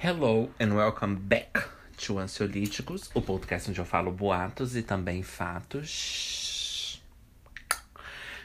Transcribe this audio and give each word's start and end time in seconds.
Hello 0.00 0.48
and 0.60 0.76
welcome 0.76 1.16
back 1.16 1.60
to 1.96 2.20
Ansiolíticos, 2.20 3.10
o 3.14 3.20
podcast 3.20 3.68
onde 3.68 3.80
eu 3.80 3.84
falo 3.84 4.12
boatos 4.12 4.76
e 4.76 4.82
também 4.82 5.24
fatos. 5.24 7.02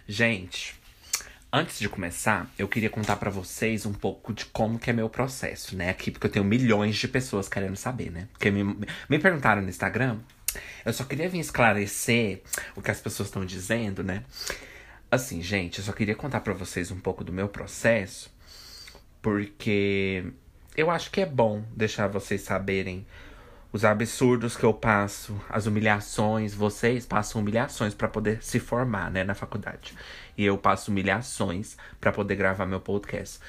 Gente, 0.07 0.73
antes 1.51 1.77
de 1.77 1.87
começar, 1.87 2.51
eu 2.57 2.67
queria 2.67 2.89
contar 2.89 3.17
para 3.17 3.29
vocês 3.29 3.85
um 3.85 3.93
pouco 3.93 4.33
de 4.33 4.45
como 4.45 4.79
que 4.79 4.89
é 4.89 4.93
meu 4.93 5.07
processo, 5.07 5.75
né? 5.75 5.91
Aqui, 5.91 6.09
porque 6.09 6.25
eu 6.25 6.31
tenho 6.31 6.43
milhões 6.43 6.95
de 6.95 7.07
pessoas 7.07 7.47
querendo 7.47 7.75
saber, 7.75 8.11
né? 8.11 8.27
Porque 8.31 8.49
me, 8.49 8.63
me 9.07 9.19
perguntaram 9.19 9.61
no 9.61 9.69
Instagram, 9.69 10.21
eu 10.83 10.91
só 10.91 11.03
queria 11.03 11.29
vir 11.29 11.37
esclarecer 11.37 12.41
o 12.75 12.81
que 12.81 12.89
as 12.89 12.99
pessoas 12.99 13.29
estão 13.29 13.45
dizendo, 13.45 14.03
né? 14.03 14.23
Assim, 15.11 15.39
gente, 15.39 15.77
eu 15.77 15.85
só 15.85 15.91
queria 15.91 16.15
contar 16.15 16.41
para 16.41 16.55
vocês 16.55 16.89
um 16.89 16.99
pouco 16.99 17.23
do 17.23 17.31
meu 17.31 17.47
processo, 17.47 18.33
porque 19.21 20.33
eu 20.75 20.89
acho 20.89 21.11
que 21.11 21.21
é 21.21 21.25
bom 21.25 21.63
deixar 21.75 22.07
vocês 22.07 22.41
saberem 22.41 23.05
os 23.71 23.83
absurdos 23.83 24.55
que 24.55 24.63
eu 24.63 24.73
passo, 24.73 25.39
as 25.49 25.65
humilhações. 25.65 26.53
Vocês 26.53 27.05
passam 27.05 27.41
humilhações 27.41 27.93
para 27.93 28.07
poder 28.07 28.43
se 28.43 28.59
formar, 28.59 29.09
né, 29.11 29.23
na 29.23 29.33
faculdade. 29.33 29.95
E 30.37 30.45
eu 30.45 30.57
passo 30.57 30.91
humilhações 30.91 31.75
para 31.99 32.11
poder 32.11 32.35
gravar 32.35 32.65
meu 32.65 32.79
podcast. 32.79 33.39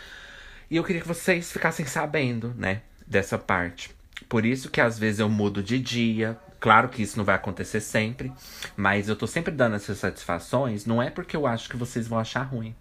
E 0.70 0.76
eu 0.76 0.84
queria 0.84 1.02
que 1.02 1.08
vocês 1.08 1.52
ficassem 1.52 1.84
sabendo, 1.84 2.54
né, 2.56 2.82
dessa 3.06 3.38
parte. 3.38 3.94
Por 4.28 4.46
isso 4.46 4.70
que 4.70 4.80
às 4.80 4.98
vezes 4.98 5.20
eu 5.20 5.28
mudo 5.28 5.62
de 5.62 5.78
dia. 5.78 6.38
Claro 6.58 6.88
que 6.88 7.02
isso 7.02 7.18
não 7.18 7.24
vai 7.24 7.34
acontecer 7.34 7.80
sempre, 7.80 8.32
mas 8.74 9.08
eu 9.08 9.16
tô 9.16 9.26
sempre 9.26 9.52
dando 9.52 9.76
essas 9.76 9.98
satisfações, 9.98 10.86
não 10.86 11.02
é 11.02 11.10
porque 11.10 11.36
eu 11.36 11.46
acho 11.46 11.68
que 11.68 11.76
vocês 11.76 12.08
vão 12.08 12.18
achar 12.18 12.42
ruim, 12.42 12.74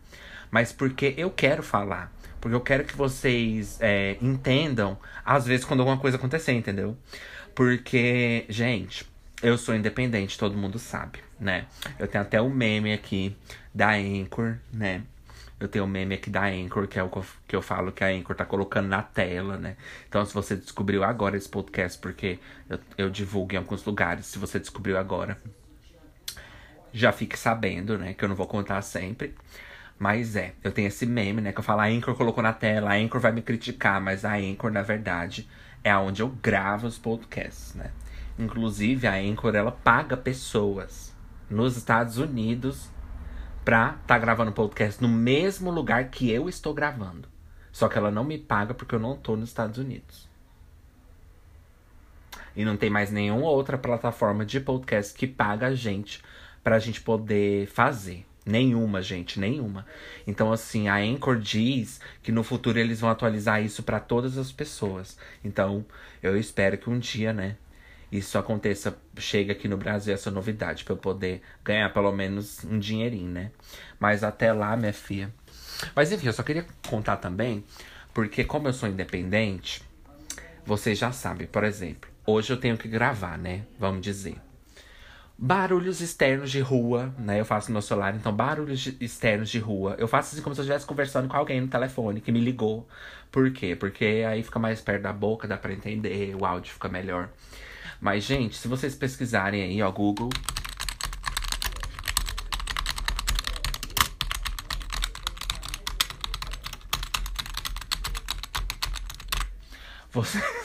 mas 0.50 0.72
porque 0.72 1.14
eu 1.18 1.30
quero 1.30 1.62
falar. 1.62 2.10
Porque 2.44 2.56
eu 2.58 2.60
quero 2.60 2.84
que 2.84 2.94
vocês 2.94 3.78
é, 3.80 4.18
entendam, 4.22 5.00
às 5.24 5.46
vezes, 5.46 5.64
quando 5.66 5.80
alguma 5.80 5.98
coisa 5.98 6.18
acontecer, 6.18 6.52
entendeu? 6.52 6.98
Porque, 7.56 8.44
gente, 8.50 9.10
eu 9.42 9.58
sou 9.58 9.74
independente, 9.74 10.38
todo 10.38 10.58
mundo 10.58 10.78
sabe, 10.78 11.20
né? 11.40 11.68
Eu 11.98 12.06
tenho 12.06 12.22
até 12.22 12.42
um 12.42 12.50
meme 12.50 12.92
aqui 12.92 13.34
da 13.74 13.92
Anchor, 13.92 14.58
né? 14.74 15.04
Eu 15.58 15.70
tenho 15.70 15.86
um 15.86 15.88
meme 15.88 16.16
aqui 16.16 16.30
da 16.30 16.44
Anchor, 16.48 16.86
que 16.86 17.00
é 17.00 17.04
o 17.04 17.10
que 17.48 17.56
eu 17.56 17.62
falo 17.62 17.94
que 17.94 18.04
a 18.04 18.08
Anchor 18.08 18.36
tá 18.36 18.44
colocando 18.44 18.90
na 18.90 19.02
tela, 19.02 19.56
né? 19.56 19.78
Então, 20.10 20.26
se 20.26 20.34
você 20.34 20.58
descobriu 20.58 21.02
agora 21.02 21.38
esse 21.38 21.48
podcast, 21.48 21.98
porque 21.98 22.40
eu, 22.70 22.78
eu 22.98 23.10
divulgo 23.10 23.54
em 23.54 23.58
alguns 23.58 23.86
lugares, 23.86 24.26
se 24.26 24.38
você 24.38 24.60
descobriu 24.60 24.98
agora, 24.98 25.38
já 26.92 27.14
fique 27.14 27.40
sabendo, 27.40 27.98
né? 27.98 28.14
Que 28.14 28.26
eu 28.26 28.28
não 28.28 28.36
vou 28.36 28.48
contar 28.48 28.82
sempre. 28.82 29.34
Mas 29.98 30.36
é, 30.36 30.54
eu 30.64 30.72
tenho 30.72 30.88
esse 30.88 31.06
meme, 31.06 31.42
né? 31.42 31.52
Que 31.52 31.60
eu 31.60 31.64
falo, 31.64 31.82
a 31.82 31.86
Anchor 31.86 32.16
colocou 32.16 32.44
na 32.44 32.54
tela, 32.54 32.92
a 32.92 32.96
Anchor 32.96 33.22
vai 33.22 33.32
me 33.32 33.42
criticar, 33.42 34.02
mas 34.02 34.26
a 34.26 34.36
Anchor, 34.36 34.72
na 34.72 34.82
verdade, 34.82 35.48
é 35.84 35.96
onde 35.96 36.22
eu 36.22 36.30
gravo 36.30 36.88
os 36.88 36.98
podcasts, 36.98 37.74
né? 37.76 37.92
Inclusive, 38.38 39.08
a 39.08 39.14
Anchor, 39.14 39.56
ela 39.56 39.72
paga 39.72 40.18
pessoas 40.18 41.16
nos 41.50 41.78
Estados 41.78 42.18
Unidos 42.18 42.90
pra 43.64 43.94
tá 44.06 44.18
gravando 44.18 44.52
podcast 44.52 45.02
no 45.02 45.08
mesmo 45.08 45.72
lugar 45.72 46.10
que 46.10 46.30
eu 46.30 46.50
estou 46.50 46.74
gravando. 46.74 47.30
Só 47.72 47.88
que 47.88 47.98
ela 47.98 48.12
não 48.12 48.24
me 48.24 48.38
paga 48.38 48.74
porque 48.74 48.96
eu 48.96 49.00
não 49.00 49.16
tô 49.16 49.36
nos 49.36 49.50
Estados 49.50 49.78
Unidos. 49.78 50.28
E 52.56 52.64
não 52.64 52.78
tem 52.78 52.90
mais 52.90 53.12
nenhuma 53.12 53.48
outra 53.48 53.78
plataforma 53.78 54.46
de 54.46 54.60
podcast 54.60 55.14
que 55.18 55.26
paga 55.26 55.68
a 55.68 55.76
gente 55.76 56.22
pra 56.64 56.80
gente 56.80 57.02
poder 57.02 57.68
fazer. 57.68 58.26
Nenhuma, 58.46 59.02
gente, 59.02 59.40
nenhuma. 59.40 59.86
Então, 60.28 60.52
assim, 60.52 60.88
a 60.90 60.96
Anchor 60.98 61.40
diz 61.40 62.02
que 62.22 62.32
no 62.32 62.44
futuro 62.44 62.78
eles 62.78 63.00
vão 63.00 63.10
atualizar 63.10 63.64
isso 63.64 63.84
para 63.84 64.00
todas 64.00 64.38
as 64.38 64.52
pessoas. 64.52 65.18
Então, 65.44 65.86
eu 66.22 66.38
espero 66.38 66.78
que 66.78 66.90
um 66.90 67.00
dia, 67.00 67.32
né, 67.32 67.56
isso 68.12 68.38
aconteça, 68.38 68.96
chega 69.18 69.54
aqui 69.54 69.68
no 69.68 69.78
Brasil 69.78 70.14
essa 70.14 70.30
novidade, 70.30 70.84
para 70.84 70.94
eu 70.94 70.98
poder 70.98 71.42
ganhar 71.64 71.92
pelo 71.94 72.12
menos 72.12 72.64
um 72.64 72.78
dinheirinho, 72.78 73.30
né? 73.30 73.52
Mas 74.00 74.24
até 74.24 74.54
lá, 74.54 74.76
minha 74.78 74.94
filha. 74.94 75.34
Mas 75.96 76.12
enfim, 76.12 76.28
eu 76.28 76.34
só 76.34 76.44
queria 76.44 76.66
contar 76.88 77.18
também, 77.18 77.64
porque 78.14 78.44
como 78.44 78.68
eu 78.68 78.74
sou 78.74 78.88
independente, 78.88 79.82
vocês 80.66 81.00
já 81.00 81.12
sabem, 81.12 81.48
por 81.48 81.64
exemplo, 81.64 82.10
hoje 82.26 82.54
eu 82.54 82.58
tenho 82.58 82.78
que 82.78 82.88
gravar, 82.88 83.38
né? 83.38 83.64
Vamos 83.80 84.02
dizer. 84.02 84.36
Barulhos 85.46 86.00
externos 86.00 86.50
de 86.50 86.62
rua, 86.62 87.14
né? 87.20 87.38
Eu 87.38 87.44
faço 87.44 87.68
no 87.68 87.74
meu 87.74 87.82
celular, 87.82 88.16
então 88.16 88.32
barulhos 88.34 88.88
externos 89.02 89.50
de 89.50 89.60
rua. 89.60 89.94
Eu 90.00 90.08
faço 90.08 90.34
assim 90.34 90.42
como 90.42 90.56
se 90.56 90.62
eu 90.62 90.64
estivesse 90.64 90.86
conversando 90.86 91.28
com 91.28 91.36
alguém 91.36 91.60
no 91.60 91.68
telefone 91.68 92.22
que 92.22 92.32
me 92.32 92.40
ligou. 92.40 92.88
Por 93.30 93.52
quê? 93.52 93.76
Porque 93.76 94.24
aí 94.26 94.42
fica 94.42 94.58
mais 94.58 94.80
perto 94.80 95.02
da 95.02 95.12
boca, 95.12 95.46
dá 95.46 95.58
pra 95.58 95.74
entender, 95.74 96.34
o 96.34 96.46
áudio 96.46 96.72
fica 96.72 96.88
melhor. 96.88 97.28
Mas, 98.00 98.24
gente, 98.24 98.56
se 98.56 98.70
vocês 98.70 98.96
pesquisarem 98.96 99.62
aí, 99.62 99.82
ó, 99.82 99.92
Google. 99.92 100.30
Vocês. 110.10 110.42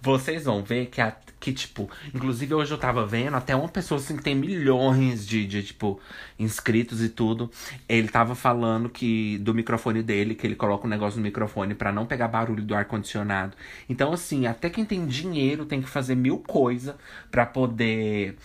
Vocês 0.00 0.44
vão 0.44 0.62
ver 0.62 0.86
que 0.86 1.00
a 1.00 1.10
que, 1.44 1.52
tipo, 1.52 1.90
inclusive 2.14 2.54
hoje 2.54 2.72
eu 2.72 2.78
tava 2.78 3.04
vendo 3.04 3.36
até 3.36 3.54
uma 3.54 3.68
pessoa 3.68 4.00
assim 4.00 4.16
que 4.16 4.22
tem 4.22 4.34
milhões 4.34 5.26
de, 5.26 5.46
de, 5.46 5.62
tipo, 5.62 6.00
inscritos 6.38 7.02
e 7.02 7.10
tudo. 7.10 7.50
Ele 7.86 8.08
tava 8.08 8.34
falando 8.34 8.88
que 8.88 9.36
do 9.38 9.52
microfone 9.52 10.02
dele, 10.02 10.34
que 10.34 10.46
ele 10.46 10.56
coloca 10.56 10.86
um 10.86 10.90
negócio 10.90 11.18
no 11.18 11.22
microfone 11.22 11.74
para 11.74 11.92
não 11.92 12.06
pegar 12.06 12.28
barulho 12.28 12.64
do 12.64 12.74
ar-condicionado. 12.74 13.54
Então, 13.90 14.10
assim, 14.14 14.46
até 14.46 14.70
quem 14.70 14.86
tem 14.86 15.04
dinheiro 15.04 15.66
tem 15.66 15.82
que 15.82 15.88
fazer 15.88 16.14
mil 16.14 16.38
coisas 16.38 16.94
para 17.30 17.44
poder 17.44 18.38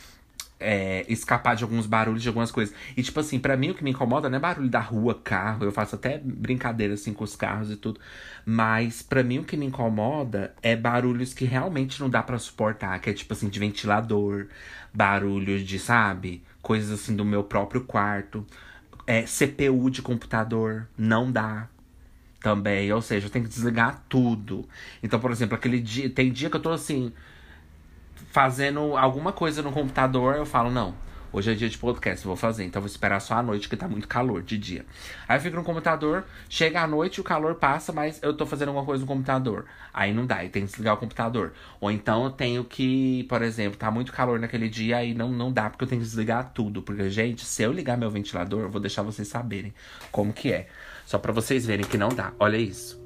é, 0.59 1.06
escapar 1.08 1.56
de 1.56 1.64
alguns 1.64 1.86
barulhos, 1.86 2.22
de 2.22 2.28
algumas 2.28 2.52
coisas. 2.52 2.75
E, 2.96 3.02
tipo 3.02 3.20
assim, 3.20 3.40
para 3.40 3.56
mim 3.56 3.70
o 3.70 3.74
que 3.74 3.84
me 3.84 3.92
incomoda 3.92 4.30
não 4.30 4.38
é 4.38 4.40
barulho 4.40 4.70
da 4.70 4.80
rua, 4.80 5.16
carro. 5.16 5.64
Eu 5.64 5.72
faço 5.72 5.96
até 5.96 6.18
brincadeira, 6.18 6.96
assim, 6.96 7.14
com 7.14 7.24
os 7.24 7.36
carros 7.36 7.72
e 7.72 7.75
tudo. 7.78 8.00
Mas, 8.46 9.02
para 9.02 9.24
mim 9.24 9.40
o 9.40 9.44
que 9.44 9.56
me 9.56 9.66
incomoda 9.66 10.53
é 10.62 10.75
barulhos 10.75 11.34
que 11.34 11.46
realmente 11.46 12.00
não 12.02 12.09
dá 12.09 12.22
para 12.22 12.38
suportar. 12.38 13.00
Que 13.00 13.09
é, 13.09 13.14
tipo 13.14 13.34
assim, 13.34 13.48
de 13.50 13.59
ventilador, 13.59 14.48
barulho 14.94 15.64
de, 15.64 15.80
sabe? 15.80 16.44
Coisas 16.62 16.92
assim 16.92 17.16
do 17.16 17.24
meu 17.24 17.44
próprio 17.44 17.81
quarto. 17.81 18.46
É, 19.08 19.24
CPU 19.24 19.90
de 19.90 20.02
computador, 20.02 20.88
não 20.98 21.31
dá 21.31 21.68
também. 22.42 22.92
Ou 22.92 23.02
seja, 23.02 23.28
eu 23.28 23.31
tenho 23.31 23.46
que 23.46 23.52
desligar 23.52 24.03
tudo. 24.09 24.68
Então, 25.02 25.19
por 25.19 25.31
exemplo, 25.31 25.56
aquele 25.56 25.80
dia. 25.80 26.09
Tem 26.09 26.31
dia 26.31 26.50
que 26.50 26.58
eu 26.58 26.62
tô 26.62 26.72
assim 26.72 27.12
fazendo 28.32 28.96
alguma 28.96 29.32
coisa 29.32 29.62
no 29.62 29.72
computador, 29.72 30.36
eu 30.36 30.46
falo, 30.46 30.70
não, 30.70 30.94
hoje 31.34 31.52
é 31.52 31.56
dia 31.56 31.70
de 31.70 31.78
podcast, 31.78 32.26
vou 32.26 32.36
fazer, 32.36 32.64
então 32.64 32.82
vou 32.82 32.88
esperar 32.88 33.20
só 33.20 33.36
a 33.36 33.44
noite 33.44 33.68
que 33.68 33.76
tá 33.76 33.88
muito 33.88 34.08
calor 34.08 34.42
de 34.42 34.58
dia. 34.58 34.86
Aí 35.28 35.38
eu 35.38 35.42
fico 35.42 35.56
no 35.56 35.64
computador, 35.64 36.24
chega 36.48 36.82
a 36.82 36.88
noite, 36.88 37.20
o 37.20 37.24
calor 37.24 37.56
passa, 37.56 37.92
mas 37.92 38.22
eu 38.22 38.34
tô 38.36 38.46
fazendo 38.46 38.70
alguma 38.70 38.86
coisa 38.86 39.02
no 39.02 39.08
computador. 39.08 39.66
Aí 39.94 40.14
não 40.14 40.26
dá, 40.26 40.44
e 40.44 40.50
tem 40.50 40.64
que 40.64 40.70
desligar 40.70 40.94
o 40.94 40.98
computador. 40.98 41.54
Ou 41.82 41.92
então 41.92 42.24
eu 42.26 42.32
tenho 42.32 42.64
que, 42.64 43.24
por 43.24 43.42
exemplo, 43.42 43.78
tá 43.78 43.90
muito 43.90 44.12
calor 44.12 44.40
naquele 44.40 44.70
dia, 44.70 44.98
aí 44.98 45.14
não, 45.14 45.32
não 45.32 45.52
dá, 45.52 45.70
porque 45.70 45.84
eu 45.84 45.88
tenho 45.88 46.02
que 46.02 46.08
desligar 46.08 46.52
tudo. 46.54 46.82
Porque, 46.82 47.10
gente, 47.10 47.44
se 47.44 47.64
eu 47.64 47.72
ligar 47.72 47.98
meu 47.98 48.12
ventilador, 48.12 48.62
eu 48.62 48.70
vou 48.70 48.80
deixar 48.80 49.02
vocês 49.02 49.28
saberem 49.28 49.74
como 50.12 50.32
que 50.32 50.52
é. 50.52 50.68
Só 51.06 51.18
para 51.18 51.34
vocês 51.34 51.66
verem 51.66 51.86
que 51.86 51.98
não 51.98 52.10
dá. 52.10 52.32
Olha 52.40 52.58
isso. 52.58 53.00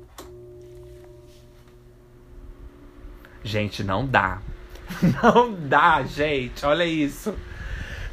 Gente, 3.44 3.84
não 3.84 4.06
dá. 4.06 4.42
Não 5.22 5.54
dá, 5.54 6.04
gente. 6.04 6.66
Olha 6.66 6.86
isso. 6.86 7.36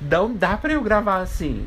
Não 0.01 0.33
dá 0.35 0.57
pra 0.57 0.73
eu 0.73 0.83
gravar 0.83 1.21
assim. 1.21 1.67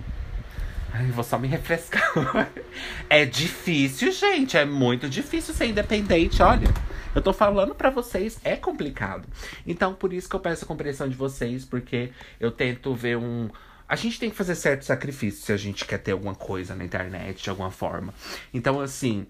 Ai, 0.91 1.07
vou 1.07 1.23
só 1.23 1.39
me 1.39 1.47
refrescar. 1.47 2.11
é 3.09 3.25
difícil, 3.25 4.11
gente. 4.11 4.57
É 4.57 4.65
muito 4.65 5.09
difícil 5.09 5.53
ser 5.53 5.65
independente, 5.65 6.41
olha. 6.41 6.67
Eu 7.15 7.21
tô 7.21 7.31
falando 7.31 7.75
para 7.75 7.89
vocês, 7.89 8.39
é 8.43 8.55
complicado. 8.55 9.27
Então, 9.65 9.93
por 9.93 10.13
isso 10.13 10.27
que 10.27 10.35
eu 10.35 10.39
peço 10.39 10.65
a 10.65 10.67
compreensão 10.67 11.07
de 11.07 11.15
vocês, 11.15 11.63
porque 11.63 12.11
eu 12.39 12.51
tento 12.51 12.93
ver 12.93 13.17
um. 13.17 13.49
A 13.87 13.95
gente 13.95 14.19
tem 14.19 14.29
que 14.29 14.35
fazer 14.35 14.55
certo 14.55 14.83
sacrifício 14.83 15.45
se 15.45 15.51
a 15.51 15.57
gente 15.57 15.85
quer 15.85 15.99
ter 15.99 16.11
alguma 16.11 16.33
coisa 16.33 16.75
na 16.75 16.83
internet 16.83 17.43
de 17.43 17.49
alguma 17.49 17.69
forma. 17.69 18.13
Então, 18.53 18.79
assim, 18.79 19.27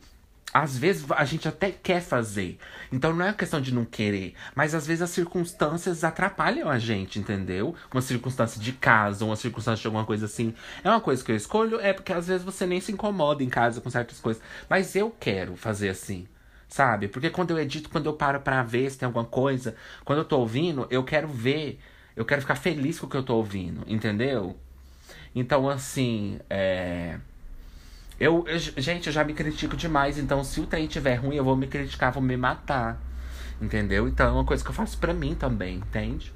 às 0.53 0.77
vezes 0.77 1.05
a 1.09 1.25
gente 1.25 1.47
até 1.47 1.71
quer 1.71 2.01
fazer. 2.01 2.59
Então 2.91 3.13
não 3.13 3.25
é 3.25 3.33
questão 3.33 3.59
de 3.59 3.73
não 3.73 3.83
querer. 3.83 4.35
Mas 4.53 4.75
às 4.75 4.85
vezes 4.85 5.01
as 5.01 5.09
circunstâncias 5.09 6.03
atrapalham 6.03 6.69
a 6.69 6.77
gente, 6.77 7.17
entendeu? 7.17 7.75
Uma 7.91 8.01
circunstância 8.01 8.61
de 8.61 8.71
casa, 8.71 9.25
uma 9.25 9.35
circunstância 9.35 9.81
de 9.81 9.87
alguma 9.87 10.05
coisa 10.05 10.25
assim. 10.25 10.53
É 10.83 10.89
uma 10.89 11.01
coisa 11.01 11.23
que 11.23 11.31
eu 11.31 11.35
escolho, 11.35 11.79
é 11.79 11.91
porque 11.91 12.13
às 12.13 12.27
vezes 12.27 12.43
você 12.43 12.67
nem 12.67 12.79
se 12.79 12.91
incomoda 12.91 13.43
em 13.43 13.49
casa 13.49 13.81
com 13.81 13.89
certas 13.89 14.19
coisas. 14.19 14.43
Mas 14.69 14.95
eu 14.95 15.09
quero 15.19 15.55
fazer 15.55 15.89
assim. 15.89 16.27
Sabe? 16.69 17.07
Porque 17.07 17.29
quando 17.29 17.51
eu 17.51 17.59
edito, 17.59 17.89
quando 17.89 18.07
eu 18.07 18.13
paro 18.13 18.39
pra 18.39 18.63
ver 18.63 18.89
se 18.89 18.97
tem 18.97 19.05
alguma 19.05 19.25
coisa, 19.25 19.75
quando 20.03 20.19
eu 20.19 20.25
tô 20.25 20.39
ouvindo, 20.39 20.87
eu 20.89 21.03
quero 21.03 21.27
ver. 21.27 21.79
Eu 22.15 22.25
quero 22.25 22.41
ficar 22.41 22.55
feliz 22.55 22.99
com 22.99 23.07
o 23.07 23.09
que 23.09 23.17
eu 23.17 23.23
tô 23.23 23.35
ouvindo, 23.35 23.83
entendeu? 23.87 24.55
Então, 25.35 25.67
assim, 25.69 26.39
é 26.49 27.17
Eu, 28.19 28.45
eu, 28.47 28.59
gente, 28.59 29.07
eu 29.07 29.13
já 29.13 29.23
me 29.23 29.33
critico 29.33 29.75
demais, 29.75 30.17
então 30.17 30.43
se 30.43 30.59
o 30.61 30.67
trem 30.67 30.87
tiver 30.87 31.15
ruim, 31.15 31.35
eu 31.35 31.43
vou 31.43 31.55
me 31.55 31.67
criticar, 31.67 32.11
vou 32.11 32.21
me 32.21 32.37
matar. 32.37 33.01
Entendeu? 33.61 34.07
Então 34.07 34.27
é 34.27 34.31
uma 34.31 34.45
coisa 34.45 34.63
que 34.63 34.69
eu 34.69 34.73
faço 34.73 34.97
pra 34.97 35.13
mim 35.13 35.35
também, 35.35 35.77
entende? 35.77 36.33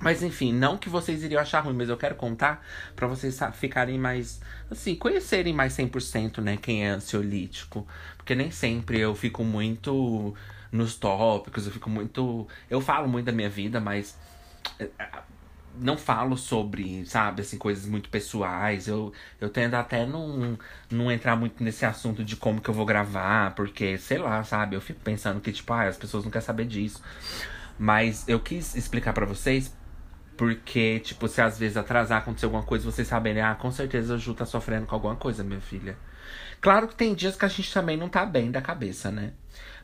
Mas 0.00 0.22
enfim, 0.22 0.52
não 0.52 0.76
que 0.76 0.88
vocês 0.88 1.22
iriam 1.22 1.40
achar 1.40 1.60
ruim, 1.60 1.74
mas 1.74 1.88
eu 1.88 1.96
quero 1.96 2.16
contar 2.16 2.66
para 2.96 3.06
vocês 3.06 3.38
ficarem 3.54 3.98
mais, 3.98 4.40
assim, 4.68 4.96
conhecerem 4.96 5.54
mais 5.54 5.74
100%, 5.74 6.38
né, 6.38 6.56
quem 6.56 6.84
é 6.84 6.88
ansiolítico. 6.88 7.86
Porque 8.16 8.34
nem 8.34 8.50
sempre 8.50 8.98
eu 8.98 9.14
fico 9.14 9.44
muito 9.44 10.34
nos 10.72 10.96
tópicos, 10.96 11.66
eu 11.66 11.72
fico 11.72 11.88
muito. 11.88 12.48
Eu 12.68 12.80
falo 12.80 13.06
muito 13.08 13.26
da 13.26 13.32
minha 13.32 13.48
vida, 13.48 13.78
mas 13.80 14.18
eh, 14.80 14.88
não 15.78 15.96
falo 15.96 16.36
sobre, 16.36 17.04
sabe, 17.06 17.42
assim, 17.42 17.58
coisas 17.58 17.86
muito 17.86 18.08
pessoais. 18.08 18.88
Eu, 18.88 19.12
eu 19.40 19.48
tendo 19.48 19.74
até 19.74 20.06
não, 20.06 20.58
não 20.90 21.10
entrar 21.10 21.36
muito 21.36 21.62
nesse 21.62 21.84
assunto 21.84 22.24
de 22.24 22.36
como 22.36 22.60
que 22.60 22.68
eu 22.68 22.74
vou 22.74 22.84
gravar, 22.86 23.54
porque, 23.54 23.98
sei 23.98 24.18
lá, 24.18 24.42
sabe, 24.44 24.76
eu 24.76 24.80
fico 24.80 25.00
pensando 25.00 25.40
que, 25.40 25.52
tipo, 25.52 25.72
ah, 25.72 25.84
as 25.88 25.96
pessoas 25.96 26.24
não 26.24 26.30
querem 26.30 26.44
saber 26.46 26.66
disso. 26.66 27.02
Mas 27.78 28.28
eu 28.28 28.40
quis 28.40 28.74
explicar 28.74 29.12
para 29.12 29.26
vocês 29.26 29.74
porque, 30.36 31.00
tipo, 31.00 31.28
se 31.28 31.40
às 31.40 31.58
vezes 31.58 31.76
atrasar, 31.76 32.18
acontecer 32.18 32.46
alguma 32.46 32.62
coisa, 32.62 32.84
vocês 32.84 33.06
sabem, 33.08 33.40
ah, 33.40 33.54
com 33.54 33.70
certeza 33.70 34.14
a 34.14 34.18
Ju 34.18 34.34
tá 34.34 34.44
sofrendo 34.44 34.86
com 34.86 34.94
alguma 34.94 35.16
coisa, 35.16 35.44
minha 35.44 35.60
filha. 35.60 35.96
Claro 36.60 36.88
que 36.88 36.94
tem 36.94 37.14
dias 37.14 37.36
que 37.36 37.44
a 37.44 37.48
gente 37.48 37.72
também 37.72 37.96
não 37.96 38.08
tá 38.08 38.24
bem 38.24 38.50
da 38.50 38.62
cabeça, 38.62 39.10
né? 39.10 39.32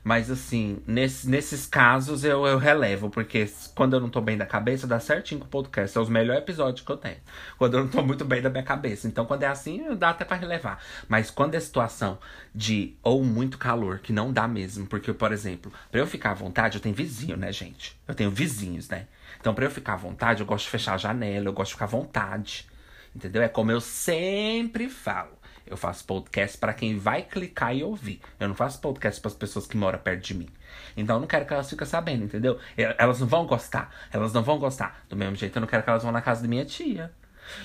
Mas 0.08 0.30
assim, 0.30 0.78
nesse, 0.86 1.28
nesses 1.28 1.66
casos 1.66 2.24
eu, 2.24 2.46
eu 2.46 2.56
relevo, 2.56 3.10
porque 3.10 3.46
quando 3.74 3.92
eu 3.92 4.00
não 4.00 4.08
tô 4.08 4.22
bem 4.22 4.38
da 4.38 4.46
cabeça, 4.46 4.86
dá 4.86 4.98
certinho 4.98 5.38
com 5.38 5.46
o 5.46 5.50
podcast. 5.50 5.92
São 5.92 6.02
os 6.02 6.08
melhores 6.08 6.40
episódios 6.40 6.80
que 6.82 6.90
eu 6.90 6.96
tenho. 6.96 7.18
Quando 7.58 7.76
eu 7.76 7.80
não 7.80 7.88
tô 7.88 8.02
muito 8.02 8.24
bem 8.24 8.40
da 8.40 8.48
minha 8.48 8.62
cabeça. 8.62 9.06
Então, 9.06 9.26
quando 9.26 9.42
é 9.42 9.48
assim, 9.48 9.94
dá 9.96 10.08
até 10.08 10.24
para 10.24 10.38
relevar. 10.38 10.82
Mas 11.06 11.30
quando 11.30 11.56
é 11.56 11.60
situação 11.60 12.18
de 12.54 12.96
ou 13.02 13.22
muito 13.22 13.58
calor, 13.58 13.98
que 13.98 14.10
não 14.10 14.32
dá 14.32 14.48
mesmo. 14.48 14.86
Porque, 14.86 15.12
por 15.12 15.30
exemplo, 15.30 15.70
pra 15.90 16.00
eu 16.00 16.06
ficar 16.06 16.30
à 16.30 16.34
vontade, 16.34 16.78
eu 16.78 16.80
tenho 16.80 16.94
vizinho, 16.94 17.36
né, 17.36 17.52
gente? 17.52 17.94
Eu 18.08 18.14
tenho 18.14 18.30
vizinhos, 18.30 18.88
né? 18.88 19.08
Então, 19.38 19.52
pra 19.52 19.66
eu 19.66 19.70
ficar 19.70 19.92
à 19.92 19.96
vontade, 19.96 20.40
eu 20.40 20.46
gosto 20.46 20.64
de 20.64 20.70
fechar 20.70 20.94
a 20.94 20.96
janela, 20.96 21.48
eu 21.48 21.52
gosto 21.52 21.68
de 21.68 21.74
ficar 21.74 21.84
à 21.84 21.88
vontade. 21.88 22.66
Entendeu? 23.14 23.42
É 23.42 23.48
como 23.48 23.70
eu 23.70 23.80
sempre 23.82 24.88
falo. 24.88 25.37
Eu 25.70 25.76
faço 25.76 26.04
podcast 26.04 26.56
para 26.56 26.72
quem 26.72 26.98
vai 26.98 27.22
clicar 27.22 27.74
e 27.76 27.82
ouvir. 27.82 28.20
Eu 28.40 28.48
não 28.48 28.54
faço 28.54 28.80
podcast 28.80 29.20
para 29.20 29.28
as 29.28 29.34
pessoas 29.34 29.66
que 29.66 29.76
moram 29.76 29.98
perto 29.98 30.24
de 30.24 30.34
mim. 30.34 30.48
Então 30.96 31.16
eu 31.16 31.20
não 31.20 31.26
quero 31.26 31.44
que 31.44 31.52
elas 31.52 31.68
fiquem 31.68 31.86
sabendo, 31.86 32.24
entendeu? 32.24 32.58
Elas 32.76 33.20
não 33.20 33.26
vão 33.26 33.46
gostar. 33.46 33.94
Elas 34.10 34.32
não 34.32 34.42
vão 34.42 34.58
gostar. 34.58 35.04
Do 35.08 35.16
mesmo 35.16 35.36
jeito, 35.36 35.56
eu 35.56 35.60
não 35.60 35.68
quero 35.68 35.82
que 35.82 35.90
elas 35.90 36.02
vão 36.02 36.12
na 36.12 36.22
casa 36.22 36.42
da 36.42 36.48
minha 36.48 36.64
tia. 36.64 37.12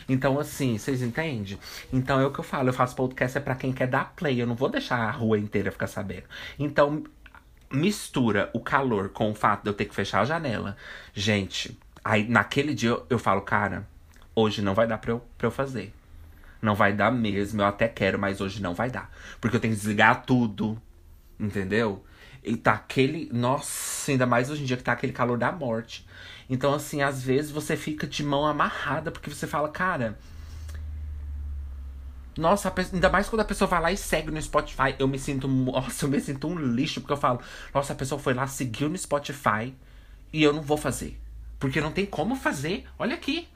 Então, 0.08 0.40
assim, 0.40 0.78
vocês 0.78 1.02
entendem? 1.02 1.58
Então 1.92 2.20
é 2.20 2.26
o 2.26 2.32
que 2.32 2.40
eu 2.40 2.44
falo. 2.44 2.70
Eu 2.70 2.74
faço 2.74 2.96
podcast 2.96 3.38
é 3.38 3.42
para 3.42 3.56
quem 3.56 3.72
quer 3.72 3.88
dar 3.88 4.14
play. 4.16 4.42
Eu 4.42 4.48
não 4.48 4.56
vou 4.56 4.70
deixar 4.70 4.98
a 4.98 5.12
rua 5.12 5.38
inteira 5.38 5.72
ficar 5.72 5.88
sabendo. 5.88 6.24
Então, 6.60 7.04
mistura 7.72 8.50
o 8.54 8.60
calor 8.60 9.10
com 9.10 9.32
o 9.32 9.36
fato 9.36 9.64
de 9.64 9.70
eu 9.70 9.74
ter 9.74 9.86
que 9.86 9.96
fechar 9.96 10.22
a 10.22 10.26
janela. 10.26 10.78
Gente, 11.14 11.78
aí 12.04 12.28
naquele 12.28 12.74
dia 12.74 12.90
eu, 12.90 13.06
eu 13.10 13.20
falo, 13.20 13.42
cara, 13.42 13.88
hoje 14.36 14.62
não 14.62 14.74
vai 14.74 14.88
dar 14.88 14.98
pra 14.98 15.12
eu, 15.12 15.24
pra 15.38 15.48
eu 15.48 15.52
fazer. 15.52 15.94
Não 16.64 16.76
vai 16.76 16.94
dar 16.94 17.12
mesmo. 17.12 17.62
Eu 17.62 17.66
até 17.66 17.90
quero, 17.90 18.18
mas 18.18 18.40
hoje 18.40 18.62
não 18.62 18.74
vai 18.74 18.90
dar. 18.90 19.12
Porque 19.42 19.58
eu 19.58 19.60
tenho 19.60 19.74
que 19.74 19.80
desligar 19.82 20.26
tudo. 20.26 20.82
Entendeu? 21.38 22.06
E 22.42 22.56
tá 22.56 22.72
aquele. 22.72 23.30
Nossa, 23.34 24.12
ainda 24.12 24.26
mais 24.26 24.50
hoje 24.50 24.64
em 24.64 24.66
dia 24.66 24.78
que 24.78 24.84
tá 24.84 24.94
aquele 24.94 25.12
calor 25.12 25.38
da 25.38 25.52
morte. 25.52 26.08
Então, 26.50 26.74
assim, 26.74 27.02
às 27.02 27.22
vezes 27.22 27.52
você 27.52 27.76
fica 27.76 28.08
de 28.08 28.24
mão 28.24 28.46
amarrada, 28.46 29.12
porque 29.12 29.30
você 29.30 29.46
fala, 29.46 29.68
cara. 29.68 30.18
Nossa, 32.38 32.74
ainda 32.94 33.10
mais 33.10 33.28
quando 33.28 33.42
a 33.42 33.46
pessoa 33.46 33.68
vai 33.68 33.82
lá 33.82 33.92
e 33.92 33.98
segue 33.98 34.32
no 34.32 34.42
Spotify. 34.42 34.96
Eu 34.98 35.08
me 35.08 35.20
sinto. 35.20 35.50
Nossa, 35.50 36.06
eu 36.06 36.10
me 36.10 36.20
sinto 36.22 36.48
um 36.48 36.58
lixo, 36.58 37.02
porque 37.02 37.14
eu 37.14 37.18
falo, 37.18 37.42
nossa, 37.74 37.92
a 37.92 37.96
pessoa 37.96 38.18
foi 38.18 38.34
lá, 38.34 38.48
seguiu 38.48 38.88
no 38.88 38.98
Spotify 38.98 39.76
e 40.32 40.42
eu 40.42 40.54
não 40.54 40.62
vou 40.62 40.78
fazer. 40.78 41.20
Porque 41.60 41.82
não 41.82 41.92
tem 41.92 42.06
como 42.06 42.38
fazer. 42.38 42.86
Olha 42.98 43.16
aqui. 43.16 43.50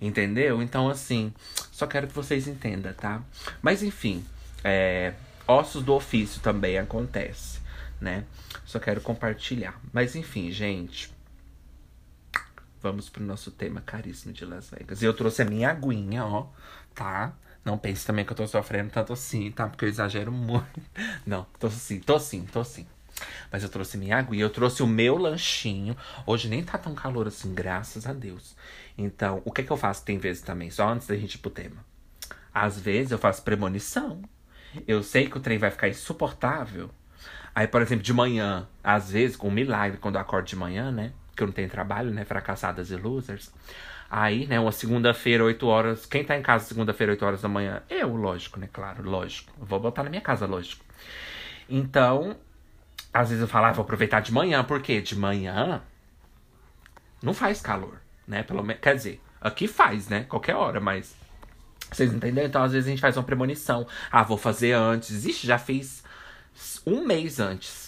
Entendeu? 0.00 0.62
Então, 0.62 0.88
assim, 0.88 1.32
só 1.70 1.86
quero 1.86 2.08
que 2.08 2.14
vocês 2.14 2.48
entendam, 2.48 2.92
tá? 2.92 3.22
Mas, 3.60 3.82
enfim, 3.82 4.24
é, 4.64 5.14
ossos 5.46 5.82
do 5.82 5.94
ofício 5.94 6.40
também 6.40 6.78
acontece, 6.78 7.60
né? 8.00 8.24
Só 8.64 8.78
quero 8.78 9.00
compartilhar. 9.00 9.80
Mas, 9.92 10.16
enfim, 10.16 10.50
gente. 10.50 11.12
Vamos 12.80 13.08
pro 13.08 13.22
nosso 13.22 13.52
tema 13.52 13.80
caríssimo 13.80 14.32
de 14.32 14.44
Las 14.44 14.70
Vegas. 14.70 15.02
E 15.02 15.04
eu 15.04 15.14
trouxe 15.14 15.42
a 15.42 15.44
minha 15.44 15.70
aguinha, 15.70 16.24
ó, 16.24 16.48
tá? 16.92 17.32
Não 17.64 17.78
pense 17.78 18.04
também 18.04 18.24
que 18.24 18.32
eu 18.32 18.36
tô 18.36 18.46
sofrendo 18.46 18.90
tanto 18.90 19.12
assim, 19.12 19.52
tá? 19.52 19.68
Porque 19.68 19.84
eu 19.84 19.88
exagero 19.88 20.32
muito. 20.32 20.82
Não, 21.24 21.46
tô 21.60 21.70
sim, 21.70 22.00
tô 22.00 22.18
sim, 22.18 22.44
tô 22.44 22.64
sim. 22.64 22.86
Mas 23.52 23.62
eu 23.62 23.68
trouxe 23.68 23.96
minha 23.96 24.18
água 24.18 24.34
e 24.34 24.40
eu 24.40 24.50
trouxe 24.50 24.82
o 24.82 24.86
meu 24.86 25.16
lanchinho. 25.16 25.96
Hoje 26.26 26.48
nem 26.48 26.64
tá 26.64 26.76
tão 26.76 26.94
calor 26.94 27.28
assim, 27.28 27.54
graças 27.54 28.06
a 28.06 28.12
Deus. 28.12 28.56
Então, 28.96 29.42
o 29.44 29.52
que 29.52 29.62
é 29.62 29.64
que 29.64 29.70
eu 29.70 29.76
faço 29.76 30.04
tem 30.04 30.18
vezes 30.18 30.42
também, 30.42 30.70
só 30.70 30.88
antes 30.88 31.06
da 31.06 31.16
gente 31.16 31.34
ir 31.34 31.38
pro 31.38 31.50
tema? 31.50 31.84
Às 32.54 32.78
vezes 32.78 33.12
eu 33.12 33.18
faço 33.18 33.42
premonição. 33.42 34.22
Eu 34.86 35.02
sei 35.02 35.28
que 35.28 35.36
o 35.36 35.40
trem 35.40 35.58
vai 35.58 35.70
ficar 35.70 35.88
insuportável. 35.88 36.90
Aí, 37.54 37.66
por 37.66 37.82
exemplo, 37.82 38.02
de 38.02 38.12
manhã, 38.12 38.66
às 38.82 39.10
vezes, 39.10 39.36
com 39.36 39.48
um 39.48 39.52
milagre, 39.52 39.98
quando 39.98 40.16
eu 40.16 40.20
acordo 40.20 40.46
de 40.46 40.56
manhã, 40.56 40.90
né? 40.90 41.12
Que 41.36 41.42
eu 41.42 41.46
não 41.46 41.52
tenho 41.52 41.68
trabalho, 41.68 42.10
né? 42.10 42.24
Fracassadas 42.24 42.90
e 42.90 42.96
losers. 42.96 43.52
Aí, 44.10 44.46
né, 44.46 44.60
uma 44.60 44.72
segunda-feira, 44.72 45.42
8 45.42 45.66
horas. 45.66 46.04
Quem 46.04 46.22
tá 46.22 46.36
em 46.36 46.42
casa 46.42 46.66
segunda-feira, 46.66 47.12
8 47.12 47.24
horas 47.24 47.42
da 47.42 47.48
manhã? 47.48 47.82
Eu, 47.88 48.14
lógico, 48.14 48.60
né? 48.60 48.68
Claro, 48.70 49.02
lógico. 49.08 49.50
vou 49.58 49.80
botar 49.80 50.02
na 50.02 50.10
minha 50.10 50.20
casa, 50.20 50.46
lógico. 50.46 50.84
Então, 51.68 52.36
às 53.12 53.28
vezes 53.30 53.40
eu 53.40 53.48
falo, 53.48 53.66
ah, 53.66 53.72
vou 53.72 53.82
aproveitar 53.84 54.20
de 54.20 54.32
manhã, 54.32 54.62
porque 54.64 55.00
de 55.00 55.16
manhã 55.16 55.82
não 57.22 57.32
faz 57.32 57.60
calor, 57.62 58.00
né? 58.32 58.42
Pelo 58.42 58.62
menos, 58.64 58.82
quer 58.82 58.96
dizer, 58.96 59.20
aqui 59.40 59.68
faz, 59.68 60.08
né? 60.08 60.24
Qualquer 60.28 60.56
hora, 60.56 60.80
mas 60.80 61.14
vocês 61.92 62.12
entenderam? 62.12 62.48
Então, 62.48 62.62
às 62.62 62.72
vezes 62.72 62.88
a 62.88 62.90
gente 62.90 63.00
faz 63.00 63.16
uma 63.16 63.22
premonição. 63.22 63.86
Ah, 64.10 64.22
vou 64.22 64.38
fazer 64.38 64.72
antes. 64.72 65.24
Ixi, 65.24 65.46
já 65.46 65.58
fiz 65.58 66.02
um 66.86 67.04
mês 67.06 67.38
antes. 67.38 67.81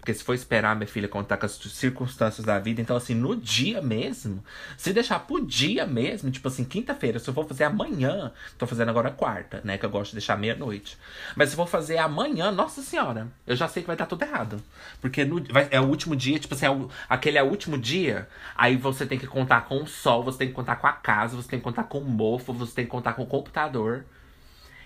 Porque 0.00 0.14
se 0.14 0.24
for 0.24 0.34
esperar, 0.34 0.74
minha 0.74 0.86
filha, 0.86 1.06
contar 1.06 1.36
com 1.36 1.44
as 1.44 1.52
circunstâncias 1.52 2.44
da 2.44 2.58
vida, 2.58 2.80
então, 2.80 2.96
assim, 2.96 3.14
no 3.14 3.36
dia 3.36 3.82
mesmo, 3.82 4.42
se 4.74 4.94
deixar 4.94 5.20
pro 5.20 5.44
dia 5.44 5.86
mesmo, 5.86 6.30
tipo 6.30 6.48
assim, 6.48 6.64
quinta-feira, 6.64 7.18
se 7.18 7.28
eu 7.28 7.34
for 7.34 7.46
fazer 7.46 7.64
amanhã, 7.64 8.32
tô 8.56 8.66
fazendo 8.66 8.88
agora 8.88 9.10
quarta, 9.10 9.60
né? 9.62 9.76
Que 9.76 9.84
eu 9.84 9.90
gosto 9.90 10.12
de 10.12 10.16
deixar 10.16 10.38
meia-noite. 10.38 10.96
Mas 11.36 11.50
se 11.50 11.54
eu 11.54 11.58
for 11.58 11.70
fazer 11.70 11.98
amanhã, 11.98 12.50
nossa 12.50 12.80
senhora, 12.80 13.28
eu 13.46 13.54
já 13.54 13.68
sei 13.68 13.82
que 13.82 13.86
vai 13.86 13.96
dar 13.96 14.06
tudo 14.06 14.22
errado. 14.22 14.62
Porque 15.02 15.22
no, 15.22 15.44
vai, 15.52 15.68
é 15.70 15.78
o 15.78 15.84
último 15.84 16.16
dia, 16.16 16.38
tipo 16.38 16.54
assim, 16.54 16.64
é 16.64 16.70
o, 16.70 16.88
aquele 17.06 17.36
é 17.36 17.42
o 17.42 17.46
último 17.46 17.76
dia, 17.76 18.26
aí 18.56 18.76
você 18.76 19.04
tem 19.04 19.18
que 19.18 19.26
contar 19.26 19.66
com 19.66 19.82
o 19.82 19.86
sol, 19.86 20.22
você 20.24 20.38
tem 20.38 20.48
que 20.48 20.54
contar 20.54 20.76
com 20.76 20.86
a 20.86 20.92
casa, 20.92 21.36
você 21.36 21.48
tem 21.48 21.58
que 21.58 21.64
contar 21.64 21.84
com 21.84 21.98
o 21.98 22.04
mofo, 22.04 22.54
você 22.54 22.74
tem 22.74 22.84
que 22.86 22.90
contar 22.90 23.12
com 23.12 23.22
o 23.22 23.26
computador. 23.26 24.06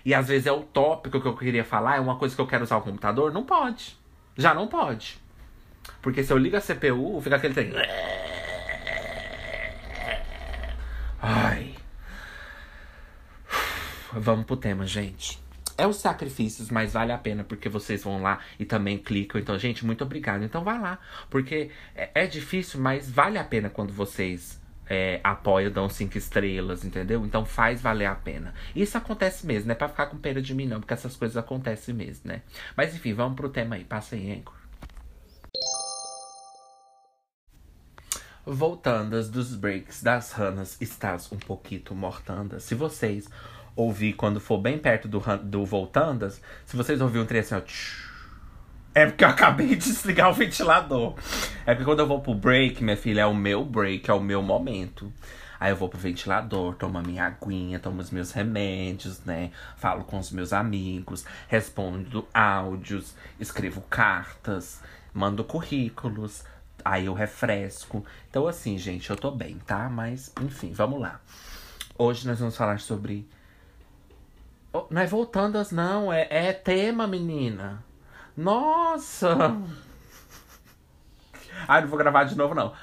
E 0.03 0.13
às 0.13 0.27
vezes 0.27 0.45
é 0.45 0.51
o 0.51 0.61
tópico 0.61 1.21
que 1.21 1.27
eu 1.27 1.37
queria 1.37 1.63
falar, 1.63 1.95
é 1.95 1.99
uma 2.01 2.17
coisa 2.17 2.35
que 2.35 2.41
eu 2.41 2.47
quero 2.47 2.65
usar 2.65 2.75
o 2.75 2.81
computador, 2.81 3.31
não 3.31 3.43
pode. 3.45 3.97
Já 4.37 4.53
não 4.53 4.67
pode. 4.67 5.17
Porque 6.01 6.23
se 6.23 6.31
eu 6.31 6.37
ligo 6.37 6.57
a 6.57 6.61
CPU, 6.61 7.19
fica 7.21 7.35
aquele 7.35 7.53
trem. 7.53 7.71
Ai. 11.21 11.75
Vamos 14.11 14.45
pro 14.45 14.55
tema, 14.55 14.85
gente. 14.85 15.39
É 15.77 15.85
os 15.85 15.97
sacrifícios, 15.97 16.69
mas 16.69 16.93
vale 16.93 17.11
a 17.11 17.17
pena 17.17 17.43
porque 17.43 17.67
vocês 17.67 18.03
vão 18.03 18.21
lá 18.21 18.39
e 18.57 18.63
também 18.63 18.97
clicam. 18.97 19.39
Então, 19.39 19.57
gente, 19.59 19.85
muito 19.85 20.03
obrigado. 20.03 20.43
Então, 20.43 20.63
vai 20.63 20.79
lá, 20.79 20.99
porque 21.29 21.69
é, 21.93 22.09
é 22.13 22.27
difícil, 22.27 22.79
mas 22.79 23.09
vale 23.09 23.37
a 23.37 23.43
pena 23.43 23.69
quando 23.69 23.91
vocês 23.91 24.61
é, 24.89 25.19
apoiam, 25.23 25.71
dão 25.71 25.89
cinco 25.89 26.17
estrelas, 26.17 26.85
entendeu? 26.85 27.25
Então 27.25 27.45
faz 27.45 27.81
valer 27.81 28.05
a 28.05 28.15
pena. 28.15 28.53
Isso 28.75 28.97
acontece 28.97 29.45
mesmo, 29.45 29.67
não 29.67 29.73
é 29.73 29.75
pra 29.75 29.89
ficar 29.89 30.07
com 30.07 30.17
pena 30.17 30.41
de 30.41 30.53
mim, 30.53 30.65
não, 30.65 30.79
porque 30.79 30.93
essas 30.93 31.15
coisas 31.15 31.37
acontecem 31.37 31.93
mesmo, 31.93 32.29
né? 32.29 32.41
Mas 32.75 32.95
enfim, 32.95 33.13
vamos 33.13 33.35
pro 33.35 33.49
tema 33.49 33.75
aí. 33.75 33.83
Passa 33.83 34.15
aí, 34.15 34.31
Anchor. 34.31 34.53
Voltandas 38.45 39.27
dos 39.27 39.55
breaks 39.55 40.03
das 40.03 40.31
ranas, 40.31 40.79
estás 40.79 41.31
um 41.31 41.37
pouquinho 41.37 41.81
mortanda. 41.91 42.59
Se 42.59 42.75
vocês 42.75 43.27
ouvir 43.75 44.13
quando 44.13 44.39
for 44.39 44.59
bem 44.59 44.77
perto 44.77 45.07
do, 45.07 45.19
do 45.43 45.65
Voltandas, 45.65 46.39
se 46.65 46.77
vocês 46.77 47.01
ouvirem 47.01 47.23
um 47.23 47.25
trem 47.25 47.41
assim, 47.41 47.55
ó. 47.55 47.61
É 48.95 49.05
porque 49.05 49.25
eu 49.25 49.29
acabei 49.29 49.67
de 49.67 49.75
desligar 49.75 50.29
o 50.29 50.33
ventilador. 50.33 51.15
É 51.65 51.73
porque 51.73 51.83
quando 51.83 51.99
eu 51.99 52.07
vou 52.07 52.21
pro 52.21 52.33
break, 52.33 52.81
minha 52.81 52.95
filha, 52.95 53.21
é 53.21 53.25
o 53.25 53.35
meu 53.35 53.65
break, 53.65 54.09
é 54.09 54.13
o 54.13 54.21
meu 54.21 54.41
momento. 54.41 55.11
Aí 55.59 55.71
eu 55.71 55.75
vou 55.75 55.89
pro 55.89 55.99
ventilador, 55.99 56.75
tomo 56.75 56.97
a 56.97 57.01
minha 57.01 57.25
aguinha, 57.25 57.77
tomo 57.77 58.01
os 58.01 58.09
meus 58.09 58.31
remédios, 58.31 59.23
né? 59.25 59.51
Falo 59.75 60.05
com 60.05 60.17
os 60.17 60.31
meus 60.31 60.53
amigos, 60.53 61.25
respondo 61.47 62.25
áudios, 62.33 63.13
escrevo 63.39 63.81
cartas, 63.81 64.81
mando 65.13 65.43
currículos, 65.43 66.43
Aí 66.85 67.07
eu 67.07 67.15
refresco. 67.15 68.05
Então, 68.29 68.47
assim, 68.47 68.77
gente, 68.77 69.09
eu 69.09 69.15
tô 69.15 69.31
bem, 69.31 69.57
tá? 69.65 69.89
Mas, 69.89 70.31
enfim, 70.39 70.71
vamos 70.71 71.01
lá. 71.01 71.19
Hoje 71.97 72.27
nós 72.27 72.39
vamos 72.39 72.55
falar 72.55 72.79
sobre 72.79 73.27
Oh, 74.71 74.85
não 74.89 75.01
é 75.01 75.07
voltandas, 75.07 75.71
não. 75.71 76.13
É, 76.13 76.27
é 76.29 76.53
tema, 76.53 77.07
menina. 77.07 77.83
Nossa! 78.35 79.35
Ah, 81.67 81.81
não 81.81 81.87
vou 81.87 81.97
gravar 81.97 82.25
de 82.25 82.35
novo, 82.35 82.53
não. 82.53 82.73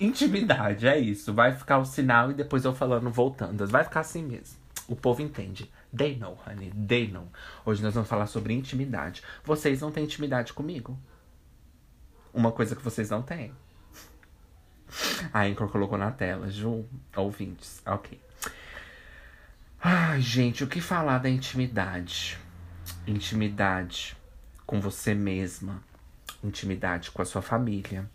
Intimidade, 0.00 0.86
é 0.86 0.98
isso. 0.98 1.32
Vai 1.32 1.54
ficar 1.54 1.78
o 1.78 1.84
sinal 1.84 2.30
e 2.30 2.34
depois 2.34 2.64
eu 2.64 2.74
falando 2.74 3.08
voltandas. 3.10 3.70
Vai 3.70 3.84
ficar 3.84 4.00
assim 4.00 4.22
mesmo. 4.22 4.58
O 4.88 4.96
povo 4.96 5.22
entende. 5.22 5.70
They 5.96 6.16
know, 6.16 6.38
honey. 6.46 6.70
They 6.72 7.08
know. 7.08 7.28
Hoje 7.64 7.82
nós 7.82 7.94
vamos 7.94 8.08
falar 8.08 8.26
sobre 8.26 8.52
intimidade. 8.52 9.22
Vocês 9.44 9.80
não 9.80 9.90
têm 9.90 10.04
intimidade 10.04 10.52
comigo. 10.52 10.98
Uma 12.34 12.52
coisa 12.52 12.76
que 12.76 12.82
vocês 12.82 13.08
não 13.08 13.22
têm. 13.22 13.54
A 15.32 15.44
Anchor 15.44 15.68
colocou 15.68 15.96
na 15.96 16.10
tela, 16.10 16.50
Ju. 16.50 16.84
Ouvintes. 17.16 17.80
Ok. 17.86 18.20
Ai, 19.80 20.20
gente, 20.20 20.62
o 20.62 20.66
que 20.66 20.80
falar 20.80 21.18
da 21.18 21.30
intimidade? 21.30 22.36
Intimidade 23.06 24.16
com 24.70 24.80
você 24.80 25.16
mesma. 25.16 25.82
Intimidade 26.44 27.10
com 27.10 27.20
a 27.20 27.24
sua 27.24 27.42
família. 27.42 28.08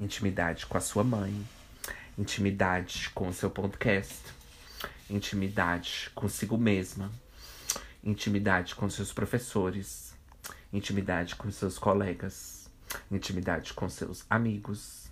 Intimidade 0.00 0.66
com 0.66 0.76
a 0.76 0.80
sua 0.80 1.04
mãe. 1.04 1.46
Intimidade 2.18 3.08
com 3.10 3.28
o 3.28 3.32
seu 3.32 3.48
podcast. 3.48 4.20
Intimidade 5.08 6.10
consigo 6.12 6.58
mesma. 6.58 7.08
Intimidade 8.02 8.74
com 8.74 8.90
seus 8.90 9.12
professores. 9.12 10.12
Intimidade 10.72 11.36
com 11.36 11.52
seus 11.52 11.78
colegas. 11.78 12.68
Intimidade 13.08 13.72
com 13.72 13.88
seus 13.88 14.26
amigos 14.28 15.06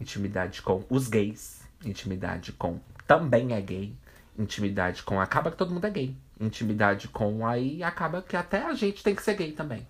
intimidade 0.00 0.62
com 0.62 0.82
os 0.88 1.08
gays, 1.08 1.60
intimidade 1.84 2.52
com 2.52 2.80
também 3.06 3.52
é 3.52 3.60
gay, 3.60 3.94
intimidade 4.38 5.02
com 5.02 5.20
acaba 5.20 5.50
que 5.50 5.58
todo 5.58 5.74
mundo 5.74 5.86
é 5.86 5.90
gay, 5.90 6.16
intimidade 6.40 7.08
com 7.08 7.46
aí 7.46 7.82
acaba 7.82 8.22
que 8.22 8.36
até 8.36 8.64
a 8.64 8.74
gente 8.74 9.02
tem 9.02 9.14
que 9.14 9.22
ser 9.22 9.34
gay 9.34 9.52
também, 9.52 9.86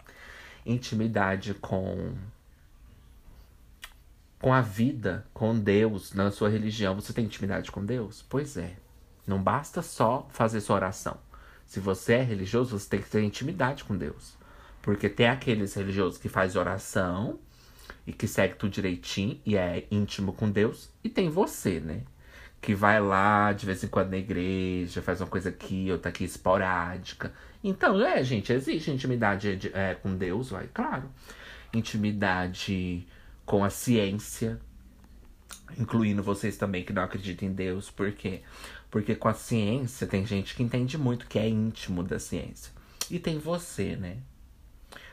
intimidade 0.67 1.55
com 1.55 2.15
com 4.39 4.53
a 4.55 4.63
vida, 4.63 5.27
com 5.35 5.59
Deus, 5.59 6.15
na 6.15 6.31
sua 6.31 6.49
religião. 6.49 6.95
Você 6.95 7.13
tem 7.13 7.27
intimidade 7.27 7.71
com 7.71 7.85
Deus? 7.85 8.25
Pois 8.27 8.57
é. 8.57 8.75
Não 9.27 9.43
basta 9.43 9.83
só 9.83 10.27
fazer 10.31 10.63
sua 10.63 10.77
oração. 10.77 11.19
Se 11.67 11.79
você 11.79 12.15
é 12.15 12.23
religioso, 12.23 12.79
você 12.79 12.89
tem 12.89 13.03
que 13.03 13.11
ter 13.11 13.23
intimidade 13.23 13.85
com 13.85 13.95
Deus. 13.95 14.35
Porque 14.81 15.11
tem 15.11 15.29
aqueles 15.29 15.75
religiosos 15.75 16.19
que 16.19 16.31
faz 16.31 16.57
oração, 16.57 17.39
e 18.07 18.13
que 18.13 18.27
segue 18.27 18.55
tudo 18.55 18.73
direitinho 18.73 19.41
e 19.45 19.57
é 19.57 19.87
íntimo 19.91 20.33
com 20.33 20.51
Deus. 20.51 20.91
E 21.03 21.09
tem 21.09 21.29
você, 21.29 21.81
né? 21.81 22.03
Que 22.61 22.75
vai 22.75 23.01
lá 23.01 23.53
de 23.53 23.65
vez 23.65 23.83
em 23.83 23.89
quando 23.89 24.11
na 24.11 24.19
igreja, 24.19 25.01
faz 25.01 25.21
uma 25.21 25.27
coisa 25.27 25.49
aqui, 25.49 25.91
outra 25.91 26.11
aqui 26.11 26.25
esporádica. 26.25 27.33
Então, 27.65 28.05
é, 28.05 28.23
gente, 28.23 28.53
existe 28.53 28.91
intimidade 28.91 29.57
de, 29.57 29.69
é, 29.75 29.95
com 29.95 30.15
Deus, 30.15 30.51
vai, 30.51 30.69
claro. 30.73 31.11
Intimidade 31.73 33.07
com 33.47 33.65
a 33.65 33.71
ciência, 33.71 34.61
incluindo 35.79 36.23
vocês 36.23 36.57
também 36.57 36.85
que 36.85 36.93
não 36.93 37.03
acreditam 37.03 37.49
em 37.49 37.53
Deus, 37.53 37.91
por 37.91 38.13
quê? 38.13 38.43
Porque 38.91 39.15
com 39.15 39.29
a 39.29 39.35
ciência 39.35 40.07
tem 40.07 40.27
gente 40.27 40.55
que 40.55 40.63
entende 40.63 40.99
muito 40.99 41.27
que 41.27 41.39
é 41.39 41.49
íntimo 41.49 42.03
da 42.03 42.19
ciência. 42.19 42.73
E 43.11 43.19
tem 43.19 43.39
você, 43.39 43.97
né? 43.97 44.19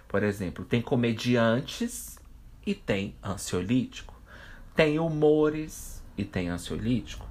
Por 0.08 0.24
exemplo, 0.24 0.64
tem 0.64 0.82
comediantes 0.82 2.18
e 2.66 2.74
tem 2.74 3.16
ansiolítico. 3.24 4.14
Tem 4.76 5.00
humores 5.00 6.04
e 6.18 6.24
tem 6.24 6.50
ansiolítico. 6.50 7.28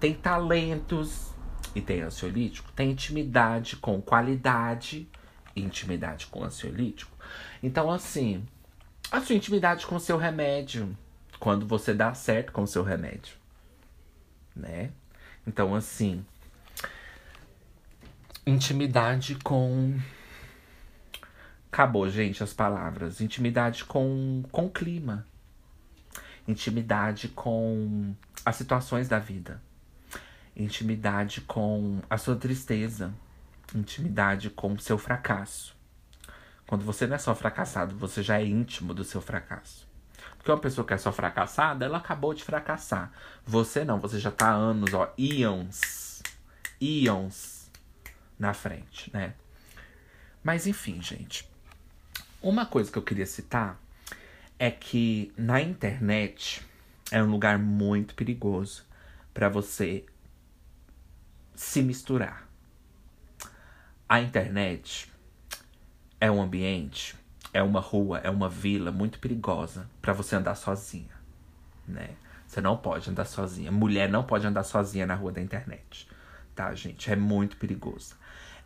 Tem 0.00 0.14
talentos 0.14 1.30
e 1.74 1.80
tem 1.80 2.00
ansiolítico. 2.00 2.72
Tem 2.72 2.90
intimidade 2.90 3.76
com 3.76 4.00
qualidade 4.00 5.08
intimidade 5.54 6.26
com 6.26 6.44
ansiolítico. 6.44 7.16
Então, 7.62 7.90
assim, 7.90 8.46
a 9.10 9.20
sua 9.20 9.34
intimidade 9.34 9.86
com 9.86 9.96
o 9.96 10.00
seu 10.00 10.16
remédio. 10.16 10.96
Quando 11.38 11.66
você 11.66 11.94
dá 11.94 12.12
certo 12.14 12.52
com 12.52 12.62
o 12.62 12.66
seu 12.66 12.82
remédio. 12.82 13.34
Né? 14.54 14.90
Então, 15.46 15.74
assim. 15.74 16.24
Intimidade 18.46 19.36
com 19.36 19.98
Acabou, 21.72 22.10
gente, 22.10 22.42
as 22.42 22.52
palavras. 22.52 23.20
Intimidade 23.20 23.84
com, 23.84 24.42
com 24.50 24.66
o 24.66 24.70
clima. 24.70 25.26
Intimidade 26.46 27.28
com 27.28 28.14
as 28.44 28.56
situações 28.56 29.08
da 29.08 29.20
vida. 29.20 29.62
Intimidade 30.56 31.40
com 31.42 32.00
a 32.08 32.18
sua 32.18 32.36
tristeza. 32.36 33.12
Intimidade 33.74 34.50
com 34.50 34.72
o 34.72 34.80
seu 34.80 34.98
fracasso. 34.98 35.76
Quando 36.66 36.84
você 36.84 37.06
não 37.06 37.16
é 37.16 37.18
só 37.18 37.34
fracassado, 37.34 37.96
você 37.96 38.22
já 38.22 38.40
é 38.40 38.44
íntimo 38.44 38.94
do 38.94 39.02
seu 39.02 39.20
fracasso. 39.20 39.88
Porque 40.36 40.50
uma 40.50 40.58
pessoa 40.58 40.86
que 40.86 40.94
é 40.94 40.98
só 40.98 41.12
fracassada, 41.12 41.84
ela 41.84 41.98
acabou 41.98 42.32
de 42.32 42.44
fracassar. 42.44 43.12
Você 43.44 43.84
não, 43.84 43.98
você 43.98 44.18
já 44.18 44.30
tá 44.30 44.50
há 44.50 44.54
anos, 44.54 44.94
ó, 44.94 45.12
íons, 45.18 46.22
íons 46.80 47.70
na 48.38 48.54
frente, 48.54 49.10
né? 49.12 49.34
Mas 50.42 50.66
enfim, 50.66 51.02
gente. 51.02 51.48
Uma 52.40 52.64
coisa 52.64 52.90
que 52.90 52.96
eu 52.96 53.02
queria 53.02 53.26
citar 53.26 53.78
é 54.58 54.70
que 54.70 55.32
na 55.36 55.60
internet 55.60 56.62
é 57.10 57.22
um 57.22 57.30
lugar 57.30 57.58
muito 57.58 58.14
perigoso 58.14 58.84
para 59.34 59.48
você 59.48 60.06
se 61.60 61.82
misturar. 61.82 62.48
A 64.08 64.18
internet 64.18 65.12
é 66.18 66.30
um 66.30 66.40
ambiente, 66.40 67.14
é 67.52 67.62
uma 67.62 67.80
rua, 67.80 68.18
é 68.20 68.30
uma 68.30 68.48
vila 68.48 68.90
muito 68.90 69.18
perigosa 69.18 69.86
para 70.00 70.14
você 70.14 70.34
andar 70.34 70.54
sozinha, 70.54 71.14
né? 71.86 72.12
Você 72.46 72.62
não 72.62 72.78
pode 72.78 73.10
andar 73.10 73.26
sozinha. 73.26 73.70
Mulher 73.70 74.08
não 74.08 74.24
pode 74.24 74.46
andar 74.46 74.64
sozinha 74.64 75.06
na 75.06 75.14
rua 75.14 75.32
da 75.32 75.40
internet, 75.42 76.08
tá, 76.56 76.74
gente? 76.74 77.12
É 77.12 77.14
muito 77.14 77.58
perigoso. 77.58 78.16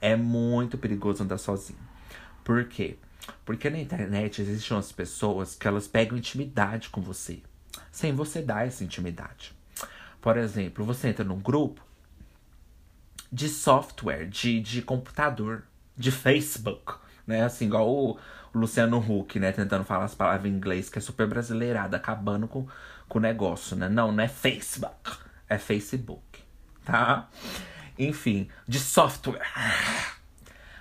É 0.00 0.14
muito 0.14 0.78
perigoso 0.78 1.24
andar 1.24 1.38
sozinho. 1.38 1.82
Por 2.44 2.68
quê? 2.68 2.96
Porque 3.44 3.68
na 3.68 3.80
internet 3.80 4.40
existem 4.40 4.76
umas 4.76 4.92
pessoas 4.92 5.56
que 5.56 5.66
elas 5.66 5.88
pegam 5.88 6.16
intimidade 6.16 6.90
com 6.90 7.02
você, 7.02 7.42
sem 7.90 8.14
você 8.14 8.40
dar 8.40 8.68
essa 8.68 8.84
intimidade. 8.84 9.52
Por 10.22 10.38
exemplo, 10.38 10.84
você 10.84 11.08
entra 11.08 11.24
num 11.24 11.40
grupo 11.40 11.83
de 13.32 13.48
software, 13.48 14.26
de, 14.26 14.60
de 14.60 14.82
computador, 14.82 15.64
de 15.96 16.10
Facebook, 16.10 16.94
né? 17.26 17.44
Assim, 17.44 17.66
igual 17.66 17.88
o, 17.88 18.18
Luciano 18.54 18.98
Huck, 18.98 19.38
né? 19.38 19.50
Tentando 19.52 19.84
falar 19.84 20.04
as 20.04 20.14
palavras 20.14 20.50
em 20.50 20.54
inglês, 20.54 20.88
que 20.88 20.98
é 20.98 21.02
super 21.02 21.26
brasileirada, 21.26 21.96
acabando 21.96 22.46
com, 22.46 22.66
com 23.08 23.18
o 23.18 23.22
negócio, 23.22 23.76
né? 23.76 23.88
Não, 23.88 24.12
não 24.12 24.22
é 24.22 24.28
Facebook, 24.28 25.18
é 25.48 25.58
Facebook, 25.58 26.40
tá? 26.84 27.28
Enfim, 27.98 28.48
de 28.66 28.78
software. 28.78 29.42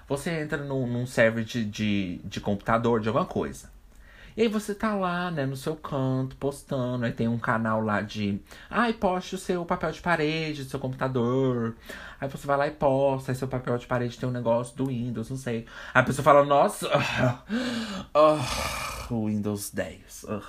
Você 0.08 0.30
entra 0.30 0.58
num, 0.58 0.86
num 0.86 1.08
server 1.08 1.44
de, 1.44 1.66
de, 1.66 2.22
de 2.24 2.40
computador, 2.40 3.00
de 3.00 3.08
alguma 3.08 3.26
coisa. 3.26 3.73
E 4.36 4.42
aí 4.42 4.48
você 4.48 4.74
tá 4.74 4.96
lá, 4.96 5.30
né, 5.30 5.46
no 5.46 5.56
seu 5.56 5.76
canto, 5.76 6.36
postando. 6.38 7.06
Aí 7.06 7.12
tem 7.12 7.28
um 7.28 7.38
canal 7.38 7.82
lá 7.82 8.02
de. 8.02 8.42
Ai, 8.70 8.94
poste 8.94 9.36
o 9.36 9.38
seu 9.38 9.64
papel 9.66 9.92
de 9.92 10.02
parede 10.02 10.64
do 10.64 10.70
seu 10.70 10.80
computador. 10.80 11.76
Aí 12.20 12.28
você 12.28 12.48
vai 12.48 12.58
lá 12.58 12.68
e 12.68 12.72
posta. 12.72 13.32
Aí 13.32 13.36
seu 13.36 13.48
papel 13.48 13.78
de 13.78 13.86
parede 13.86 14.18
tem 14.18 14.28
um 14.28 14.32
negócio 14.32 14.76
do 14.76 14.88
Windows, 14.88 15.30
não 15.30 15.38
sei. 15.38 15.68
Aí 15.94 16.02
a 16.02 16.04
pessoa 16.04 16.24
fala, 16.24 16.44
nossa. 16.46 16.90
Uh, 18.16 19.14
uh, 19.14 19.26
Windows 19.26 19.72
10. 19.72 20.24
Uh. 20.24 20.42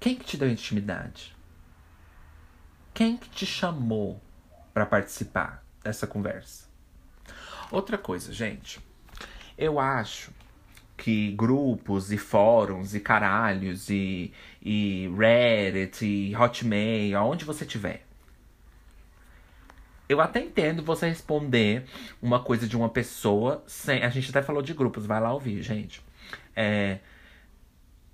Quem 0.00 0.14
que 0.14 0.24
te 0.24 0.36
deu 0.36 0.48
intimidade? 0.48 1.34
Quem 2.94 3.16
que 3.16 3.28
te 3.28 3.44
chamou 3.44 4.20
para 4.76 4.84
participar 4.84 5.64
dessa 5.82 6.06
conversa? 6.06 6.66
Outra 7.72 7.96
coisa, 7.96 8.30
gente. 8.30 8.78
Eu 9.56 9.80
acho 9.80 10.30
que 10.98 11.30
grupos 11.30 12.12
e 12.12 12.18
fóruns 12.18 12.94
e 12.94 13.00
caralhos 13.00 13.88
e, 13.88 14.34
e 14.60 15.10
Reddit 15.16 16.04
e 16.04 16.36
Hotmail, 16.36 17.16
aonde 17.16 17.46
você 17.46 17.64
tiver. 17.64 18.04
Eu 20.06 20.20
até 20.20 20.40
entendo 20.40 20.82
você 20.82 21.08
responder 21.08 21.86
uma 22.20 22.40
coisa 22.40 22.68
de 22.68 22.76
uma 22.76 22.90
pessoa 22.90 23.64
sem. 23.66 24.04
A 24.04 24.10
gente 24.10 24.28
até 24.28 24.42
falou 24.42 24.60
de 24.60 24.74
grupos, 24.74 25.06
vai 25.06 25.22
lá 25.22 25.32
ouvir, 25.32 25.62
gente. 25.62 26.02
É, 26.54 26.98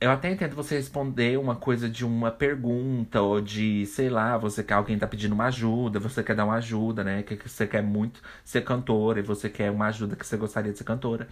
eu 0.03 0.11
até 0.11 0.29
entendo 0.29 0.57
você 0.57 0.75
responder 0.75 1.39
uma 1.39 1.55
coisa 1.55 1.89
de 1.89 2.05
uma 2.05 2.33
pergunta, 2.33 3.23
ou 3.23 3.41
de, 3.41 3.87
sei 3.87 4.11
lá, 4.11 4.37
você 4.37 4.65
quer 4.65 4.75
alguém 4.75 4.99
tá 4.99 5.07
pedindo 5.07 5.33
uma 5.33 5.45
ajuda, 5.45 6.01
você 6.01 6.25
quer 6.25 6.35
dar 6.35 6.45
uma 6.45 6.57
ajuda, 6.57 7.05
né? 7.05 7.23
Que 7.23 7.37
você 7.49 7.69
quer 7.69 7.83
muito 7.85 8.21
ser 8.45 8.63
cantora 8.63 9.21
e 9.21 9.23
você 9.23 9.49
quer 9.49 9.71
uma 9.71 9.87
ajuda 9.87 10.17
que 10.17 10.27
você 10.27 10.37
gostaria 10.37 10.73
de 10.73 10.79
ser 10.79 10.83
cantora. 10.83 11.29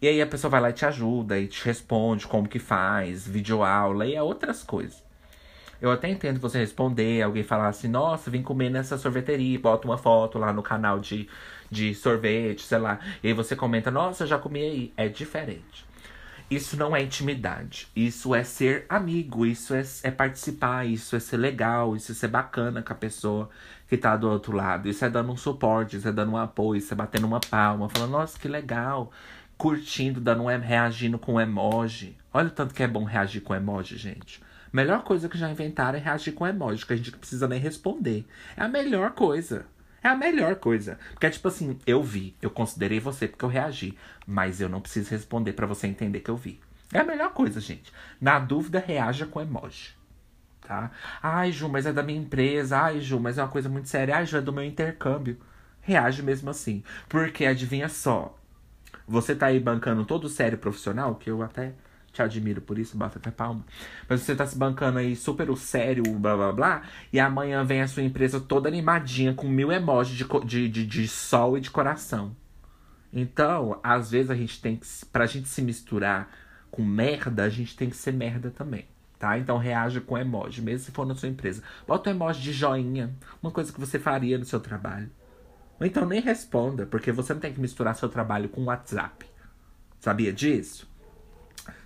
E 0.00 0.08
aí 0.08 0.20
a 0.20 0.26
pessoa 0.26 0.50
vai 0.50 0.60
lá 0.60 0.70
e 0.70 0.72
te 0.72 0.84
ajuda 0.84 1.38
e 1.38 1.46
te 1.46 1.64
responde 1.64 2.26
como 2.26 2.48
que 2.48 2.58
faz, 2.58 3.24
videoaula 3.28 4.04
e 4.04 4.16
é 4.16 4.22
outras 4.22 4.64
coisas. 4.64 5.00
Eu 5.80 5.92
até 5.92 6.08
entendo 6.08 6.40
você 6.40 6.58
responder, 6.58 7.22
alguém 7.22 7.44
falar 7.44 7.68
assim, 7.68 7.88
nossa, 7.88 8.30
vim 8.30 8.42
comer 8.42 8.70
nessa 8.70 8.98
sorveteria, 8.98 9.60
bota 9.60 9.86
uma 9.86 9.98
foto 9.98 10.38
lá 10.38 10.52
no 10.52 10.62
canal 10.62 10.98
de, 10.98 11.28
de 11.70 11.94
sorvete, 11.94 12.62
sei 12.62 12.78
lá. 12.78 12.98
E 13.22 13.28
aí 13.28 13.32
você 13.32 13.54
comenta, 13.54 13.92
nossa, 13.92 14.26
já 14.26 14.38
comi 14.38 14.60
aí. 14.60 14.92
É 14.96 15.08
diferente. 15.08 15.91
Isso 16.54 16.76
não 16.76 16.94
é 16.94 17.02
intimidade. 17.02 17.88
Isso 17.96 18.34
é 18.34 18.44
ser 18.44 18.84
amigo, 18.86 19.46
isso 19.46 19.72
é, 19.72 19.82
é 20.02 20.10
participar, 20.10 20.84
isso 20.84 21.16
é 21.16 21.18
ser 21.18 21.38
legal, 21.38 21.96
isso 21.96 22.12
é 22.12 22.14
ser 22.14 22.28
bacana 22.28 22.82
com 22.82 22.92
a 22.92 22.96
pessoa 22.96 23.48
que 23.88 23.96
tá 23.96 24.14
do 24.18 24.28
outro 24.28 24.54
lado. 24.54 24.86
Isso 24.86 25.02
é 25.02 25.08
dando 25.08 25.32
um 25.32 25.36
suporte, 25.36 25.96
isso 25.96 26.06
é 26.06 26.12
dando 26.12 26.32
um 26.32 26.36
apoio, 26.36 26.76
isso 26.76 26.92
é 26.92 26.96
batendo 26.96 27.26
uma 27.26 27.40
palma, 27.40 27.88
falando, 27.88 28.10
nossa, 28.10 28.38
que 28.38 28.48
legal. 28.48 29.10
Curtindo, 29.56 30.20
dando 30.20 30.42
um, 30.42 30.58
reagindo 30.58 31.18
com 31.18 31.40
emoji. 31.40 32.18
Olha 32.34 32.48
o 32.48 32.50
tanto 32.50 32.74
que 32.74 32.82
é 32.82 32.86
bom 32.86 33.04
reagir 33.04 33.40
com 33.40 33.54
emoji, 33.54 33.96
gente. 33.96 34.42
Melhor 34.70 35.04
coisa 35.04 35.30
que 35.30 35.38
já 35.38 35.50
inventaram 35.50 35.98
é 35.98 36.02
reagir 36.02 36.32
com 36.32 36.46
emoji, 36.46 36.84
que 36.84 36.92
a 36.92 36.96
gente 36.96 37.12
não 37.12 37.18
precisa 37.18 37.48
nem 37.48 37.58
responder. 37.58 38.26
É 38.58 38.62
a 38.62 38.68
melhor 38.68 39.12
coisa. 39.12 39.64
É 40.02 40.08
a 40.08 40.16
melhor 40.16 40.56
coisa. 40.56 40.98
Porque 41.12 41.26
é 41.26 41.30
tipo 41.30 41.48
assim, 41.48 41.78
eu 41.86 42.02
vi, 42.02 42.36
eu 42.42 42.50
considerei 42.50 42.98
você 42.98 43.28
porque 43.28 43.44
eu 43.44 43.48
reagi, 43.48 43.96
mas 44.26 44.60
eu 44.60 44.68
não 44.68 44.80
preciso 44.80 45.10
responder 45.10 45.52
para 45.52 45.66
você 45.66 45.86
entender 45.86 46.20
que 46.20 46.30
eu 46.30 46.36
vi. 46.36 46.60
É 46.92 46.98
a 46.98 47.04
melhor 47.04 47.32
coisa, 47.32 47.60
gente. 47.60 47.92
Na 48.20 48.38
dúvida, 48.38 48.82
reaja 48.84 49.26
com 49.26 49.40
emoji. 49.40 49.94
Tá? 50.60 50.90
Ai, 51.22 51.50
Ju, 51.52 51.68
mas 51.68 51.86
é 51.86 51.92
da 51.92 52.02
minha 52.02 52.20
empresa. 52.20 52.78
Ai, 52.78 53.00
Ju, 53.00 53.18
mas 53.18 53.38
é 53.38 53.42
uma 53.42 53.48
coisa 53.48 53.68
muito 53.68 53.88
séria. 53.88 54.16
Ai, 54.16 54.26
Ju, 54.26 54.36
é 54.36 54.40
do 54.40 54.52
meu 54.52 54.64
intercâmbio. 54.64 55.38
Reage 55.80 56.22
mesmo 56.22 56.50
assim. 56.50 56.82
Porque 57.08 57.46
adivinha 57.46 57.88
só. 57.88 58.36
Você 59.06 59.34
tá 59.34 59.46
aí 59.46 59.58
bancando 59.58 60.04
todo 60.04 60.28
sério 60.28 60.58
profissional, 60.58 61.14
que 61.16 61.30
eu 61.30 61.42
até 61.42 61.74
te 62.12 62.22
admiro 62.22 62.60
por 62.60 62.78
isso, 62.78 62.96
bota 62.96 63.18
até 63.18 63.30
palma. 63.30 63.64
Mas 64.08 64.20
você 64.20 64.36
tá 64.36 64.46
se 64.46 64.56
bancando 64.56 64.98
aí 64.98 65.16
super 65.16 65.50
o 65.50 65.56
sério, 65.56 66.02
blá 66.18 66.36
blá 66.36 66.52
blá, 66.52 66.82
e 67.12 67.18
amanhã 67.18 67.64
vem 67.64 67.80
a 67.80 67.88
sua 67.88 68.02
empresa 68.02 68.38
toda 68.38 68.68
animadinha 68.68 69.34
com 69.34 69.48
mil 69.48 69.72
emojis 69.72 70.16
de, 70.16 70.26
de, 70.44 70.68
de, 70.68 70.86
de 70.86 71.08
sol 71.08 71.56
e 71.56 71.60
de 71.60 71.70
coração. 71.70 72.36
Então, 73.12 73.78
às 73.82 74.10
vezes 74.10 74.30
a 74.30 74.34
gente 74.34 74.60
tem 74.60 74.76
que. 74.76 74.86
Pra 75.06 75.26
gente 75.26 75.48
se 75.48 75.62
misturar 75.62 76.30
com 76.70 76.82
merda, 76.82 77.44
a 77.44 77.48
gente 77.48 77.76
tem 77.76 77.90
que 77.90 77.96
ser 77.96 78.12
merda 78.12 78.50
também. 78.50 78.86
Tá? 79.18 79.38
Então 79.38 79.56
reaja 79.56 80.00
com 80.00 80.18
emoji, 80.18 80.60
mesmo 80.60 80.86
se 80.86 80.90
for 80.90 81.06
na 81.06 81.14
sua 81.14 81.28
empresa. 81.28 81.62
Bota 81.86 82.10
um 82.10 82.14
emoji 82.14 82.40
de 82.40 82.52
joinha, 82.52 83.14
uma 83.40 83.52
coisa 83.52 83.72
que 83.72 83.78
você 83.78 83.98
faria 83.98 84.36
no 84.36 84.44
seu 84.44 84.58
trabalho. 84.58 85.08
Ou 85.78 85.86
então 85.86 86.04
nem 86.04 86.20
responda, 86.20 86.86
porque 86.86 87.12
você 87.12 87.32
não 87.32 87.40
tem 87.40 87.52
que 87.52 87.60
misturar 87.60 87.94
seu 87.94 88.08
trabalho 88.08 88.48
com 88.48 88.64
WhatsApp. 88.64 89.24
Sabia 90.00 90.32
disso? 90.32 90.91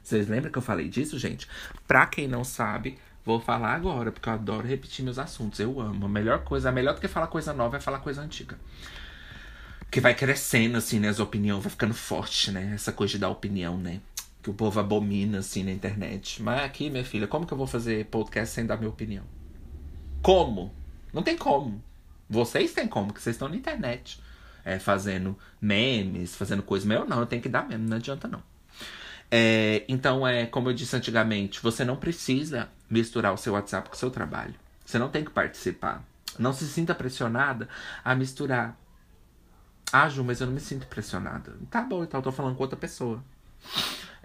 Vocês 0.06 0.28
lembram 0.28 0.52
que 0.52 0.58
eu 0.58 0.62
falei 0.62 0.88
disso, 0.88 1.18
gente? 1.18 1.48
Pra 1.84 2.06
quem 2.06 2.28
não 2.28 2.44
sabe, 2.44 2.96
vou 3.24 3.40
falar 3.40 3.74
agora, 3.74 4.12
porque 4.12 4.28
eu 4.28 4.34
adoro 4.34 4.64
repetir 4.64 5.04
meus 5.04 5.18
assuntos. 5.18 5.58
Eu 5.58 5.80
amo. 5.80 6.06
A 6.06 6.08
melhor 6.08 6.44
coisa, 6.44 6.68
a 6.68 6.72
melhor 6.72 6.94
do 6.94 7.00
que 7.00 7.08
falar 7.08 7.26
coisa 7.26 7.52
nova 7.52 7.76
é 7.76 7.80
falar 7.80 7.98
coisa 7.98 8.22
antiga. 8.22 8.56
Que 9.90 10.00
vai 10.00 10.14
crescendo, 10.14 10.76
assim, 10.78 11.00
né? 11.00 11.08
As 11.08 11.18
opiniões, 11.18 11.60
vai 11.60 11.70
ficando 11.72 11.92
forte, 11.92 12.52
né? 12.52 12.70
Essa 12.72 12.92
coisa 12.92 13.14
de 13.14 13.18
dar 13.18 13.30
opinião, 13.30 13.76
né? 13.78 14.00
Que 14.40 14.48
o 14.48 14.54
povo 14.54 14.78
abomina, 14.78 15.38
assim, 15.38 15.64
na 15.64 15.72
internet. 15.72 16.40
Mas 16.40 16.62
aqui, 16.62 16.88
minha 16.88 17.04
filha, 17.04 17.26
como 17.26 17.44
que 17.44 17.52
eu 17.52 17.58
vou 17.58 17.66
fazer 17.66 18.06
podcast 18.06 18.54
sem 18.54 18.64
dar 18.64 18.76
minha 18.76 18.90
opinião? 18.90 19.24
Como? 20.22 20.72
Não 21.12 21.24
tem 21.24 21.36
como. 21.36 21.82
Vocês 22.30 22.72
têm 22.72 22.86
como, 22.86 23.08
porque 23.08 23.20
vocês 23.20 23.34
estão 23.34 23.48
na 23.48 23.56
internet. 23.56 24.22
É, 24.64 24.78
fazendo 24.78 25.36
memes, 25.60 26.36
fazendo 26.36 26.62
coisa. 26.62 26.86
Meu, 26.86 27.04
não, 27.04 27.18
eu 27.18 27.26
tenho 27.26 27.42
que 27.42 27.48
dar 27.48 27.66
mesmo, 27.66 27.88
não 27.88 27.96
adianta 27.96 28.28
não. 28.28 28.55
É, 29.30 29.84
então, 29.88 30.26
é 30.26 30.46
como 30.46 30.68
eu 30.70 30.74
disse 30.74 30.94
antigamente, 30.96 31.60
você 31.60 31.84
não 31.84 31.96
precisa 31.96 32.68
misturar 32.88 33.32
o 33.32 33.36
seu 33.36 33.54
WhatsApp 33.54 33.88
com 33.88 33.94
o 33.94 33.98
seu 33.98 34.10
trabalho. 34.10 34.54
Você 34.84 34.98
não 34.98 35.08
tem 35.08 35.24
que 35.24 35.30
participar. 35.30 36.02
Não 36.38 36.52
se 36.52 36.66
sinta 36.66 36.94
pressionada 36.94 37.68
a 38.04 38.14
misturar. 38.14 38.76
Ah, 39.92 40.08
Ju, 40.08 40.24
mas 40.24 40.40
eu 40.40 40.46
não 40.46 40.54
me 40.54 40.60
sinto 40.60 40.86
pressionada. 40.86 41.56
Tá 41.70 41.80
bom, 41.80 42.04
então 42.04 42.18
eu 42.18 42.24
tô 42.24 42.32
falando 42.32 42.56
com 42.56 42.62
outra 42.62 42.76
pessoa. 42.76 43.22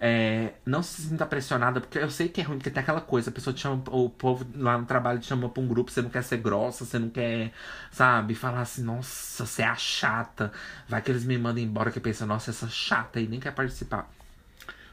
É, 0.04 0.54
não 0.66 0.82
se 0.82 1.04
sinta 1.04 1.28
pressionada, 1.28 1.80
porque 1.80 2.00
eu 2.00 2.10
sei 2.10 2.28
que 2.28 2.42
é 2.42 2.44
ruim, 2.44 2.58
porque 2.58 2.72
tem 2.72 2.82
aquela 2.82 3.02
coisa, 3.02 3.30
a 3.30 3.34
pessoa 3.34 3.54
te 3.54 3.62
chama, 3.62 3.84
o 3.92 4.10
povo 4.10 4.44
lá 4.56 4.76
no 4.76 4.86
trabalho 4.86 5.20
te 5.20 5.28
chama 5.28 5.48
pra 5.48 5.62
um 5.62 5.68
grupo, 5.68 5.92
você 5.92 6.02
não 6.02 6.10
quer 6.10 6.24
ser 6.24 6.38
grossa, 6.38 6.86
você 6.86 6.98
não 6.98 7.10
quer, 7.10 7.52
sabe, 7.92 8.34
falar 8.34 8.62
assim, 8.62 8.82
nossa, 8.82 9.46
você 9.46 9.62
é 9.62 9.66
a 9.68 9.76
chata. 9.76 10.52
Vai 10.90 11.02
que 11.04 11.12
eles 11.12 11.24
me 11.24 11.38
mandam 11.38 11.64
embora 11.64 11.92
que 11.92 12.00
pensa, 12.00 12.26
nossa, 12.26 12.50
essa 12.50 12.68
chata 12.68 13.20
aí 13.20 13.28
nem 13.28 13.40
quer 13.40 13.54
participar. 13.54 14.10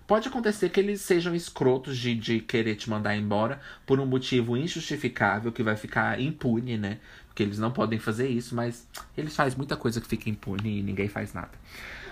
Pode 0.08 0.26
acontecer 0.26 0.70
que 0.70 0.80
eles 0.80 1.02
sejam 1.02 1.34
escrotos 1.34 1.98
de, 1.98 2.14
de 2.14 2.40
querer 2.40 2.76
te 2.76 2.88
mandar 2.88 3.14
embora 3.14 3.60
por 3.84 4.00
um 4.00 4.06
motivo 4.06 4.56
injustificável 4.56 5.52
que 5.52 5.62
vai 5.62 5.76
ficar 5.76 6.18
impune, 6.18 6.78
né? 6.78 6.96
Porque 7.26 7.42
eles 7.42 7.58
não 7.58 7.70
podem 7.70 7.98
fazer 7.98 8.26
isso, 8.26 8.54
mas 8.54 8.88
eles 9.14 9.36
fazem 9.36 9.58
muita 9.58 9.76
coisa 9.76 10.00
que 10.00 10.08
fica 10.08 10.30
impune 10.30 10.78
e 10.78 10.82
ninguém 10.82 11.08
faz 11.08 11.34
nada. 11.34 11.50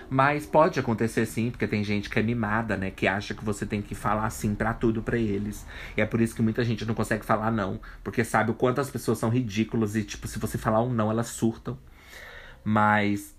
Mas 0.07 0.45
pode 0.45 0.79
acontecer 0.79 1.25
sim, 1.25 1.49
porque 1.49 1.65
tem 1.65 1.83
gente 1.83 2.07
que 2.07 2.19
é 2.19 2.21
mimada, 2.21 2.77
né? 2.77 2.91
Que 2.91 3.07
acha 3.07 3.33
que 3.33 3.43
você 3.43 3.65
tem 3.65 3.81
que 3.81 3.95
falar 3.95 4.29
sim 4.29 4.53
para 4.53 4.75
tudo 4.75 5.01
para 5.01 5.17
eles. 5.17 5.65
E 5.97 6.01
é 6.01 6.05
por 6.05 6.21
isso 6.21 6.35
que 6.35 6.41
muita 6.43 6.63
gente 6.63 6.85
não 6.85 6.93
consegue 6.93 7.25
falar 7.25 7.49
não. 7.49 7.81
Porque 8.03 8.23
sabe 8.23 8.51
o 8.51 8.53
quanto 8.53 8.79
as 8.79 8.91
pessoas 8.91 9.17
são 9.17 9.31
ridículas 9.31 9.95
e, 9.95 10.03
tipo, 10.03 10.27
se 10.27 10.37
você 10.37 10.55
falar 10.55 10.83
um 10.83 10.93
não, 10.93 11.09
elas 11.09 11.29
surtam. 11.29 11.75
Mas 12.63 13.35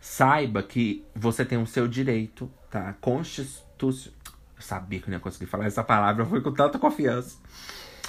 saiba 0.00 0.62
que 0.62 1.04
você 1.14 1.44
tem 1.44 1.58
o 1.58 1.66
seu 1.66 1.86
direito 1.86 2.50
tá? 2.72 2.94
Constitucional. 2.94 4.18
Eu 4.56 4.62
sabia 4.62 4.98
que 4.98 5.06
eu 5.06 5.10
não 5.10 5.18
ia 5.18 5.20
conseguir 5.20 5.46
falar 5.46 5.66
essa 5.66 5.84
palavra, 5.84 6.24
fui 6.24 6.40
com 6.40 6.52
tanta 6.52 6.78
confiança. 6.78 7.36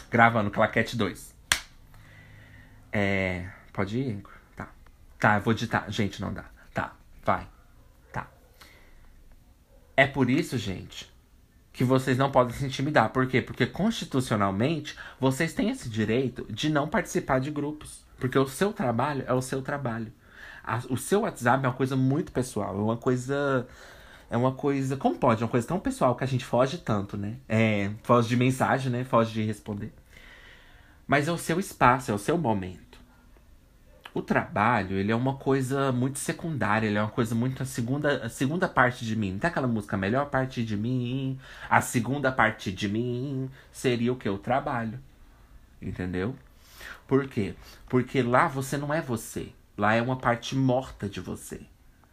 Gravando, 0.10 0.50
claquete 0.50 0.96
2. 0.96 1.36
É. 2.92 3.50
Pode 3.74 3.98
ir? 3.98 4.24
Tá. 4.56 4.70
Tá, 5.20 5.36
eu 5.36 5.42
vou 5.42 5.54
digitar. 5.54 5.92
Gente, 5.92 6.22
não 6.22 6.32
dá. 6.32 6.46
Tá, 6.74 6.94
vai. 7.26 7.48
Tá. 8.12 8.28
É 9.98 10.06
por 10.06 10.30
isso, 10.30 10.58
gente, 10.58 11.12
que 11.74 11.84
vocês 11.84 12.18
não 12.18 12.32
podem 12.32 12.56
se 12.56 12.66
intimidar. 12.66 13.10
Por 13.10 13.28
quê? 13.28 13.42
Porque 13.42 13.66
constitucionalmente 13.66 14.96
vocês 15.20 15.54
têm 15.54 15.72
esse 15.72 15.90
direito 15.90 16.46
de 16.52 16.70
não 16.70 16.88
participar 16.88 17.40
de 17.40 17.50
grupos. 17.50 18.06
Porque 18.20 18.38
o 18.38 18.48
seu 18.48 18.72
trabalho 18.72 19.26
é 19.28 19.34
o 19.34 19.42
seu 19.42 19.62
trabalho. 19.62 20.14
o 20.90 20.96
seu 20.96 21.22
WhatsApp 21.22 21.66
é 21.66 21.68
uma 21.68 21.76
coisa 21.76 21.96
muito 21.96 22.32
pessoal, 22.32 22.78
é 22.78 22.82
uma 22.82 22.98
coisa 22.98 23.68
é 24.34 24.38
uma 24.38 24.52
coisa. 24.52 24.98
Como 24.98 25.16
pode? 25.16 25.44
É 25.44 25.46
uma 25.46 25.52
coisa 25.52 25.68
tão 25.68 25.80
pessoal 25.80 26.16
que 26.16 26.24
a 26.24 26.28
gente 26.28 26.44
foge 26.44 26.80
tanto, 26.80 27.16
né? 27.16 27.36
É, 27.48 27.92
foge 28.02 28.30
de 28.30 28.36
mensagem, 28.36 28.92
né? 28.92 29.04
Foge 29.04 29.32
de 29.32 29.44
responder. 29.44 29.94
Mas 31.06 31.28
é 31.28 31.32
o 31.32 31.38
seu 31.38 31.60
espaço, 31.60 32.10
é 32.10 32.14
o 32.16 32.18
seu 32.18 32.36
momento. 32.36 32.98
O 34.12 34.24
trabalho, 34.24 34.98
ele 34.98 35.12
é 35.12 35.16
uma 35.16 35.36
coisa 35.36 35.92
muito 35.92 36.18
secundária, 36.18 36.88
ele 36.88 36.98
é 36.98 37.02
uma 37.02 37.12
coisa 37.12 37.36
muito 37.36 37.62
a 37.62 37.66
segunda, 37.66 38.26
a 38.26 38.30
segunda 38.30 38.68
parte 38.68 39.06
de 39.06 39.16
mim. 39.16 39.34
Não 39.34 39.40
tem 39.40 39.52
aquela 39.52 39.68
música, 39.68 39.96
a 39.96 40.00
melhor 40.00 40.26
parte 40.32 40.66
de 40.66 40.76
mim, 40.76 41.40
a 41.70 41.80
segunda 41.80 42.32
parte 42.32 42.72
de 42.72 42.90
mim 42.90 43.52
seria 43.72 44.12
o 44.12 44.16
que? 44.16 44.28
O 44.28 44.40
trabalho. 44.40 45.00
Entendeu? 45.80 46.36
Por 47.08 47.28
quê? 47.28 47.54
Porque 47.88 48.24
lá 48.24 48.48
você 48.48 48.78
não 48.78 48.92
é 48.92 49.00
você. 49.00 49.50
Lá 49.78 49.94
é 49.94 50.02
uma 50.02 50.16
parte 50.18 50.56
morta 50.56 51.08
de 51.08 51.20
você. 51.20 51.62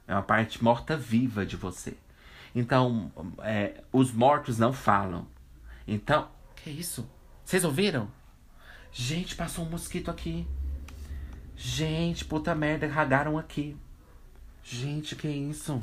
É 0.06 0.12
uma 0.12 0.22
parte 0.22 0.62
morta-viva 0.62 1.46
de 1.46 1.56
você. 1.56 1.96
Então, 2.54 3.12
é, 3.38 3.82
os 3.92 4.12
mortos 4.12 4.58
não 4.58 4.72
falam. 4.72 5.26
Então, 5.86 6.28
que 6.56 6.70
isso? 6.70 7.08
Vocês 7.44 7.64
ouviram? 7.64 8.08
Gente, 8.92 9.36
passou 9.36 9.64
um 9.64 9.70
mosquito 9.70 10.10
aqui. 10.10 10.46
Gente, 11.56 12.24
puta 12.24 12.54
merda, 12.54 12.86
ragaram 12.86 13.38
aqui. 13.38 13.76
Gente, 14.62 15.14
que 15.14 15.28
isso? 15.28 15.80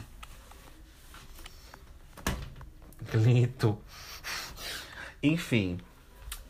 Grito. 3.12 3.78
Enfim, 5.22 5.80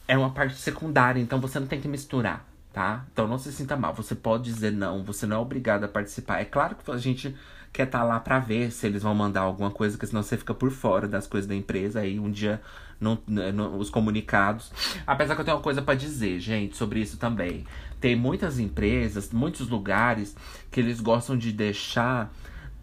é 0.07 0.17
uma 0.17 0.31
parte 0.31 0.55
secundária, 0.55 1.19
então 1.19 1.39
você 1.39 1.59
não 1.59 1.67
tem 1.67 1.79
que 1.79 1.87
misturar, 1.87 2.45
tá? 2.73 3.05
Então 3.11 3.27
não 3.27 3.37
se 3.37 3.51
sinta 3.51 3.75
mal. 3.75 3.93
Você 3.93 4.15
pode 4.15 4.45
dizer 4.45 4.71
não, 4.71 5.03
você 5.03 5.25
não 5.25 5.37
é 5.37 5.39
obrigado 5.39 5.83
a 5.83 5.87
participar. 5.87 6.39
É 6.39 6.45
claro 6.45 6.75
que 6.75 6.89
a 6.89 6.97
gente 6.97 7.35
quer 7.71 7.83
estar 7.83 7.99
tá 7.99 8.03
lá 8.03 8.19
para 8.19 8.39
ver 8.39 8.71
se 8.71 8.87
eles 8.87 9.03
vão 9.03 9.13
mandar 9.13 9.41
alguma 9.41 9.71
coisa, 9.71 9.95
porque 9.95 10.07
senão 10.07 10.23
você 10.23 10.37
fica 10.37 10.53
por 10.53 10.71
fora 10.71 11.07
das 11.07 11.27
coisas 11.27 11.47
da 11.47 11.55
empresa. 11.55 11.99
Aí 11.99 12.19
um 12.19 12.31
dia 12.31 12.61
no, 12.99 13.17
no, 13.27 13.77
os 13.77 13.89
comunicados. 13.89 14.71
Apesar 15.05 15.35
que 15.35 15.41
eu 15.41 15.45
tenho 15.45 15.57
uma 15.57 15.63
coisa 15.63 15.81
para 15.81 15.95
dizer, 15.95 16.39
gente, 16.39 16.75
sobre 16.75 16.99
isso 16.99 17.17
também. 17.17 17.65
Tem 17.99 18.15
muitas 18.15 18.59
empresas, 18.59 19.31
muitos 19.31 19.69
lugares 19.69 20.35
que 20.71 20.79
eles 20.79 20.99
gostam 20.99 21.37
de 21.37 21.51
deixar 21.51 22.31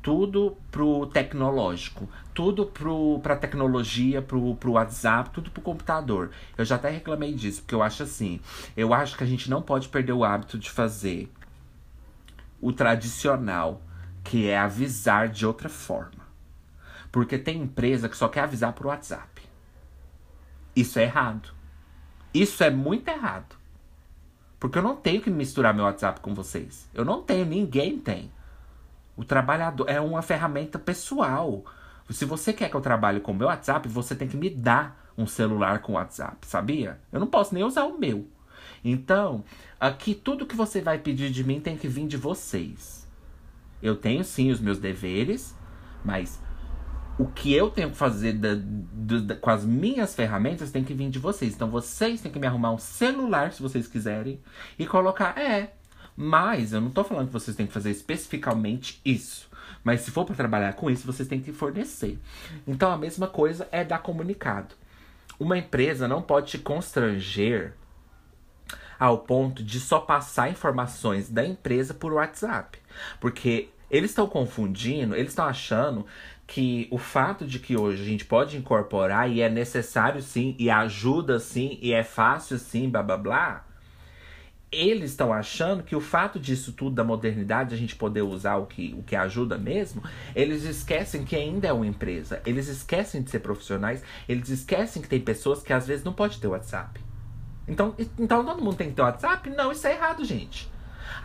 tudo 0.03 0.57
pro 0.71 1.07
tecnológico, 1.07 2.07
tudo 2.35 2.67
pro, 2.67 3.21
pra 3.23 3.37
tecnologia, 3.37 4.21
pro, 4.21 4.55
pro 4.57 4.73
WhatsApp, 4.73 5.31
tudo 5.31 5.51
pro 5.51 5.63
computador. 5.63 6.31
Eu 6.59 6.65
já 6.65 6.75
até 6.75 6.91
reclamei 6.91 7.33
disso, 7.33 7.63
porque 7.63 7.75
eu 7.75 7.83
acho 7.83 8.03
assim, 8.03 8.39
eu 8.77 8.93
acho 8.93 9.17
que 9.17 9.25
a 9.25 9.27
gente 9.27 9.49
não 9.49 9.63
pode 9.63 9.89
perder 9.89 10.13
o 10.13 10.23
hábito 10.23 10.59
de 10.59 10.71
fazer 10.71 11.33
o 12.61 12.71
tradicional 12.73 13.81
que 14.25 14.49
é 14.49 14.59
avisar 14.59 15.29
de 15.29 15.47
outra 15.47 15.69
forma. 15.69 16.25
Porque 17.13 17.39
tem 17.39 17.63
empresa 17.63 18.09
que 18.09 18.17
só 18.17 18.27
quer 18.27 18.41
avisar 18.41 18.73
por 18.73 18.87
WhatsApp. 18.87 19.43
Isso 20.75 20.99
é 20.99 21.05
errado. 21.05 21.51
Isso 22.33 22.65
é 22.65 22.71
muito 22.71 23.07
errado. 23.07 23.55
Porque 24.59 24.79
eu 24.79 24.83
não 24.83 24.97
tenho 24.97 25.21
que 25.21 25.31
misturar 25.31 25.75
meu 25.75 25.85
WhatsApp 25.85 26.21
com 26.21 26.35
vocês. 26.35 26.89
Eu 26.93 27.05
não 27.05 27.23
tenho, 27.23 27.45
ninguém 27.45 27.99
tem. 27.99 28.33
O 29.17 29.25
trabalhador 29.25 29.89
é 29.89 30.01
uma 30.01 30.23
ferramenta 30.23 30.79
pessoal. 30.79 31.65
Se 32.11 32.25
você 32.25 32.53
quer 32.53 32.69
que 32.69 32.75
eu 32.75 32.81
trabalhe 32.81 33.21
com 33.21 33.33
o 33.33 33.35
meu 33.35 33.47
WhatsApp, 33.47 33.89
você 33.89 34.17
tem 34.17 34.27
que 34.27 34.37
me 34.37 34.51
dar 34.51 35.13
um 35.17 35.27
celular 35.27 35.81
com 35.81 35.93
WhatsApp, 35.93 36.47
sabia? 36.47 36.99
Eu 37.13 37.21
não 37.21 37.27
posso 37.27 37.55
nem 37.55 37.63
usar 37.63 37.85
o 37.85 37.99
meu. 37.99 38.27
Então, 38.85 39.45
aqui 39.79 40.15
tudo 40.15 40.47
que 40.47 40.57
você 40.57 40.81
vai 40.81 40.99
pedir 40.99 41.31
de 41.31 41.45
mim 41.45 41.61
tem 41.61 41.77
que 41.77 41.87
vir 41.87 42.07
de 42.07 42.17
vocês. 42.17 43.04
Eu 43.85 43.95
tenho 43.95 44.25
sim 44.25 44.51
os 44.51 44.61
meus 44.61 44.79
deveres, 44.79 45.55
mas 46.03 46.41
o 47.19 47.27
que 47.27 47.53
eu 47.53 47.71
tenho 47.71 47.91
que 47.91 47.97
fazer 47.99 48.33
da, 48.33 48.55
da, 48.57 49.37
com 49.37 49.51
as 49.51 49.63
minhas 49.63 50.15
ferramentas 50.15 50.71
tem 50.71 50.83
que 50.83 50.95
vir 50.95 51.11
de 51.11 51.19
vocês. 51.19 51.55
Então 51.55 51.69
vocês 51.69 52.23
têm 52.23 52.33
que 52.33 52.39
me 52.39 52.47
arrumar 52.47 52.73
um 52.73 52.79
celular, 52.79 53.53
se 53.53 53.61
vocês 53.61 53.87
quiserem, 53.87 54.41
e 54.79 54.87
colocar. 54.87 55.39
É. 55.39 55.75
Mas 56.17 56.73
eu 56.73 56.81
não 56.81 56.89
tô 56.89 57.05
falando 57.05 57.27
que 57.27 57.33
vocês 57.35 57.55
têm 57.55 57.67
que 57.67 57.75
fazer 57.75 57.91
especificamente 57.91 59.03
isso. 59.05 59.51
Mas 59.85 60.01
se 60.01 60.11
for 60.11 60.25
para 60.25 60.35
trabalhar 60.35 60.73
com 60.73 60.91
isso, 60.91 61.07
vocês 61.07 61.29
têm 61.29 61.43
que 61.43 61.53
fornecer. 61.53 62.19
Então 62.67 62.91
a 62.91 62.97
mesma 62.97 63.27
coisa 63.27 63.69
é 63.71 63.85
dar 63.85 63.99
comunicado. 63.99 64.75
Uma 65.39 65.59
empresa 65.59 66.09
não 66.09 66.23
pode 66.23 66.53
te 66.53 66.59
constranger 66.59 67.75
ao 68.99 69.19
ponto 69.19 69.63
de 69.63 69.79
só 69.79 70.01
passar 70.01 70.51
informações 70.51 71.29
da 71.29 71.45
empresa 71.45 71.93
por 71.93 72.15
WhatsApp. 72.15 72.79
Porque 73.21 73.69
eles 73.91 74.11
estão 74.11 74.27
confundindo, 74.27 75.15
eles 75.15 75.31
estão 75.31 75.47
achando 75.47 76.07
que 76.47 76.89
o 76.91 76.99
fato 76.99 77.47
de 77.47 77.59
que 77.59 77.77
hoje 77.77 78.03
a 78.03 78.05
gente 78.05 78.25
pode 78.25 78.57
incorporar 78.57 79.31
e 79.31 79.41
é 79.41 79.49
necessário 79.49 80.21
sim, 80.21 80.55
e 80.59 80.71
ajuda 80.71 81.39
sim, 81.39 81.79
e 81.81 81.93
é 81.93 82.03
fácil 82.03 82.59
sim, 82.59 82.89
blá 82.89 83.03
blá 83.03 83.17
blá. 83.17 83.65
Eles 84.71 85.11
estão 85.11 85.33
achando 85.33 85.85
que 85.85 85.95
o 85.95 86.01
fato 86.01 86.39
disso 86.39 86.73
tudo 86.73 86.97
da 86.97 87.05
modernidade, 87.05 87.75
a 87.75 87.79
gente 87.79 87.95
poder 87.95 88.23
usar 88.23 88.57
o 88.57 88.67
que, 88.67 88.95
o 88.99 89.03
que 89.05 89.15
ajuda 89.15 89.57
mesmo, 89.57 90.03
eles 90.35 90.65
esquecem 90.65 91.25
que 91.25 91.37
ainda 91.37 91.69
é 91.69 91.73
uma 91.73 91.87
empresa. 91.87 92.43
Eles 92.45 92.67
esquecem 92.67 93.23
de 93.23 93.31
ser 93.31 93.39
profissionais, 93.39 94.03
eles 94.29 94.49
esquecem 94.49 95.01
que 95.01 95.09
tem 95.09 95.21
pessoas 95.21 95.63
que 95.63 95.73
às 95.73 95.87
vezes 95.87 96.05
não 96.05 96.13
pode 96.13 96.41
ter 96.41 96.49
WhatsApp. 96.49 97.01
Então, 97.67 97.95
então 98.19 98.45
todo 98.45 98.63
mundo 98.63 98.77
tem 98.77 98.89
que 98.89 98.97
ter 98.97 99.03
WhatsApp? 99.03 99.49
Não, 99.51 99.71
isso 99.71 99.87
é 99.87 99.93
errado, 99.93 100.25
gente. 100.25 100.69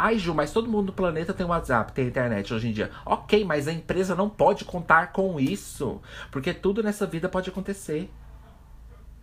Ai, 0.02 0.18
Ju, 0.18 0.34
mas 0.34 0.54
todo 0.54 0.70
mundo 0.70 0.88
no 0.88 0.94
planeta 0.94 1.34
tem 1.34 1.46
WhatsApp, 1.46 1.92
tem 1.92 2.08
internet 2.08 2.54
hoje 2.54 2.70
em 2.70 2.72
dia. 2.72 2.90
Ok, 3.06 3.44
mas 3.44 3.68
a 3.68 3.74
empresa 3.74 4.16
não 4.16 4.30
pode 4.30 4.64
contar 4.64 5.12
com 5.12 5.38
isso. 5.38 6.02
Porque 6.32 6.54
tudo 6.54 6.82
nessa 6.82 7.06
vida 7.06 7.28
pode 7.28 7.50
acontecer. 7.50 8.10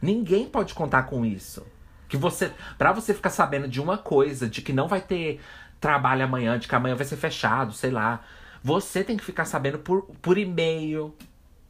Ninguém 0.02 0.46
pode 0.46 0.74
contar 0.74 1.04
com 1.04 1.24
isso. 1.24 1.66
Que 2.10 2.18
você. 2.18 2.52
para 2.76 2.92
você 2.92 3.14
ficar 3.14 3.30
sabendo 3.30 3.66
de 3.66 3.80
uma 3.80 3.96
coisa, 3.96 4.46
de 4.46 4.60
que 4.60 4.70
não 4.70 4.86
vai 4.86 5.00
ter 5.00 5.40
trabalho 5.80 6.22
amanhã, 6.24 6.58
de 6.58 6.68
que 6.68 6.74
amanhã 6.74 6.94
vai 6.94 7.06
ser 7.06 7.16
fechado, 7.16 7.72
sei 7.72 7.90
lá. 7.90 8.20
Você 8.62 9.02
tem 9.02 9.16
que 9.16 9.24
ficar 9.24 9.46
sabendo 9.46 9.78
por, 9.78 10.02
por 10.20 10.36
e-mail, 10.36 11.16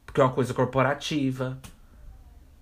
porque 0.04 0.20
é 0.20 0.24
uma 0.24 0.32
coisa 0.32 0.52
corporativa. 0.52 1.56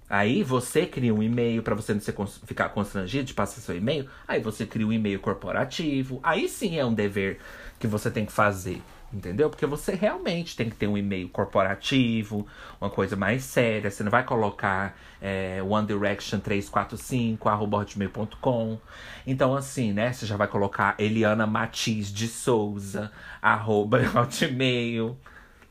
Aí 0.09 0.43
você 0.43 0.87
cria 0.87 1.15
um 1.15 1.23
e-mail 1.23 1.63
para 1.63 1.75
você 1.75 1.95
não 1.95 2.01
ser, 2.01 2.15
ficar 2.47 2.69
constrangido 2.69 3.25
de 3.25 3.35
passar 3.35 3.61
seu 3.61 3.77
e-mail. 3.77 4.09
Aí 4.29 4.41
você 4.41 4.67
cria 4.67 4.87
um 4.87 4.93
e-mail 4.93 5.19
corporativo. 5.19 6.21
Aí 6.23 6.49
sim 6.49 6.79
é 6.79 6.85
um 6.85 6.93
dever 6.93 7.39
que 7.79 7.87
você 7.87 8.11
tem 8.11 8.27
que 8.27 8.33
fazer. 8.33 8.83
Entendeu? 9.13 9.49
Porque 9.49 9.65
você 9.65 9.95
realmente 9.95 10.57
tem 10.57 10.69
que 10.69 10.75
ter 10.75 10.89
um 10.89 10.99
e-mail 10.99 11.29
corporativo, 11.29 12.47
uma 12.81 12.91
coisa 12.91 13.15
mais 13.15 13.45
séria. 13.45 13.89
Você 13.89 14.03
não 14.03 14.11
vai 14.11 14.25
colocar 14.25 14.99
é, 15.23 15.63
One 15.63 15.87
Direction 15.87 16.41
345 16.41 17.49
hotmail.com. 17.49 18.79
Então, 19.25 19.55
assim, 19.55 19.93
né? 19.93 20.13
Você 20.13 20.27
já 20.27 20.37
vai 20.37 20.49
colocar 20.49 20.97
Eliana 20.99 21.47
Matiz 21.47 22.13
de 22.13 22.27
Souza, 22.27 23.11
arroba 23.41 24.01
hotmail 24.19 25.17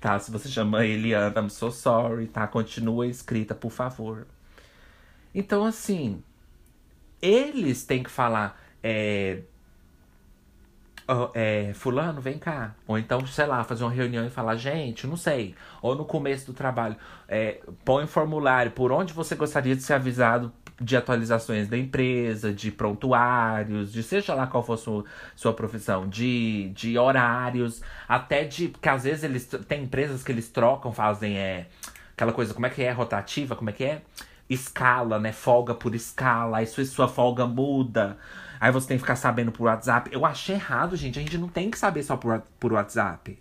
tá? 0.03 0.19
Se 0.19 0.29
você 0.29 0.49
chama 0.49 0.85
Eliana, 0.85 1.39
I'm 1.39 1.49
so 1.49 1.71
sorry, 1.71 2.27
tá? 2.27 2.45
Continua 2.45 3.07
escrita, 3.07 3.55
por 3.55 3.71
favor. 3.71 4.27
Então, 5.33 5.63
assim, 5.63 6.21
eles 7.21 7.85
têm 7.85 8.03
que 8.03 8.09
falar, 8.11 8.61
é, 8.83 9.43
oh, 11.07 11.29
é, 11.33 11.71
fulano, 11.73 12.19
vem 12.19 12.37
cá. 12.37 12.75
Ou 12.85 12.97
então, 12.99 13.25
sei 13.25 13.45
lá, 13.45 13.63
fazer 13.63 13.85
uma 13.85 13.91
reunião 13.93 14.25
e 14.27 14.29
falar, 14.29 14.57
gente, 14.57 15.07
não 15.07 15.15
sei. 15.15 15.55
Ou 15.81 15.95
no 15.95 16.03
começo 16.03 16.47
do 16.47 16.53
trabalho, 16.53 16.97
é, 17.25 17.61
põe 17.85 18.03
um 18.03 18.07
formulário 18.07 18.73
por 18.73 18.91
onde 18.91 19.13
você 19.13 19.35
gostaria 19.35 19.73
de 19.73 19.83
ser 19.83 19.93
avisado 19.93 20.51
de 20.79 20.97
atualizações 20.97 21.67
da 21.67 21.77
empresa, 21.77 22.53
de 22.53 22.71
prontuários, 22.71 23.91
de 23.91 24.03
seja 24.03 24.33
lá 24.33 24.47
qual 24.47 24.63
for 24.63 24.77
sua, 24.77 25.05
sua 25.35 25.53
profissão, 25.53 26.07
de, 26.07 26.69
de 26.75 26.97
horários, 26.97 27.81
até 28.07 28.43
de. 28.43 28.69
Porque 28.69 28.89
às 28.89 29.03
vezes 29.03 29.23
eles. 29.23 29.45
Tem 29.67 29.83
empresas 29.83 30.23
que 30.23 30.31
eles 30.31 30.49
trocam, 30.49 30.91
fazem 30.91 31.37
é, 31.37 31.67
aquela 32.13 32.33
coisa, 32.33 32.53
como 32.53 32.65
é 32.65 32.69
que 32.69 32.81
é? 32.81 32.91
Rotativa, 32.91 33.55
como 33.55 33.69
é 33.69 33.73
que 33.73 33.83
é? 33.83 34.01
Escala, 34.49 35.19
né? 35.19 35.31
Folga 35.31 35.73
por 35.73 35.95
escala, 35.95 36.57
aí 36.57 36.67
sua, 36.67 36.85
sua 36.85 37.07
folga 37.07 37.45
muda. 37.45 38.17
Aí 38.59 38.71
você 38.71 38.87
tem 38.87 38.97
que 38.97 39.03
ficar 39.03 39.17
sabendo 39.17 39.51
por 39.51 39.65
WhatsApp. 39.65 40.09
Eu 40.13 40.25
achei 40.25 40.55
errado, 40.55 40.95
gente. 40.95 41.19
A 41.19 41.21
gente 41.21 41.37
não 41.37 41.49
tem 41.49 41.69
que 41.69 41.77
saber 41.77 42.01
só 42.01 42.15
por, 42.15 42.41
por 42.59 42.71
WhatsApp. 42.71 43.37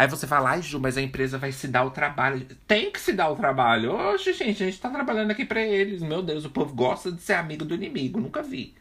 Aí 0.00 0.08
você 0.08 0.26
fala, 0.26 0.52
ai, 0.52 0.62
Ju, 0.62 0.80
mas 0.80 0.96
a 0.96 1.02
empresa 1.02 1.36
vai 1.36 1.52
se 1.52 1.68
dar 1.68 1.84
o 1.84 1.90
trabalho. 1.90 2.46
Tem 2.66 2.90
que 2.90 2.98
se 2.98 3.12
dar 3.12 3.28
o 3.28 3.36
trabalho. 3.36 3.92
Oxe, 3.92 4.32
gente, 4.32 4.62
a 4.62 4.64
gente 4.66 4.80
tá 4.80 4.88
trabalhando 4.88 5.30
aqui 5.30 5.44
pra 5.44 5.60
eles. 5.60 6.00
Meu 6.00 6.22
Deus, 6.22 6.46
o 6.46 6.48
povo 6.48 6.74
gosta 6.74 7.12
de 7.12 7.20
ser 7.20 7.34
amigo 7.34 7.66
do 7.66 7.74
inimigo. 7.74 8.18
Nunca 8.18 8.42
vi. 8.42 8.74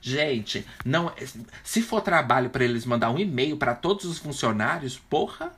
Gente, 0.00 0.66
não, 0.82 1.12
se 1.62 1.82
for 1.82 2.00
trabalho 2.00 2.48
para 2.48 2.64
eles 2.64 2.86
mandar 2.86 3.10
um 3.10 3.18
e-mail 3.18 3.58
para 3.58 3.74
todos 3.74 4.06
os 4.06 4.16
funcionários, 4.16 4.98
porra. 4.98 5.52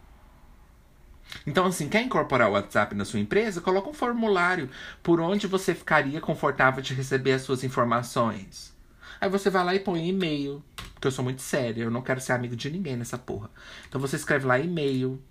Então, 1.47 1.67
assim, 1.67 1.89
quer 1.89 2.03
incorporar 2.03 2.49
o 2.49 2.55
WhatsApp 2.55 2.93
na 2.93 3.05
sua 3.05 3.21
empresa? 3.21 3.61
Coloca 3.61 3.89
um 3.89 3.95
formulário 3.95 4.69
por 5.05 5.21
onde 5.21 5.47
você 5.47 5.73
ficaria 5.73 6.21
confortável 6.21 6.83
de 6.83 6.93
receber 6.95 7.35
as 7.35 7.43
suas 7.43 7.63
informações. 7.63 8.75
Aí 9.21 9.31
você 9.31 9.51
vai 9.51 9.65
lá 9.65 9.73
e 9.73 9.79
põe 9.79 10.09
e-mail. 10.09 10.65
Porque 10.97 11.09
eu 11.09 11.13
sou 11.13 11.23
muito 11.23 11.43
sério, 11.43 11.85
eu 11.85 11.91
não 11.91 12.01
quero 12.01 12.23
ser 12.23 12.33
amigo 12.33 12.57
de 12.57 12.71
ninguém 12.71 12.97
nessa 12.97 13.19
porra. 13.19 13.51
Então 13.87 14.01
você 14.01 14.17
escreve 14.17 14.47
lá 14.47 14.59
e-mail. 14.59 15.23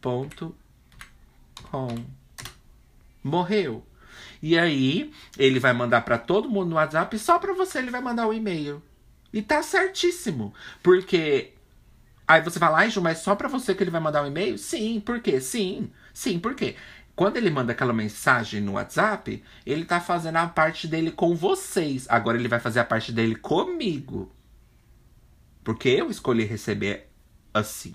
Ponto 0.00 0.54
com. 1.70 2.04
Morreu. 3.22 3.86
E 4.42 4.58
aí, 4.58 5.12
ele 5.38 5.60
vai 5.60 5.72
mandar 5.72 6.00
para 6.00 6.18
todo 6.18 6.50
mundo 6.50 6.70
no 6.70 6.76
WhatsApp 6.76 7.16
só 7.16 7.38
para 7.38 7.52
você 7.52 7.78
ele 7.78 7.92
vai 7.92 8.00
mandar 8.00 8.26
o 8.26 8.34
e-mail. 8.34 8.82
E 9.32 9.40
tá 9.40 9.62
certíssimo. 9.62 10.52
Porque 10.82 11.52
aí 12.26 12.42
você 12.42 12.58
vai 12.58 12.70
lá, 12.70 12.82
ah, 12.82 13.00
mas 13.00 13.18
só 13.18 13.36
para 13.36 13.48
você 13.48 13.76
que 13.76 13.82
ele 13.84 13.90
vai 13.92 14.00
mandar 14.00 14.22
o 14.22 14.24
um 14.24 14.28
e-mail? 14.28 14.58
Sim, 14.58 15.00
por 15.00 15.20
quê? 15.20 15.40
Sim. 15.40 15.92
Sim, 16.12 16.40
por 16.40 16.56
quê? 16.56 16.74
Quando 17.14 17.36
ele 17.36 17.50
manda 17.50 17.72
aquela 17.72 17.92
mensagem 17.92 18.60
no 18.60 18.72
WhatsApp, 18.72 19.42
ele 19.64 19.84
tá 19.84 20.00
fazendo 20.00 20.36
a 20.36 20.46
parte 20.46 20.88
dele 20.88 21.10
com 21.12 21.34
vocês. 21.36 22.06
Agora 22.08 22.36
ele 22.36 22.48
vai 22.48 22.60
fazer 22.60 22.80
a 22.80 22.84
parte 22.84 23.12
dele 23.12 23.34
comigo. 23.34 24.32
Porque 25.68 25.90
eu 25.90 26.10
escolhi 26.10 26.44
receber 26.44 27.10
assim. 27.52 27.94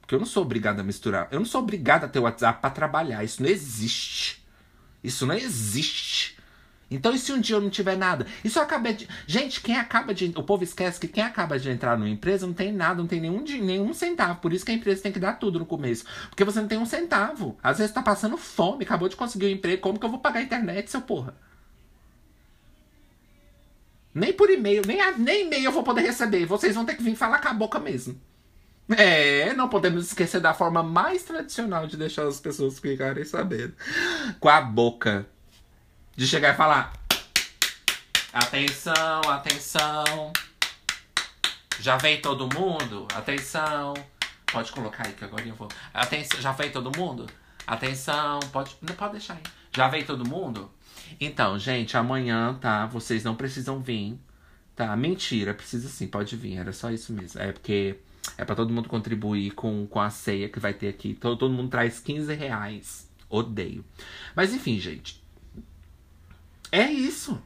Porque 0.00 0.16
eu 0.16 0.18
não 0.18 0.26
sou 0.26 0.42
obrigado 0.42 0.80
a 0.80 0.82
misturar. 0.82 1.28
Eu 1.30 1.38
não 1.38 1.46
sou 1.46 1.62
obrigado 1.62 2.02
a 2.02 2.08
ter 2.08 2.18
WhatsApp 2.18 2.60
para 2.60 2.70
trabalhar. 2.70 3.22
Isso 3.22 3.40
não 3.40 3.48
existe. 3.48 4.44
Isso 5.00 5.24
não 5.24 5.36
existe. 5.36 6.36
Então, 6.90 7.14
e 7.14 7.20
se 7.20 7.32
um 7.32 7.40
dia 7.40 7.54
eu 7.54 7.60
não 7.60 7.70
tiver 7.70 7.96
nada? 7.96 8.26
Isso 8.42 8.58
acaba 8.58 8.92
de. 8.92 9.06
Gente, 9.28 9.60
quem 9.60 9.76
acaba 9.76 10.12
de. 10.12 10.32
O 10.34 10.42
povo 10.42 10.64
esquece 10.64 10.98
que 10.98 11.06
quem 11.06 11.22
acaba 11.22 11.56
de 11.56 11.70
entrar 11.70 11.96
numa 11.96 12.10
empresa 12.10 12.48
não 12.48 12.52
tem 12.52 12.72
nada, 12.72 12.96
não 12.96 13.06
tem 13.06 13.20
nenhum, 13.20 13.44
nenhum 13.44 13.94
centavo. 13.94 14.40
Por 14.40 14.52
isso 14.52 14.64
que 14.64 14.72
a 14.72 14.74
empresa 14.74 15.04
tem 15.04 15.12
que 15.12 15.20
dar 15.20 15.34
tudo 15.34 15.60
no 15.60 15.66
começo. 15.66 16.04
Porque 16.30 16.42
você 16.42 16.60
não 16.60 16.66
tem 16.66 16.78
um 16.78 16.84
centavo. 16.84 17.56
Às 17.62 17.78
vezes 17.78 17.94
tá 17.94 18.02
passando 18.02 18.36
fome, 18.36 18.82
acabou 18.82 19.08
de 19.08 19.14
conseguir 19.14 19.46
um 19.46 19.50
emprego. 19.50 19.80
Como 19.80 20.00
que 20.00 20.04
eu 20.04 20.10
vou 20.10 20.18
pagar 20.18 20.40
a 20.40 20.42
internet, 20.42 20.90
seu 20.90 21.02
porra? 21.02 21.32
Nem 24.14 24.32
por 24.32 24.50
e-mail, 24.50 24.82
nem, 24.86 24.98
nem 25.18 25.46
e-mail 25.46 25.64
eu 25.64 25.72
vou 25.72 25.82
poder 25.82 26.02
receber. 26.02 26.44
Vocês 26.44 26.74
vão 26.74 26.84
ter 26.84 26.96
que 26.96 27.02
vir 27.02 27.16
falar 27.16 27.38
com 27.38 27.48
a 27.48 27.54
boca 27.54 27.78
mesmo. 27.78 28.20
É, 28.96 29.52
não 29.54 29.68
podemos 29.68 30.06
esquecer 30.06 30.40
da 30.40 30.52
forma 30.52 30.82
mais 30.82 31.22
tradicional 31.22 31.86
de 31.86 31.96
deixar 31.96 32.26
as 32.26 32.40
pessoas 32.40 32.78
ficarem 32.78 33.24
sabendo. 33.24 33.74
Com 34.38 34.48
a 34.48 34.60
boca 34.60 35.26
de 36.14 36.26
chegar 36.26 36.52
e 36.52 36.56
falar: 36.56 36.92
Atenção, 38.32 39.20
atenção. 39.28 40.32
Já 41.80 41.96
veio 41.96 42.20
todo 42.20 42.48
mundo? 42.54 43.06
Atenção. 43.14 43.94
Pode 44.52 44.70
colocar 44.72 45.06
aí 45.06 45.14
que 45.14 45.24
agora 45.24 45.46
eu 45.46 45.54
vou. 45.54 45.68
Atenção, 45.94 46.40
já 46.40 46.52
veio 46.52 46.72
todo 46.72 46.96
mundo? 46.96 47.26
Atenção, 47.66 48.40
pode, 48.52 48.76
não 48.82 48.94
pode 48.94 49.12
deixar 49.12 49.34
aí. 49.34 49.42
Já 49.74 49.88
veio 49.88 50.04
todo 50.04 50.28
mundo? 50.28 50.70
Então, 51.20 51.58
gente, 51.58 51.96
amanhã, 51.96 52.54
tá? 52.60 52.86
Vocês 52.86 53.24
não 53.24 53.34
precisam 53.34 53.80
vir, 53.80 54.18
tá? 54.76 54.96
Mentira, 54.96 55.54
precisa 55.54 55.88
sim, 55.88 56.06
pode 56.06 56.36
vir, 56.36 56.56
era 56.56 56.72
só 56.72 56.90
isso 56.90 57.12
mesmo. 57.12 57.40
É 57.40 57.52
porque 57.52 57.98
É 58.38 58.44
para 58.44 58.54
todo 58.54 58.72
mundo 58.72 58.88
contribuir 58.88 59.50
com, 59.52 59.86
com 59.86 60.00
a 60.00 60.10
ceia 60.10 60.48
que 60.48 60.60
vai 60.60 60.72
ter 60.72 60.88
aqui. 60.88 61.14
Todo, 61.14 61.36
todo 61.36 61.52
mundo 61.54 61.70
traz 61.70 61.98
15 62.00 62.32
reais. 62.34 63.08
Odeio. 63.28 63.84
Mas 64.34 64.52
enfim, 64.54 64.78
gente. 64.78 65.22
É 66.70 66.90
isso. 66.90 67.40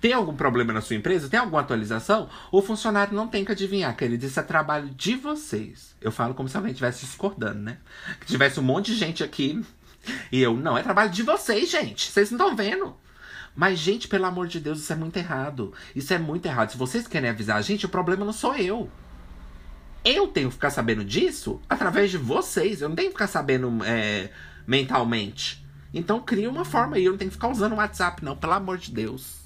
Tem 0.00 0.12
algum 0.12 0.34
problema 0.34 0.72
na 0.72 0.80
sua 0.80 0.96
empresa? 0.96 1.28
Tem 1.28 1.38
alguma 1.38 1.60
atualização? 1.60 2.28
O 2.50 2.60
funcionário 2.60 3.14
não 3.14 3.28
tem 3.28 3.44
que 3.44 3.52
adivinhar, 3.52 3.96
querido. 3.96 4.26
Isso 4.26 4.40
é 4.40 4.42
trabalho 4.42 4.90
de 4.90 5.14
vocês. 5.14 5.94
Eu 6.00 6.10
falo 6.10 6.34
como 6.34 6.48
se 6.48 6.56
alguém 6.56 6.72
estivesse 6.72 7.06
discordando, 7.06 7.60
né? 7.60 7.78
Que 8.20 8.26
tivesse 8.26 8.58
um 8.58 8.64
monte 8.64 8.92
de 8.92 8.98
gente 8.98 9.22
aqui. 9.22 9.62
E 10.30 10.40
eu, 10.42 10.56
não, 10.56 10.76
é 10.76 10.82
trabalho 10.82 11.10
de 11.10 11.22
vocês, 11.22 11.70
gente. 11.70 12.10
Vocês 12.10 12.30
não 12.30 12.38
estão 12.38 12.56
vendo. 12.56 12.96
Mas, 13.54 13.78
gente, 13.78 14.08
pelo 14.08 14.24
amor 14.24 14.46
de 14.46 14.58
Deus, 14.58 14.80
isso 14.80 14.92
é 14.92 14.96
muito 14.96 15.16
errado. 15.16 15.72
Isso 15.94 16.12
é 16.12 16.18
muito 16.18 16.46
errado. 16.46 16.72
Se 16.72 16.78
vocês 16.78 17.06
querem 17.06 17.28
avisar 17.28 17.58
a 17.58 17.62
gente, 17.62 17.86
o 17.86 17.88
problema 17.88 18.24
não 18.24 18.32
sou 18.32 18.54
eu. 18.54 18.90
Eu 20.04 20.26
tenho 20.28 20.48
que 20.48 20.54
ficar 20.54 20.70
sabendo 20.70 21.04
disso 21.04 21.60
através 21.68 22.10
de 22.10 22.18
vocês. 22.18 22.80
Eu 22.80 22.88
não 22.88 22.96
tenho 22.96 23.08
que 23.08 23.14
ficar 23.14 23.26
sabendo 23.26 23.84
é, 23.84 24.30
mentalmente. 24.66 25.64
Então 25.92 26.20
cria 26.20 26.48
uma 26.48 26.64
forma 26.64 26.96
aí. 26.96 27.04
Eu 27.04 27.12
não 27.12 27.18
tenho 27.18 27.30
que 27.30 27.36
ficar 27.36 27.48
usando 27.48 27.74
o 27.74 27.76
WhatsApp, 27.76 28.24
não. 28.24 28.36
Pelo 28.36 28.54
amor 28.54 28.78
de 28.78 28.90
Deus. 28.90 29.41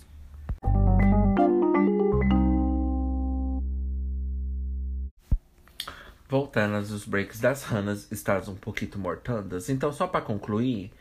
Voltando 6.28 6.74
aos 6.74 7.04
breaks 7.04 7.38
das 7.38 7.62
ranas, 7.62 8.10
estás 8.10 8.48
um 8.48 8.56
pouquinho 8.56 8.98
mortandas. 8.98 9.68
Então, 9.68 9.92
só 9.92 10.08
para 10.08 10.20
concluir, 10.20 10.92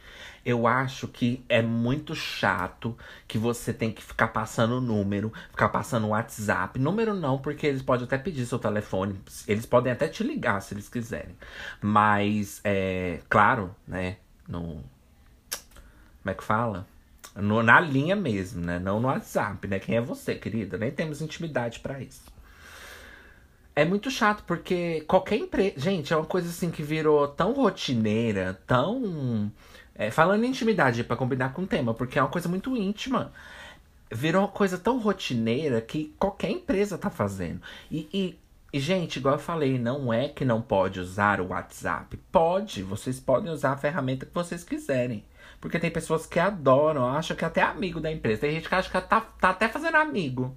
eu 0.45 0.67
acho 0.67 1.07
que 1.07 1.43
é 1.49 1.63
muito 1.63 2.13
chato 2.13 2.95
que 3.27 3.39
você 3.39 3.73
tem 3.73 3.91
que 3.91 4.03
ficar 4.03 4.27
passando 4.27 4.79
número, 4.79 5.33
ficar 5.49 5.69
passando 5.69 6.09
WhatsApp. 6.09 6.77
Número 6.77 7.15
não, 7.15 7.39
porque 7.39 7.65
eles 7.65 7.81
podem 7.81 8.05
até 8.05 8.19
pedir 8.19 8.45
seu 8.45 8.59
telefone. 8.59 9.19
Eles 9.47 9.65
podem 9.65 9.91
até 9.91 10.07
te 10.07 10.23
ligar 10.23 10.61
se 10.61 10.75
eles 10.75 10.87
quiserem. 10.87 11.35
Mas, 11.81 12.61
é 12.63 13.21
claro, 13.27 13.75
né? 13.87 14.17
No. 14.47 14.83
Como 16.21 16.31
é 16.31 16.33
que 16.35 16.43
fala? 16.43 16.87
No, 17.35 17.63
na 17.63 17.79
linha 17.79 18.15
mesmo, 18.15 18.63
né? 18.63 18.77
Não 18.77 18.99
no 18.99 19.07
WhatsApp, 19.07 19.67
né? 19.67 19.79
Quem 19.79 19.97
é 19.97 20.01
você, 20.01 20.35
querida? 20.35 20.77
Nem 20.77 20.91
temos 20.91 21.19
intimidade 21.19 21.79
para 21.79 21.99
isso. 21.99 22.35
É 23.75 23.83
muito 23.83 24.09
chato, 24.09 24.43
porque 24.47 25.01
qualquer 25.01 25.35
empresa. 25.37 25.73
Gente, 25.77 26.13
é 26.13 26.15
uma 26.15 26.25
coisa 26.25 26.47
assim 26.49 26.71
que 26.71 26.81
virou 26.81 27.27
tão 27.27 27.51
rotineira, 27.51 28.59
tão 28.65 29.51
é, 29.95 30.11
falando 30.11 30.43
em 30.43 30.49
intimidade, 30.49 31.03
para 31.03 31.15
combinar 31.15 31.53
com 31.53 31.63
o 31.63 31.67
tema, 31.67 31.93
porque 31.93 32.19
é 32.19 32.21
uma 32.21 32.29
coisa 32.29 32.49
muito 32.49 32.75
íntima. 32.75 33.31
Virou 34.11 34.43
uma 34.43 34.47
coisa 34.49 34.77
tão 34.77 34.99
rotineira 34.99 35.81
que 35.81 36.13
qualquer 36.19 36.51
empresa 36.51 36.97
tá 36.97 37.09
fazendo. 37.09 37.61
E, 37.89 38.07
e, 38.13 38.39
e, 38.73 38.79
gente, 38.79 39.17
igual 39.17 39.35
eu 39.35 39.39
falei, 39.39 39.79
não 39.79 40.13
é 40.13 40.27
que 40.27 40.43
não 40.43 40.61
pode 40.61 40.99
usar 40.99 41.39
o 41.39 41.47
WhatsApp. 41.47 42.17
Pode, 42.31 42.83
vocês 42.83 43.19
podem 43.19 43.51
usar 43.51 43.71
a 43.71 43.77
ferramenta 43.77 44.25
que 44.25 44.33
vocês 44.33 44.63
quiserem. 44.63 45.23
Porque 45.61 45.79
tem 45.79 45.89
pessoas 45.89 46.25
que 46.25 46.39
adoram, 46.39 47.07
acham 47.07 47.35
que 47.35 47.43
é 47.43 47.47
até 47.47 47.61
amigo 47.61 47.99
da 48.01 48.11
empresa. 48.11 48.41
Tem 48.41 48.51
gente 48.51 48.67
que 48.67 48.75
acha 48.75 48.89
que 48.89 49.07
tá, 49.07 49.21
tá 49.21 49.49
até 49.49 49.67
fazendo 49.69 49.95
amigo. 49.95 50.55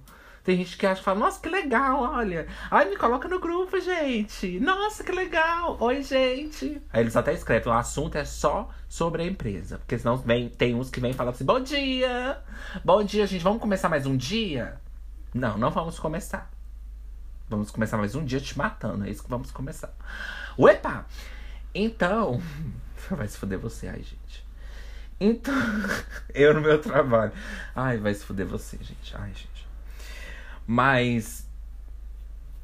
Tem 0.49 0.57
gente 0.57 0.77
que 0.77 0.85
acha, 0.87 1.03
fala, 1.03 1.19
nossa, 1.19 1.39
que 1.39 1.47
legal, 1.47 2.01
olha. 2.01 2.47
Ai, 2.71 2.89
me 2.89 2.97
coloca 2.97 3.29
no 3.29 3.39
grupo, 3.39 3.79
gente. 3.79 4.59
Nossa, 4.59 5.03
que 5.03 5.11
legal. 5.11 5.77
Oi, 5.79 6.01
gente. 6.01 6.81
Aí 6.91 7.03
eles 7.03 7.15
até 7.15 7.33
escrevem, 7.33 7.71
o 7.71 7.75
assunto 7.75 8.17
é 8.17 8.25
só 8.25 8.67
sobre 8.87 9.21
a 9.21 9.27
empresa. 9.27 9.77
Porque 9.77 9.95
senão 9.99 10.17
vem, 10.17 10.49
tem 10.49 10.73
uns 10.73 10.89
que 10.89 10.99
vêm 10.99 11.13
falar 11.13 11.29
assim, 11.29 11.45
bom 11.45 11.59
dia. 11.59 12.41
Bom 12.83 13.03
dia, 13.03 13.27
gente. 13.27 13.43
Vamos 13.43 13.61
começar 13.61 13.89
mais 13.89 14.07
um 14.07 14.17
dia? 14.17 14.81
Não, 15.35 15.55
não 15.55 15.69
vamos 15.69 15.99
começar. 15.99 16.49
Vamos 17.47 17.69
começar 17.69 17.97
mais 17.97 18.15
um 18.15 18.25
dia 18.25 18.41
te 18.41 18.57
matando. 18.57 19.05
É 19.05 19.11
isso 19.11 19.21
que 19.21 19.29
vamos 19.29 19.51
começar. 19.51 19.93
Uepa! 20.57 21.05
Então. 21.75 22.41
Vai 23.11 23.27
se 23.27 23.37
fuder 23.37 23.59
você, 23.59 23.87
ai, 23.87 24.01
gente. 24.01 24.43
Então. 25.19 25.53
eu 26.33 26.55
no 26.55 26.61
meu 26.61 26.81
trabalho. 26.81 27.33
Ai, 27.75 27.97
vai 27.97 28.13
se 28.15 28.23
fuder 28.23 28.47
você, 28.47 28.77
gente. 28.81 29.15
Ai, 29.15 29.29
gente. 29.29 29.48
Mas 30.71 31.48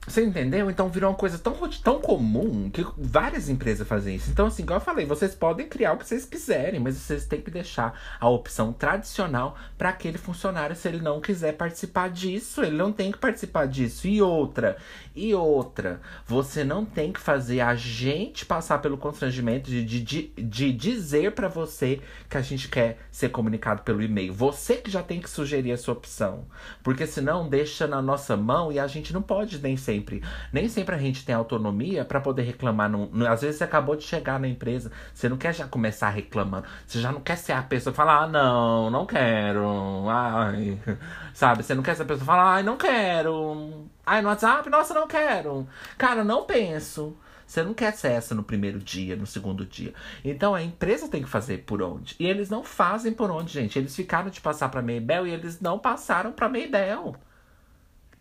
você 0.08 0.24
entendeu? 0.24 0.70
Então 0.70 0.88
virou 0.88 1.10
uma 1.10 1.18
coisa 1.18 1.40
tão, 1.40 1.54
tão 1.84 2.00
comum 2.00 2.70
que 2.70 2.86
várias 2.96 3.50
empresas 3.50 3.88
fazem 3.88 4.16
isso. 4.16 4.30
Então, 4.30 4.48
assim, 4.48 4.62
igual 4.62 4.80
eu 4.80 4.86
falei, 4.86 5.06
vocês 5.06 5.34
podem 5.34 5.68
criar 5.68 5.94
o 5.94 5.98
que 5.98 6.08
vocês 6.08 6.26
quiserem, 6.26 6.80
mas 6.80 6.96
vocês 6.96 7.26
têm 7.26 7.42
que 7.42 7.50
deixar 7.50 8.00
a 8.20 8.30
opção 8.30 8.72
tradicional 8.72 9.58
para 9.78 9.90
aquele 9.90 10.18
funcionário. 10.18 10.76
Se 10.76 10.88
ele 10.88 11.02
não 11.02 11.20
quiser 11.20 11.54
participar 11.54 12.10
disso, 12.10 12.62
ele 12.64 12.76
não 12.76 12.92
tem 12.92 13.12
que 13.12 13.18
participar 13.18 13.66
disso. 13.66 14.08
E 14.08 14.22
outra, 14.22 14.78
e 15.16 15.34
outra, 15.34 16.00
você 16.28 16.64
não 16.64 16.86
tem 16.86 17.12
que 17.12 17.20
fazer 17.20 17.62
a 17.62 17.74
gente 17.74 18.46
passar 18.46 18.78
pelo 18.80 18.98
constrangimento 18.98 19.70
de, 19.70 19.84
de, 19.84 20.02
de, 20.02 20.34
de 20.38 20.72
dizer 20.72 21.32
para 21.32 21.48
você 21.48 22.00
que 22.30 22.38
a 22.38 22.42
gente 22.42 22.70
quer 22.70 23.00
ser 23.12 23.30
comunicado 23.30 23.82
pelo 23.82 24.04
e-mail. 24.04 24.34
Você 24.34 24.76
que 24.76 24.92
já 24.92 25.02
tem 25.02 25.20
que 25.20 25.30
sugerir 25.30 25.72
a 25.72 25.78
sua 25.78 25.96
opção. 25.96 26.46
Porque 26.84 27.08
senão 27.08 27.50
deixa 27.50 27.88
na 27.88 28.02
nossa 28.02 28.38
mão 28.38 28.72
e 28.72 28.78
a 28.78 28.86
gente 28.86 29.12
não 29.12 29.22
pode 29.22 29.58
nem 29.60 29.76
ser 29.76 29.95
sempre. 29.96 30.22
Nem 30.52 30.68
sempre 30.68 30.96
a 30.96 30.98
gente 30.98 31.26
tem 31.26 31.34
autonomia 31.34 32.06
para 32.06 32.20
poder 32.20 32.44
reclamar. 32.44 32.90
Num, 32.90 33.08
num, 33.08 33.28
às 33.28 33.42
vezes 33.42 33.58
você 33.58 33.64
acabou 33.64 33.96
de 33.96 34.04
chegar 34.04 34.40
na 34.40 34.48
empresa, 34.48 34.92
você 35.14 35.30
não 35.30 35.38
quer 35.38 35.54
já 35.54 35.68
começar 35.68 36.10
reclamando. 36.10 36.68
Você 36.86 37.00
já 37.00 37.12
não 37.12 37.22
quer 37.22 37.38
ser 37.38 37.54
a 37.54 37.64
pessoa 37.64 37.92
que 37.92 37.98
fala, 37.98 38.24
ah, 38.24 38.28
não, 38.28 38.90
não 38.90 39.06
quero. 39.06 40.08
Ai. 40.10 40.80
Sabe? 41.34 41.64
Você 41.64 41.74
não 41.74 41.84
quer 41.84 41.96
ser 41.96 42.04
a 42.04 42.06
pessoa 42.06 42.20
que 42.20 42.26
fala, 42.26 42.56
ai, 42.56 42.64
não 42.64 42.78
quero. 42.78 43.88
Ai, 44.06 44.22
no 44.22 44.30
WhatsApp, 44.30 44.70
nossa, 44.70 44.94
não 44.94 45.08
quero. 45.08 45.68
Cara, 45.98 46.24
não 46.24 46.46
penso. 46.46 47.18
Você 47.48 47.62
não 47.62 47.76
quer 47.76 47.94
ser 47.94 48.12
essa 48.12 48.34
no 48.34 48.44
primeiro 48.44 48.80
dia, 48.80 49.16
no 49.16 49.28
segundo 49.28 49.66
dia. 49.66 49.94
Então 50.24 50.56
a 50.56 50.64
empresa 50.64 51.08
tem 51.08 51.22
que 51.22 51.30
fazer 51.30 51.60
por 51.60 51.82
onde. 51.82 52.16
E 52.20 52.26
eles 52.26 52.50
não 52.50 52.64
fazem 52.64 53.14
por 53.14 53.30
onde, 53.30 53.54
gente. 53.54 53.78
Eles 53.78 53.96
ficaram 53.96 54.30
de 54.30 54.42
passar 54.42 54.70
para 54.70 54.82
Maybell 54.82 55.28
e 55.28 55.32
eles 55.32 55.62
não 55.62 55.78
passaram 55.78 56.32
para 56.32 56.50
Maybell. 56.50 57.16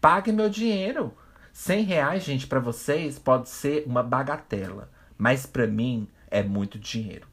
Pague 0.04 0.32
meu 0.32 0.50
dinheiro. 0.50 1.16
100 1.54 1.84
reais, 1.84 2.24
gente, 2.24 2.48
para 2.48 2.58
vocês 2.58 3.16
pode 3.16 3.48
ser 3.48 3.84
uma 3.86 4.02
bagatela. 4.02 4.90
Mas 5.16 5.46
para 5.46 5.68
mim 5.68 6.08
é 6.28 6.42
muito 6.42 6.80
dinheiro. 6.80 7.28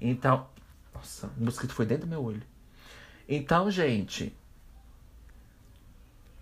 Então. 0.00 0.48
Nossa, 0.92 1.30
o 1.38 1.44
mosquito 1.44 1.72
foi 1.72 1.86
dentro 1.86 2.04
do 2.06 2.10
meu 2.10 2.22
olho. 2.22 2.42
Então, 3.28 3.70
gente. 3.70 4.36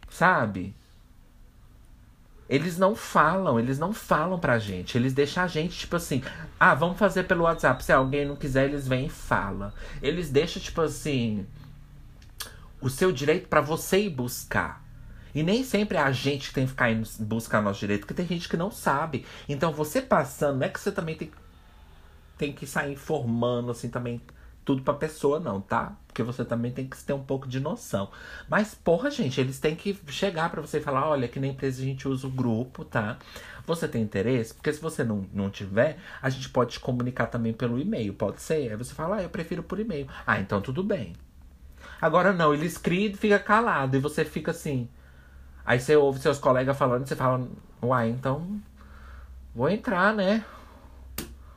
Sabe? 0.09 0.75
Eles 2.49 2.79
não 2.79 2.97
falam, 2.97 3.61
eles 3.61 3.79
não 3.79 3.93
falam 3.93 4.41
pra 4.41 4.59
gente. 4.59 4.97
Eles 4.97 5.13
deixam 5.13 5.45
a 5.45 5.47
gente, 5.47 5.79
tipo 5.79 5.97
assim, 5.97 6.23
ah, 6.59 6.75
vamos 6.75 6.99
fazer 6.99 7.25
pelo 7.25 7.45
WhatsApp. 7.45 7.85
Se 7.85 7.93
alguém 7.93 8.25
não 8.27 8.35
quiser, 8.35 8.65
eles 8.65 8.89
vêm 8.89 9.07
e 9.07 9.11
falam. 9.11 9.71
Eles 10.01 10.31
deixam, 10.31 10.61
tipo 10.61 10.81
assim, 10.81 11.47
o 12.81 12.89
seu 12.89 13.13
direito 13.13 13.47
para 13.47 13.61
você 13.61 14.07
ir 14.07 14.11
buscar. 14.11 14.90
E 15.35 15.43
nem 15.43 15.65
sempre 15.65 15.97
é 15.99 16.01
a 16.01 16.13
gente 16.13 16.49
que 16.49 16.55
tem 16.55 16.65
que 16.65 16.71
ficar 16.71 16.91
indo 16.91 17.09
buscar 17.21 17.63
nosso 17.63 17.81
direito, 17.81 18.01
porque 18.01 18.15
tem 18.15 18.27
gente 18.27 18.49
que 18.49 18.57
não 18.57 18.71
sabe. 18.71 19.25
Então 19.49 19.73
você 19.73 20.01
passando, 20.03 20.59
não 20.59 20.67
é 20.67 20.69
que 20.69 20.81
você 20.81 20.93
também 20.93 21.17
tem, 21.17 21.31
tem 22.37 22.53
que 22.53 22.67
sair 22.67 22.93
informando 22.93 23.71
assim 23.71 23.89
também 23.89 24.21
tudo 24.65 24.83
pra 24.83 24.95
pessoa, 24.95 25.41
não, 25.41 25.61
tá? 25.61 25.97
Porque 26.07 26.23
você 26.23 26.45
também 26.45 26.71
tem 26.71 26.87
que 26.87 26.97
ter 27.03 27.13
um 27.13 27.23
pouco 27.23 27.49
de 27.49 27.59
noção. 27.59 28.11
Mas, 28.49 28.75
porra, 28.75 29.11
gente, 29.11 29.41
eles 29.41 29.59
têm 29.59 29.75
que 29.75 29.99
chegar 30.09 30.51
para 30.51 30.61
você 30.61 30.79
e 30.79 30.83
falar: 30.83 31.09
olha, 31.09 31.29
que 31.29 31.41
na 31.41 31.47
empresa 31.47 31.83
a 31.83 31.85
gente 31.85 32.07
usa 32.07 32.27
o 32.27 32.31
grupo, 32.31 32.85
tá? 32.85 33.19
Você 33.67 33.89
tem 33.89 34.03
interesse? 34.03 34.55
Porque 34.55 34.73
se 34.73 34.81
você 34.81 35.03
não, 35.05 35.27
não 35.33 35.51
tiver, 35.51 35.99
a 36.21 36.29
gente 36.31 36.49
pode 36.49 36.73
te 36.73 36.81
comunicar 36.81 37.27
também 37.27 37.53
pelo 37.53 37.79
e-mail, 37.79 38.15
pode 38.15 38.41
ser? 38.41 38.71
Aí 38.71 38.77
você 38.77 38.95
fala: 38.95 39.17
ah, 39.17 39.23
eu 39.23 39.31
prefiro 39.31 39.63
por 39.63 39.81
e-mail. 39.81 40.07
Ah, 40.27 40.41
então 40.41 40.61
tudo 40.61 40.83
bem. 40.85 41.15
Agora 42.01 42.33
não, 42.33 42.55
ele 42.55 42.67
escreve 42.67 43.15
e 43.15 43.17
fica 43.17 43.39
calado, 43.39 43.97
e 43.97 44.01
você 44.01 44.25
fica 44.25 44.51
assim. 44.51 44.89
Aí 45.71 45.79
você 45.79 45.95
ouve 45.95 46.19
seus 46.19 46.37
colegas 46.37 46.77
falando 46.77 47.05
e 47.05 47.09
você 47.09 47.15
fala, 47.15 47.49
uai, 47.81 48.09
então 48.09 48.61
vou 49.55 49.71
entrar, 49.71 50.13
né? 50.13 50.45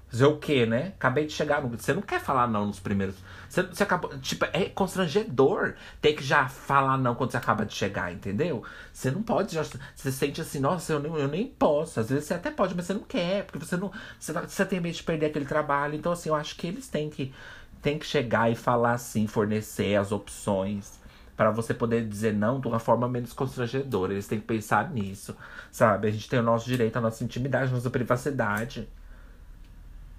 Fazer 0.07 0.25
o 0.25 0.37
quê, 0.37 0.67
né? 0.67 0.93
Acabei 0.95 1.25
de 1.25 1.33
chegar 1.33 1.63
no. 1.63 1.69
Você 1.69 1.95
não 1.95 2.01
quer 2.03 2.21
falar 2.21 2.47
não 2.47 2.67
nos 2.67 2.79
primeiros. 2.79 3.15
Você, 3.49 3.63
você 3.63 3.81
acabou. 3.81 4.15
Tipo, 4.19 4.45
é 4.53 4.65
constrangedor 4.65 5.73
ter 5.99 6.13
que 6.13 6.23
já 6.23 6.47
falar 6.47 6.95
não 6.95 7.15
quando 7.15 7.31
você 7.31 7.37
acaba 7.37 7.65
de 7.65 7.73
chegar, 7.73 8.13
entendeu? 8.13 8.63
Você 8.93 9.09
não 9.09 9.23
pode 9.23 9.55
já. 9.55 9.63
Você 9.95 10.11
sente 10.11 10.39
assim, 10.39 10.59
nossa, 10.59 10.93
eu 10.93 10.99
nem, 10.99 11.15
eu 11.15 11.27
nem 11.27 11.47
posso. 11.47 11.99
Às 11.99 12.09
vezes 12.09 12.25
você 12.25 12.35
até 12.35 12.51
pode, 12.51 12.75
mas 12.75 12.85
você 12.85 12.93
não 12.93 13.01
quer, 13.01 13.45
porque 13.45 13.57
você 13.57 13.75
não. 13.75 13.91
Você, 14.19 14.31
tá, 14.31 14.41
você 14.41 14.63
tem 14.63 14.79
medo 14.79 14.95
de 14.95 15.01
perder 15.01 15.25
aquele 15.25 15.45
trabalho. 15.45 15.95
Então, 15.95 16.11
assim, 16.11 16.29
eu 16.29 16.35
acho 16.35 16.55
que 16.55 16.67
eles 16.67 16.87
têm 16.87 17.09
que, 17.09 17.33
têm 17.81 17.97
que 17.97 18.05
chegar 18.05 18.51
e 18.51 18.55
falar 18.55 18.93
assim, 18.93 19.25
fornecer 19.25 19.95
as 19.95 20.11
opções 20.11 21.01
para 21.43 21.51
você 21.51 21.73
poder 21.73 22.07
dizer 22.07 22.33
não 22.33 22.61
de 22.61 22.69
uma 22.69 22.79
forma 22.79 23.05
menos 23.09 23.33
constrangedora. 23.33 24.13
Eles 24.13 24.27
têm 24.27 24.39
que 24.39 24.45
pensar 24.45 24.89
nisso, 24.91 25.35
sabe? 25.69 26.07
A 26.07 26.11
gente 26.11 26.29
tem 26.29 26.39
o 26.39 26.43
nosso 26.43 26.65
direito 26.65 26.95
à 26.95 27.01
nossa 27.01 27.21
intimidade, 27.21 27.69
à 27.69 27.75
nossa 27.75 27.89
privacidade. 27.89 28.87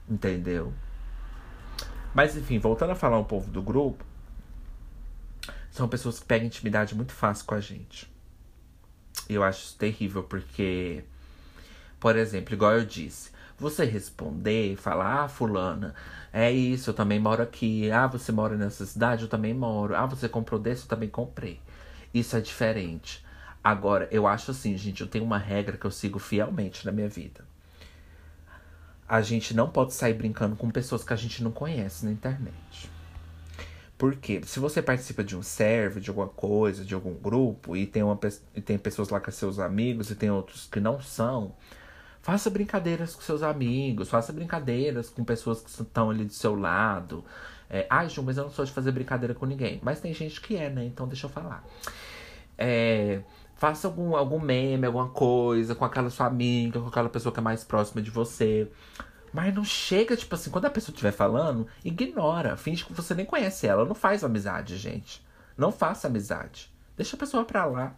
Entendeu? 0.07 0.71
Mas 2.15 2.37
enfim, 2.37 2.59
voltando 2.59 2.91
a 2.91 2.95
falar 2.95 3.19
um 3.19 3.25
pouco 3.25 3.49
do 3.49 3.63
grupo, 3.63 4.05
são 5.71 5.89
pessoas 5.89 6.21
que 6.21 6.27
pegam 6.27 6.47
intimidade 6.47 6.95
muito 6.95 7.13
fácil 7.13 7.47
com 7.47 7.55
a 7.55 7.61
gente. 7.61 8.13
E 9.27 9.35
eu 9.35 9.43
acho 9.43 9.65
isso 9.65 9.79
terrível, 9.79 10.25
porque 10.25 11.05
Por 11.99 12.17
exemplo, 12.17 12.53
igual 12.53 12.73
eu 12.75 12.85
disse, 12.85 13.31
você 13.65 13.85
responder 13.85 14.73
e 14.73 14.77
falar, 14.77 15.25
ah, 15.25 15.29
fulana, 15.29 15.95
é 16.33 16.53
isso, 16.53 16.91
eu 16.91 16.95
também 16.95 17.19
moro 17.19 17.43
aqui. 17.43 17.91
Ah, 17.91 18.07
você 18.07 18.31
mora 18.31 18.57
nessa 18.57 18.85
cidade, 18.87 19.23
eu 19.23 19.29
também 19.29 19.55
moro. 19.55 19.97
Ah, 19.97 20.07
você 20.07 20.29
comprou 20.29 20.61
desse, 20.61 20.83
eu 20.83 20.89
também 20.89 21.09
comprei. 21.09 21.61
Isso 22.13 22.37
é 22.37 22.41
diferente. 22.41 23.25
Agora, 23.63 24.07
eu 24.11 24.27
acho 24.27 24.51
assim, 24.51 24.77
gente, 24.77 25.01
eu 25.01 25.07
tenho 25.07 25.25
uma 25.25 25.39
regra 25.39 25.77
que 25.77 25.87
eu 25.87 25.91
sigo 25.91 26.19
fielmente 26.19 26.85
na 26.85 26.93
minha 26.93 27.09
vida. 27.09 27.45
A 29.09 29.23
gente 29.23 29.55
não 29.55 29.71
pode 29.71 29.95
sair 29.95 30.15
brincando 30.15 30.57
com 30.57 30.71
pessoas 30.71 31.03
que 31.03 31.13
a 31.13 31.17
gente 31.17 31.43
não 31.43 31.51
conhece 31.51 32.05
na 32.05 32.13
internet. 32.13 32.91
Porque 33.97 34.43
se 34.45 34.61
você 34.61 34.83
participa 34.83 35.25
de 35.25 35.37
um 35.37 35.43
server, 35.43 36.03
de 36.03 36.11
alguma 36.11 36.29
coisa, 36.29 36.85
de 36.85 36.95
algum 36.95 37.15
grupo, 37.15 37.77
e 37.77 37.87
tem, 37.87 38.03
uma, 38.03 38.19
e 38.55 38.61
tem 38.61 38.77
pessoas 38.77 39.09
lá 39.09 39.21
que 39.21 39.31
são 39.31 39.51
seus 39.51 39.59
amigos 39.59 40.11
e 40.11 40.15
tem 40.15 40.31
outros 40.31 40.67
que 40.67 40.81
não 40.81 41.01
são, 41.01 41.55
faça 42.25 42.49
brincadeiras 42.49 43.15
com 43.15 43.21
seus 43.21 43.43
amigos, 43.43 44.09
faça 44.09 44.33
brincadeiras 44.33 45.11
com 45.11 45.23
pessoas 45.23 45.61
que 45.61 45.69
estão 45.69 46.09
ali 46.09 46.25
do 46.25 46.33
seu 46.33 46.55
lado. 46.55 47.23
É, 47.69 47.87
Ai, 47.91 48.09
Ju, 48.09 48.23
mas 48.23 48.39
eu 48.39 48.45
não 48.45 48.51
sou 48.51 48.65
de 48.65 48.73
fazer 48.73 48.93
brincadeira 48.93 49.35
com 49.35 49.45
ninguém. 49.45 49.79
Mas 49.83 50.01
tem 50.01 50.15
gente 50.15 50.41
que 50.41 50.57
é, 50.57 50.71
né? 50.71 50.87
Então 50.87 51.07
deixa 51.07 51.27
eu 51.27 51.31
falar. 51.31 51.63
É, 52.57 53.21
faça 53.57 53.87
algum, 53.87 54.17
algum 54.17 54.41
meme, 54.41 54.87
alguma 54.87 55.11
coisa 55.11 55.75
com 55.75 55.85
aquela 55.85 56.09
sua 56.09 56.27
amiga, 56.27 56.81
com 56.81 56.87
aquela 56.87 57.11
pessoa 57.11 57.31
que 57.31 57.41
é 57.41 57.43
mais 57.43 57.63
próxima 57.63 58.01
de 58.01 58.11
você. 58.11 58.71
Mas 59.31 59.55
não 59.55 59.65
chega, 59.65 60.17
tipo 60.17 60.35
assim, 60.35 60.49
quando 60.49 60.65
a 60.65 60.71
pessoa 60.71 60.95
estiver 60.95 61.13
falando, 61.13 61.67
ignora. 61.85 62.57
Finge 62.57 62.87
que 62.87 62.95
você 62.95 63.15
nem 63.15 63.27
conhece 63.27 63.67
ela. 63.67 63.85
Não 63.85 63.95
faz 63.95 64.25
amizade, 64.25 64.79
gente. 64.79 65.23
Não 65.59 65.71
faça 65.71 66.07
amizade. 66.07 66.73
Deixa 66.97 67.17
a 67.17 67.19
pessoa 67.19 67.45
pra 67.45 67.67
lá. 67.67 67.95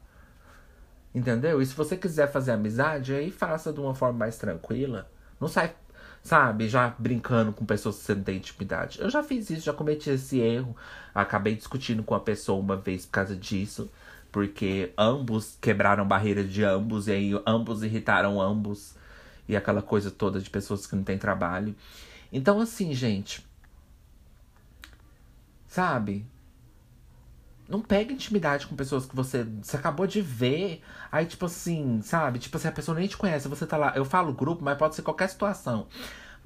Entendeu? 1.16 1.62
E 1.62 1.66
se 1.66 1.74
você 1.74 1.96
quiser 1.96 2.30
fazer 2.30 2.52
amizade, 2.52 3.14
aí 3.14 3.30
faça 3.30 3.72
de 3.72 3.80
uma 3.80 3.94
forma 3.94 4.18
mais 4.18 4.36
tranquila. 4.36 5.10
Não 5.40 5.48
sai, 5.48 5.74
sabe, 6.22 6.68
já 6.68 6.94
brincando 6.98 7.54
com 7.54 7.64
pessoas 7.64 7.96
que 7.96 8.02
você 8.02 8.14
não 8.14 8.22
tem 8.22 8.36
intimidade. 8.36 9.00
Eu 9.00 9.08
já 9.08 9.22
fiz 9.22 9.48
isso, 9.48 9.64
já 9.64 9.72
cometi 9.72 10.10
esse 10.10 10.38
erro. 10.38 10.76
Acabei 11.14 11.56
discutindo 11.56 12.02
com 12.02 12.14
a 12.14 12.20
pessoa 12.20 12.60
uma 12.60 12.76
vez 12.76 13.06
por 13.06 13.12
causa 13.12 13.34
disso. 13.34 13.90
Porque 14.30 14.92
ambos 14.98 15.56
quebraram 15.58 16.06
barreira 16.06 16.44
de 16.44 16.62
ambos, 16.62 17.08
e 17.08 17.12
aí 17.12 17.42
ambos 17.46 17.82
irritaram 17.82 18.38
ambos 18.38 18.94
e 19.48 19.56
aquela 19.56 19.80
coisa 19.80 20.10
toda 20.10 20.38
de 20.38 20.50
pessoas 20.50 20.86
que 20.86 20.94
não 20.94 21.02
têm 21.02 21.16
trabalho. 21.16 21.74
Então, 22.30 22.60
assim, 22.60 22.92
gente. 22.92 23.42
Sabe? 25.66 26.26
Não 27.68 27.80
pega 27.80 28.12
intimidade 28.12 28.66
com 28.66 28.76
pessoas 28.76 29.06
que 29.06 29.16
você, 29.16 29.44
você 29.62 29.76
acabou 29.76 30.06
de 30.06 30.20
ver. 30.20 30.80
Aí, 31.10 31.26
tipo 31.26 31.46
assim, 31.46 32.00
sabe? 32.02 32.38
Tipo 32.38 32.56
assim, 32.56 32.68
a 32.68 32.72
pessoa 32.72 32.98
nem 32.98 33.08
te 33.08 33.16
conhece. 33.16 33.48
Você 33.48 33.66
tá 33.66 33.76
lá. 33.76 33.92
Eu 33.96 34.04
falo 34.04 34.32
grupo, 34.32 34.62
mas 34.62 34.78
pode 34.78 34.94
ser 34.94 35.02
qualquer 35.02 35.28
situação. 35.28 35.86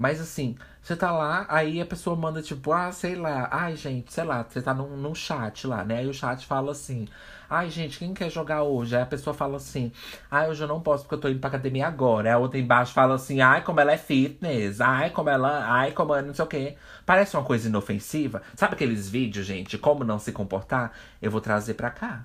Mas 0.01 0.19
assim, 0.19 0.57
você 0.81 0.97
tá 0.97 1.13
lá, 1.13 1.45
aí 1.47 1.79
a 1.79 1.85
pessoa 1.85 2.17
manda 2.17 2.41
tipo, 2.41 2.73
ah, 2.73 2.91
sei 2.91 3.15
lá, 3.17 3.49
ai 3.53 3.77
gente, 3.77 4.11
sei 4.11 4.25
lá, 4.25 4.43
você 4.43 4.63
tá 4.63 4.73
num, 4.73 4.97
num 4.97 5.15
chat 5.15 5.67
lá, 5.67 5.85
né? 5.85 5.99
Aí 5.99 6.07
o 6.09 6.15
chat 6.15 6.47
fala 6.47 6.73
assim, 6.73 7.07
ai 7.51 7.69
gente, 7.69 7.99
quem 7.99 8.15
quer 8.15 8.31
jogar 8.31 8.63
hoje? 8.63 8.97
Aí 8.97 9.03
a 9.03 9.07
pessoa 9.07 9.35
fala 9.35 9.59
assim, 9.59 9.93
ai, 10.31 10.49
hoje 10.49 10.65
eu 10.65 10.69
não 10.69 10.81
posso 10.81 11.05
porque 11.05 11.17
eu 11.17 11.21
tô 11.21 11.29
indo 11.29 11.39
pra 11.39 11.49
academia 11.49 11.87
agora. 11.87 12.31
Aí 12.31 12.35
a 12.35 12.39
outra 12.39 12.59
embaixo 12.59 12.95
fala 12.95 13.17
assim, 13.17 13.43
ai, 13.43 13.63
como 13.63 13.79
ela 13.79 13.93
é 13.93 13.99
fitness, 13.99 14.81
ai, 14.81 15.11
como 15.11 15.29
ela, 15.29 15.71
ai, 15.71 15.93
como 15.93 16.15
ela 16.15 16.27
não 16.27 16.33
sei 16.33 16.45
o 16.47 16.49
quê. 16.49 16.77
Parece 17.05 17.37
uma 17.37 17.45
coisa 17.45 17.69
inofensiva. 17.69 18.41
Sabe 18.57 18.77
aqueles 18.77 19.07
vídeos, 19.07 19.45
gente, 19.45 19.77
como 19.77 20.03
não 20.03 20.19
se 20.19 20.33
comportar? 20.33 20.93
Eu 21.21 21.31
vou 21.31 21.43
trazer 21.43 21.75
pra 21.75 21.91
cá 21.91 22.25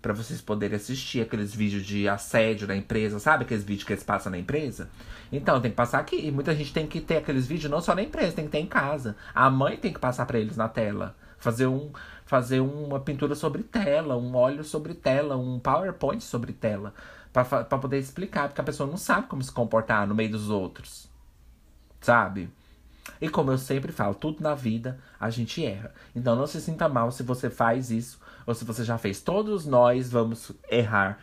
para 0.00 0.12
vocês 0.12 0.40
poderem 0.40 0.76
assistir 0.76 1.20
aqueles 1.20 1.54
vídeos 1.54 1.84
de 1.84 2.08
assédio 2.08 2.68
na 2.68 2.76
empresa, 2.76 3.18
sabe? 3.18 3.44
Aqueles 3.44 3.64
vídeos 3.64 3.84
que 3.84 3.92
eles 3.92 4.04
passam 4.04 4.30
na 4.30 4.38
empresa. 4.38 4.88
Então, 5.32 5.60
tem 5.60 5.70
que 5.70 5.76
passar 5.76 5.98
aqui. 5.98 6.26
E 6.26 6.30
muita 6.30 6.54
gente 6.54 6.72
tem 6.72 6.86
que 6.86 7.00
ter 7.00 7.16
aqueles 7.16 7.46
vídeos 7.46 7.70
não 7.70 7.80
só 7.80 7.94
na 7.94 8.02
empresa, 8.02 8.36
tem 8.36 8.44
que 8.44 8.52
ter 8.52 8.60
em 8.60 8.66
casa. 8.66 9.16
A 9.34 9.50
mãe 9.50 9.76
tem 9.76 9.92
que 9.92 9.98
passar 9.98 10.24
para 10.26 10.38
eles 10.38 10.56
na 10.56 10.68
tela. 10.68 11.16
Fazer, 11.38 11.66
um, 11.66 11.90
fazer 12.24 12.60
uma 12.60 13.00
pintura 13.00 13.34
sobre 13.34 13.62
tela, 13.62 14.16
um 14.16 14.34
óleo 14.34 14.62
sobre 14.62 14.94
tela, 14.94 15.36
um 15.36 15.58
PowerPoint 15.58 16.22
sobre 16.22 16.52
tela. 16.52 16.94
para 17.32 17.64
poder 17.64 17.98
explicar, 17.98 18.48
porque 18.48 18.60
a 18.60 18.64
pessoa 18.64 18.88
não 18.88 18.96
sabe 18.96 19.26
como 19.26 19.42
se 19.42 19.52
comportar 19.52 20.06
no 20.06 20.14
meio 20.14 20.30
dos 20.30 20.48
outros. 20.48 21.08
Sabe? 22.00 22.48
E 23.20 23.28
como 23.28 23.50
eu 23.50 23.58
sempre 23.58 23.90
falo, 23.90 24.14
tudo 24.14 24.42
na 24.42 24.54
vida 24.54 24.98
a 25.18 25.28
gente 25.28 25.64
erra. 25.64 25.92
Então 26.14 26.36
não 26.36 26.46
se 26.46 26.60
sinta 26.60 26.88
mal 26.88 27.10
se 27.10 27.22
você 27.22 27.50
faz 27.50 27.90
isso 27.90 28.18
ou 28.48 28.54
se 28.54 28.64
você 28.64 28.82
já 28.82 28.96
fez. 28.96 29.20
Todos 29.20 29.66
nós 29.66 30.10
vamos 30.10 30.52
errar. 30.70 31.18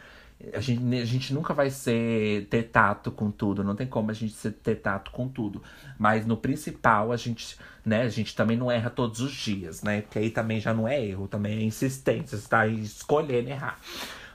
A 0.53 0.59
gente, 0.59 0.95
a 0.95 1.05
gente 1.05 1.33
nunca 1.33 1.55
vai 1.55 1.71
ser 1.71 2.45
ter 2.51 2.63
tato 2.63 3.09
com 3.09 3.31
tudo, 3.31 3.63
não 3.63 3.75
tem 3.75 3.87
como 3.87 4.11
a 4.11 4.13
gente 4.13 4.33
ser, 4.33 4.51
ter 4.51 4.75
tato 4.75 5.09
com 5.09 5.27
tudo. 5.27 5.63
Mas 5.97 6.23
no 6.23 6.37
principal, 6.37 7.11
a 7.11 7.17
gente, 7.17 7.57
né, 7.83 8.03
a 8.03 8.09
gente 8.09 8.35
também 8.35 8.55
não 8.55 8.69
erra 8.69 8.91
todos 8.91 9.21
os 9.21 9.31
dias, 9.31 9.81
né? 9.81 10.01
Porque 10.01 10.19
aí 10.19 10.29
também 10.29 10.59
já 10.59 10.71
não 10.71 10.87
é 10.87 11.03
erro, 11.03 11.27
também 11.27 11.57
é 11.57 11.63
insistência, 11.63 12.37
você 12.37 12.47
tá 12.47 12.67
escolhendo 12.67 13.49
errar. 13.49 13.79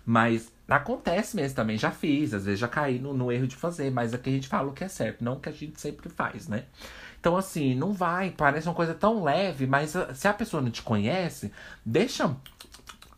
Mas 0.05 0.51
acontece 0.69 1.37
mesmo 1.37 1.55
também, 1.55 1.79
já 1.79 1.93
fiz, 1.93 2.35
às 2.35 2.45
vezes 2.45 2.59
já 2.59 2.67
caí 2.67 2.99
no, 2.99 3.15
no 3.15 3.31
erro 3.31 3.47
de 3.47 3.55
fazer, 3.55 3.93
mas 3.93 4.13
aqui 4.13 4.31
a 4.31 4.33
gente 4.33 4.49
fala 4.49 4.69
o 4.69 4.73
que 4.73 4.83
é 4.83 4.89
certo, 4.89 5.23
não 5.23 5.35
o 5.35 5.41
que 5.41 5.49
a 5.49 5.53
gente 5.53 5.81
sempre 5.81 6.09
faz, 6.09 6.49
né? 6.49 6.65
Então, 7.21 7.37
assim, 7.37 7.75
não 7.75 7.93
vai, 7.93 8.31
parece 8.31 8.67
uma 8.67 8.75
coisa 8.75 8.95
tão 8.95 9.23
leve, 9.23 9.67
mas 9.67 9.95
se 10.15 10.27
a 10.27 10.33
pessoa 10.33 10.63
não 10.63 10.71
te 10.71 10.83
conhece, 10.83 11.53
deixa 11.85 12.35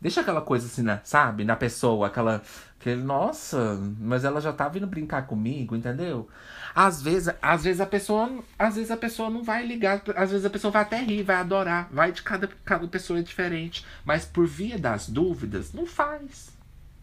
Deixa 0.03 0.19
aquela 0.19 0.41
coisa 0.41 0.67
assim, 0.67 0.81
né, 0.83 0.99
sabe? 1.05 1.45
Na 1.45 1.55
pessoa, 1.55 2.07
aquela. 2.07 2.43
Aquele, 2.77 3.01
nossa, 3.01 3.79
mas 3.97 4.25
ela 4.25 4.41
já 4.41 4.51
tá 4.51 4.67
vindo 4.67 4.85
brincar 4.85 5.25
comigo, 5.25 5.77
entendeu? 5.77 6.27
Às 6.75 7.01
vezes, 7.01 7.33
às 7.41 7.63
vezes 7.63 7.79
a 7.79 7.85
pessoa. 7.85 8.43
Às 8.59 8.75
vezes 8.75 8.91
a 8.91 8.97
pessoa 8.97 9.29
não 9.29 9.43
vai 9.43 9.65
ligar. 9.65 10.03
Às 10.17 10.31
vezes 10.31 10.45
a 10.45 10.49
pessoa 10.49 10.71
vai 10.71 10.81
até 10.81 11.01
rir, 11.01 11.23
vai 11.23 11.37
adorar. 11.37 11.87
Vai 11.89 12.11
de 12.11 12.21
cada, 12.21 12.49
cada 12.65 12.85
pessoa 12.85 13.19
é 13.19 13.21
diferente. 13.21 13.85
Mas 14.03 14.25
por 14.25 14.45
via 14.45 14.77
das 14.77 15.07
dúvidas, 15.07 15.71
não 15.71 15.85
faz. 15.85 16.51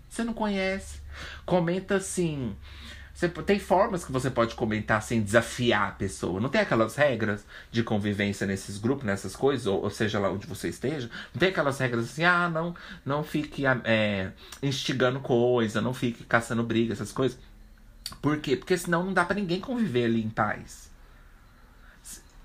Você 0.06 0.22
não 0.22 0.34
conhece. 0.34 1.00
Comenta 1.46 1.94
assim. 1.94 2.54
Você, 3.20 3.28
tem 3.28 3.58
formas 3.58 4.02
que 4.02 4.10
você 4.10 4.30
pode 4.30 4.54
comentar 4.54 5.02
sem 5.02 5.20
desafiar 5.20 5.88
a 5.88 5.92
pessoa. 5.92 6.40
Não 6.40 6.48
tem 6.48 6.62
aquelas 6.62 6.96
regras 6.96 7.44
de 7.70 7.82
convivência 7.82 8.46
nesses 8.46 8.78
grupos, 8.78 9.04
nessas 9.04 9.36
coisas, 9.36 9.66
ou, 9.66 9.82
ou 9.82 9.90
seja 9.90 10.18
lá 10.18 10.30
onde 10.30 10.46
você 10.46 10.70
esteja. 10.70 11.10
Não 11.34 11.38
tem 11.38 11.50
aquelas 11.50 11.78
regras 11.78 12.06
assim, 12.06 12.24
ah, 12.24 12.48
não, 12.48 12.74
não 13.04 13.22
fique 13.22 13.64
é, 13.84 14.30
instigando 14.62 15.20
coisa, 15.20 15.82
não 15.82 15.92
fique 15.92 16.24
caçando 16.24 16.62
briga, 16.62 16.94
essas 16.94 17.12
coisas. 17.12 17.38
Por 18.22 18.38
quê? 18.38 18.56
Porque 18.56 18.78
senão 18.78 19.04
não 19.04 19.12
dá 19.12 19.26
para 19.26 19.36
ninguém 19.36 19.60
conviver 19.60 20.06
ali 20.06 20.24
em 20.24 20.30
paz. 20.30 20.88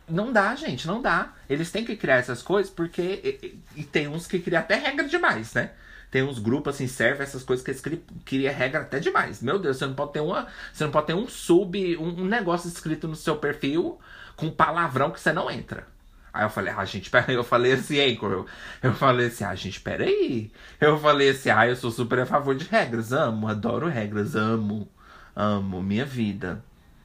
Não 0.09 0.33
dá, 0.33 0.53
gente, 0.55 0.85
não 0.85 1.01
dá. 1.01 1.35
Eles 1.49 1.71
têm 1.71 1.85
que 1.85 1.95
criar 1.95 2.17
essas 2.17 2.43
coisas 2.43 2.69
porque. 2.69 3.01
E, 3.23 3.79
e 3.79 3.83
tem 3.85 4.09
uns 4.09 4.27
que 4.27 4.39
criam 4.39 4.59
até 4.59 4.75
regra 4.75 5.07
demais, 5.07 5.53
né? 5.53 5.71
Tem 6.15 6.23
uns 6.23 6.39
grupos 6.39 6.75
assim, 6.75 6.87
serve 6.87 7.23
essas 7.23 7.43
coisas 7.43 7.61
que 7.61 7.71
eles 7.71 8.05
queria 8.23 8.49
regra 8.49 8.83
até 8.83 9.01
demais. 9.01 9.41
Meu 9.41 9.59
Deus, 9.59 9.75
você 9.75 9.85
não 9.85 9.95
pode 9.95 10.13
ter 10.13 10.21
uma. 10.21 10.47
Você 10.71 10.85
não 10.85 10.89
pode 10.89 11.07
ter 11.07 11.13
um 11.13 11.27
sub, 11.27 11.97
um, 11.97 12.21
um 12.21 12.23
negócio 12.23 12.69
escrito 12.69 13.05
no 13.05 13.17
seu 13.17 13.35
perfil 13.35 13.99
com 14.37 14.49
palavrão 14.49 15.11
que 15.11 15.19
você 15.19 15.33
não 15.33 15.51
entra. 15.51 15.85
Aí 16.33 16.45
eu 16.45 16.49
falei, 16.49 16.73
ah, 16.73 16.85
gente, 16.85 17.09
pera. 17.11 17.33
Eu 17.33 17.43
falei 17.43 17.73
assim, 17.73 17.99
Anchor. 17.99 18.31
Eu, 18.31 18.45
eu 18.81 18.93
falei 18.93 19.27
assim, 19.27 19.43
ah, 19.43 19.53
gente, 19.55 19.81
pera 19.81 20.05
aí. 20.05 20.53
Eu 20.79 20.97
falei 20.97 21.31
assim, 21.31 21.49
ah, 21.49 21.67
eu 21.67 21.75
sou 21.75 21.91
super 21.91 22.21
a 22.21 22.25
favor 22.25 22.55
de 22.55 22.63
regras. 22.63 23.11
Amo, 23.11 23.49
adoro 23.49 23.89
regras, 23.89 24.37
amo. 24.37 24.89
Amo, 25.35 25.83
minha 25.83 26.05
vida. 26.05 26.63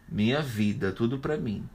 Minha 0.08 0.40
vida, 0.40 0.92
tudo 0.92 1.18
pra 1.18 1.36
mim. 1.36 1.68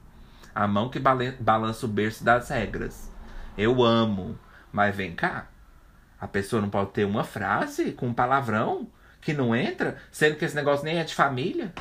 A 0.56 0.66
mão 0.70 0.88
que 0.88 1.00
balança 1.00 1.86
o 1.86 1.90
berço 1.90 2.24
das 2.24 2.48
regras. 2.48 3.12
Eu 3.58 3.84
amo. 3.84 4.40
Mas 4.72 4.96
vem 4.96 5.14
cá. 5.14 5.50
A 6.26 6.28
pessoa 6.28 6.60
não 6.60 6.72
pode 6.72 6.90
ter 6.90 7.06
uma 7.06 7.24
frase 7.24 7.92
com 7.92 8.08
um 8.08 8.14
palavrão 8.14 8.88
que 9.22 9.32
não 9.32 9.56
entra, 9.56 9.98
sendo 10.12 10.36
que 10.38 10.44
esse 10.44 10.56
negócio 10.56 10.84
nem 10.84 10.98
é 10.98 11.04
de 11.04 11.14
família. 11.14 11.72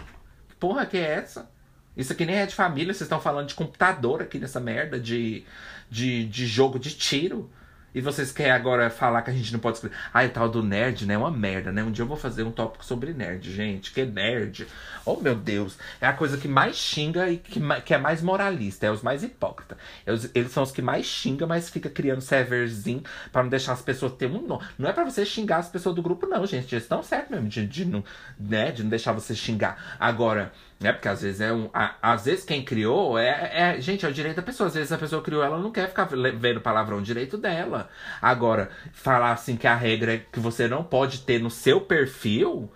Que 0.50 0.54
porra 0.56 0.84
que 0.84 0.98
é 0.98 1.14
essa? 1.14 1.50
Isso 1.96 2.12
aqui 2.12 2.26
nem 2.26 2.36
é 2.36 2.44
de 2.44 2.54
família, 2.54 2.92
vocês 2.92 3.06
estão 3.06 3.18
falando 3.18 3.48
de 3.48 3.54
computador 3.54 4.20
aqui 4.20 4.38
nessa 4.38 4.60
merda 4.60 5.00
de, 5.00 5.46
de, 5.88 6.26
de 6.26 6.46
jogo 6.46 6.78
de 6.78 6.90
tiro. 6.90 7.50
E 7.94 8.00
vocês 8.00 8.32
querem 8.32 8.50
agora 8.50 8.90
falar 8.90 9.22
que 9.22 9.30
a 9.30 9.32
gente 9.32 9.52
não 9.52 9.60
pode 9.60 9.76
escrever. 9.76 9.96
Ah, 10.12 10.24
o 10.24 10.28
tal 10.28 10.48
do 10.48 10.62
nerd, 10.62 11.06
né? 11.06 11.14
É 11.14 11.18
uma 11.18 11.30
merda, 11.30 11.70
né? 11.70 11.82
Um 11.84 11.92
dia 11.92 12.02
eu 12.02 12.08
vou 12.08 12.16
fazer 12.16 12.42
um 12.42 12.50
tópico 12.50 12.84
sobre 12.84 13.12
nerd, 13.12 13.52
gente. 13.52 13.92
Que 13.92 14.04
nerd. 14.04 14.66
Oh, 15.06 15.16
meu 15.16 15.36
Deus. 15.36 15.78
É 16.00 16.06
a 16.06 16.12
coisa 16.12 16.36
que 16.36 16.48
mais 16.48 16.76
xinga 16.76 17.30
e 17.30 17.36
que, 17.36 17.60
que 17.84 17.94
é 17.94 17.98
mais 17.98 18.20
moralista. 18.20 18.86
É 18.86 18.90
os 18.90 19.00
mais 19.00 19.22
hipócritas. 19.22 19.78
Eles, 20.04 20.30
eles 20.34 20.50
são 20.50 20.64
os 20.64 20.72
que 20.72 20.82
mais 20.82 21.06
xingam, 21.06 21.46
mas 21.46 21.70
fica 21.70 21.88
criando 21.88 22.20
serverzinho 22.20 23.04
para 23.30 23.44
não 23.44 23.50
deixar 23.50 23.74
as 23.74 23.82
pessoas 23.82 24.12
ter 24.14 24.26
um 24.26 24.44
nome. 24.44 24.64
Não 24.76 24.88
é 24.88 24.92
para 24.92 25.04
você 25.04 25.24
xingar 25.24 25.58
as 25.58 25.68
pessoas 25.68 25.94
do 25.94 26.02
grupo, 26.02 26.26
não, 26.26 26.44
gente. 26.46 26.74
Eles 26.74 26.84
estão 26.84 27.00
certos 27.02 27.30
mesmo 27.30 27.48
de, 27.48 27.64
de, 27.64 27.84
não, 27.84 28.02
né? 28.38 28.72
de 28.72 28.82
não 28.82 28.90
deixar 28.90 29.12
você 29.12 29.36
xingar. 29.36 29.96
Agora, 30.00 30.52
né? 30.80 30.92
Porque 30.92 31.08
às 31.08 31.22
vezes 31.22 31.40
é 31.40 31.52
um. 31.52 31.70
A, 31.72 31.94
às 32.02 32.24
vezes 32.24 32.44
quem 32.44 32.64
criou 32.64 33.18
é, 33.18 33.50
é. 33.52 33.80
Gente, 33.80 34.04
é 34.04 34.08
o 34.08 34.12
direito 34.12 34.36
da 34.36 34.42
pessoa. 34.42 34.66
Às 34.68 34.74
vezes 34.74 34.92
a 34.92 34.98
pessoa 34.98 35.22
criou, 35.22 35.42
ela 35.42 35.58
não 35.58 35.70
quer 35.70 35.88
ficar 35.88 36.04
vendo 36.04 36.60
palavrão, 36.60 37.00
direito 37.00 37.38
dela. 37.38 37.88
Agora, 38.20 38.70
falar 38.92 39.32
assim 39.32 39.56
que 39.56 39.66
a 39.66 39.74
regra 39.74 40.14
é 40.14 40.18
que 40.18 40.40
você 40.40 40.68
não 40.68 40.84
pode 40.84 41.20
ter 41.20 41.40
no 41.40 41.50
seu 41.50 41.80
perfil. 41.80 42.70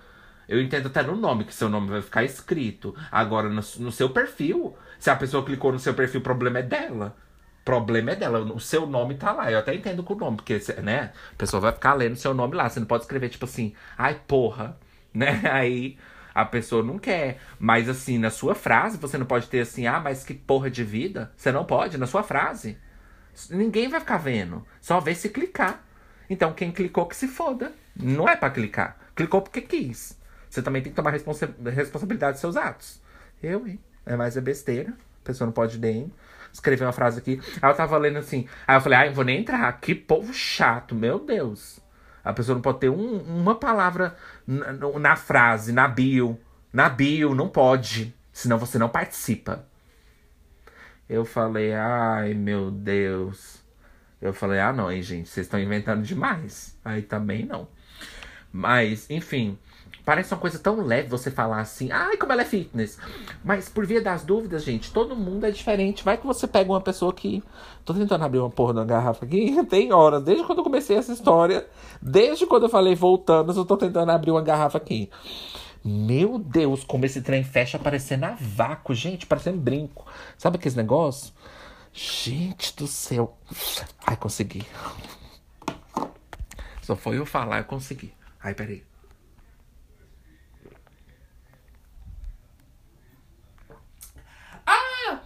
Eu 0.48 0.62
entendo 0.62 0.86
até 0.86 1.02
no 1.02 1.14
nome, 1.14 1.44
que 1.44 1.54
seu 1.54 1.68
nome 1.68 1.90
vai 1.90 2.00
ficar 2.00 2.24
escrito. 2.24 2.94
Agora, 3.12 3.48
no, 3.50 3.56
no 3.56 3.92
seu 3.92 4.08
perfil, 4.08 4.74
se 4.98 5.10
a 5.10 5.16
pessoa 5.16 5.44
clicou 5.44 5.72
no 5.72 5.78
seu 5.78 5.92
perfil, 5.92 6.20
o 6.20 6.22
problema 6.24 6.60
é 6.60 6.62
dela. 6.62 7.14
Problema 7.64 8.12
é 8.12 8.16
dela. 8.16 8.40
O 8.40 8.58
seu 8.58 8.86
nome 8.86 9.16
tá 9.16 9.32
lá. 9.32 9.52
Eu 9.52 9.58
até 9.58 9.74
entendo 9.74 10.02
com 10.02 10.14
o 10.14 10.16
nome, 10.16 10.36
porque, 10.38 10.58
né? 10.82 11.12
A 11.32 11.36
pessoa 11.36 11.60
vai 11.60 11.72
ficar 11.72 11.92
lendo 11.92 12.16
seu 12.16 12.32
nome 12.32 12.54
lá. 12.54 12.66
Você 12.66 12.80
não 12.80 12.86
pode 12.86 13.02
escrever, 13.02 13.28
tipo 13.28 13.44
assim, 13.44 13.74
ai, 13.96 14.20
porra. 14.26 14.76
Né? 15.14 15.40
Aí 15.50 15.96
a 16.40 16.44
pessoa 16.44 16.82
não 16.82 16.98
quer. 16.98 17.40
Mas 17.58 17.88
assim, 17.88 18.18
na 18.18 18.30
sua 18.30 18.54
frase, 18.54 18.96
você 18.96 19.18
não 19.18 19.26
pode 19.26 19.48
ter 19.48 19.60
assim, 19.60 19.86
ah, 19.86 19.98
mas 19.98 20.22
que 20.24 20.34
porra 20.34 20.70
de 20.70 20.84
vida. 20.84 21.32
Você 21.36 21.50
não 21.50 21.64
pode, 21.64 21.98
na 21.98 22.06
sua 22.06 22.22
frase. 22.22 22.78
Ninguém 23.50 23.88
vai 23.88 24.00
ficar 24.00 24.18
vendo. 24.18 24.64
Só 24.80 25.00
vê 25.00 25.14
se 25.14 25.28
clicar. 25.28 25.82
Então, 26.30 26.52
quem 26.52 26.70
clicou 26.70 27.06
que 27.06 27.16
se 27.16 27.26
foda. 27.26 27.72
Não 27.96 28.28
é 28.28 28.36
para 28.36 28.50
clicar. 28.50 28.96
Clicou 29.16 29.42
porque 29.42 29.60
quis. 29.60 30.16
Você 30.48 30.62
também 30.62 30.80
tem 30.80 30.92
que 30.92 30.96
tomar 30.96 31.10
responsa 31.10 31.52
responsabilidade 31.74 32.32
dos 32.32 32.40
seus 32.40 32.56
atos. 32.56 33.02
Eu, 33.42 33.66
hein? 33.66 33.80
É 34.06 34.14
mais 34.14 34.36
é 34.36 34.40
besteira. 34.40 34.90
A 35.22 35.26
pessoa 35.26 35.46
não 35.46 35.52
pode 35.52 35.78
nem 35.78 36.12
escrever 36.52 36.84
uma 36.84 36.92
frase 36.92 37.18
aqui. 37.18 37.40
Aí 37.60 37.70
eu 37.70 37.74
tava 37.74 37.98
lendo 37.98 38.18
assim. 38.18 38.46
Aí 38.66 38.76
eu 38.76 38.80
falei, 38.80 38.98
ah, 38.98 39.06
eu 39.06 39.12
vou 39.12 39.24
nem 39.24 39.40
entrar. 39.40 39.72
Que 39.80 39.94
povo 39.94 40.32
chato, 40.32 40.94
meu 40.94 41.18
Deus. 41.18 41.80
A 42.28 42.32
pessoa 42.34 42.54
não 42.54 42.60
pode 42.60 42.80
ter 42.80 42.90
um, 42.90 43.20
uma 43.22 43.54
palavra 43.54 44.14
na, 44.46 44.74
na 44.74 45.16
frase, 45.16 45.72
na 45.72 45.88
bio. 45.88 46.38
Na 46.70 46.86
bio, 46.86 47.34
não 47.34 47.48
pode. 47.48 48.14
Senão 48.30 48.58
você 48.58 48.78
não 48.78 48.90
participa. 48.90 49.64
Eu 51.08 51.24
falei, 51.24 51.72
ai 51.72 52.34
meu 52.34 52.70
Deus. 52.70 53.62
Eu 54.20 54.34
falei, 54.34 54.60
ah 54.60 54.74
não, 54.74 54.92
hein, 54.92 55.00
gente, 55.00 55.26
vocês 55.26 55.46
estão 55.46 55.58
inventando 55.58 56.02
demais. 56.02 56.76
Aí 56.84 57.00
também 57.00 57.46
não. 57.46 57.66
Mas, 58.52 59.08
enfim, 59.08 59.58
parece 60.08 60.32
uma 60.32 60.40
coisa 60.40 60.58
tão 60.58 60.80
leve 60.80 61.06
você 61.06 61.30
falar 61.30 61.60
assim, 61.60 61.92
ai, 61.92 62.16
como 62.16 62.32
ela 62.32 62.40
é 62.40 62.44
fitness. 62.46 62.98
Mas 63.44 63.68
por 63.68 63.84
via 63.84 64.00
das 64.00 64.24
dúvidas, 64.24 64.64
gente, 64.64 64.90
todo 64.90 65.14
mundo 65.14 65.44
é 65.44 65.50
diferente. 65.50 66.02
Vai 66.02 66.16
que 66.16 66.26
você 66.26 66.46
pega 66.46 66.72
uma 66.72 66.80
pessoa 66.80 67.12
que. 67.12 67.44
Tô 67.84 67.92
tentando 67.92 68.24
abrir 68.24 68.38
uma 68.38 68.48
porra 68.48 68.72
da 68.72 68.84
garrafa 68.86 69.26
aqui, 69.26 69.62
tem 69.68 69.92
horas, 69.92 70.22
desde 70.22 70.44
quando 70.44 70.60
eu 70.60 70.64
comecei 70.64 70.96
essa 70.96 71.12
história, 71.12 71.66
desde 72.00 72.46
quando 72.46 72.62
eu 72.62 72.68
falei 72.70 72.94
voltando, 72.94 73.52
eu 73.52 73.66
tô 73.66 73.76
tentando 73.76 74.10
abrir 74.10 74.30
uma 74.30 74.40
garrafa 74.40 74.78
aqui. 74.78 75.10
Meu 75.84 76.38
Deus, 76.38 76.84
como 76.84 77.04
esse 77.04 77.20
trem 77.20 77.44
fecha 77.44 77.78
parecendo 77.78 78.24
a 78.24 78.34
vácuo, 78.40 78.94
gente, 78.94 79.26
parecendo 79.26 79.58
brinco. 79.58 80.06
Sabe 80.38 80.56
aqueles 80.56 80.74
negócios? 80.74 81.34
Gente 81.92 82.74
do 82.74 82.86
céu. 82.86 83.36
Ai, 84.06 84.16
consegui. 84.16 84.66
Só 86.80 86.96
foi 86.96 87.18
eu 87.18 87.26
falar, 87.26 87.58
eu 87.58 87.64
consegui. 87.64 88.14
Ai, 88.42 88.54
peraí. 88.54 88.88
Ah! 94.68 95.20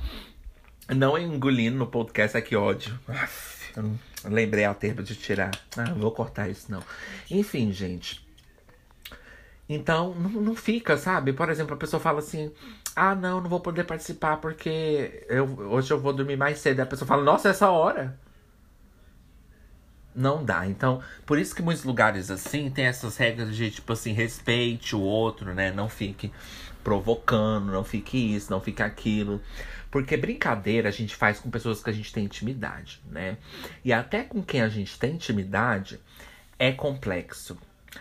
Não 0.95 1.19
engolindo 1.19 1.77
no 1.77 1.87
podcast, 1.87 2.37
é 2.37 2.41
que 2.41 2.57
ódio. 2.57 2.99
Eu 3.77 3.99
lembrei 4.25 4.65
a 4.65 4.75
termo 4.75 5.03
de 5.03 5.15
tirar. 5.15 5.51
Ah, 5.77 5.93
vou 5.95 6.13
cortar 6.13 6.49
isso 6.49 6.71
não. 6.71 6.83
Enfim, 7.31 7.73
gente. 7.73 8.27
Então, 9.69 10.15
não, 10.15 10.29
não 10.31 10.55
fica, 10.55 10.97
sabe? 10.97 11.33
Por 11.33 11.49
exemplo, 11.49 11.75
a 11.75 11.79
pessoa 11.79 12.01
fala 12.01 12.19
assim: 12.19 12.53
Ah, 12.95 13.15
não, 13.15 13.41
não 13.41 13.49
vou 13.49 13.61
poder 13.61 13.85
participar 13.85 14.37
porque 14.39 15.25
eu, 15.29 15.47
hoje 15.71 15.91
eu 15.93 16.01
vou 16.01 16.13
dormir 16.13 16.37
mais 16.37 16.59
cedo. 16.59 16.81
A 16.81 16.87
pessoa 16.87 17.09
fala: 17.09 17.23
Nossa, 17.23 17.49
essa 17.49 17.71
hora. 17.71 18.19
Não 20.15 20.45
dá. 20.45 20.67
Então, 20.67 21.03
por 21.25 21.39
isso 21.39 21.55
que 21.55 21.63
muitos 21.63 21.85
lugares 21.85 22.31
assim 22.31 22.69
tem 22.71 22.85
essas 22.85 23.17
regras 23.17 23.57
de 23.57 23.71
tipo 23.71 23.95
assim, 23.95 24.13
respeite 24.13 24.95
o 24.95 25.01
outro, 25.01 25.55
né? 25.55 25.73
Não 25.73 25.89
fique 25.89 26.31
provocando, 26.85 27.73
não 27.73 27.83
fique 27.85 28.35
isso, 28.35 28.51
não 28.51 28.61
fique 28.61 28.83
aquilo. 28.83 29.41
Porque 29.93 30.17
brincadeira 30.17 30.89
a 30.89 30.93
gente 30.93 31.15
faz 31.15 31.39
com 31.39 31.51
pessoas 31.51 31.83
que 31.83 31.91
a 31.91 31.93
gente 31.93 32.11
tem 32.15 32.25
intimidade, 32.25 33.03
né? 33.11 33.37
E 33.85 33.93
até 33.93 34.23
com 34.23 34.43
quem 34.43 34.63
a 34.63 34.69
gente 34.69 34.99
tem 34.99 35.17
intimidade 35.17 36.01
é 36.59 36.73
complexo. 36.73 37.59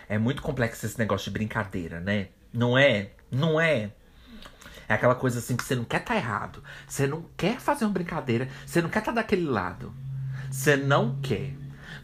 É 0.08 0.16
muito 0.16 0.40
complexo 0.40 0.86
esse 0.86 0.98
negócio 0.98 1.26
de 1.26 1.34
brincadeira, 1.34 2.00
né? 2.00 2.28
Não 2.50 2.78
é? 2.78 3.10
Não 3.30 3.60
é? 3.60 3.90
É 4.88 4.94
aquela 4.94 5.14
coisa 5.14 5.38
assim 5.38 5.54
que 5.54 5.62
você 5.62 5.74
não 5.74 5.84
quer 5.84 6.00
estar 6.00 6.14
tá 6.14 6.18
errado. 6.18 6.64
Você 6.88 7.06
não 7.06 7.26
quer 7.36 7.60
fazer 7.60 7.84
uma 7.84 7.92
brincadeira. 7.92 8.48
Você 8.64 8.80
não 8.80 8.88
quer 8.88 9.00
estar 9.00 9.12
tá 9.12 9.20
daquele 9.20 9.44
lado. 9.44 9.92
Você 10.50 10.76
não 10.76 11.20
quer. 11.20 11.52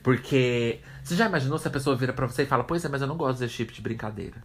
Porque 0.03 0.81
você 1.03 1.17
já 1.17 1.25
imaginou 1.25 1.59
se 1.59 1.67
a 1.67 1.71
pessoa 1.71 1.97
vira 1.97 2.13
pra 2.13 2.27
você 2.27 2.43
e 2.43 2.47
fala: 2.47 2.63
Pois 2.63 2.85
é, 2.85 2.91
mas 2.91 3.01
eu 3.01 3.09
não 3.09 3.17
gosto 3.17 3.39
desse 3.39 3.55
tipo 3.55 3.73
de 3.73 3.81
brincadeira. 3.81 4.37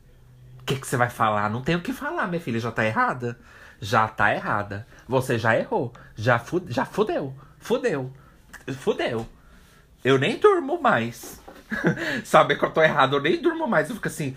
O 0.62 0.64
que, 0.64 0.78
que 0.78 0.88
você 0.88 0.96
vai 0.96 1.10
falar? 1.10 1.50
Não 1.50 1.62
tem 1.62 1.76
o 1.76 1.82
que 1.82 1.91
falar, 1.91 2.28
minha 2.28 2.39
filha. 2.39 2.62
Já 2.62 2.72
tá 2.72 2.86
errada. 2.86 3.38
Já 3.80 4.07
tá 4.07 4.34
errada. 4.34 4.88
Você 5.07 5.38
já 5.38 5.57
errou. 5.57 5.93
Já, 6.15 6.39
fu 6.39 6.61
já 6.67 6.86
fudeu. 6.86 7.34
Fudeu. 7.59 8.11
Fudeu. 8.78 9.28
Eu 10.03 10.17
nem 10.17 10.38
durmo 10.38 10.82
mais. 10.82 11.41
Saber 12.24 12.57
que 12.57 12.65
eu 12.65 12.71
tô 12.71 12.82
errado, 12.82 13.15
eu 13.15 13.21
nem 13.21 13.41
durmo 13.41 13.67
mais. 13.67 13.89
Eu 13.89 13.95
fico 13.95 14.07
assim. 14.07 14.36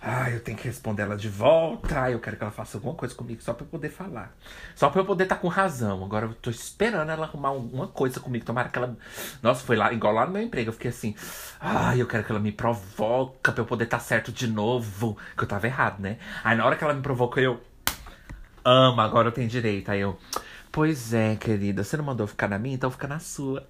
Ah, 0.00 0.30
eu 0.30 0.38
tenho 0.38 0.56
que 0.56 0.68
responder 0.68 1.02
ela 1.02 1.16
de 1.16 1.28
volta. 1.28 2.08
Eu 2.10 2.20
quero 2.20 2.36
que 2.36 2.42
ela 2.42 2.52
faça 2.52 2.76
alguma 2.76 2.94
coisa 2.94 3.14
comigo 3.14 3.42
só 3.42 3.52
pra 3.52 3.64
eu 3.64 3.68
poder 3.68 3.88
falar. 3.88 4.32
Só 4.74 4.88
pra 4.88 5.00
eu 5.00 5.04
poder 5.04 5.24
estar 5.24 5.34
tá 5.34 5.40
com 5.40 5.48
razão. 5.48 6.04
Agora 6.04 6.26
eu 6.26 6.34
tô 6.34 6.50
esperando 6.50 7.10
ela 7.10 7.26
arrumar 7.26 7.48
alguma 7.48 7.88
coisa 7.88 8.20
comigo. 8.20 8.44
Tomara 8.44 8.68
que 8.68 8.78
ela. 8.78 8.96
Nossa, 9.42 9.64
foi 9.64 9.76
lá, 9.76 9.92
igual 9.92 10.14
lá 10.14 10.24
no 10.24 10.32
meu 10.32 10.42
emprego. 10.42 10.68
Eu 10.68 10.72
fiquei 10.72 10.90
assim. 10.90 11.16
Ah, 11.60 11.96
eu 11.96 12.06
quero 12.06 12.22
que 12.22 12.30
ela 12.30 12.40
me 12.40 12.52
provoca 12.52 13.50
pra 13.50 13.60
eu 13.60 13.66
poder 13.66 13.84
estar 13.84 13.98
tá 13.98 14.02
certo 14.02 14.30
de 14.30 14.46
novo. 14.46 15.18
Que 15.36 15.42
eu 15.42 15.48
tava 15.48 15.66
errado, 15.66 16.00
né? 16.00 16.18
Aí 16.44 16.56
na 16.56 16.64
hora 16.64 16.76
que 16.76 16.84
ela 16.84 16.94
me 16.94 17.02
provocou, 17.02 17.42
eu. 17.42 17.60
Ama, 18.70 19.02
agora 19.02 19.28
eu 19.28 19.32
tenho 19.32 19.48
direito. 19.48 19.90
Aí 19.90 20.00
eu. 20.00 20.18
Pois 20.70 21.14
é, 21.14 21.36
querida, 21.36 21.82
você 21.82 21.96
não 21.96 22.04
mandou 22.04 22.26
ficar 22.26 22.48
na 22.48 22.58
minha, 22.58 22.74
então 22.74 22.90
fica 22.90 23.08
na 23.08 23.18
sua. 23.18 23.66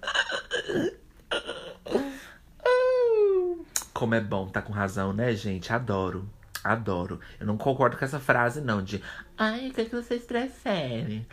Como 3.95 4.15
é 4.17 4.21
bom, 4.21 4.49
tá 4.49 4.61
com 4.61 4.73
razão, 4.73 5.13
né, 5.13 5.33
gente? 5.37 5.73
Adoro. 5.73 6.29
Adoro. 6.65 7.21
Eu 7.39 7.47
não 7.47 7.57
concordo 7.57 7.97
com 7.97 8.05
essa 8.05 8.19
frase, 8.19 8.61
não, 8.61 8.83
de 8.83 9.01
ai, 9.37 9.69
o 9.69 9.73
que, 9.73 9.83
é 9.83 9.85
que 9.85 9.95
vocês 9.95 10.25
preferem? 10.25 11.25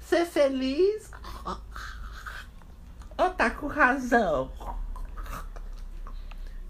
Ser 0.00 0.26
feliz 0.26 1.08
ou 3.16 3.30
tá 3.30 3.48
com 3.50 3.68
razão? 3.68 4.50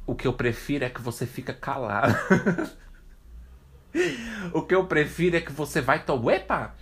O 0.07 0.15
que 0.15 0.27
eu 0.27 0.33
prefiro 0.33 0.85
é 0.85 0.89
que 0.89 1.03
você 1.03 1.27
fica 1.27 1.53
calado. 1.53 2.15
o 4.55 4.63
que 4.63 4.75
eu 4.75 4.87
prefiro 4.87 5.37
é 5.37 5.41
que 5.41 5.53
você 5.53 5.81
vai 5.81 6.05
to... 6.05 6.31
Epa! 6.31 6.75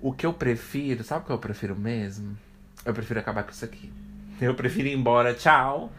O 0.00 0.12
que 0.12 0.24
eu 0.24 0.32
prefiro, 0.32 1.04
sabe 1.04 1.24
o 1.24 1.26
que 1.26 1.32
eu 1.32 1.38
prefiro 1.38 1.76
mesmo? 1.76 2.36
Eu 2.84 2.94
prefiro 2.94 3.20
acabar 3.20 3.42
com 3.42 3.50
isso 3.50 3.64
aqui. 3.64 3.92
Eu 4.40 4.54
prefiro 4.54 4.88
ir 4.88 4.94
embora, 4.94 5.34
tchau. 5.34 5.92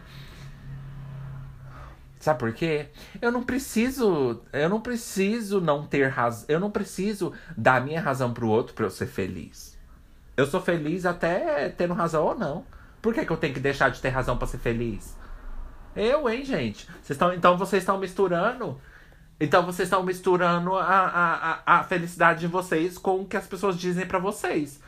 Sabe 2.20 2.40
por 2.40 2.54
quê? 2.54 2.88
Eu 3.22 3.32
não 3.32 3.44
preciso, 3.44 4.42
eu 4.52 4.68
não 4.68 4.82
preciso 4.82 5.62
não 5.62 5.86
ter 5.86 6.08
razão, 6.08 6.46
eu 6.50 6.60
não 6.60 6.72
preciso 6.72 7.34
dar 7.56 7.84
minha 7.84 8.02
razão 8.02 8.34
pro 8.34 8.48
outro 8.48 8.74
para 8.74 8.86
eu 8.86 8.90
ser 8.90 9.06
feliz. 9.06 9.78
Eu 10.36 10.48
sou 10.48 10.60
feliz 10.60 11.06
até 11.06 11.70
tendo 11.70 11.94
razão 11.94 12.24
ou 12.24 12.36
não. 12.36 12.66
Por 13.02 13.14
que, 13.14 13.24
que 13.24 13.32
eu 13.32 13.38
tenho 13.38 13.54
que 13.54 13.60
deixar 13.60 13.90
de 13.90 14.02
ter 14.02 14.10
razão 14.10 14.38
para 14.38 14.48
ser 14.48 14.58
feliz? 14.58 15.16
Eu, 15.96 16.30
hein, 16.30 16.44
gente? 16.44 16.88
Vocês 17.02 17.18
tão, 17.18 17.34
então 17.34 17.58
vocês 17.58 17.84
estão 17.84 17.98
misturando 17.98 18.80
então 19.40 19.66
vocês 19.66 19.88
estão 19.88 20.02
misturando 20.02 20.76
a, 20.76 21.62
a, 21.66 21.80
a, 21.80 21.84
felicidade 21.84 22.40
de 22.40 22.48
vocês 22.48 22.98
com 22.98 23.22
o 23.22 23.26
que 23.26 23.36
as 23.36 23.46
pessoas 23.46 23.78
dizem 23.78 24.06
para 24.06 24.18
vocês. 24.18 24.80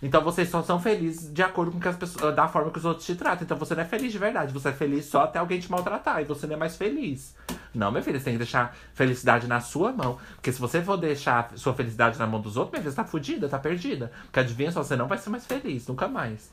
Então 0.00 0.22
vocês 0.22 0.48
só 0.48 0.62
são 0.62 0.78
felizes 0.78 1.32
de 1.32 1.42
acordo 1.42 1.72
com 1.72 1.80
que 1.80 1.88
as 1.88 1.96
pessoas, 1.96 2.34
da 2.34 2.46
forma 2.46 2.70
que 2.70 2.78
os 2.78 2.84
outros 2.84 3.04
te 3.04 3.16
tratam. 3.16 3.42
Então 3.42 3.56
você 3.56 3.74
não 3.74 3.82
é 3.82 3.84
feliz 3.84 4.12
de 4.12 4.18
verdade, 4.18 4.52
você 4.52 4.68
é 4.68 4.72
feliz 4.72 5.06
só 5.06 5.22
até 5.22 5.40
alguém 5.40 5.58
te 5.58 5.68
maltratar 5.68 6.22
e 6.22 6.24
você 6.24 6.46
não 6.46 6.54
é 6.54 6.56
mais 6.56 6.76
feliz. 6.76 7.34
Não, 7.74 7.90
meu 7.90 8.00
filho, 8.00 8.18
você 8.18 8.26
tem 8.26 8.34
que 8.34 8.38
deixar 8.38 8.76
felicidade 8.94 9.48
na 9.48 9.60
sua 9.60 9.90
mão. 9.90 10.18
Porque 10.36 10.52
se 10.52 10.60
você 10.60 10.80
for 10.80 10.96
deixar 10.96 11.50
sua 11.56 11.74
felicidade 11.74 12.16
na 12.20 12.26
mão 12.26 12.40
dos 12.40 12.56
outros, 12.56 12.72
minha 12.72 12.82
filha, 12.82 12.92
você 12.92 12.96
tá 12.96 13.04
fodida, 13.04 13.48
tá 13.48 13.58
perdida. 13.58 14.12
Porque 14.22 14.38
adivinha 14.38 14.70
só, 14.70 14.84
você 14.84 14.94
não 14.94 15.08
vai 15.08 15.18
ser 15.18 15.30
mais 15.30 15.44
feliz, 15.44 15.88
nunca 15.88 16.06
mais. 16.06 16.52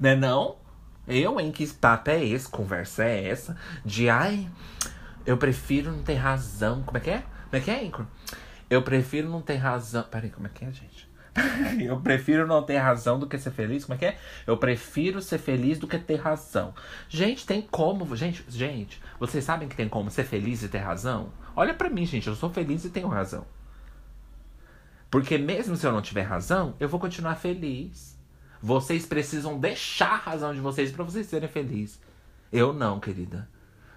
Né 0.00 0.16
não? 0.16 0.56
Eu, 1.06 1.38
hein? 1.38 1.52
Que 1.52 1.66
papo 1.66 2.10
é 2.10 2.24
esse? 2.24 2.48
Conversa 2.48 3.04
é 3.04 3.28
essa? 3.28 3.56
De 3.84 4.08
ai, 4.08 4.48
eu 5.24 5.36
prefiro 5.36 5.92
não 5.92 6.02
ter 6.02 6.14
razão. 6.14 6.82
Como 6.82 6.98
é 6.98 7.00
que 7.00 7.10
é? 7.10 7.22
Como 7.44 7.56
é 7.56 7.60
que 7.60 7.70
é, 7.70 7.84
Incro? 7.84 8.06
Eu 8.68 8.82
prefiro 8.82 9.28
não 9.28 9.40
ter 9.40 9.56
razão. 9.56 10.02
Peraí, 10.04 10.30
como 10.30 10.46
é 10.46 10.50
que 10.50 10.64
é, 10.64 10.72
gente? 10.72 11.08
eu 11.84 12.00
prefiro 12.00 12.46
não 12.46 12.62
ter 12.62 12.78
razão 12.78 13.18
do 13.18 13.26
que 13.26 13.38
ser 13.38 13.50
feliz. 13.50 13.84
Como 13.84 13.94
é 13.94 13.98
que 13.98 14.06
é? 14.06 14.18
Eu 14.46 14.56
prefiro 14.56 15.20
ser 15.20 15.38
feliz 15.38 15.78
do 15.78 15.86
que 15.86 15.98
ter 15.98 16.16
razão. 16.16 16.74
Gente, 17.08 17.46
tem 17.46 17.62
como. 17.62 18.16
Gente, 18.16 18.44
gente, 18.48 19.00
vocês 19.20 19.44
sabem 19.44 19.68
que 19.68 19.76
tem 19.76 19.88
como 19.88 20.10
ser 20.10 20.24
feliz 20.24 20.62
e 20.62 20.68
ter 20.68 20.78
razão? 20.78 21.32
Olha 21.54 21.74
para 21.74 21.90
mim, 21.90 22.04
gente. 22.04 22.26
Eu 22.26 22.34
sou 22.34 22.50
feliz 22.50 22.84
e 22.84 22.90
tenho 22.90 23.08
razão. 23.08 23.46
Porque 25.10 25.38
mesmo 25.38 25.76
se 25.76 25.86
eu 25.86 25.92
não 25.92 26.02
tiver 26.02 26.22
razão, 26.22 26.74
eu 26.80 26.88
vou 26.88 26.98
continuar 26.98 27.36
feliz. 27.36 28.15
Vocês 28.66 29.06
precisam 29.06 29.60
deixar 29.60 30.14
a 30.14 30.16
razão 30.16 30.52
de 30.52 30.58
vocês 30.60 30.90
para 30.90 31.04
vocês 31.04 31.28
serem 31.28 31.48
felizes. 31.48 32.00
Eu 32.52 32.72
não, 32.72 32.98
querida. 32.98 33.48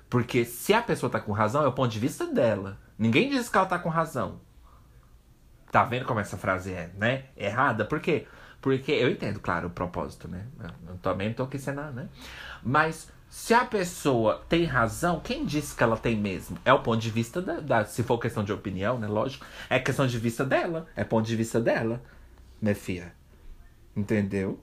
Porque 0.07 0.45
se 0.45 0.75
a 0.75 0.81
pessoa 0.83 1.11
tá 1.11 1.19
com 1.19 1.31
razão, 1.31 1.63
é 1.63 1.67
o 1.67 1.71
ponto 1.71 1.91
de 1.91 1.97
vista 1.97 2.27
dela. 2.27 2.77
Ninguém 2.95 3.31
diz 3.31 3.49
que 3.49 3.57
ela 3.57 3.65
tá 3.65 3.79
com 3.79 3.89
razão. 3.89 4.39
Tá 5.71 5.83
vendo 5.85 6.05
como 6.05 6.19
essa 6.19 6.37
frase 6.37 6.71
é, 6.71 6.91
né? 6.95 7.25
Errada? 7.35 7.83
Por 7.83 7.99
quê? 7.99 8.27
Porque 8.61 8.91
eu 8.91 9.09
entendo, 9.09 9.39
claro, 9.39 9.69
o 9.69 9.71
propósito, 9.71 10.27
né? 10.27 10.45
Eu 10.87 10.97
também 10.97 11.29
não 11.29 11.33
tô 11.33 11.43
aqui 11.45 11.57
sendo, 11.57 11.81
né? 11.91 12.07
Mas 12.61 13.11
se 13.27 13.55
a 13.55 13.65
pessoa 13.65 14.43
tem 14.47 14.65
razão, 14.65 15.19
quem 15.19 15.47
disse 15.47 15.75
que 15.75 15.81
ela 15.81 15.97
tem 15.97 16.15
mesmo? 16.15 16.59
É 16.63 16.71
o 16.71 16.83
ponto 16.83 17.01
de 17.01 17.09
vista 17.09 17.41
da, 17.41 17.59
da, 17.59 17.85
Se 17.85 18.03
for 18.03 18.19
questão 18.19 18.43
de 18.43 18.53
opinião, 18.53 18.99
né? 18.99 19.07
Lógico. 19.07 19.43
É 19.67 19.79
questão 19.79 20.05
de 20.05 20.19
vista 20.19 20.45
dela. 20.45 20.85
É 20.95 21.03
ponto 21.03 21.25
de 21.25 21.35
vista 21.35 21.59
dela. 21.59 21.99
Minha 22.61 22.75
filha. 22.75 23.18
Entendeu? 23.95 24.59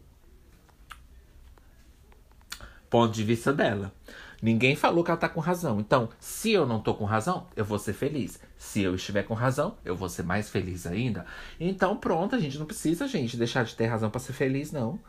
Ponto 2.89 3.13
de 3.13 3.25
vista 3.25 3.53
dela. 3.53 3.93
Ninguém 4.41 4.77
falou 4.77 5.03
que 5.03 5.11
ela 5.11 5.19
tá 5.19 5.29
com 5.29 5.41
razão. 5.41 5.81
Então, 5.81 6.09
se 6.21 6.53
eu 6.53 6.67
não 6.67 6.81
tô 6.81 6.95
com 6.95 7.05
razão, 7.05 7.47
eu 7.57 7.65
vou 7.65 7.79
ser 7.79 7.95
feliz. 7.95 8.39
Se 8.57 8.83
eu 8.83 8.95
estiver 8.95 9.23
com 9.23 9.35
razão, 9.35 9.77
eu 9.85 9.97
vou 9.97 10.09
ser 10.09 10.23
mais 10.23 10.49
feliz 10.49 10.87
ainda. 10.87 11.27
Então, 11.59 11.97
pronto, 11.97 12.37
a 12.37 12.39
gente 12.39 12.59
não 12.59 12.67
precisa, 12.67 13.09
gente, 13.09 13.37
deixar 13.37 13.65
de 13.65 13.75
ter 13.75 13.87
razão 13.87 14.11
para 14.11 14.21
ser 14.21 14.33
feliz, 14.35 14.71
não. 14.71 15.01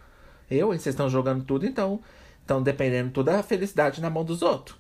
Eu, 0.50 0.68
vocês 0.68 0.88
estão 0.88 1.10
jogando 1.10 1.44
tudo, 1.44 1.66
então 1.66 2.02
Estão 2.48 2.64
dependendo 2.64 3.12
toda 3.12 3.38
a 3.38 3.44
felicidade 3.44 4.00
na 4.00 4.10
mão 4.10 4.24
dos 4.24 4.42
outros. 4.42 4.78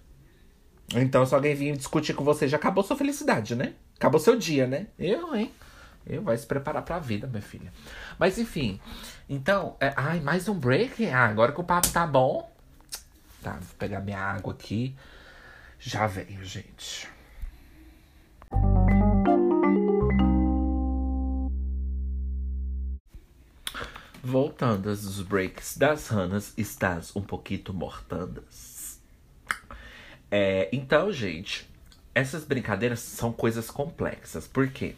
Então, 0.95 1.25
se 1.25 1.35
alguém 1.35 1.53
vir 1.53 1.75
discutir 1.75 2.13
com 2.13 2.23
você, 2.23 2.47
já 2.47 2.55
acabou 2.55 2.81
sua 2.81 2.95
felicidade, 2.95 3.55
né? 3.55 3.73
Acabou 3.97 4.21
seu 4.21 4.37
dia, 4.37 4.65
né? 4.65 4.87
Eu, 4.97 5.35
hein? 5.35 5.51
Eu 6.09 6.21
vai 6.23 6.37
se 6.37 6.45
preparar 6.45 6.83
pra 6.83 6.99
vida, 6.99 7.27
minha 7.27 7.41
filha. 7.41 7.71
Mas 8.17 8.37
enfim. 8.37 8.79
Então, 9.27 9.75
é, 9.79 9.93
ai, 9.95 10.21
mais 10.21 10.47
um 10.47 10.57
break? 10.57 11.05
Ah, 11.07 11.25
agora 11.25 11.51
que 11.51 11.59
o 11.59 11.63
papo 11.63 11.89
tá 11.89 12.07
bom. 12.07 12.49
Tá, 13.43 13.53
vou 13.53 13.75
pegar 13.77 13.99
minha 13.99 14.19
água 14.19 14.53
aqui. 14.53 14.95
Já 15.79 16.07
veio, 16.07 16.43
gente. 16.43 17.09
Voltando 24.23 24.89
aos 24.89 25.21
breaks 25.21 25.77
das 25.77 26.07
ranas, 26.07 26.53
estás 26.57 27.15
um 27.15 27.21
pouquinho 27.21 27.73
mortandas. 27.73 28.99
É, 30.29 30.69
então, 30.71 31.11
gente, 31.11 31.69
essas 32.13 32.43
brincadeiras 32.43 32.99
são 32.99 33.31
coisas 33.31 33.69
complexas. 33.69 34.47
Por 34.47 34.69
quê? 34.69 34.95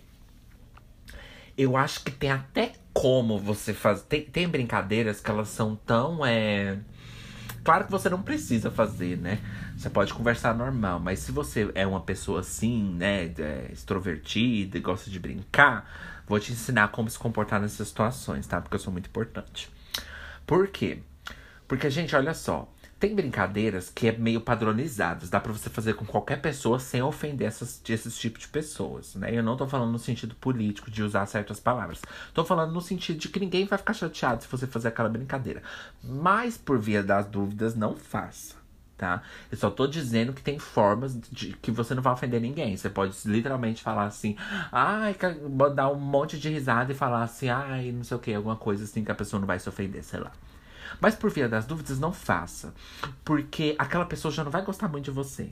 Eu 1.59 1.75
acho 1.75 2.03
que 2.03 2.11
tem 2.11 2.31
até 2.31 2.73
como 2.93 3.37
você 3.37 3.73
fazer. 3.73 4.03
Tem, 4.03 4.21
tem 4.23 4.47
brincadeiras 4.47 5.19
que 5.19 5.29
elas 5.29 5.49
são 5.49 5.75
tão. 5.75 6.25
É... 6.25 6.77
Claro 7.63 7.85
que 7.85 7.91
você 7.91 8.09
não 8.09 8.21
precisa 8.21 8.71
fazer, 8.71 9.17
né? 9.17 9.39
Você 9.75 9.89
pode 9.89 10.13
conversar 10.13 10.55
normal, 10.55 10.99
mas 10.99 11.19
se 11.19 11.31
você 11.31 11.69
é 11.75 11.85
uma 11.85 12.01
pessoa 12.01 12.39
assim, 12.39 12.95
né, 12.95 13.25
é, 13.37 13.69
extrovertida 13.71 14.77
e 14.77 14.81
gosta 14.81 15.09
de 15.09 15.19
brincar, 15.19 15.85
Vou 16.29 16.39
te 16.39 16.51
ensinar 16.51 16.89
como 16.89 17.09
se 17.09 17.17
comportar 17.17 17.59
nessas 17.59 17.87
situações, 17.87 18.45
tá? 18.45 18.61
Porque 18.61 18.75
eu 18.75 18.79
sou 18.79 18.93
muito 18.93 19.07
importante. 19.07 19.67
Por 20.45 20.67
quê? 20.67 20.99
Porque, 21.67 21.89
gente, 21.89 22.15
olha 22.15 22.35
só. 22.35 22.71
Tem 22.99 23.15
brincadeiras 23.15 23.89
que 23.89 24.07
é 24.07 24.11
meio 24.11 24.41
padronizadas, 24.41 25.29
dá 25.29 25.39
para 25.39 25.53
você 25.53 25.69
fazer 25.69 25.93
com 25.93 26.05
qualquer 26.05 26.41
pessoa 26.41 26.79
sem 26.79 27.01
ofender 27.01 27.47
essas, 27.47 27.81
esses 27.87 28.17
tipos 28.17 28.41
de 28.41 28.49
pessoas, 28.49 29.15
né? 29.15 29.33
Eu 29.33 29.41
não 29.41 29.55
tô 29.55 29.65
falando 29.65 29.91
no 29.91 29.99
sentido 29.99 30.35
político 30.35 30.91
de 30.91 31.01
usar 31.01 31.25
certas 31.25 31.61
palavras. 31.61 32.01
Tô 32.33 32.43
falando 32.43 32.73
no 32.73 32.81
sentido 32.81 33.17
de 33.17 33.29
que 33.29 33.39
ninguém 33.39 33.65
vai 33.65 33.77
ficar 33.77 33.93
chateado 33.93 34.43
se 34.43 34.49
você 34.49 34.67
fazer 34.67 34.89
aquela 34.89 35.07
brincadeira. 35.07 35.63
Mas 36.03 36.57
por 36.57 36.77
via 36.77 37.01
das 37.01 37.25
dúvidas, 37.25 37.73
não 37.73 37.95
faça 37.95 38.59
tá? 38.99 39.23
Eu 39.49 39.57
só 39.57 39.71
tô 39.71 39.87
dizendo 39.87 40.33
que 40.33 40.41
tem 40.43 40.59
formas 40.59 41.17
de 41.31 41.53
que 41.53 41.71
você 41.71 41.95
não 41.95 42.03
vai 42.03 42.11
ofender 42.11 42.41
ninguém. 42.41 42.75
Você 42.75 42.89
pode 42.89 43.15
literalmente 43.25 43.81
falar 43.81 44.03
assim, 44.03 44.35
ai, 44.71 45.15
dar 45.73 45.89
um 45.89 45.95
monte 45.95 46.37
de 46.37 46.49
risada 46.49 46.91
e 46.91 46.95
falar 46.95 47.23
assim, 47.23 47.47
ai, 47.47 47.93
não 47.93 48.03
sei 48.03 48.17
o 48.17 48.19
que, 48.19 48.33
alguma 48.33 48.57
coisa 48.57 48.83
assim 48.83 49.03
que 49.03 49.11
a 49.11 49.15
pessoa 49.15 49.39
não 49.39 49.47
vai 49.47 49.57
se 49.57 49.69
ofender, 49.69 50.03
sei 50.03 50.19
lá. 50.19 50.33
Mas 50.99 51.15
por 51.15 51.29
via 51.29 51.47
das 51.49 51.65
dúvidas, 51.65 51.99
não 51.99 52.11
faça. 52.11 52.73
Porque 53.23 53.75
aquela 53.77 54.05
pessoa 54.05 54.31
já 54.31 54.43
não 54.43 54.51
vai 54.51 54.63
gostar 54.63 54.87
muito 54.87 55.05
de 55.05 55.11
você. 55.11 55.51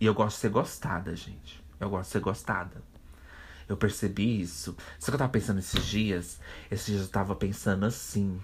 E 0.00 0.06
eu 0.06 0.14
gosto 0.14 0.36
de 0.36 0.40
ser 0.40 0.50
gostada, 0.50 1.14
gente. 1.14 1.62
Eu 1.78 1.90
gosto 1.90 2.08
de 2.08 2.12
ser 2.12 2.20
gostada. 2.20 2.82
Eu 3.68 3.76
percebi 3.76 4.40
isso. 4.40 4.76
Só 4.98 5.10
que 5.10 5.14
eu 5.14 5.18
tava 5.18 5.32
pensando 5.32 5.58
esses 5.58 5.84
dias. 5.84 6.40
Esses 6.70 6.86
dias 6.86 7.02
eu 7.02 7.08
tava 7.08 7.34
pensando 7.34 7.86
assim 7.86 8.40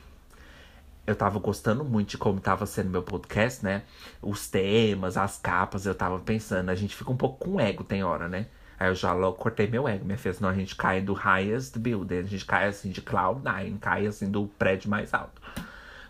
eu 1.08 1.16
tava 1.16 1.38
gostando 1.38 1.82
muito 1.84 2.10
de 2.10 2.18
como 2.18 2.38
tava 2.38 2.66
sendo 2.66 2.90
meu 2.90 3.02
podcast, 3.02 3.64
né? 3.64 3.82
Os 4.20 4.46
temas, 4.46 5.16
as 5.16 5.38
capas, 5.38 5.86
eu 5.86 5.94
tava 5.94 6.18
pensando, 6.18 6.68
a 6.68 6.74
gente 6.74 6.94
fica 6.94 7.10
um 7.10 7.16
pouco 7.16 7.46
com 7.46 7.58
ego, 7.58 7.82
tem 7.82 8.04
hora, 8.04 8.28
né? 8.28 8.46
Aí 8.78 8.88
eu 8.88 8.94
já 8.94 9.12
logo 9.12 9.36
cortei 9.36 9.66
meu 9.66 9.88
ego, 9.88 10.04
minha 10.04 10.16
filha, 10.16 10.34
senão 10.34 10.48
a 10.48 10.54
gente 10.54 10.76
cai 10.76 11.00
do 11.00 11.12
highest 11.12 11.76
building, 11.78 12.18
a 12.18 12.22
gente 12.22 12.44
cai 12.44 12.68
assim 12.68 12.90
de 12.90 13.02
cloud 13.02 13.42
nine, 13.44 13.78
cai 13.78 14.06
assim 14.06 14.30
do 14.30 14.46
prédio 14.58 14.88
mais 14.88 15.12
alto. 15.12 15.40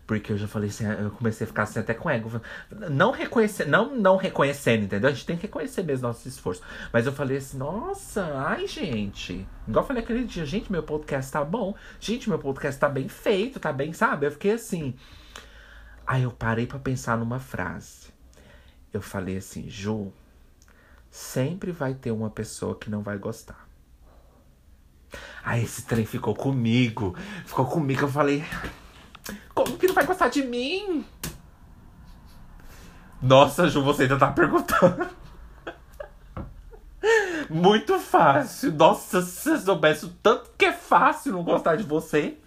Porque 0.06 0.32
eu 0.32 0.38
já 0.38 0.48
falei 0.48 0.70
assim, 0.70 0.86
eu 0.86 1.10
comecei 1.10 1.44
a 1.44 1.48
ficar 1.48 1.64
assim 1.64 1.80
até 1.80 1.92
com 1.92 2.08
ego. 2.08 2.40
Não 2.90 3.10
reconhecer, 3.10 3.66
não, 3.66 3.94
não 3.94 4.16
reconhecendo, 4.16 4.84
entendeu? 4.84 5.10
A 5.10 5.12
gente 5.12 5.26
tem 5.26 5.36
que 5.36 5.42
reconhecer 5.42 5.82
mesmo 5.82 6.06
nosso 6.06 6.26
esforço. 6.26 6.62
Mas 6.90 7.04
eu 7.04 7.12
falei 7.12 7.36
assim, 7.36 7.58
nossa, 7.58 8.24
ai, 8.36 8.66
gente. 8.66 9.46
Igual 9.66 9.84
eu 9.84 9.86
falei 9.86 10.02
aquele 10.02 10.24
dia, 10.24 10.46
gente, 10.46 10.72
meu 10.72 10.82
podcast 10.82 11.30
tá 11.30 11.44
bom. 11.44 11.74
Gente, 12.00 12.26
meu 12.26 12.38
podcast 12.38 12.80
tá 12.80 12.88
bem 12.88 13.06
feito, 13.06 13.60
tá 13.60 13.70
bem, 13.70 13.92
sabe? 13.92 14.26
Eu 14.26 14.30
fiquei 14.30 14.52
assim. 14.52 14.94
Aí 16.06 16.22
eu 16.22 16.30
parei 16.30 16.66
para 16.66 16.78
pensar 16.78 17.18
numa 17.18 17.38
frase. 17.38 18.08
Eu 18.90 19.02
falei 19.02 19.36
assim, 19.36 19.68
Ju, 19.68 20.10
sempre 21.10 21.72
vai 21.72 21.94
ter 21.94 22.10
uma 22.10 22.30
pessoa 22.30 22.76
que 22.76 22.90
não 22.90 23.02
vai 23.02 23.18
gostar. 23.18 23.68
Aí 25.44 25.64
esse 25.64 25.82
trem 25.82 26.04
ficou 26.04 26.34
comigo. 26.34 27.16
Ficou 27.46 27.66
comigo, 27.66 28.02
eu 28.02 28.08
falei. 28.08 28.44
Como 29.54 29.78
que 29.78 29.86
não 29.86 29.94
vai 29.94 30.06
gostar 30.06 30.28
de 30.28 30.42
mim? 30.42 31.04
Nossa, 33.20 33.68
Ju, 33.68 33.82
você 33.82 34.04
ainda 34.04 34.18
tá 34.18 34.30
perguntando. 34.30 35.08
Muito 37.50 37.98
fácil. 37.98 38.72
Nossa, 38.72 39.22
se 39.22 39.50
você 39.50 39.58
soubesse 39.58 40.04
o 40.04 40.08
tanto 40.22 40.50
que 40.56 40.66
é 40.66 40.72
fácil 40.72 41.32
não 41.32 41.42
gostar 41.42 41.76
de 41.76 41.82
você. 41.82 42.38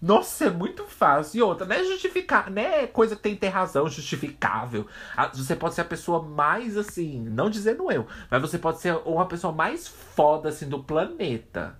Nossa, 0.00 0.46
é 0.46 0.50
muito 0.50 0.84
fácil. 0.84 1.38
E 1.38 1.42
outra, 1.42 1.66
não 1.66 1.74
é 1.74 1.84
justificar, 1.84 2.50
não 2.50 2.62
é 2.62 2.86
coisa 2.86 3.16
que 3.16 3.22
tem 3.22 3.34
que 3.34 3.40
ter 3.40 3.48
razão, 3.48 3.88
justificável. 3.88 4.86
Você 5.34 5.56
pode 5.56 5.74
ser 5.74 5.80
a 5.80 5.84
pessoa 5.86 6.22
mais 6.22 6.76
assim, 6.76 7.20
não 7.30 7.48
dizendo 7.48 7.90
eu, 7.90 8.06
mas 8.30 8.40
você 8.40 8.58
pode 8.58 8.80
ser 8.80 8.94
uma 9.04 9.26
pessoa 9.26 9.52
mais 9.52 9.88
foda 9.88 10.50
assim 10.50 10.68
do 10.68 10.82
planeta. 10.82 11.76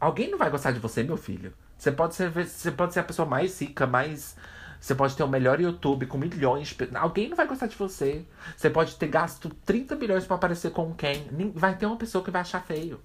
Alguém 0.00 0.30
não 0.30 0.38
vai 0.38 0.50
gostar 0.50 0.72
de 0.72 0.78
você, 0.78 1.02
meu 1.02 1.16
filho. 1.16 1.52
Você 1.78 1.90
pode 1.90 2.14
ser, 2.14 2.30
você 2.30 2.70
pode 2.70 2.92
ser 2.92 3.00
a 3.00 3.04
pessoa 3.04 3.26
mais 3.26 3.60
rica, 3.60 3.86
mais. 3.86 4.36
Você 4.82 4.96
pode 4.96 5.14
ter 5.14 5.22
o 5.22 5.28
melhor 5.28 5.60
YouTube 5.60 6.06
com 6.06 6.18
milhões 6.18 6.66
de 6.66 6.96
Alguém 6.96 7.28
não 7.28 7.36
vai 7.36 7.46
gostar 7.46 7.68
de 7.68 7.76
você. 7.76 8.24
Você 8.56 8.68
pode 8.68 8.96
ter 8.96 9.06
gasto 9.06 9.48
30 9.64 9.94
milhões 9.94 10.26
para 10.26 10.34
aparecer 10.34 10.72
com 10.72 10.92
quem? 10.92 11.24
Vai 11.54 11.76
ter 11.76 11.86
uma 11.86 11.96
pessoa 11.96 12.24
que 12.24 12.32
vai 12.32 12.40
achar 12.40 12.60
feio. 12.60 13.00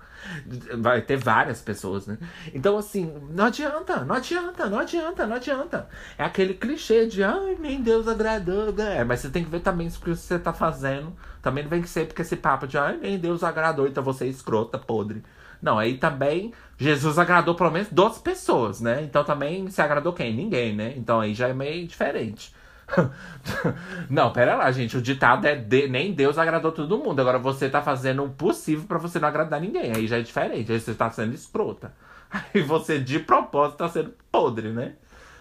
Vai 0.79 1.03
ter 1.03 1.17
várias 1.17 1.61
pessoas, 1.61 2.07
né? 2.07 2.17
Então, 2.51 2.79
assim, 2.79 3.13
não 3.29 3.45
adianta, 3.45 4.03
não 4.03 4.15
adianta, 4.15 4.67
não 4.67 4.79
adianta, 4.79 5.27
não 5.27 5.35
adianta. 5.35 5.87
É 6.17 6.23
aquele 6.23 6.55
clichê 6.55 7.05
de, 7.05 7.23
ai, 7.23 7.55
nem 7.59 7.79
Deus 7.79 8.07
agradou. 8.07 8.73
É, 8.79 9.03
mas 9.03 9.19
você 9.19 9.29
tem 9.29 9.43
que 9.43 9.51
ver 9.51 9.59
também 9.59 9.87
o 9.87 9.91
que 9.91 10.09
você 10.09 10.39
tá 10.39 10.51
fazendo. 10.51 11.15
Também 11.43 11.63
não 11.63 11.69
vem 11.69 11.83
que 11.83 11.89
ser 11.89 12.07
porque 12.07 12.23
esse 12.23 12.37
papo 12.37 12.65
de, 12.65 12.79
ai, 12.79 12.97
nem 12.97 13.19
Deus 13.19 13.43
agradou, 13.43 13.87
então 13.87 14.03
você 14.03 14.25
é 14.25 14.27
escrota, 14.29 14.79
podre. 14.79 15.21
Não, 15.61 15.77
aí 15.77 15.97
também 15.97 16.53
Jesus 16.77 17.17
agradou 17.17 17.55
pelo 17.55 17.71
menos 17.71 17.89
12 17.89 18.21
pessoas, 18.21 18.81
né? 18.81 19.01
Então 19.03 19.23
também 19.23 19.69
se 19.69 19.81
agradou 19.81 20.13
quem? 20.13 20.35
Ninguém, 20.35 20.75
né? 20.75 20.93
Então 20.95 21.19
aí 21.19 21.33
já 21.33 21.47
é 21.47 21.53
meio 21.53 21.87
diferente. 21.87 22.53
não, 24.09 24.31
pera 24.31 24.55
lá, 24.55 24.71
gente. 24.71 24.97
O 24.97 25.01
ditado 25.01 25.45
é 25.45 25.55
de, 25.55 25.87
nem 25.87 26.13
Deus 26.13 26.37
agradou 26.37 26.71
todo 26.71 26.97
mundo. 26.97 27.19
Agora 27.19 27.39
você 27.39 27.69
tá 27.69 27.81
fazendo 27.81 28.23
o 28.23 28.29
possível 28.29 28.85
para 28.87 28.97
você 28.97 29.19
não 29.19 29.27
agradar 29.27 29.59
ninguém. 29.59 29.91
Aí 29.93 30.07
já 30.07 30.17
é 30.17 30.21
diferente. 30.21 30.71
Aí 30.71 30.79
você 30.79 30.93
tá 30.93 31.09
sendo 31.09 31.33
escrota. 31.33 31.93
Aí 32.31 32.61
você 32.61 32.99
de 32.99 33.19
propósito 33.19 33.77
tá 33.77 33.89
sendo 33.89 34.13
podre, 34.31 34.69
né? 34.69 34.93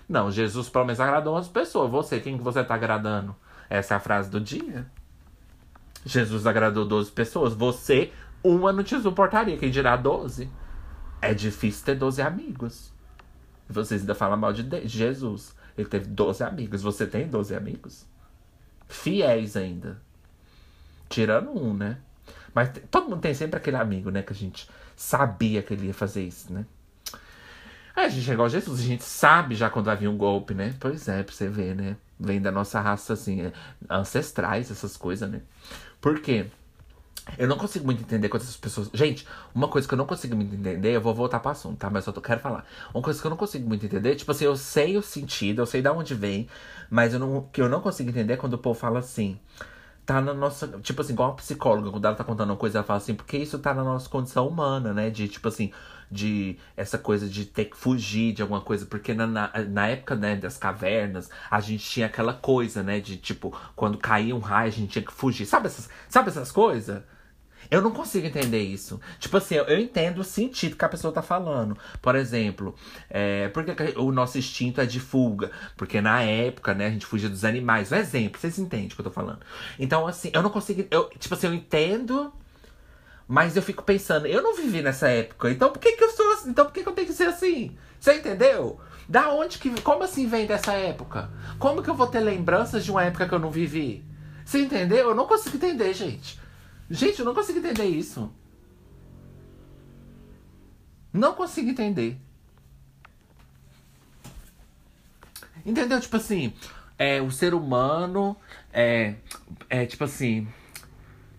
Não, 0.08 0.30
Jesus 0.30 0.68
pelo 0.68 0.84
menos 0.84 1.00
agradou 1.00 1.34
umas 1.34 1.48
pessoas. 1.48 1.90
Você, 1.90 2.20
quem 2.20 2.36
que 2.36 2.44
você 2.44 2.62
tá 2.64 2.74
agradando? 2.74 3.34
Essa 3.68 3.94
é 3.94 3.96
a 3.96 4.00
frase 4.00 4.30
do 4.30 4.40
dia. 4.40 4.86
Jesus 6.04 6.46
agradou 6.46 6.84
12 6.84 7.10
pessoas. 7.10 7.52
Você 7.52 8.12
uma 8.43 8.72
não 8.72 8.82
te 8.82 8.99
suportaria, 9.01 9.57
quem 9.57 9.70
dirá 9.70 9.97
12? 9.97 10.51
É 11.20 11.34
difícil 11.34 11.84
ter 11.84 11.95
12 11.95 12.22
amigos. 12.22 12.93
Vocês 13.68 14.03
ainda 14.03 14.14
falam 14.14 14.37
mal 14.37 14.53
de 14.53 14.87
Jesus. 14.87 15.55
Ele 15.76 15.89
teve 15.89 16.07
12 16.07 16.43
amigos. 16.45 16.82
Você 16.82 17.07
tem 17.07 17.26
12 17.26 17.55
amigos? 17.55 18.07
Fiéis 18.89 19.57
ainda. 19.57 20.01
Tirando 21.09 21.51
um, 21.51 21.74
né? 21.74 21.99
Mas 22.55 22.70
todo 22.91 23.11
mundo 23.11 23.20
tem 23.20 23.34
sempre 23.34 23.57
aquele 23.57 23.76
amigo, 23.76 24.11
né? 24.11 24.22
Que 24.22 24.32
a 24.32 24.37
gente 24.37 24.68
sabia 24.95 25.62
que 25.62 25.74
ele 25.74 25.89
ia 25.89 25.95
fazer 25.95 26.22
isso, 26.22 26.53
né? 26.53 26.64
Aí 27.95 28.05
a 28.05 28.09
gente 28.09 28.30
é 28.30 28.34
igual 28.34 28.49
Jesus, 28.49 28.80
a 28.80 28.82
gente 28.82 29.05
sabe 29.05 29.55
já 29.55 29.70
quando 29.70 29.87
vai 29.87 29.97
vir 29.97 30.09
um 30.09 30.16
golpe, 30.16 30.53
né? 30.53 30.74
Pois 30.78 31.09
é, 31.09 31.22
pra 31.22 31.34
você 31.34 31.49
ver, 31.49 31.74
né? 31.74 31.97
Vem 32.20 32.41
da 32.41 32.53
nossa 32.53 32.80
raça, 32.80 33.14
assim, 33.14 33.41
é, 33.41 33.53
ancestrais, 33.89 34.70
essas 34.70 34.97
coisas, 34.97 35.30
né? 35.30 35.41
Por 36.01 36.20
quê? 36.20 36.47
Eu 37.39 37.49
não 37.49 37.57
consigo 37.57 37.85
muito 37.85 38.03
entender 38.03 38.29
quando 38.29 38.43
essas 38.43 38.57
pessoas. 38.57 38.89
Gente, 38.95 39.27
uma 39.55 39.68
coisa 39.68 39.87
que 39.87 39.93
eu 39.93 39.99
não 39.99 40.07
consigo 40.07 40.37
muito 40.37 40.55
entender, 40.55 40.93
eu 40.95 41.01
vou 41.01 41.14
voltar 41.14 41.41
pro 41.41 41.51
assunto, 41.51 41.77
tá? 41.77 41.91
Mas 41.91 42.05
só 42.05 42.12
quero 42.12 42.41
falar. 42.41 42.64
Uma 42.95 43.03
coisa 43.03 43.20
que 43.20 43.27
eu 43.27 43.31
não 43.31 43.37
consigo 43.37 43.68
muito 43.68 43.85
entender, 43.85 44.14
tipo 44.14 44.31
assim, 44.31 44.45
eu 44.45 44.57
sei 44.57 44.97
o 44.97 45.03
sentido, 45.03 45.61
eu 45.61 45.66
sei 45.66 45.83
de 45.83 45.89
onde 45.89 46.14
vem, 46.14 46.49
mas 46.89 47.12
eu 47.12 47.18
não, 47.18 47.43
que 47.53 47.61
eu 47.61 47.68
não 47.68 47.81
consigo 47.81 48.11
entender 48.11 48.35
é 48.35 48.37
quando 48.37 48.55
o 48.55 48.59
povo 48.59 48.79
fala 48.79 49.01
assim. 49.01 49.39
Tá 50.07 50.20
na 50.20 50.33
nossa. 50.33 50.68
Tipo 50.83 51.03
assim, 51.03 51.12
igual 51.14 51.33
a 51.33 51.35
psicóloga, 51.35 51.91
quando 51.91 52.05
ela 52.05 52.14
tá 52.14 52.22
contando 52.22 52.51
uma 52.51 52.57
coisa, 52.57 52.79
ela 52.79 52.85
fala 52.87 52.99
assim, 52.99 53.14
porque 53.14 53.37
isso 53.37 53.59
tá 53.59 53.74
na 53.74 53.83
nossa 53.83 54.09
condição 54.09 54.47
humana, 54.47 54.95
né? 54.95 55.11
De 55.11 55.29
tipo 55.29 55.49
assim, 55.49 55.72
de 56.11 56.57
essa 56.77 56.97
coisa 56.97 57.29
de 57.29 57.45
ter 57.45 57.66
que 57.66 57.77
fugir 57.77 58.33
de 58.33 58.43
alguma 58.43 58.61
coisa, 58.61 58.87
porque 58.87 59.12
na, 59.12 59.27
na, 59.27 59.51
na, 59.68 59.89
época 59.89 60.14
né, 60.14 60.37
das 60.37 60.57
cavernas, 60.57 61.29
a 61.51 61.61
gente 61.61 61.85
tinha 61.85 62.07
aquela 62.07 62.33
coisa, 62.33 62.83
né, 62.83 63.01
de 63.01 63.16
tipo, 63.16 63.53
quando 63.74 63.99
caía 63.99 64.35
um 64.35 64.39
raio, 64.39 64.68
a 64.68 64.70
gente 64.70 64.91
tinha 64.93 65.05
que 65.05 65.12
fugir. 65.12 65.45
Sabe 65.47 65.66
essas, 65.66 65.91
sabe 66.09 66.29
essas 66.29 66.53
coisas? 66.53 67.03
Eu 67.70 67.82
não 67.82 67.90
consigo 67.90 68.26
entender 68.26 68.60
isso. 68.60 69.00
Tipo 69.18 69.36
assim, 69.36 69.56
eu, 69.56 69.78
entendo 69.78 70.18
o 70.18 70.24
sentido 70.24 70.76
que 70.76 70.84
a 70.84 70.88
pessoa 70.88 71.12
tá 71.12 71.22
falando. 71.22 71.76
Por 72.00 72.14
exemplo, 72.14 72.74
é, 73.10 73.48
porque 73.48 73.72
o 73.96 74.12
nosso 74.12 74.38
instinto 74.38 74.80
é 74.80 74.86
de 74.86 75.00
fuga. 75.00 75.50
Porque 75.76 76.00
na 76.00 76.22
época, 76.22 76.74
né, 76.74 76.86
a 76.86 76.90
gente 76.90 77.06
fugia 77.06 77.28
dos 77.28 77.44
animais. 77.44 77.92
Um 77.92 77.96
exemplo, 77.96 78.40
vocês 78.40 78.58
entendem 78.58 78.86
o 78.86 78.90
que 78.90 79.00
eu 79.00 79.04
tô 79.04 79.10
falando. 79.10 79.40
Então, 79.78 80.06
assim, 80.06 80.30
eu 80.32 80.42
não 80.42 80.50
consigo. 80.50 80.86
Eu, 80.90 81.08
tipo 81.18 81.34
assim, 81.34 81.46
eu 81.46 81.54
entendo. 81.54 82.32
Mas 83.28 83.56
eu 83.56 83.62
fico 83.62 83.82
pensando, 83.82 84.26
eu 84.26 84.40
não 84.40 84.54
vivi 84.54 84.82
nessa 84.82 85.08
época. 85.08 85.50
Então 85.50 85.70
por 85.70 85.80
que, 85.80 85.92
que 85.92 86.04
eu 86.04 86.10
sou 86.10 86.32
assim? 86.32 86.50
Então 86.50 86.64
por 86.64 86.72
que, 86.72 86.82
que 86.82 86.88
eu 86.88 86.92
tenho 86.92 87.08
que 87.08 87.12
ser 87.12 87.24
assim? 87.24 87.76
Você 87.98 88.14
entendeu? 88.14 88.78
Da 89.08 89.30
onde 89.32 89.58
que. 89.58 89.80
Como 89.82 90.04
assim 90.04 90.28
vem 90.28 90.46
dessa 90.46 90.72
época? 90.72 91.28
Como 91.58 91.82
que 91.82 91.90
eu 91.90 91.94
vou 91.94 92.06
ter 92.06 92.20
lembranças 92.20 92.84
de 92.84 92.90
uma 92.90 93.04
época 93.04 93.28
que 93.28 93.34
eu 93.34 93.38
não 93.38 93.50
vivi? 93.50 94.04
Você 94.44 94.60
entendeu? 94.60 95.08
Eu 95.08 95.14
não 95.14 95.26
consigo 95.26 95.56
entender, 95.56 95.92
gente. 95.92 96.38
Gente, 96.91 97.18
eu 97.18 97.24
não 97.24 97.34
consigo 97.34 97.59
entender 97.59 97.84
isso. 97.84 98.30
Não 101.12 101.34
consigo 101.34 101.70
entender. 101.70 102.18
Entendeu? 105.64 106.01
Tipo 106.01 106.16
assim, 106.16 106.53
é, 106.99 107.20
o 107.20 107.30
ser 107.30 107.55
humano 107.55 108.37
é, 108.72 109.14
é 109.68 109.87
tipo 109.87 110.05
assim. 110.05 110.47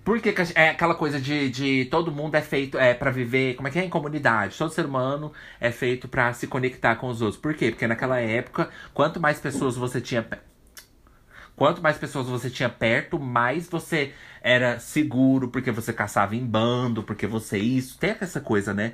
Por 0.03 0.21
que, 0.21 0.33
é 0.55 0.69
aquela 0.69 0.95
coisa 0.95 1.19
de, 1.19 1.49
de 1.49 1.85
todo 1.85 2.11
mundo 2.13 2.35
é 2.35 2.41
feito 2.41 2.77
é 2.77 2.93
para 2.93 3.11
viver, 3.11 3.55
como 3.55 3.67
é 3.67 3.71
que 3.71 3.77
é 3.77 3.83
em 3.83 3.89
comunidade? 3.89 4.57
Todo 4.57 4.71
ser 4.71 4.85
humano 4.85 5.33
é 5.59 5.69
feito 5.69 6.07
para 6.07 6.31
se 6.31 6.47
conectar 6.47 6.95
com 6.95 7.07
os 7.09 7.21
outros. 7.21 7.41
Por 7.41 7.53
quê? 7.53 7.71
Porque 7.71 7.85
naquela 7.85 8.17
época, 8.19 8.69
quanto 8.93 9.19
mais 9.19 9.37
pessoas 9.39 9.75
você 9.75 9.99
tinha 9.99 10.25
Quanto 11.57 11.81
mais 11.81 11.97
pessoas 11.97 12.27
você 12.27 12.51
tinha 12.51 12.69
perto, 12.69 13.19
mais 13.19 13.67
você 13.67 14.13
era 14.43 14.77
seguro, 14.79 15.47
porque 15.47 15.71
você 15.71 15.91
caçava 15.91 16.35
em 16.35 16.45
bando, 16.45 17.01
porque 17.01 17.25
você 17.25 17.57
isso. 17.57 17.97
Tem 17.97 18.15
essa 18.21 18.39
coisa, 18.39 18.75
né? 18.75 18.93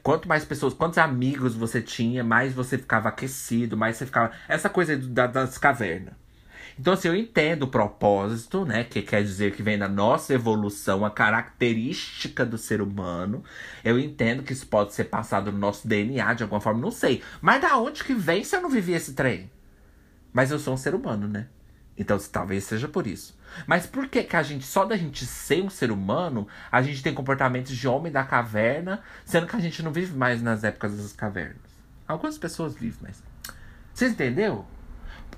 Quanto 0.00 0.28
mais 0.28 0.44
pessoas, 0.44 0.72
quantos 0.72 0.96
amigos 0.96 1.56
você 1.56 1.82
tinha, 1.82 2.22
mais 2.22 2.54
você 2.54 2.78
ficava 2.78 3.08
aquecido, 3.08 3.76
mais 3.76 3.96
você 3.96 4.06
ficava. 4.06 4.30
Essa 4.46 4.68
coisa 4.68 4.96
da, 4.96 5.26
das 5.26 5.58
cavernas. 5.58 6.14
Então, 6.78 6.92
assim, 6.92 7.08
eu 7.08 7.16
entendo 7.16 7.64
o 7.64 7.68
propósito, 7.68 8.64
né? 8.64 8.84
Que 8.84 9.02
quer 9.02 9.24
dizer 9.24 9.56
que 9.56 9.60
vem 9.60 9.76
da 9.76 9.88
nossa 9.88 10.32
evolução, 10.32 11.04
a 11.04 11.10
característica 11.10 12.46
do 12.46 12.56
ser 12.56 12.80
humano. 12.80 13.42
Eu 13.82 13.98
entendo 13.98 14.44
que 14.44 14.52
isso 14.52 14.68
pode 14.68 14.94
ser 14.94 15.06
passado 15.06 15.50
no 15.50 15.58
nosso 15.58 15.88
DNA 15.88 16.32
de 16.34 16.44
alguma 16.44 16.60
forma, 16.60 16.80
não 16.80 16.92
sei. 16.92 17.24
Mas 17.40 17.60
da 17.60 17.76
onde 17.76 18.04
que 18.04 18.14
vem 18.14 18.44
se 18.44 18.54
eu 18.54 18.62
não 18.62 18.70
vivi 18.70 18.92
esse 18.92 19.14
trem? 19.14 19.50
Mas 20.32 20.52
eu 20.52 20.60
sou 20.60 20.74
um 20.74 20.76
ser 20.76 20.94
humano, 20.94 21.26
né? 21.26 21.48
Então 21.98 22.16
talvez 22.30 22.64
seja 22.64 22.86
por 22.86 23.06
isso. 23.06 23.36
Mas 23.66 23.86
por 23.86 24.06
que, 24.08 24.22
que 24.22 24.36
a 24.36 24.42
gente, 24.42 24.64
só 24.64 24.84
da 24.84 24.96
gente 24.96 25.26
ser 25.26 25.62
um 25.62 25.70
ser 25.70 25.90
humano, 25.90 26.46
a 26.70 26.80
gente 26.80 27.02
tem 27.02 27.12
comportamentos 27.12 27.76
de 27.76 27.88
homem 27.88 28.12
da 28.12 28.22
caverna, 28.22 29.02
sendo 29.24 29.46
que 29.46 29.56
a 29.56 29.60
gente 29.60 29.82
não 29.82 29.90
vive 29.90 30.16
mais 30.16 30.40
nas 30.40 30.62
épocas 30.62 30.96
das 30.96 31.12
cavernas? 31.12 31.56
Algumas 32.06 32.38
pessoas 32.38 32.74
vivem, 32.74 33.00
mas. 33.02 33.22
Você 33.92 34.08
entendeu? 34.08 34.64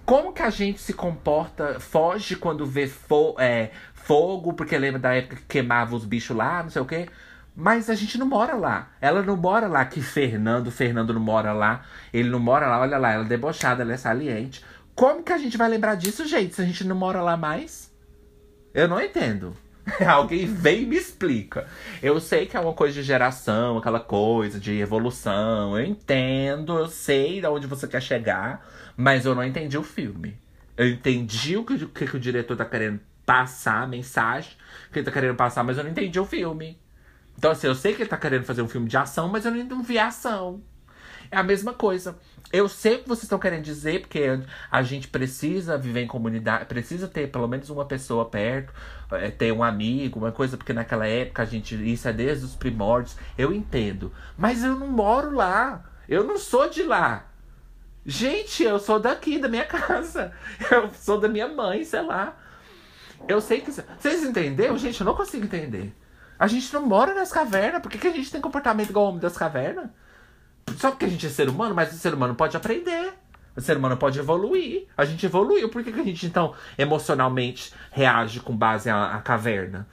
Como 0.04 0.32
que 0.32 0.42
a 0.42 0.50
gente 0.50 0.80
se 0.80 0.92
comporta, 0.92 1.80
foge 1.80 2.36
quando 2.36 2.66
vê 2.66 2.86
fo 2.86 3.34
é, 3.38 3.70
fogo, 3.94 4.52
porque 4.52 4.76
lembra 4.76 5.00
da 5.00 5.14
época 5.14 5.36
que 5.36 5.42
queimava 5.42 5.96
os 5.96 6.04
bichos 6.04 6.36
lá, 6.36 6.62
não 6.62 6.70
sei 6.70 6.82
o 6.82 6.84
quê. 6.84 7.08
Mas 7.54 7.90
a 7.90 7.94
gente 7.94 8.16
não 8.18 8.26
mora 8.26 8.54
lá. 8.54 8.88
Ela 9.00 9.22
não 9.22 9.36
mora 9.36 9.66
lá 9.66 9.84
que 9.84 10.00
Fernando, 10.00 10.70
Fernando 10.70 11.12
não 11.12 11.20
mora 11.20 11.52
lá. 11.52 11.84
Ele 12.12 12.30
não 12.30 12.38
mora 12.38 12.66
lá, 12.66 12.80
olha 12.80 12.96
lá, 12.98 13.12
ela 13.12 13.24
é 13.24 13.28
debochada, 13.28 13.82
ela 13.82 13.92
é 13.92 13.96
saliente. 13.96 14.64
Como 15.00 15.22
que 15.22 15.32
a 15.32 15.38
gente 15.38 15.56
vai 15.56 15.66
lembrar 15.66 15.94
disso, 15.94 16.26
gente, 16.26 16.54
se 16.54 16.60
a 16.60 16.64
gente 16.66 16.84
não 16.84 16.94
mora 16.94 17.22
lá 17.22 17.34
mais? 17.34 17.90
Eu 18.74 18.86
não 18.86 19.00
entendo. 19.00 19.56
Alguém 20.06 20.44
vem 20.44 20.82
e 20.82 20.86
me 20.86 20.94
explica. 20.94 21.66
Eu 22.02 22.20
sei 22.20 22.44
que 22.44 22.54
é 22.54 22.60
uma 22.60 22.74
coisa 22.74 22.92
de 22.92 23.02
geração, 23.02 23.78
aquela 23.78 23.98
coisa 23.98 24.60
de 24.60 24.78
evolução. 24.78 25.74
Eu 25.78 25.86
entendo, 25.86 26.76
eu 26.76 26.86
sei 26.86 27.40
de 27.40 27.46
onde 27.46 27.66
você 27.66 27.88
quer 27.88 28.02
chegar, 28.02 28.68
mas 28.94 29.24
eu 29.24 29.34
não 29.34 29.42
entendi 29.42 29.78
o 29.78 29.82
filme. 29.82 30.36
Eu 30.76 30.86
entendi 30.86 31.56
o 31.56 31.64
que, 31.64 31.82
o, 31.82 31.88
que 31.88 32.16
o 32.18 32.20
diretor 32.20 32.54
tá 32.54 32.66
querendo 32.66 33.00
passar, 33.24 33.84
a 33.84 33.86
mensagem 33.86 34.52
que 34.92 34.98
ele 34.98 35.06
tá 35.06 35.12
querendo 35.12 35.34
passar, 35.34 35.64
mas 35.64 35.78
eu 35.78 35.84
não 35.84 35.90
entendi 35.90 36.20
o 36.20 36.26
filme. 36.26 36.78
Então, 37.38 37.52
assim, 37.52 37.68
eu 37.68 37.74
sei 37.74 37.94
que 37.94 38.02
ele 38.02 38.10
tá 38.10 38.18
querendo 38.18 38.44
fazer 38.44 38.60
um 38.60 38.68
filme 38.68 38.86
de 38.86 38.98
ação, 38.98 39.30
mas 39.30 39.46
eu 39.46 39.50
não 39.50 39.82
vi 39.82 39.98
ação. 39.98 40.62
É 41.30 41.38
a 41.38 41.42
mesma 41.42 41.72
coisa. 41.72 42.18
Eu 42.52 42.68
sei 42.68 42.96
o 42.96 42.98
que 43.02 43.08
vocês 43.08 43.24
estão 43.24 43.38
querendo 43.38 43.62
dizer, 43.62 44.00
porque 44.00 44.40
a 44.70 44.82
gente 44.82 45.08
precisa 45.08 45.78
viver 45.78 46.00
em 46.02 46.06
comunidade, 46.06 46.64
precisa 46.64 47.06
ter 47.06 47.30
pelo 47.30 47.46
menos 47.46 47.70
uma 47.70 47.84
pessoa 47.84 48.24
perto, 48.24 48.72
é, 49.12 49.30
ter 49.30 49.52
um 49.52 49.62
amigo, 49.62 50.18
uma 50.18 50.32
coisa, 50.32 50.56
porque 50.56 50.72
naquela 50.72 51.06
época 51.06 51.42
a 51.42 51.46
gente. 51.46 51.74
Isso 51.74 52.08
é 52.08 52.12
desde 52.12 52.44
os 52.44 52.56
primórdios. 52.56 53.16
Eu 53.38 53.52
entendo. 53.52 54.12
Mas 54.36 54.64
eu 54.64 54.74
não 54.76 54.88
moro 54.88 55.34
lá. 55.34 55.84
Eu 56.08 56.24
não 56.24 56.36
sou 56.38 56.68
de 56.68 56.82
lá. 56.82 57.26
Gente, 58.04 58.64
eu 58.64 58.78
sou 58.78 58.98
daqui, 58.98 59.38
da 59.38 59.48
minha 59.48 59.66
casa. 59.66 60.32
Eu 60.70 60.90
sou 60.94 61.20
da 61.20 61.28
minha 61.28 61.46
mãe, 61.48 61.84
sei 61.84 62.02
lá. 62.02 62.36
Eu 63.28 63.40
sei 63.40 63.60
que. 63.60 63.70
Vocês 63.70 64.24
entenderam? 64.24 64.76
Gente, 64.76 65.00
eu 65.00 65.06
não 65.06 65.14
consigo 65.14 65.44
entender. 65.44 65.94
A 66.38 66.46
gente 66.46 66.72
não 66.72 66.86
mora 66.86 67.14
nas 67.14 67.30
cavernas. 67.30 67.82
Por 67.82 67.90
que, 67.90 67.98
que 67.98 68.08
a 68.08 68.12
gente 68.12 68.30
tem 68.32 68.40
comportamento 68.40 68.90
igual 68.90 69.06
o 69.06 69.08
homem 69.10 69.20
das 69.20 69.36
cavernas? 69.36 69.90
Só 70.76 70.90
porque 70.90 71.04
a 71.04 71.08
gente 71.08 71.26
é 71.26 71.30
ser 71.30 71.48
humano, 71.48 71.74
mas 71.74 71.92
o 71.92 71.96
ser 71.96 72.14
humano 72.14 72.34
pode 72.34 72.56
aprender. 72.56 73.14
O 73.56 73.60
ser 73.60 73.76
humano 73.76 73.96
pode 73.96 74.18
evoluir. 74.18 74.86
A 74.96 75.04
gente 75.04 75.26
evoluiu. 75.26 75.68
Por 75.68 75.82
que, 75.82 75.92
que 75.92 76.00
a 76.00 76.04
gente, 76.04 76.26
então, 76.26 76.54
emocionalmente 76.78 77.72
reage 77.90 78.40
com 78.40 78.56
base 78.56 78.88
à, 78.88 79.16
à 79.16 79.20
caverna? 79.20 79.86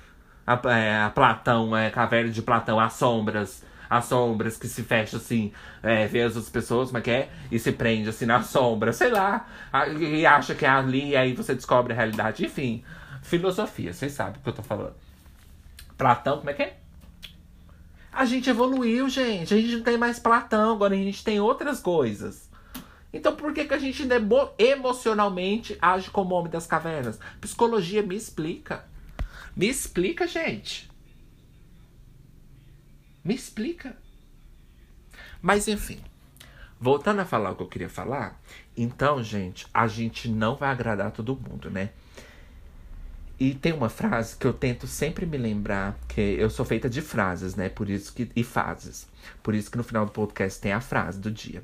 A, 0.45 0.59
é, 0.71 1.01
a, 1.01 1.09
Platão, 1.09 1.75
é, 1.75 1.87
a 1.87 1.91
caverna 1.91 2.31
de 2.31 2.41
Platão, 2.41 2.79
as 2.79 2.93
sombras. 2.93 3.65
As 3.89 4.05
sombras 4.05 4.57
que 4.57 4.67
se 4.67 4.83
fecham 4.83 5.17
assim, 5.17 5.53
é, 5.81 6.07
vê 6.07 6.21
as 6.21 6.35
outras 6.35 6.51
pessoas, 6.51 6.91
mas 6.91 7.01
é 7.01 7.05
quer, 7.05 7.19
é? 7.19 7.29
e 7.49 7.57
se 7.57 7.71
prende 7.71 8.09
assim 8.09 8.25
na 8.25 8.41
sombra, 8.41 8.91
sei 8.91 9.09
lá. 9.09 9.47
E 9.97 10.25
acha 10.25 10.53
que 10.53 10.65
é 10.65 10.69
ali, 10.69 11.11
e 11.11 11.15
aí 11.15 11.33
você 11.33 11.55
descobre 11.55 11.93
a 11.93 11.95
realidade. 11.95 12.45
Enfim, 12.45 12.83
filosofia, 13.21 13.93
vocês 13.93 14.11
sabem 14.11 14.39
o 14.39 14.43
que 14.43 14.49
eu 14.49 14.53
tô 14.53 14.61
falando. 14.61 14.95
Platão, 15.97 16.39
como 16.39 16.49
é 16.49 16.53
que 16.53 16.63
é? 16.63 16.77
A 18.17 18.25
gente 18.25 18.49
evoluiu, 18.49 19.07
gente. 19.07 19.53
A 19.53 19.57
gente 19.57 19.75
não 19.75 19.83
tem 19.83 19.95
mais 19.95 20.17
Platão, 20.17 20.73
agora 20.73 20.95
a 20.95 20.97
gente 20.97 21.23
tem 21.23 21.39
outras 21.39 21.79
coisas. 21.79 22.49
Então 23.13 23.35
por 23.35 23.53
que, 23.53 23.65
que 23.65 23.73
a 23.75 23.77
gente 23.77 24.07
emocionalmente 24.57 25.77
age 25.79 26.09
como 26.09 26.33
homem 26.33 26.51
das 26.51 26.65
cavernas? 26.65 27.19
Psicologia 27.39 28.01
me 28.01 28.15
explica. 28.15 28.83
Me 29.55 29.69
explica, 29.69 30.27
gente. 30.27 30.89
Me 33.23 33.35
explica. 33.35 33.95
Mas 35.39 35.67
enfim, 35.67 36.01
voltando 36.79 37.19
a 37.19 37.25
falar 37.25 37.51
o 37.51 37.55
que 37.55 37.61
eu 37.61 37.67
queria 37.67 37.89
falar, 37.89 38.41
então, 38.75 39.21
gente, 39.21 39.67
a 39.71 39.87
gente 39.87 40.27
não 40.27 40.55
vai 40.55 40.71
agradar 40.71 41.11
todo 41.11 41.35
mundo, 41.35 41.69
né? 41.69 41.91
E 43.39 43.53
tem 43.53 43.71
uma 43.71 43.89
frase 43.89 44.35
que 44.35 44.47
eu 44.47 44.53
tento 44.53 44.87
sempre 44.87 45.25
me 45.25 45.37
lembrar, 45.37 45.95
que 46.07 46.21
eu 46.21 46.49
sou 46.49 46.65
feita 46.65 46.89
de 46.89 47.01
frases, 47.01 47.55
né? 47.55 47.69
Por 47.69 47.87
isso 47.87 48.11
que 48.13 48.31
e 48.35 48.43
fases. 48.43 49.07
Por 49.43 49.53
isso 49.53 49.69
que 49.69 49.77
no 49.77 49.83
final 49.83 50.05
do 50.05 50.11
podcast 50.11 50.59
tem 50.59 50.71
a 50.71 50.81
frase 50.81 51.19
do 51.19 51.29
dia. 51.29 51.63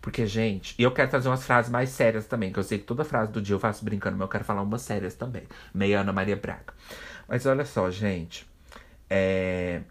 Porque, 0.00 0.24
gente, 0.24 0.76
e 0.78 0.84
eu 0.84 0.92
quero 0.92 1.10
trazer 1.10 1.28
umas 1.28 1.44
frases 1.44 1.68
mais 1.68 1.88
sérias 1.88 2.26
também, 2.26 2.52
que 2.52 2.58
eu 2.60 2.62
sei 2.62 2.78
que 2.78 2.84
toda 2.84 3.04
frase 3.04 3.32
do 3.32 3.42
dia 3.42 3.56
eu 3.56 3.58
faço 3.58 3.84
brincando, 3.84 4.16
mas 4.16 4.26
eu 4.26 4.30
quero 4.30 4.44
falar 4.44 4.62
umas 4.62 4.82
sérias 4.82 5.16
também. 5.16 5.42
Meio 5.74 5.98
Ana 5.98 6.12
Maria 6.12 6.36
Braga. 6.36 6.72
Mas 7.26 7.44
olha 7.44 7.64
só, 7.64 7.90
gente. 7.90 8.46
É... 9.10 9.82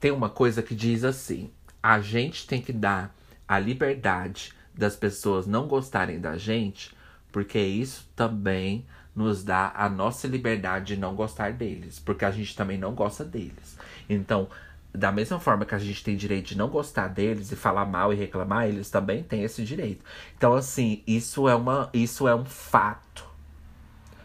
Tem 0.00 0.10
uma 0.10 0.30
coisa 0.30 0.62
que 0.62 0.74
diz 0.74 1.04
assim: 1.04 1.50
a 1.82 2.00
gente 2.00 2.46
tem 2.46 2.62
que 2.62 2.72
dar 2.72 3.14
a 3.46 3.58
liberdade 3.58 4.54
das 4.74 4.96
pessoas 4.96 5.46
não 5.46 5.68
gostarem 5.68 6.18
da 6.18 6.38
gente 6.38 6.96
porque 7.32 7.58
isso 7.58 8.08
também 8.14 8.86
nos 9.14 9.42
dá 9.42 9.72
a 9.74 9.88
nossa 9.88 10.28
liberdade 10.28 10.94
de 10.94 11.00
não 11.00 11.14
gostar 11.14 11.52
deles, 11.52 11.98
porque 11.98 12.24
a 12.24 12.30
gente 12.30 12.54
também 12.54 12.78
não 12.78 12.94
gosta 12.94 13.24
deles. 13.24 13.76
Então, 14.08 14.48
da 14.94 15.10
mesma 15.10 15.40
forma 15.40 15.64
que 15.64 15.74
a 15.74 15.78
gente 15.78 16.04
tem 16.04 16.16
direito 16.16 16.48
de 16.48 16.58
não 16.58 16.68
gostar 16.68 17.08
deles 17.08 17.50
e 17.50 17.56
falar 17.56 17.86
mal 17.86 18.12
e 18.12 18.16
reclamar, 18.16 18.66
eles 18.66 18.90
também 18.90 19.22
têm 19.22 19.42
esse 19.42 19.64
direito. 19.64 20.04
Então, 20.36 20.54
assim, 20.54 21.02
isso 21.06 21.48
é, 21.48 21.54
uma, 21.54 21.88
isso 21.92 22.28
é 22.28 22.34
um 22.34 22.44
fato. 22.44 23.24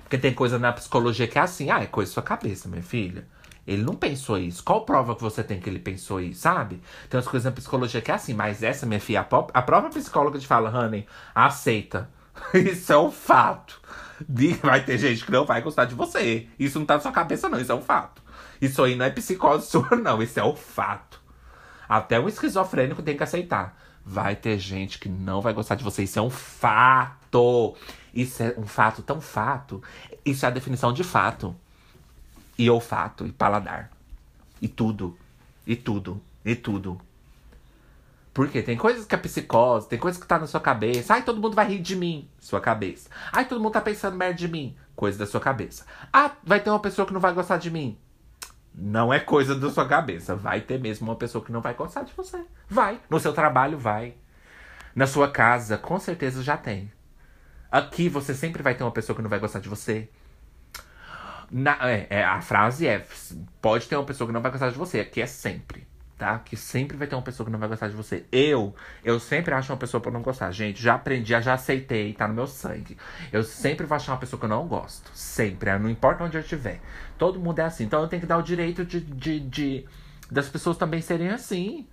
Porque 0.04 0.18
tem 0.18 0.34
coisa 0.34 0.60
na 0.60 0.72
psicologia 0.74 1.28
que 1.28 1.38
é 1.38 1.42
assim, 1.42 1.70
ah, 1.70 1.82
é 1.82 1.86
coisa 1.86 2.12
da 2.12 2.14
sua 2.16 2.24
cabeça, 2.24 2.70
minha 2.70 2.84
filha. 2.84 3.26
Ele 3.66 3.84
não 3.84 3.96
pensou 3.96 4.38
isso. 4.38 4.64
Qual 4.64 4.86
prova 4.86 5.14
que 5.16 5.22
você 5.22 5.44
tem 5.44 5.60
que 5.60 5.70
ele 5.70 5.80
pensou 5.80 6.22
isso, 6.22 6.40
sabe? 6.42 6.82
Tem 7.10 7.18
umas 7.18 7.28
coisas 7.28 7.44
na 7.44 7.52
psicologia 7.52 8.02
que 8.02 8.10
é 8.10 8.14
assim, 8.14 8.34
mas 8.34 8.64
essa, 8.64 8.86
minha 8.86 9.02
filha, 9.02 9.20
a, 9.20 9.62
própria 9.62 9.90
psicóloga 9.90 10.40
te 10.40 10.48
fala, 10.48 10.70
honey, 10.70 11.06
aceita. 11.36 12.10
isso 12.54 12.92
é 12.92 12.98
um 12.98 13.12
fato. 13.12 13.82
Vai 14.62 14.84
ter 14.84 14.98
gente 14.98 15.26
que 15.26 15.32
não 15.32 15.46
vai 15.46 15.62
gostar 15.62 15.86
de 15.86 15.96
você. 15.96 16.48
Isso 16.58 16.80
não 16.80 16.86
tá 16.86 16.96
na 16.96 17.00
sua 17.00 17.12
cabeça, 17.12 17.50
não, 17.50 17.60
isso 17.60 17.72
é 17.72 17.76
um 17.76 17.82
fato. 17.82 18.22
Isso 18.62 18.84
aí 18.84 18.96
não 18.96 19.06
é 19.06 19.10
psicose 19.10 19.68
sua, 19.70 19.96
não. 19.96 20.22
Isso 20.22 20.40
é 20.40 20.44
o 20.44 20.56
fato. 20.56 21.22
Até 21.88 22.20
um 22.20 22.28
esquizofrênico 22.28 23.02
tem 23.02 23.16
que 23.16 23.24
aceitar. 23.24 23.78
Vai 24.06 24.36
ter 24.36 24.58
gente 24.58 25.00
que 25.00 25.10
não 25.10 25.42
vai 25.42 25.54
gostar 25.54 25.76
de 25.76 25.84
você. 25.84 26.04
Isso 26.04 26.20
é 26.20 26.22
um 26.22 26.30
fato. 26.30 27.76
Isso 28.14 28.42
é 28.42 28.56
um 28.58 28.66
fato 28.66 29.02
tão 29.02 29.22
fato. 29.22 29.82
Isso 30.26 30.46
é 30.46 30.48
a 30.48 30.52
definição 30.52 30.92
de 30.92 31.04
fato. 31.04 31.56
E 32.58 32.70
olfato, 32.70 33.26
e 33.26 33.32
paladar. 33.32 33.92
E 34.62 34.68
tudo. 34.68 35.18
E 35.66 35.76
tudo. 35.76 36.22
E 36.44 36.56
tudo. 36.56 37.00
Porque 38.38 38.62
tem 38.62 38.78
coisas 38.78 39.04
que 39.04 39.16
é 39.16 39.18
psicose, 39.18 39.90
tem 39.90 39.98
coisas 39.98 40.22
que 40.22 40.28
tá 40.28 40.38
na 40.38 40.46
sua 40.46 40.60
cabeça. 40.60 41.12
Ai, 41.12 41.24
todo 41.24 41.42
mundo 41.42 41.56
vai 41.56 41.70
rir 41.70 41.80
de 41.80 41.96
mim. 41.96 42.30
Sua 42.40 42.62
cabeça. 42.62 43.10
Ai, 43.32 43.46
todo 43.46 43.60
mundo 43.60 43.74
tá 43.74 43.82
pensando 43.82 44.16
merda 44.16 44.36
de 44.36 44.48
mim. 44.48 44.78
Coisa 44.96 45.18
da 45.18 45.26
sua 45.26 45.42
cabeça. 45.42 45.88
Ah, 46.14 46.30
vai 46.44 46.60
ter 46.60 46.70
uma 46.70 46.80
pessoa 46.80 47.08
que 47.08 47.14
não 47.16 47.20
vai 47.20 47.34
gostar 47.34 47.58
de 47.58 47.72
mim. 47.72 47.98
Não 48.76 49.12
é 49.12 49.20
coisa 49.20 49.56
da 49.56 49.72
sua 49.72 49.88
cabeça. 49.88 50.36
Vai 50.36 50.62
ter 50.62 50.80
mesmo 50.80 51.08
uma 51.08 51.16
pessoa 51.16 51.44
que 51.44 51.52
não 51.52 51.62
vai 51.62 51.74
gostar 51.74 52.04
de 52.04 52.14
você. 52.14 52.46
Vai. 52.70 53.02
No 53.10 53.20
seu 53.20 53.34
trabalho, 53.34 53.76
vai. 53.76 54.14
Na 54.94 55.08
sua 55.08 55.32
casa, 55.32 55.76
com 55.76 55.98
certeza 55.98 56.44
já 56.44 56.56
tem. 56.56 56.94
Aqui 57.72 58.08
você 58.08 58.36
sempre 58.36 58.62
vai 58.62 58.76
ter 58.76 58.84
uma 58.84 58.92
pessoa 58.92 59.16
que 59.16 59.22
não 59.24 59.32
vai 59.32 59.40
gostar 59.40 59.62
de 59.62 59.68
você. 59.68 60.12
Na, 61.50 61.76
é, 61.90 62.06
é, 62.12 62.24
a 62.24 62.40
frase 62.40 62.86
é: 62.86 63.04
pode 63.60 63.88
ter 63.88 63.96
uma 63.96 64.06
pessoa 64.06 64.28
que 64.28 64.34
não 64.34 64.44
vai 64.44 64.52
gostar 64.52 64.70
de 64.70 64.78
você. 64.78 65.00
Aqui 65.00 65.24
é 65.24 65.26
sempre 65.26 65.87
tá? 66.18 66.40
Que 66.40 66.56
sempre 66.58 66.98
vai 66.98 67.08
ter 67.08 67.16
uma 67.16 67.22
pessoa 67.22 67.46
que 67.46 67.52
não 67.52 67.60
vai 67.60 67.70
gostar 67.70 67.88
de 67.88 67.96
você. 67.96 68.26
Eu, 68.32 68.76
eu 69.04 69.20
sempre 69.20 69.54
acho 69.54 69.72
uma 69.72 69.78
pessoa 69.78 70.02
pra 70.02 70.12
não 70.12 70.22
gostar. 70.22 70.52
Gente, 70.52 70.82
já 70.82 70.96
aprendi, 70.96 71.40
já 71.42 71.54
aceitei, 71.54 72.14
tá 72.14 72.28
no 72.28 72.34
meu 72.34 72.48
sangue. 72.48 72.98
Eu 73.32 73.44
sempre 73.44 73.86
vou 73.86 73.96
achar 73.96 74.14
uma 74.14 74.20
pessoa 74.20 74.40
que 74.40 74.46
eu 74.46 74.50
não 74.50 74.68
gosto. 74.68 75.12
Sempre, 75.14 75.78
não 75.78 75.90
importa 75.90 76.24
onde 76.24 76.36
eu 76.36 76.42
estiver. 76.42 76.82
Todo 77.18 77.40
mundo 77.40 77.60
é 77.60 77.64
assim. 77.64 77.84
Então 77.84 78.02
eu 78.02 78.08
tenho 78.08 78.22
que 78.22 78.28
dar 78.28 78.38
o 78.38 78.42
direito 78.42 78.84
de, 78.84 79.00
de, 79.00 79.40
de 79.40 79.86
das 80.32 80.50
pessoas 80.50 80.78
também 80.78 81.02
serem 81.02 81.30
assim. 81.30 81.88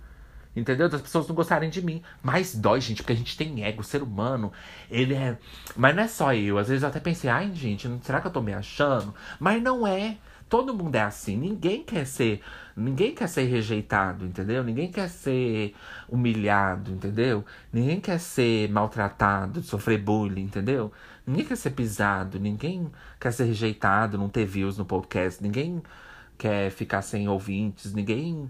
Entendeu? 0.55 0.87
Das 0.87 1.01
pessoas 1.01 1.27
não 1.27 1.35
gostarem 1.35 1.69
de 1.69 1.81
mim. 1.81 2.01
Mas 2.23 2.55
dói, 2.55 2.79
gente, 2.79 3.03
porque 3.03 3.13
a 3.13 3.17
gente 3.17 3.37
tem 3.37 3.63
ego. 3.65 3.81
O 3.81 3.83
ser 3.83 4.01
humano, 4.01 4.53
ele 4.89 5.13
é. 5.13 5.37
Mas 5.75 5.95
não 5.95 6.03
é 6.03 6.07
só 6.07 6.33
eu. 6.33 6.57
Às 6.57 6.69
vezes 6.69 6.81
eu 6.81 6.89
até 6.89 6.99
pensei, 6.99 7.29
ai, 7.29 7.51
gente, 7.53 7.89
será 8.01 8.21
que 8.21 8.27
eu 8.27 8.31
tô 8.31 8.41
me 8.41 8.53
achando? 8.53 9.13
Mas 9.39 9.61
não 9.61 9.85
é. 9.85 10.17
Todo 10.47 10.73
mundo 10.73 10.95
é 10.95 11.01
assim. 11.01 11.35
Ninguém 11.35 11.83
quer 11.83 12.05
ser. 12.05 12.41
Ninguém 12.75 13.15
quer 13.15 13.27
ser 13.29 13.43
rejeitado, 13.43 14.25
entendeu? 14.25 14.61
Ninguém 14.61 14.91
quer 14.91 15.07
ser 15.09 15.73
humilhado, 16.09 16.91
entendeu? 16.91 17.45
Ninguém 17.71 18.01
quer 18.01 18.19
ser 18.19 18.69
maltratado, 18.69 19.63
sofrer 19.63 19.97
bullying, 19.97 20.43
entendeu? 20.43 20.91
Ninguém 21.25 21.45
quer 21.45 21.55
ser 21.55 21.69
pisado, 21.69 22.37
ninguém 22.37 22.91
quer 23.19 23.31
ser 23.31 23.45
rejeitado, 23.45 24.17
não 24.17 24.27
ter 24.27 24.45
views 24.45 24.77
no 24.77 24.83
podcast, 24.85 25.41
ninguém 25.41 25.81
quer 26.37 26.69
ficar 26.69 27.01
sem 27.01 27.29
ouvintes, 27.29 27.93
ninguém 27.93 28.49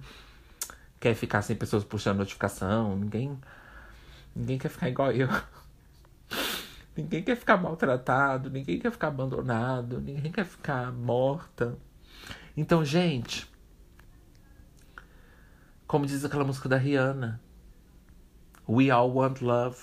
quer 0.99 1.13
ficar 1.13 1.43
sem 1.43 1.55
pessoas 1.55 1.83
puxando 1.83 2.17
notificação, 2.17 2.95
ninguém 2.97 3.37
ninguém 4.35 4.57
quer 4.57 4.69
ficar 4.69 4.89
igual 4.89 5.11
eu. 5.11 5.29
Ninguém 6.97 7.21
quer 7.23 7.35
ficar 7.35 7.57
maltratado, 7.57 8.49
ninguém 8.49 8.79
quer 8.79 8.89
ficar 8.89 9.09
abandonado, 9.09 9.99
ninguém 9.99 10.31
quer 10.31 10.45
ficar 10.45 10.93
morta. 10.93 11.77
Então, 12.55 12.85
gente, 12.85 13.45
como 15.87 16.05
diz 16.05 16.25
aquela 16.25 16.43
música 16.43 16.67
da 16.67 16.77
Rihanna, 16.77 17.41
We 18.67 18.89
all 18.89 19.11
want 19.11 19.41
love. 19.41 19.77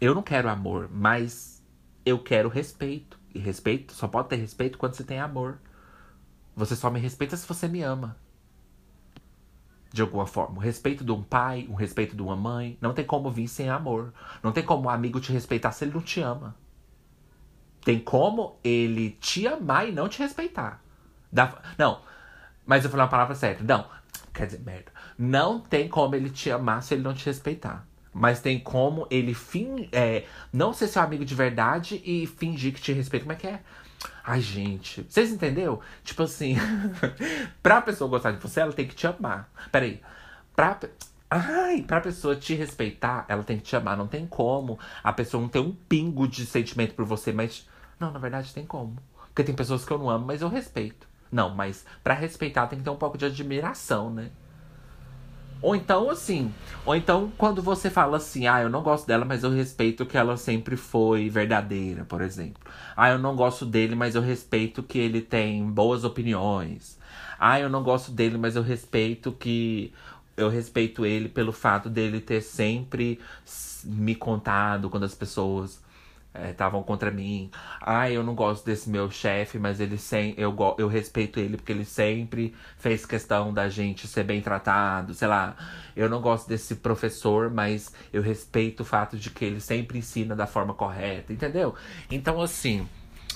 Eu 0.00 0.14
não 0.14 0.22
quero 0.22 0.48
amor, 0.48 0.88
mas 0.90 1.62
eu 2.06 2.18
quero 2.18 2.48
respeito. 2.48 3.18
E 3.34 3.38
respeito 3.38 3.92
só 3.92 4.06
pode 4.06 4.28
ter 4.28 4.36
respeito 4.36 4.78
quando 4.78 4.94
você 4.94 5.02
tem 5.02 5.18
amor. 5.18 5.58
Você 6.54 6.76
só 6.76 6.90
me 6.90 7.00
respeita 7.00 7.36
se 7.36 7.46
você 7.46 7.66
me 7.66 7.82
ama. 7.82 8.16
De 9.92 10.02
alguma 10.02 10.26
forma. 10.26 10.56
O 10.56 10.60
respeito 10.60 11.04
de 11.04 11.10
um 11.10 11.22
pai, 11.22 11.66
o 11.68 11.74
respeito 11.74 12.14
de 12.14 12.22
uma 12.22 12.36
mãe. 12.36 12.78
Não 12.80 12.94
tem 12.94 13.04
como 13.04 13.30
vir 13.30 13.48
sem 13.48 13.68
amor. 13.68 14.14
Não 14.42 14.52
tem 14.52 14.64
como 14.64 14.84
um 14.84 14.90
amigo 14.90 15.20
te 15.20 15.32
respeitar 15.32 15.72
se 15.72 15.84
ele 15.84 15.94
não 15.94 16.00
te 16.00 16.20
ama. 16.20 16.54
Tem 17.84 17.98
como 17.98 18.58
ele 18.62 19.10
te 19.20 19.48
amar 19.48 19.88
e 19.88 19.92
não 19.92 20.08
te 20.08 20.20
respeitar. 20.20 20.82
Da... 21.32 21.60
Não, 21.76 22.02
mas 22.64 22.84
eu 22.84 22.90
falei 22.90 23.04
uma 23.04 23.10
palavra 23.10 23.34
certa. 23.34 23.64
Não, 23.64 23.88
quer 24.32 24.46
dizer, 24.46 24.60
merda. 24.60 24.92
Não 25.18 25.58
tem 25.58 25.88
como 25.88 26.14
ele 26.14 26.30
te 26.30 26.48
amar 26.50 26.82
se 26.82 26.94
ele 26.94 27.02
não 27.02 27.12
te 27.12 27.26
respeitar. 27.26 27.84
Mas 28.12 28.40
tem 28.40 28.58
como 28.58 29.06
ele 29.10 29.34
fin 29.34 29.88
é, 29.92 30.24
não 30.52 30.72
ser 30.72 30.86
seu 30.86 31.02
amigo 31.02 31.24
de 31.24 31.34
verdade 31.34 32.00
e 32.04 32.26
fingir 32.26 32.72
que 32.72 32.80
te 32.80 32.92
respeita. 32.92 33.24
Como 33.24 33.32
é 33.32 33.36
que 33.36 33.46
é? 33.46 33.60
Ai, 34.24 34.40
gente. 34.40 35.02
Vocês 35.08 35.30
entenderam? 35.30 35.80
Tipo 36.04 36.22
assim, 36.22 36.56
pra 37.62 37.80
pessoa 37.80 38.08
gostar 38.08 38.30
de 38.32 38.38
você, 38.38 38.60
ela 38.60 38.72
tem 38.72 38.86
que 38.86 38.94
te 38.94 39.06
amar. 39.06 39.50
Peraí. 39.72 40.00
Pra. 40.54 40.78
Ai, 41.30 41.82
pra 41.82 42.00
pessoa 42.00 42.34
te 42.36 42.54
respeitar, 42.54 43.26
ela 43.28 43.42
tem 43.42 43.58
que 43.58 43.64
te 43.64 43.76
amar. 43.76 43.96
Não 43.96 44.06
tem 44.06 44.26
como 44.26 44.78
a 45.02 45.12
pessoa 45.12 45.40
não 45.40 45.48
ter 45.48 45.58
um 45.58 45.72
pingo 45.88 46.26
de 46.28 46.46
sentimento 46.46 46.94
por 46.94 47.04
você, 47.04 47.32
mas. 47.32 47.68
Não, 47.98 48.12
na 48.12 48.18
verdade 48.18 48.54
tem 48.54 48.64
como. 48.64 48.96
Porque 49.28 49.44
tem 49.44 49.54
pessoas 49.54 49.84
que 49.84 49.92
eu 49.92 49.98
não 49.98 50.08
amo, 50.08 50.26
mas 50.26 50.42
eu 50.42 50.48
respeito. 50.48 51.08
Não, 51.30 51.50
mas 51.50 51.84
para 52.02 52.14
respeitar 52.14 52.66
tem 52.66 52.78
que 52.78 52.84
ter 52.84 52.90
um 52.90 52.96
pouco 52.96 53.18
de 53.18 53.26
admiração, 53.26 54.10
né? 54.10 54.30
Ou 55.60 55.74
então, 55.74 56.08
assim, 56.08 56.52
ou 56.86 56.94
então 56.94 57.32
quando 57.36 57.60
você 57.60 57.90
fala 57.90 58.16
assim, 58.16 58.46
ah, 58.46 58.62
eu 58.62 58.68
não 58.68 58.82
gosto 58.82 59.06
dela, 59.06 59.24
mas 59.24 59.42
eu 59.42 59.50
respeito 59.50 60.06
que 60.06 60.16
ela 60.16 60.36
sempre 60.36 60.76
foi 60.76 61.28
verdadeira, 61.28 62.04
por 62.04 62.22
exemplo. 62.22 62.62
Ah, 62.96 63.10
eu 63.10 63.18
não 63.18 63.34
gosto 63.34 63.66
dele, 63.66 63.94
mas 63.94 64.14
eu 64.14 64.22
respeito 64.22 64.82
que 64.82 64.98
ele 64.98 65.20
tem 65.20 65.64
boas 65.68 66.04
opiniões. 66.04 66.98
Ah, 67.38 67.58
eu 67.60 67.68
não 67.68 67.82
gosto 67.82 68.10
dele, 68.12 68.38
mas 68.38 68.56
eu 68.56 68.62
respeito 68.62 69.32
que. 69.32 69.92
Eu 70.36 70.48
respeito 70.48 71.04
ele 71.04 71.28
pelo 71.28 71.52
fato 71.52 71.90
dele 71.90 72.20
ter 72.20 72.40
sempre 72.40 73.18
me 73.84 74.14
contado 74.14 74.88
quando 74.88 75.02
as 75.04 75.14
pessoas 75.14 75.80
estavam 76.50 76.80
é, 76.80 76.84
contra 76.84 77.10
mim. 77.10 77.50
Ah, 77.80 78.10
eu 78.10 78.22
não 78.22 78.34
gosto 78.34 78.64
desse 78.64 78.88
meu 78.88 79.10
chefe, 79.10 79.58
mas 79.58 79.80
ele 79.80 79.98
sem, 79.98 80.34
eu, 80.36 80.54
eu 80.78 80.88
respeito 80.88 81.40
ele 81.40 81.56
porque 81.56 81.72
ele 81.72 81.84
sempre 81.84 82.54
fez 82.76 83.04
questão 83.06 83.52
da 83.52 83.68
gente 83.68 84.06
ser 84.06 84.24
bem 84.24 84.40
tratado. 84.40 85.14
Sei 85.14 85.28
lá, 85.28 85.56
eu 85.96 86.08
não 86.08 86.20
gosto 86.20 86.48
desse 86.48 86.76
professor, 86.76 87.50
mas 87.50 87.92
eu 88.12 88.22
respeito 88.22 88.80
o 88.80 88.84
fato 88.84 89.16
de 89.16 89.30
que 89.30 89.44
ele 89.44 89.60
sempre 89.60 89.98
ensina 89.98 90.36
da 90.36 90.46
forma 90.46 90.74
correta, 90.74 91.32
entendeu? 91.32 91.74
Então, 92.10 92.40
assim, 92.40 92.88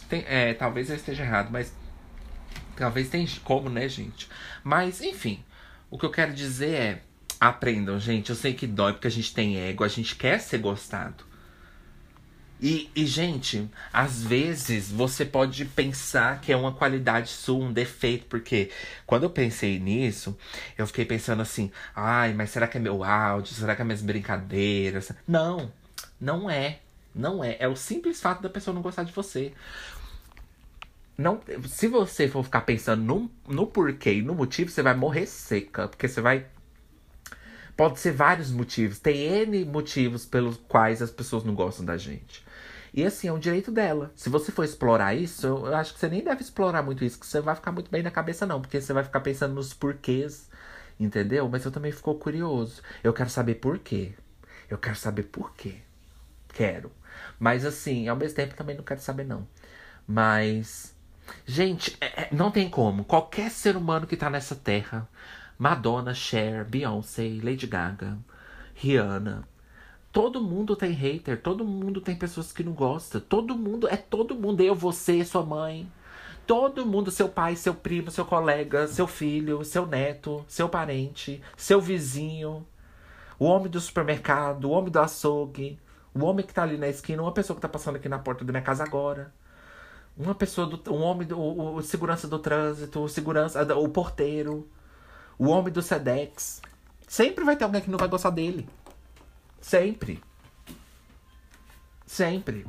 tem, 0.08 0.24
é, 0.26 0.54
talvez 0.54 0.90
eu 0.90 0.96
esteja 0.96 1.22
errado, 1.22 1.50
mas 1.50 1.74
talvez 2.76 3.08
tenha 3.08 3.26
como, 3.44 3.68
né, 3.68 3.88
gente? 3.88 4.28
Mas, 4.62 5.00
enfim, 5.00 5.42
o 5.90 5.98
que 5.98 6.06
eu 6.06 6.10
quero 6.10 6.32
dizer 6.32 6.74
é. 6.74 7.02
Aprendam, 7.38 7.98
gente. 7.98 8.30
Eu 8.30 8.36
sei 8.36 8.54
que 8.54 8.68
dói 8.68 8.92
porque 8.92 9.08
a 9.08 9.10
gente 9.10 9.34
tem 9.34 9.58
ego, 9.58 9.82
a 9.82 9.88
gente 9.88 10.14
quer 10.14 10.38
ser 10.38 10.58
gostado. 10.58 11.24
E, 12.62 12.88
e, 12.94 13.04
gente, 13.04 13.68
às 13.92 14.22
vezes 14.22 14.88
você 14.88 15.24
pode 15.24 15.64
pensar 15.64 16.40
que 16.40 16.52
é 16.52 16.56
uma 16.56 16.72
qualidade 16.72 17.28
sua, 17.28 17.64
um 17.64 17.72
defeito, 17.72 18.26
porque 18.26 18.70
quando 19.04 19.24
eu 19.24 19.30
pensei 19.30 19.80
nisso, 19.80 20.38
eu 20.78 20.86
fiquei 20.86 21.04
pensando 21.04 21.42
assim: 21.42 21.72
ai, 21.92 22.32
mas 22.32 22.50
será 22.50 22.68
que 22.68 22.78
é 22.78 22.80
meu 22.80 23.02
áudio? 23.02 23.52
Será 23.52 23.74
que 23.74 23.82
é 23.82 23.84
minhas 23.84 24.00
brincadeiras? 24.00 25.10
Não, 25.26 25.72
não 26.20 26.48
é. 26.48 26.78
Não 27.12 27.42
é. 27.42 27.56
É 27.58 27.66
o 27.66 27.74
simples 27.74 28.20
fato 28.20 28.40
da 28.40 28.48
pessoa 28.48 28.72
não 28.72 28.80
gostar 28.80 29.02
de 29.02 29.12
você. 29.12 29.52
Não, 31.18 31.40
se 31.66 31.88
você 31.88 32.28
for 32.28 32.44
ficar 32.44 32.60
pensando 32.60 33.02
no, 33.02 33.30
no 33.46 33.66
porquê 33.66 34.14
e 34.14 34.22
no 34.22 34.36
motivo, 34.36 34.70
você 34.70 34.82
vai 34.82 34.94
morrer 34.94 35.26
seca. 35.26 35.88
Porque 35.88 36.06
você 36.06 36.20
vai 36.20 36.46
Pode 37.76 37.98
ser 37.98 38.12
vários 38.12 38.50
motivos. 38.50 38.98
Tem 38.98 39.16
N 39.42 39.64
motivos 39.64 40.24
pelos 40.24 40.56
quais 40.68 41.02
as 41.02 41.10
pessoas 41.10 41.42
não 41.42 41.54
gostam 41.54 41.84
da 41.84 41.96
gente. 41.96 42.44
E 42.94 43.04
assim, 43.04 43.28
é 43.28 43.32
um 43.32 43.38
direito 43.38 43.70
dela. 43.72 44.12
Se 44.14 44.28
você 44.28 44.52
for 44.52 44.64
explorar 44.64 45.14
isso, 45.14 45.46
eu 45.46 45.74
acho 45.74 45.94
que 45.94 46.00
você 46.00 46.08
nem 46.08 46.22
deve 46.22 46.42
explorar 46.42 46.82
muito 46.82 47.04
isso, 47.04 47.18
que 47.18 47.26
você 47.26 47.40
vai 47.40 47.54
ficar 47.54 47.72
muito 47.72 47.90
bem 47.90 48.02
na 48.02 48.10
cabeça, 48.10 48.46
não, 48.46 48.60
porque 48.60 48.80
você 48.80 48.92
vai 48.92 49.02
ficar 49.02 49.20
pensando 49.20 49.54
nos 49.54 49.72
porquês, 49.72 50.48
entendeu? 51.00 51.48
Mas 51.48 51.64
eu 51.64 51.70
também 51.70 51.90
fico 51.92 52.14
curioso. 52.16 52.82
Eu 53.02 53.12
quero 53.12 53.30
saber 53.30 53.56
por 53.56 53.78
quê. 53.78 54.12
Eu 54.68 54.78
quero 54.78 54.96
saber 54.96 55.24
por 55.24 55.54
quê. 55.54 55.76
Quero. 56.48 56.92
Mas 57.38 57.64
assim, 57.64 58.08
ao 58.08 58.16
mesmo 58.16 58.36
tempo 58.36 58.54
também 58.54 58.76
não 58.76 58.84
quero 58.84 59.00
saber, 59.00 59.24
não. 59.24 59.46
Mas. 60.06 60.94
Gente, 61.46 61.96
é, 62.00 62.24
é, 62.24 62.28
não 62.32 62.50
tem 62.50 62.68
como. 62.68 63.04
Qualquer 63.04 63.50
ser 63.50 63.76
humano 63.76 64.06
que 64.06 64.16
tá 64.16 64.28
nessa 64.30 64.54
terra. 64.54 65.08
Madonna, 65.58 66.14
Cher, 66.14 66.64
Beyoncé, 66.64 67.38
Lady 67.42 67.66
Gaga, 67.66 68.18
Rihanna. 68.74 69.46
Todo 70.12 70.42
mundo 70.42 70.76
tem 70.76 70.92
hater, 70.92 71.40
todo 71.40 71.64
mundo 71.64 72.00
tem 72.00 72.14
pessoas 72.14 72.52
que 72.52 72.62
não 72.62 72.72
gostam. 72.72 73.20
Todo 73.20 73.56
mundo, 73.56 73.88
é 73.88 73.96
todo 73.96 74.34
mundo. 74.34 74.62
Eu, 74.62 74.74
você, 74.74 75.24
sua 75.24 75.42
mãe. 75.42 75.90
Todo 76.46 76.84
mundo, 76.84 77.10
seu 77.10 77.28
pai, 77.28 77.56
seu 77.56 77.74
primo, 77.74 78.10
seu 78.10 78.24
colega, 78.26 78.86
seu 78.88 79.06
filho, 79.06 79.64
seu 79.64 79.86
neto, 79.86 80.44
seu 80.48 80.68
parente, 80.68 81.40
seu 81.56 81.80
vizinho, 81.80 82.66
o 83.38 83.44
homem 83.46 83.70
do 83.70 83.80
supermercado, 83.80 84.66
o 84.66 84.70
homem 84.70 84.90
do 84.90 85.00
açougue, 85.00 85.78
o 86.14 86.24
homem 86.24 86.44
que 86.44 86.52
tá 86.52 86.62
ali 86.64 86.76
na 86.76 86.88
esquina, 86.88 87.22
uma 87.22 87.32
pessoa 87.32 87.54
que 87.56 87.62
tá 87.62 87.68
passando 87.68 87.96
aqui 87.96 88.08
na 88.08 88.18
porta 88.18 88.44
da 88.44 88.52
minha 88.52 88.62
casa 88.62 88.84
agora. 88.84 89.32
Uma 90.16 90.34
pessoa 90.34 90.66
do. 90.66 90.92
Um 90.92 91.02
homem 91.02 91.26
do. 91.26 91.38
O, 91.38 91.76
o 91.76 91.82
segurança 91.82 92.28
do 92.28 92.38
trânsito, 92.38 93.00
o 93.00 93.08
segurança. 93.08 93.62
O 93.76 93.88
porteiro. 93.88 94.68
O 95.38 95.48
homem 95.48 95.72
do 95.72 95.80
Sedex. 95.80 96.60
Sempre 97.08 97.44
vai 97.44 97.56
ter 97.56 97.64
alguém 97.64 97.80
que 97.80 97.90
não 97.90 97.98
vai 97.98 98.08
gostar 98.08 98.30
dele. 98.30 98.68
Sempre. 99.62 100.22
Sempre. 102.04 102.66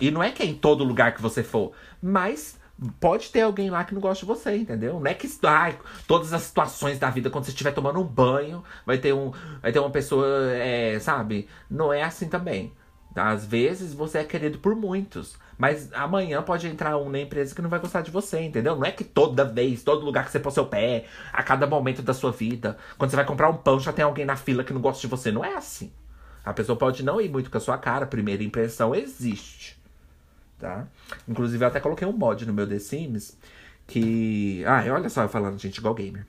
E 0.00 0.10
não 0.10 0.22
é 0.22 0.30
que 0.30 0.42
é 0.42 0.46
em 0.46 0.54
todo 0.54 0.84
lugar 0.84 1.14
que 1.14 1.20
você 1.20 1.42
for, 1.42 1.72
mas 2.00 2.58
pode 3.00 3.30
ter 3.30 3.42
alguém 3.42 3.68
lá 3.68 3.84
que 3.84 3.92
não 3.92 4.00
gosta 4.00 4.24
de 4.24 4.26
você, 4.26 4.56
entendeu? 4.56 5.00
Não 5.00 5.06
é 5.06 5.12
que 5.12 5.28
ai, 5.44 5.78
todas 6.06 6.32
as 6.32 6.42
situações 6.42 6.98
da 6.98 7.10
vida, 7.10 7.28
quando 7.28 7.44
você 7.44 7.50
estiver 7.50 7.72
tomando 7.72 8.00
um 8.00 8.04
banho, 8.04 8.62
vai 8.86 8.96
ter, 8.96 9.12
um, 9.12 9.32
vai 9.60 9.72
ter 9.72 9.80
uma 9.80 9.90
pessoa, 9.90 10.26
é, 10.52 10.98
sabe? 11.00 11.48
Não 11.68 11.92
é 11.92 12.02
assim 12.02 12.28
também. 12.28 12.72
Às 13.14 13.44
vezes 13.46 13.92
você 13.94 14.18
é 14.18 14.24
querido 14.24 14.58
por 14.58 14.74
muitos. 14.76 15.38
Mas 15.58 15.90
amanhã 15.94 16.42
pode 16.42 16.66
entrar 16.66 16.98
um 16.98 17.08
na 17.08 17.20
empresa 17.20 17.54
que 17.54 17.62
não 17.62 17.70
vai 17.70 17.80
gostar 17.80 18.02
de 18.02 18.10
você, 18.10 18.40
entendeu? 18.42 18.76
Não 18.76 18.84
é 18.84 18.92
que 18.92 19.02
toda 19.02 19.44
vez, 19.44 19.82
todo 19.82 20.04
lugar 20.04 20.26
que 20.26 20.30
você 20.30 20.38
pôr 20.38 20.50
seu 20.50 20.66
pé, 20.66 21.06
a 21.32 21.42
cada 21.42 21.66
momento 21.66 22.02
da 22.02 22.12
sua 22.12 22.30
vida, 22.30 22.76
quando 22.98 23.10
você 23.10 23.16
vai 23.16 23.24
comprar 23.24 23.48
um 23.48 23.56
pão, 23.56 23.80
já 23.80 23.92
tem 23.92 24.04
alguém 24.04 24.26
na 24.26 24.36
fila 24.36 24.62
que 24.62 24.72
não 24.72 24.82
gosta 24.82 25.00
de 25.00 25.06
você. 25.06 25.32
Não 25.32 25.42
é 25.42 25.54
assim. 25.54 25.90
A 26.46 26.52
pessoa 26.52 26.78
pode 26.78 27.02
não 27.02 27.20
ir 27.20 27.28
muito 27.28 27.50
com 27.50 27.58
a 27.58 27.60
sua 27.60 27.76
cara, 27.76 28.06
primeira 28.06 28.44
impressão 28.44 28.94
existe. 28.94 29.76
Tá? 30.60 30.86
Inclusive, 31.26 31.64
eu 31.64 31.68
até 31.68 31.80
coloquei 31.80 32.06
um 32.06 32.12
mod 32.12 32.46
no 32.46 32.54
meu 32.54 32.68
The 32.68 32.78
Sims 32.78 33.36
que. 33.84 34.64
Ah, 34.64 34.84
olha 34.92 35.08
só 35.08 35.24
eu 35.24 35.28
falando, 35.28 35.58
gente, 35.58 35.78
igual 35.78 35.92
gamer. 35.92 36.24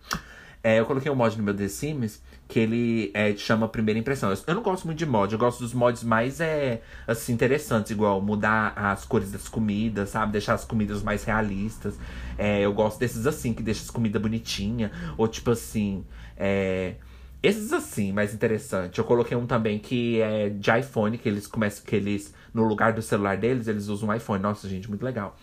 É, 0.63 0.80
eu 0.80 0.88
coloquei 0.88 1.11
um 1.11 1.15
mod 1.15 1.38
no 1.38 1.43
meu 1.43 1.53
The 1.53 1.68
Sims 1.68 2.20
que 2.47 2.59
ele 2.59 3.11
é, 3.13 3.36
chama 3.36 3.68
primeira 3.68 3.99
impressão. 3.99 4.32
Eu, 4.32 4.38
eu, 4.47 4.55
não 4.55 4.63
gosto 4.63 4.86
muito 4.86 4.97
de 4.97 5.05
mod, 5.05 5.32
eu 5.32 5.38
gosto 5.38 5.59
dos 5.59 5.72
mods 5.72 6.03
mais 6.03 6.39
é, 6.41 6.82
assim, 7.05 7.34
interessantes, 7.34 7.91
igual 7.91 8.20
mudar 8.20 8.74
as 8.76 9.05
cores 9.05 9.32
das 9.32 9.47
comidas, 9.47 10.09
sabe? 10.09 10.32
Deixar 10.32 10.55
as 10.55 10.65
comidas 10.65 11.03
mais 11.03 11.24
realistas. 11.24 11.95
É, 12.39 12.61
eu 12.61 12.74
gosto 12.74 12.97
desses 12.99 13.28
assim, 13.28 13.53
que 13.53 13.61
deixa 13.61 13.84
as 13.84 13.91
comidas 13.91 14.20
bonitinha. 14.20 14.91
Ou 15.15 15.28
tipo 15.28 15.51
assim. 15.51 16.03
É, 16.36 16.95
esses 17.41 17.71
assim, 17.71 18.11
mais 18.11 18.33
interessante. 18.33 18.97
Eu 18.97 19.05
coloquei 19.05 19.38
um 19.38 19.45
também 19.45 19.79
que 19.79 20.21
é 20.21 20.49
de 20.49 20.79
iPhone, 20.79 21.17
que 21.17 21.29
eles 21.29 21.45
começam, 21.45 21.85
que 21.85 21.95
eles, 21.95 22.33
no 22.53 22.63
lugar 22.63 22.93
do 22.93 23.01
celular 23.01 23.38
deles, 23.38 23.67
eles 23.67 23.88
usam 23.88 24.09
um 24.09 24.13
iPhone. 24.13 24.41
Nossa, 24.41 24.67
gente, 24.67 24.89
muito 24.89 25.03
legal. 25.03 25.35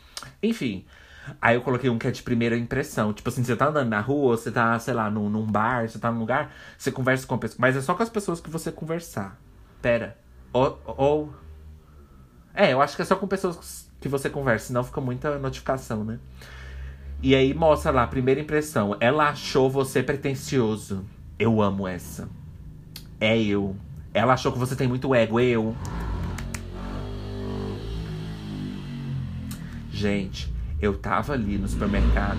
Enfim. 0.42 0.84
Aí 1.40 1.57
eu 1.57 1.62
coloquei 1.62 1.88
um 1.88 1.99
que 1.99 2.07
é 2.07 2.11
de 2.11 2.22
primeira 2.22 2.57
impressão. 2.57 3.12
Tipo 3.12 3.28
assim, 3.28 3.42
você 3.42 3.57
tá 3.57 3.68
andando 3.68 3.88
na 3.88 4.01
rua, 4.01 4.36
você 4.36 4.51
tá, 4.51 4.78
sei 4.78 4.92
lá, 4.92 5.11
num, 5.11 5.30
num 5.30 5.47
bar, 5.47 5.88
você 5.88 5.99
tá 5.99 6.11
num 6.11 6.18
lugar, 6.18 6.53
você 6.76 6.90
conversa 6.90 7.26
com 7.26 7.36
a 7.36 7.38
pessoa. 7.38 7.57
Mas 7.61 7.76
é 7.76 7.80
só 7.80 7.95
com 7.95 8.03
as 8.03 8.11
pessoas 8.11 8.40
que 8.40 8.51
você 8.51 8.70
conversar. 8.70 9.40
Pera. 9.80 10.18
Ou. 10.53 10.80
ou... 10.86 11.34
É, 12.53 12.72
eu 12.72 12.82
acho 12.82 12.95
que 12.97 13.03
é 13.03 13.05
só 13.05 13.16
com 13.16 13.26
pessoas 13.26 13.90
que 14.01 14.09
você 14.09 14.28
conversa, 14.28 14.66
senão 14.66 14.84
fica 14.84 15.01
muita 15.01 15.38
notificação, 15.38 16.05
né? 16.05 16.18
E 17.22 17.34
aí 17.34 17.55
mostra 17.55 17.90
lá, 17.90 18.07
primeira 18.07 18.40
impressão. 18.40 18.97
Ela 19.01 19.30
achou 19.30 19.70
você 19.70 20.03
pretencioso. 20.03 21.07
Eu 21.39 21.61
amo 21.61 21.89
essa. 21.89 22.28
É 23.20 23.41
eu. 23.41 23.76
Ela 24.12 24.35
achou 24.35 24.53
que 24.53 24.59
você 24.59 24.76
tem 24.76 24.87
muito 24.87 25.14
ego. 25.14 25.41
Eu. 25.41 25.76
Gente, 29.91 30.53
eu 30.80 30.97
tava 30.97 31.32
ali 31.32 31.59
no 31.59 31.66
supermercado. 31.66 32.39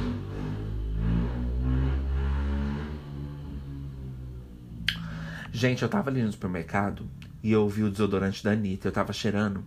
Gente, 5.51 5.83
eu 5.83 5.89
tava 5.89 6.09
ali 6.09 6.21
no 6.21 6.31
supermercado 6.31 7.09
e 7.41 7.51
eu 7.51 7.63
ouvi 7.63 7.83
o 7.83 7.89
desodorante 7.89 8.43
da 8.43 8.51
Anitta. 8.51 8.87
Eu 8.87 8.91
tava 8.91 9.11
cheirando. 9.11 9.63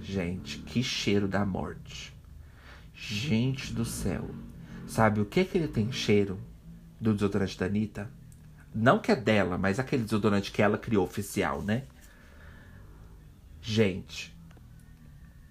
Gente, 0.00 0.58
que 0.58 0.82
cheiro 0.82 1.28
da 1.28 1.44
morte. 1.44 2.14
Gente 2.94 3.72
do 3.72 3.84
céu. 3.84 4.28
Sabe 4.86 5.20
o 5.20 5.24
que 5.24 5.44
que 5.44 5.58
ele 5.58 5.68
tem 5.68 5.92
cheiro 5.92 6.38
do 7.00 7.14
desodorante 7.14 7.58
da 7.58 7.66
Anitta? 7.66 8.10
Não 8.74 8.98
que 8.98 9.10
é 9.10 9.16
dela, 9.16 9.56
mas 9.56 9.78
aquele 9.78 10.04
desodorante 10.04 10.52
que 10.52 10.62
ela 10.62 10.78
criou 10.78 11.04
oficial, 11.04 11.62
né? 11.62 11.84
Gente. 13.60 14.36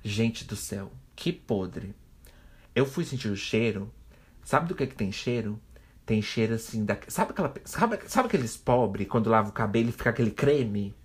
Gente 0.04 0.46
do 0.46 0.56
céu. 0.56 0.92
Que 1.16 1.32
podre. 1.32 1.96
Eu 2.76 2.86
fui 2.86 3.04
sentir 3.04 3.30
o 3.30 3.36
cheiro. 3.36 3.92
Sabe 4.44 4.68
do 4.68 4.76
que 4.76 4.88
que 4.88 4.96
tem 4.96 5.12
cheiro? 5.12 5.60
Tem 6.06 6.22
cheiro 6.22 6.54
assim 6.54 6.86
da. 6.86 6.98
Sabe 7.08 7.32
aquela. 7.32 7.54
Sabe, 7.66 8.00
sabe 8.08 8.28
aqueles 8.28 8.56
pobres 8.56 9.08
quando 9.08 9.30
lava 9.30 9.50
o 9.50 9.54
cabelo 9.54 9.90
e 9.90 9.92
fica 9.92 10.10
aquele 10.10 10.32
creme? 10.32 10.96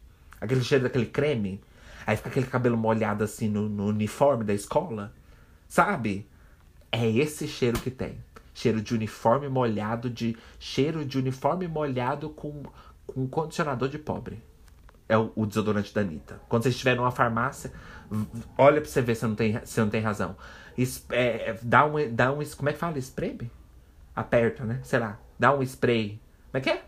Aquele 0.40 0.62
cheiro 0.62 0.84
daquele 0.84 1.07
creme? 1.07 1.61
Aí 2.07 2.16
fica 2.16 2.28
aquele 2.28 2.47
cabelo 2.47 2.76
molhado 2.76 3.24
assim 3.24 3.49
no, 3.49 3.68
no 3.68 3.86
uniforme 3.86 4.45
da 4.45 4.55
escola? 4.55 5.12
Sabe? 5.68 6.28
É 6.90 7.09
esse 7.09 7.49
cheiro 7.49 7.80
que 7.80 7.90
tem. 7.90 8.22
Cheiro 8.55 8.81
de 8.81 8.95
uniforme 8.95 9.49
molhado, 9.49 10.11
de. 10.11 10.37
Cheiro 10.59 11.05
de 11.05 11.19
uniforme 11.19 11.67
molhado 11.67 12.31
com, 12.31 12.63
com 13.07 13.27
condicionador 13.27 13.89
de 13.89 13.99
pobre. 13.99 14.43
É 15.09 15.17
o, 15.17 15.33
o 15.35 15.47
desodorante 15.47 15.95
da 15.95 16.01
Anitta. 16.01 16.41
Quando 16.49 16.63
você 16.63 16.69
estiver 16.71 16.97
numa 16.97 17.11
farmácia, 17.11 17.73
olha 18.57 18.81
pra 18.81 18.91
você 18.91 19.03
ver 19.03 19.15
se 19.15 19.27
não 19.27 19.35
tem, 19.35 19.61
se 19.65 19.81
não 19.81 19.89
tem 19.89 20.01
razão. 20.01 20.37
Es, 20.77 21.05
é, 21.11 21.59
dá, 21.63 21.85
um, 21.85 21.95
dá 22.15 22.33
um. 22.33 22.45
Como 22.57 22.69
é 22.69 22.73
que 22.73 22.79
fala? 22.79 22.99
Spray? 22.99 23.51
Aperta, 24.15 24.65
né? 24.65 24.81
Sei 24.83 24.99
lá. 24.99 25.19
Dá 25.39 25.55
um 25.55 25.63
spray. 25.63 26.21
Como 26.51 26.59
é 26.59 26.61
que 26.61 26.71
é? 26.71 26.85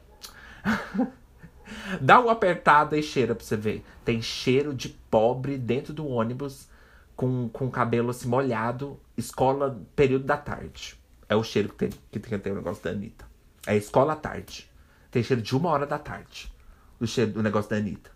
dá 2.01 2.21
uma 2.21 2.33
apertada 2.33 2.97
e 2.97 3.03
cheira 3.03 3.35
pra 3.35 3.45
você 3.45 3.57
ver. 3.57 3.85
Tem 4.05 4.21
cheiro 4.21 4.75
de 4.75 4.89
pobre 4.89 5.57
dentro 5.57 5.93
do 5.93 6.07
ônibus 6.07 6.69
com, 7.17 7.49
com 7.49 7.71
cabelo 7.71 8.11
assim 8.11 8.29
molhado. 8.29 9.01
Escola, 9.17 9.81
período 9.95 10.25
da 10.25 10.37
tarde. 10.37 10.99
É 11.29 11.37
o 11.37 11.43
cheiro 11.43 11.69
que 11.71 11.75
tem 11.77 11.91
que 12.11 12.19
tem, 12.19 12.39
ter 12.39 12.53
o 12.53 12.57
negócio 12.57 12.83
da 12.83 12.91
Anitta. 12.91 13.25
É 13.67 13.77
escola 13.77 14.13
à 14.13 14.17
tarde. 14.17 14.71
Tem 15.11 15.23
cheiro 15.23 15.43
de 15.43 15.57
uma 15.57 15.71
hora 15.71 15.87
da 15.87 15.99
tarde. 15.99 16.53
O 17.01 17.07
cheiro 17.07 17.33
do 17.33 17.43
negócio 17.43 17.71
da 17.71 17.77
Anitta. 17.77 18.11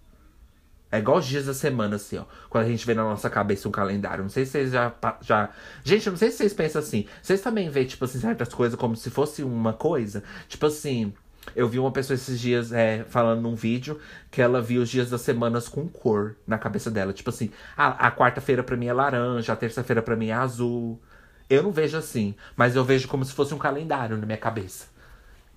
É 0.90 0.98
igual 0.98 1.18
os 1.18 1.26
dias 1.26 1.46
da 1.46 1.52
semana, 1.52 1.96
assim, 1.96 2.16
ó. 2.16 2.24
Quando 2.48 2.64
a 2.64 2.68
gente 2.68 2.86
vê 2.86 2.94
na 2.94 3.04
nossa 3.04 3.28
cabeça 3.28 3.68
um 3.68 3.70
calendário. 3.70 4.22
Não 4.22 4.30
sei 4.30 4.46
se 4.46 4.52
vocês 4.52 4.72
já. 4.72 4.92
já... 5.20 5.50
Gente, 5.84 6.06
eu 6.06 6.12
não 6.12 6.18
sei 6.18 6.30
se 6.30 6.38
vocês 6.38 6.54
pensam 6.54 6.80
assim. 6.80 7.06
Vocês 7.22 7.40
também 7.40 7.68
veem, 7.68 7.86
tipo 7.86 8.04
assim, 8.04 8.18
certas 8.18 8.52
coisas 8.52 8.78
como 8.78 8.96
se 8.96 9.10
fosse 9.10 9.42
uma 9.42 9.72
coisa. 9.72 10.22
Tipo 10.48 10.66
assim. 10.66 11.12
Eu 11.56 11.66
vi 11.68 11.78
uma 11.78 11.90
pessoa 11.90 12.14
esses 12.14 12.38
dias 12.38 12.72
é, 12.72 13.04
falando 13.04 13.40
num 13.40 13.54
vídeo 13.54 13.98
que 14.30 14.42
ela 14.42 14.60
viu 14.60 14.82
os 14.82 14.88
dias 14.88 15.08
das 15.08 15.22
semanas 15.22 15.66
com 15.66 15.88
cor 15.88 16.36
na 16.46 16.58
cabeça 16.58 16.90
dela. 16.90 17.12
Tipo 17.12 17.30
assim, 17.30 17.50
a, 17.74 18.08
a 18.08 18.12
quarta-feira 18.12 18.62
pra 18.62 18.76
mim 18.76 18.86
é 18.86 18.92
laranja, 18.92 19.52
a 19.52 19.56
terça-feira 19.56 20.02
pra 20.02 20.14
mim 20.14 20.28
é 20.28 20.34
azul. 20.34 21.00
Eu 21.48 21.62
não 21.62 21.72
vejo 21.72 21.96
assim, 21.96 22.34
mas 22.56 22.76
eu 22.76 22.84
vejo 22.84 23.08
como 23.08 23.24
se 23.24 23.32
fosse 23.32 23.54
um 23.54 23.58
calendário 23.58 24.16
na 24.16 24.26
minha 24.26 24.38
cabeça. 24.38 24.86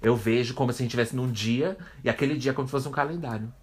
Eu 0.02 0.16
vejo 0.16 0.54
como 0.54 0.72
se 0.72 0.82
a 0.82 0.84
gente 0.84 0.90
estivesse 0.90 1.16
num 1.16 1.32
dia 1.32 1.78
e 2.04 2.10
aquele 2.10 2.38
dia 2.38 2.54
como 2.54 2.68
se 2.68 2.72
fosse 2.72 2.88
um 2.88 2.92
calendário. 2.92 3.54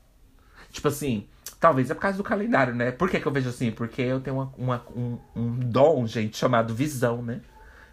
Tipo 0.70 0.88
assim, 0.88 1.26
talvez 1.58 1.90
é 1.90 1.94
por 1.94 2.00
causa 2.00 2.18
do 2.18 2.22
calendário, 2.22 2.74
né? 2.74 2.92
Por 2.92 3.08
que, 3.08 3.18
que 3.18 3.26
eu 3.26 3.32
vejo 3.32 3.48
assim? 3.48 3.70
Porque 3.70 4.02
eu 4.02 4.20
tenho 4.20 4.36
uma, 4.36 4.52
uma, 4.56 4.84
um, 4.94 5.18
um 5.34 5.58
dom, 5.58 6.06
gente, 6.06 6.36
chamado 6.36 6.74
visão, 6.74 7.22
né? 7.22 7.40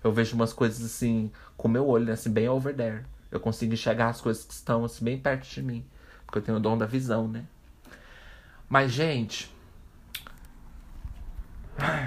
Eu 0.03 0.11
vejo 0.11 0.35
umas 0.35 0.53
coisas 0.53 0.85
assim, 0.85 1.31
com 1.57 1.67
meu 1.67 1.87
olho, 1.87 2.11
assim, 2.13 2.29
bem 2.29 2.47
over 2.47 2.75
there. 2.75 3.03
Eu 3.31 3.39
consigo 3.39 3.73
enxergar 3.73 4.09
as 4.09 4.21
coisas 4.21 4.43
que 4.43 4.53
estão 4.53 4.85
assim, 4.85 5.03
bem 5.03 5.17
perto 5.17 5.47
de 5.47 5.63
mim. 5.63 5.83
Porque 6.25 6.37
eu 6.37 6.43
tenho 6.43 6.57
o 6.57 6.61
dom 6.61 6.77
da 6.77 6.85
visão, 6.85 7.27
né? 7.27 7.43
Mas, 8.69 8.91
gente. 8.91 9.54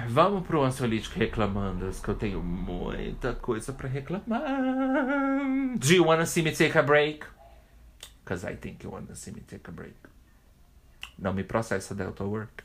Vamos 0.07 0.45
pro 0.47 0.63
ansiolítico 0.63 1.19
reclamandas, 1.19 1.99
que 1.99 2.09
eu 2.09 2.15
tenho 2.15 2.41
muita 2.41 3.33
coisa 3.33 3.71
para 3.71 3.87
reclamar. 3.87 4.41
Do 5.77 5.93
you 5.93 6.03
wanna 6.03 6.25
see 6.25 6.41
me 6.41 6.51
take 6.51 6.77
a 6.77 6.81
break? 6.83 7.25
Because 8.23 8.45
I 8.45 8.55
think 8.55 8.83
you 8.83 8.91
wanna 8.91 9.15
see 9.15 9.31
me 9.31 9.41
take 9.41 9.69
a 9.69 9.71
break. 9.71 9.95
Não 11.17 11.33
me 11.33 11.43
processa, 11.43 11.93
Delta 11.93 12.23
Work. 12.23 12.63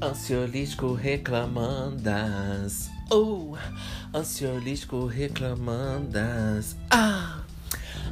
Ansiolítico 0.00 0.92
reclamandas. 0.92 2.90
Oh, 3.10 3.56
ansiolítico 4.16 5.04
reclamandas. 5.04 6.74
Ah, 6.90 7.44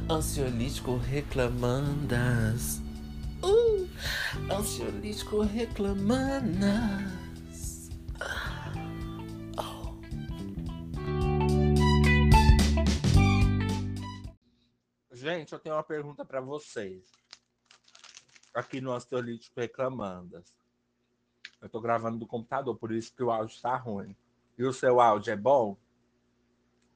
Ansiolítico 0.07 0.97
reclamandas. 0.97 2.79
Uh, 3.41 3.89
ansiolítico 4.53 5.41
reclamandas. 5.41 7.89
Oh. 9.57 9.95
Gente, 15.11 15.53
eu 15.53 15.59
tenho 15.59 15.75
uma 15.75 15.83
pergunta 15.83 16.23
para 16.23 16.39
vocês. 16.39 17.11
Aqui 18.53 18.79
no 18.79 18.91
Ansiolítico 18.91 19.59
Reclamandas. 19.59 20.53
Eu 21.59 21.67
tô 21.67 21.81
gravando 21.81 22.19
do 22.19 22.27
computador, 22.27 22.77
por 22.77 22.91
isso 22.91 23.11
que 23.11 23.23
o 23.23 23.31
áudio 23.31 23.55
está 23.55 23.75
ruim. 23.75 24.15
E 24.55 24.63
o 24.63 24.71
seu 24.71 25.01
áudio 25.01 25.33
é 25.33 25.35
bom? 25.35 25.75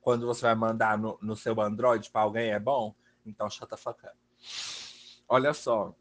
Quando 0.02 0.26
você 0.26 0.42
vai 0.44 0.56
mandar 0.56 0.98
no, 0.98 1.18
no 1.22 1.36
seu 1.36 1.60
Android 1.60 2.10
para 2.10 2.22
alguém 2.22 2.52
é 2.52 2.60
bom? 2.60 2.96
Então, 3.26 3.50
fuck 3.50 3.74
up. 4.06 4.18
Olha 5.28 5.54
só. 5.54 5.96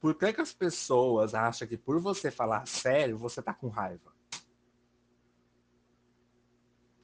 Por 0.00 0.16
que, 0.16 0.32
que 0.32 0.40
as 0.40 0.52
pessoas 0.52 1.34
acham 1.34 1.66
que 1.68 1.76
por 1.76 2.00
você 2.00 2.30
falar 2.30 2.66
sério, 2.66 3.16
você 3.16 3.40
tá 3.40 3.54
com 3.54 3.68
raiva? 3.68 4.12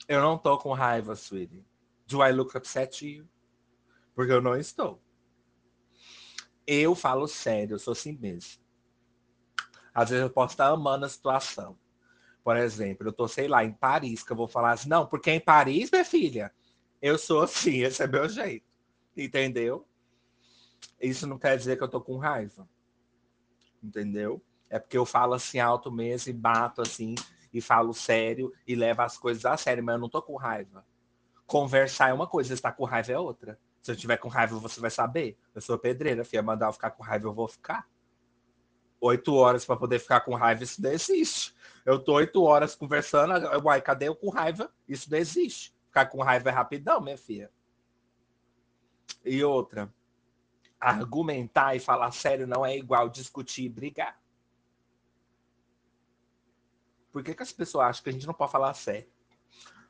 Eu 0.09 0.21
não 0.21 0.37
tô 0.37 0.59
com 0.59 0.73
raiva, 0.73 1.15
sweetie. 1.15 1.65
Do 2.07 2.25
I 2.25 2.33
look 2.33 2.57
upset 2.57 3.07
you? 3.07 3.29
Porque 4.15 4.33
eu 4.33 4.41
não 4.41 4.57
estou. 4.57 5.01
Eu 6.67 6.95
falo 6.95 7.29
sério, 7.29 7.75
eu 7.75 7.79
sou 7.79 7.93
assim 7.93 8.13
mesmo. 8.19 8.61
Às 9.95 10.11
vezes 10.11 10.23
eu 10.23 10.31
posso 10.31 10.55
estar 10.55 10.69
amando 10.69 11.07
a 11.07 11.09
situação. 11.09 11.79
Por 12.43 12.57
exemplo, 12.57 13.09
eu 13.09 13.13
tô, 13.13 13.29
sei 13.29 13.49
lá, 13.49 13.65
em 13.65 13.73
Paris, 13.73 14.23
que 14.23 14.33
eu 14.33 14.37
vou 14.37 14.49
falar 14.49 14.73
assim, 14.73 14.89
não, 14.89 15.07
porque 15.07 15.31
em 15.31 15.41
Paris, 15.41 15.91
minha 15.91 16.05
filha, 16.05 16.53
eu 17.01 17.19
sou 17.19 17.43
assim, 17.43 17.81
esse 17.83 18.03
é 18.03 18.07
meu 18.07 18.29
jeito. 18.29 18.67
Entendeu? 19.17 19.87
Isso 21.01 21.27
não 21.27 21.39
quer 21.39 21.57
dizer 21.57 21.77
que 21.77 21.85
eu 21.85 21.89
tô 21.89 22.01
com 22.01 22.17
raiva. 22.17 22.69
Entendeu? 23.83 24.43
É 24.71 24.79
porque 24.79 24.99
eu 24.99 25.07
falo 25.07 25.35
assim 25.35 25.59
alto 25.59 25.91
mesmo 25.91 26.31
e 26.31 26.33
bato 26.33 26.83
assim 26.83 27.15
e 27.53 27.61
falo 27.61 27.95
sério 27.95 28.53
e 28.67 28.75
levo 28.75 29.03
as 29.03 29.17
coisas 29.17 29.45
a 29.45 29.57
sério, 29.57 29.83
mas 29.83 29.95
eu 29.95 30.01
não 30.01 30.09
tô 30.09 30.21
com 30.21 30.37
raiva. 30.37 30.85
Conversar 31.47 32.11
é 32.11 32.13
uma 32.13 32.27
coisa, 32.27 32.53
estar 32.53 32.73
com 32.73 32.85
raiva 32.85 33.13
é 33.13 33.19
outra. 33.19 33.59
Se 33.83 33.93
eu 33.93 33.97
tiver 33.97 34.19
com 34.19 34.29
raiva, 34.29 34.59
você 34.59 34.81
vai 34.81 34.91
saber. 34.91 35.39
Eu 35.55 35.61
sou 35.61 35.79
pedreira, 35.79 36.25
filha, 36.25 36.43
mandar 36.43 36.67
eu 36.67 36.73
ficar 36.73 36.91
com 36.91 37.03
raiva, 37.03 37.27
eu 37.27 37.33
vou 37.33 37.49
ficar. 37.49 37.89
Oito 39.01 39.35
horas 39.35 39.65
para 39.65 39.77
poder 39.77 39.99
ficar 39.99 40.21
com 40.21 40.35
raiva, 40.35 40.65
isso 40.65 40.83
não 40.83 40.91
existe. 40.91 41.55
Eu 41.85 41.99
tô 41.99 42.15
oito 42.15 42.43
horas 42.43 42.75
conversando, 42.75 43.33
uai, 43.65 43.81
cadê 43.81 44.09
eu 44.09 44.17
com 44.17 44.29
raiva? 44.29 44.71
Isso 44.89 45.11
não 45.11 45.19
existe. 45.19 45.75
Ficar 45.87 46.07
com 46.07 46.23
raiva 46.23 46.49
é 46.49 46.53
rapidão, 46.53 47.01
minha 47.01 47.17
filha. 47.17 47.51
E 49.25 49.43
outra, 49.45 49.93
argumentar 50.81 51.75
e 51.75 51.81
falar 51.81 52.11
sério 52.11 52.47
não 52.47 52.65
é 52.65 52.77
igual 52.77 53.09
discutir 53.09 53.65
e 53.65 53.69
brigar. 53.69 54.21
Por 57.13 57.23
que, 57.23 57.35
que 57.35 57.43
as 57.43 57.53
pessoas 57.53 57.87
acham 57.87 58.03
que 58.05 58.11
a 58.11 58.13
gente 58.13 58.27
não 58.27 58.35
pode 58.35 58.53
falar 58.53 58.75
sério? 58.75 59.09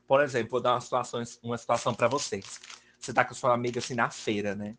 Por 0.07 0.21
exemplo, 0.21 0.51
vou 0.51 0.61
dar 0.61 0.73
uma 0.73 0.81
situação, 0.81 1.21
uma 1.43 1.57
situação 1.57 1.93
para 1.93 2.07
vocês. 2.07 2.59
Você 2.99 3.13
tá 3.13 3.23
com 3.23 3.33
sua 3.33 3.53
amiga 3.53 3.79
assim 3.79 3.93
na 3.93 4.09
feira, 4.09 4.55
né? 4.55 4.75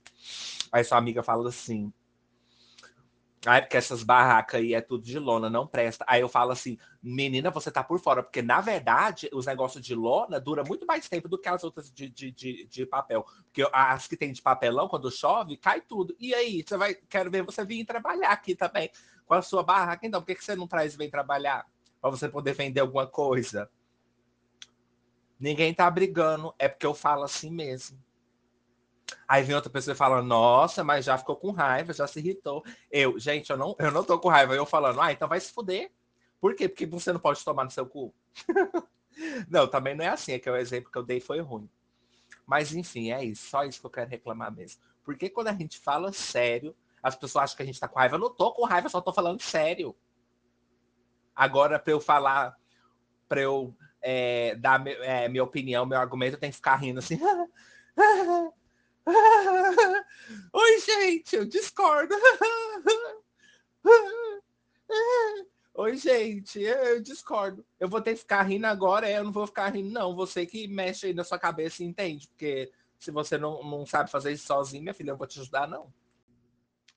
Aí 0.72 0.82
sua 0.82 0.98
amiga 0.98 1.22
fala 1.22 1.48
assim: 1.48 1.92
Ai, 3.46 3.62
porque 3.62 3.78
essas 3.78 4.02
barracas 4.02 4.60
aí 4.60 4.74
é 4.74 4.82
tudo 4.82 5.02
de 5.02 5.18
lona, 5.18 5.48
não 5.48 5.66
presta. 5.66 6.04
Aí 6.06 6.20
eu 6.20 6.28
falo 6.28 6.52
assim, 6.52 6.76
menina, 7.02 7.50
você 7.50 7.70
tá 7.70 7.82
por 7.82 7.98
fora, 7.98 8.22
porque 8.22 8.42
na 8.42 8.60
verdade 8.60 9.30
os 9.32 9.46
negócios 9.46 9.82
de 9.82 9.94
lona 9.94 10.38
dura 10.38 10.62
muito 10.62 10.84
mais 10.84 11.08
tempo 11.08 11.26
do 11.26 11.38
que 11.38 11.48
as 11.48 11.64
outras 11.64 11.90
de, 11.90 12.10
de, 12.10 12.30
de, 12.30 12.66
de, 12.66 12.84
papel. 12.84 13.24
Porque 13.44 13.66
as 13.72 14.06
que 14.06 14.14
tem 14.16 14.30
de 14.30 14.42
papelão, 14.42 14.88
quando 14.88 15.10
chove, 15.10 15.56
cai 15.56 15.80
tudo. 15.80 16.14
E 16.20 16.34
aí, 16.34 16.62
você 16.66 16.76
vai, 16.76 16.94
quero 16.94 17.30
ver 17.30 17.42
você 17.42 17.64
vir 17.64 17.82
trabalhar 17.86 18.28
aqui 18.30 18.54
também 18.54 18.90
com 19.24 19.32
a 19.32 19.40
sua 19.40 19.62
barraca. 19.62 20.06
Então, 20.06 20.20
por 20.20 20.26
que, 20.26 20.34
que 20.34 20.44
você 20.44 20.54
não 20.54 20.68
traz 20.68 20.94
vem 20.94 21.08
trabalhar? 21.08 21.66
Para 21.98 22.10
você 22.10 22.28
poder 22.28 22.52
vender 22.52 22.80
alguma 22.80 23.06
coisa. 23.06 23.70
Ninguém 25.38 25.72
tá 25.72 25.90
brigando, 25.90 26.54
é 26.58 26.68
porque 26.68 26.84
eu 26.84 26.92
falo 26.92 27.22
assim 27.22 27.50
mesmo. 27.50 27.98
Aí 29.26 29.42
vem 29.42 29.54
outra 29.54 29.70
pessoa 29.70 29.94
e 29.94 29.96
fala, 29.96 30.22
nossa, 30.22 30.82
mas 30.84 31.04
já 31.04 31.16
ficou 31.16 31.36
com 31.36 31.50
raiva, 31.50 31.92
já 31.92 32.06
se 32.06 32.18
irritou. 32.18 32.64
Eu, 32.90 33.18
gente, 33.18 33.50
eu 33.50 33.56
não, 33.56 33.74
eu 33.78 33.90
não 33.90 34.04
tô 34.04 34.18
com 34.18 34.28
raiva. 34.28 34.54
Eu 34.54 34.66
falando, 34.66 35.00
ah, 35.00 35.12
então 35.12 35.28
vai 35.28 35.40
se 35.40 35.52
fuder. 35.52 35.90
Por 36.40 36.54
quê? 36.54 36.68
Porque 36.68 36.86
você 36.86 37.12
não 37.12 37.20
pode 37.20 37.44
tomar 37.44 37.64
no 37.64 37.70
seu 37.70 37.86
cu. 37.86 38.14
não, 39.48 39.68
também 39.68 39.94
não 39.94 40.04
é 40.04 40.08
assim, 40.08 40.32
é 40.32 40.38
que 40.38 40.48
o 40.48 40.56
exemplo 40.56 40.90
que 40.90 40.98
eu 40.98 41.02
dei 41.02 41.20
foi 41.20 41.40
ruim. 41.40 41.68
Mas 42.46 42.74
enfim, 42.74 43.12
é 43.12 43.24
isso, 43.24 43.48
só 43.48 43.64
isso 43.64 43.80
que 43.80 43.86
eu 43.86 43.90
quero 43.90 44.10
reclamar 44.10 44.50
mesmo. 44.50 44.80
Porque 45.04 45.28
quando 45.28 45.48
a 45.48 45.52
gente 45.52 45.78
fala 45.78 46.12
sério, 46.12 46.74
as 47.02 47.14
pessoas 47.14 47.44
acham 47.44 47.56
que 47.56 47.62
a 47.62 47.66
gente 47.66 47.78
tá 47.80 47.88
com 47.88 47.98
raiva. 47.98 48.16
Eu 48.16 48.20
não 48.20 48.34
tô 48.34 48.52
com 48.52 48.64
raiva, 48.64 48.88
só 48.88 49.00
tô 49.00 49.12
falando 49.12 49.40
sério. 49.40 49.94
Agora, 51.34 51.78
para 51.78 51.92
eu 51.92 52.00
falar, 52.00 52.56
para 53.28 53.40
eu 53.40 53.74
é, 54.02 54.54
dar 54.56 54.84
é, 54.86 55.28
minha 55.28 55.44
opinião, 55.44 55.86
meu 55.86 55.98
argumento, 55.98 56.34
eu 56.34 56.40
tenho 56.40 56.52
que 56.52 56.56
ficar 56.56 56.76
rindo 56.76 56.98
assim. 56.98 57.18
Oi, 60.52 60.80
gente, 60.80 61.36
eu 61.36 61.44
discordo. 61.44 62.14
Oi, 65.74 65.96
gente, 65.96 66.60
eu 66.60 67.00
discordo. 67.00 67.64
Eu 67.78 67.88
vou 67.88 68.02
ter 68.02 68.12
que 68.14 68.20
ficar 68.20 68.42
rindo 68.42 68.66
agora, 68.66 69.08
é, 69.08 69.18
eu 69.18 69.24
não 69.24 69.32
vou 69.32 69.46
ficar 69.46 69.74
rindo, 69.74 69.90
não. 69.90 70.14
Você 70.14 70.44
que 70.44 70.68
mexe 70.68 71.06
aí 71.06 71.14
na 71.14 71.24
sua 71.24 71.38
cabeça 71.38 71.82
e 71.82 71.86
entende, 71.86 72.28
porque 72.28 72.70
se 72.98 73.10
você 73.10 73.38
não, 73.38 73.62
não 73.64 73.86
sabe 73.86 74.10
fazer 74.10 74.32
isso 74.32 74.46
sozinho, 74.46 74.82
minha 74.82 74.94
filha, 74.94 75.12
eu 75.12 75.16
vou 75.16 75.26
te 75.26 75.40
ajudar, 75.40 75.66
não. 75.66 75.92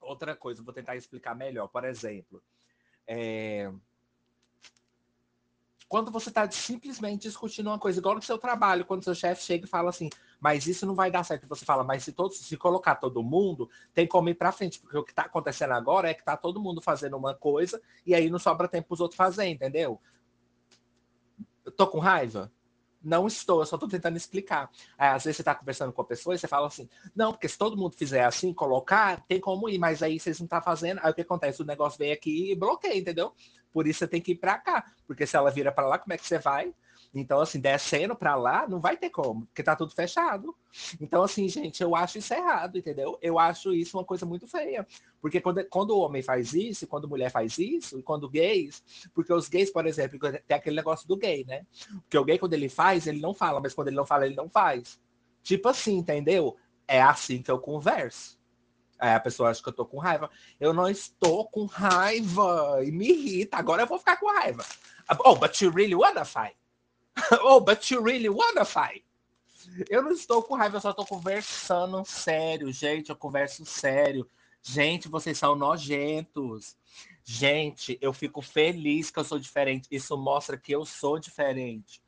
Outra 0.01 0.35
coisa, 0.35 0.61
vou 0.61 0.73
tentar 0.73 0.97
explicar 0.97 1.33
melhor. 1.33 1.69
Por 1.69 1.85
exemplo, 1.85 2.43
é... 3.07 3.71
quando 5.87 6.11
você 6.11 6.27
está 6.27 6.49
simplesmente 6.51 7.21
discutindo 7.21 7.67
uma 7.67 7.79
coisa, 7.79 7.99
igual 7.99 8.15
no 8.15 8.21
seu 8.21 8.37
trabalho, 8.37 8.85
quando 8.85 9.03
seu 9.03 9.15
chefe 9.15 9.43
chega 9.43 9.65
e 9.65 9.69
fala 9.69 9.91
assim: 9.91 10.09
mas 10.43 10.67
isso 10.67 10.85
não 10.85 10.93
vai 10.93 11.09
dar 11.09 11.23
certo. 11.23 11.47
Você 11.47 11.63
fala, 11.63 11.85
mas 11.85 12.03
se 12.03 12.11
todos 12.11 12.37
se 12.37 12.57
colocar 12.57 12.95
todo 12.95 13.23
mundo, 13.23 13.69
tem 13.93 14.05
como 14.05 14.27
ir 14.27 14.33
para 14.33 14.51
frente, 14.51 14.77
porque 14.77 14.97
o 14.97 15.01
que 15.01 15.13
está 15.13 15.21
acontecendo 15.21 15.71
agora 15.71 16.09
é 16.09 16.13
que 16.13 16.19
está 16.19 16.35
todo 16.35 16.59
mundo 16.59 16.81
fazendo 16.81 17.15
uma 17.15 17.33
coisa 17.33 17.81
e 18.05 18.13
aí 18.13 18.29
não 18.29 18.37
sobra 18.37 18.67
tempo 18.67 18.89
para 18.89 18.93
os 18.95 18.99
outros 18.99 19.15
fazer, 19.15 19.45
entendeu? 19.45 20.01
Eu 21.63 21.71
tô 21.71 21.87
com 21.87 21.97
raiva? 21.97 22.51
Não 23.01 23.25
estou, 23.25 23.61
eu 23.61 23.65
só 23.65 23.77
estou 23.77 23.87
tentando 23.87 24.17
explicar. 24.17 24.69
às 24.97 25.23
vezes 25.23 25.37
você 25.37 25.43
está 25.43 25.55
conversando 25.55 25.93
com 25.93 26.01
a 26.01 26.05
pessoa 26.05 26.35
e 26.35 26.37
você 26.37 26.47
fala 26.47 26.67
assim, 26.67 26.89
não, 27.15 27.31
porque 27.31 27.47
se 27.47 27.57
todo 27.57 27.77
mundo 27.77 27.95
fizer 27.95 28.25
assim, 28.25 28.53
colocar, 28.53 29.23
tem 29.25 29.39
como 29.39 29.69
ir, 29.69 29.77
mas 29.77 30.03
aí 30.03 30.19
vocês 30.19 30.41
não 30.41 30.45
estão 30.45 30.59
tá 30.59 30.61
fazendo. 30.65 30.99
Aí 31.03 31.11
o 31.11 31.15
que 31.15 31.21
acontece? 31.21 31.61
O 31.61 31.65
negócio 31.65 31.97
vem 31.97 32.11
aqui 32.11 32.51
e 32.51 32.55
bloqueia, 32.55 32.97
entendeu? 32.97 33.33
Por 33.71 33.87
isso 33.87 33.99
você 33.99 34.09
tem 34.09 34.19
que 34.19 34.33
ir 34.33 34.35
para 34.35 34.57
cá. 34.57 34.91
Porque 35.07 35.25
se 35.25 35.37
ela 35.37 35.49
vira 35.49 35.71
para 35.71 35.87
lá, 35.87 35.97
como 35.97 36.11
é 36.11 36.17
que 36.17 36.27
você 36.27 36.37
vai? 36.37 36.73
Então, 37.13 37.39
assim, 37.39 37.59
descendo 37.59 38.15
para 38.15 38.35
lá, 38.35 38.67
não 38.67 38.79
vai 38.79 38.97
ter 38.97 39.11
como, 39.11 39.45
porque 39.45 39.61
tá 39.61 39.75
tudo 39.75 39.93
fechado. 39.93 40.55
Então, 40.99 41.21
assim, 41.21 41.47
gente, 41.47 41.83
eu 41.83 41.95
acho 41.95 42.17
isso 42.17 42.33
errado, 42.33 42.77
entendeu? 42.77 43.19
Eu 43.21 43.37
acho 43.37 43.71
isso 43.71 43.97
uma 43.97 44.03
coisa 44.03 44.25
muito 44.25 44.47
feia. 44.47 44.87
Porque 45.21 45.39
quando, 45.39 45.63
quando 45.65 45.91
o 45.91 45.99
homem 45.99 46.23
faz 46.23 46.53
isso, 46.53 46.87
quando 46.87 47.05
a 47.05 47.09
mulher 47.09 47.29
faz 47.29 47.59
isso, 47.59 47.99
e 47.99 48.03
quando 48.03 48.27
gays, 48.27 48.83
porque 49.13 49.31
os 49.31 49.47
gays, 49.47 49.69
por 49.71 49.85
exemplo, 49.85 50.19
tem 50.19 50.57
aquele 50.57 50.75
negócio 50.75 51.07
do 51.07 51.15
gay, 51.15 51.45
né? 51.45 51.67
Porque 52.01 52.17
o 52.17 52.25
gay, 52.25 52.39
quando 52.39 52.53
ele 52.53 52.67
faz, 52.67 53.05
ele 53.05 53.21
não 53.21 53.33
fala, 53.33 53.59
mas 53.61 53.75
quando 53.75 53.89
ele 53.89 53.97
não 53.97 54.05
fala, 54.05 54.25
ele 54.25 54.35
não 54.35 54.49
faz. 54.49 54.99
Tipo 55.43 55.69
assim, 55.69 55.97
entendeu? 55.97 56.57
É 56.87 56.99
assim 56.99 57.43
que 57.43 57.51
eu 57.51 57.59
converso. 57.59 58.39
Aí 58.97 59.13
a 59.13 59.19
pessoa 59.19 59.49
acha 59.49 59.61
que 59.61 59.69
eu 59.69 59.73
tô 59.73 59.85
com 59.85 59.97
raiva. 59.97 60.29
Eu 60.59 60.73
não 60.73 60.89
estou 60.89 61.47
com 61.49 61.65
raiva. 61.65 62.79
E 62.83 62.91
me 62.91 63.09
irrita. 63.09 63.57
Agora 63.57 63.83
eu 63.83 63.87
vou 63.87 63.99
ficar 63.99 64.17
com 64.17 64.31
raiva. 64.31 64.65
Oh, 65.25 65.35
but 65.35 65.59
you 65.61 65.69
really 65.69 65.93
wanna 65.93 66.23
fight? 66.23 66.55
oh, 67.43 67.59
but 67.59 67.89
you 67.91 68.01
really 68.01 68.29
wanna 68.29 68.65
fight? 68.65 69.03
Eu 69.89 70.03
não 70.03 70.11
estou 70.11 70.43
com 70.43 70.55
raiva, 70.55 70.77
eu 70.77 70.81
só 70.81 70.91
estou 70.91 71.05
conversando 71.05 72.03
sério, 72.05 72.71
gente. 72.71 73.09
Eu 73.09 73.15
converso 73.15 73.65
sério. 73.65 74.29
Gente, 74.61 75.07
vocês 75.07 75.37
são 75.37 75.55
nojentos. 75.55 76.75
Gente, 77.23 77.97
eu 78.01 78.13
fico 78.13 78.41
feliz 78.41 79.09
que 79.09 79.19
eu 79.19 79.23
sou 79.23 79.39
diferente. 79.39 79.87
Isso 79.89 80.17
mostra 80.17 80.57
que 80.57 80.73
eu 80.73 80.85
sou 80.85 81.17
diferente. 81.17 82.01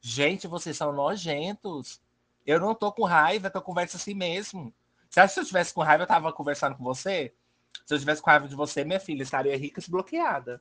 Gente, 0.00 0.46
vocês 0.46 0.76
são 0.76 0.92
nojentos. 0.92 2.00
Eu 2.46 2.60
não 2.60 2.74
tô 2.74 2.92
com 2.92 3.04
raiva, 3.04 3.50
eu 3.52 3.62
converso 3.62 3.96
assim 3.96 4.14
mesmo. 4.14 4.72
Você 5.08 5.20
acha 5.20 5.28
que 5.28 5.34
se 5.34 5.40
eu 5.40 5.46
tivesse 5.46 5.74
com 5.74 5.82
raiva, 5.82 6.04
eu 6.04 6.08
tava 6.08 6.32
conversando 6.32 6.76
com 6.76 6.84
você? 6.84 7.34
Se 7.84 7.94
eu 7.94 7.98
tivesse 7.98 8.22
com 8.22 8.30
raiva 8.30 8.48
de 8.48 8.54
você, 8.54 8.84
minha 8.84 9.00
filha 9.00 9.22
estaria 9.22 9.56
rica 9.56 9.80
e 9.80 9.82
desbloqueada. 9.82 10.60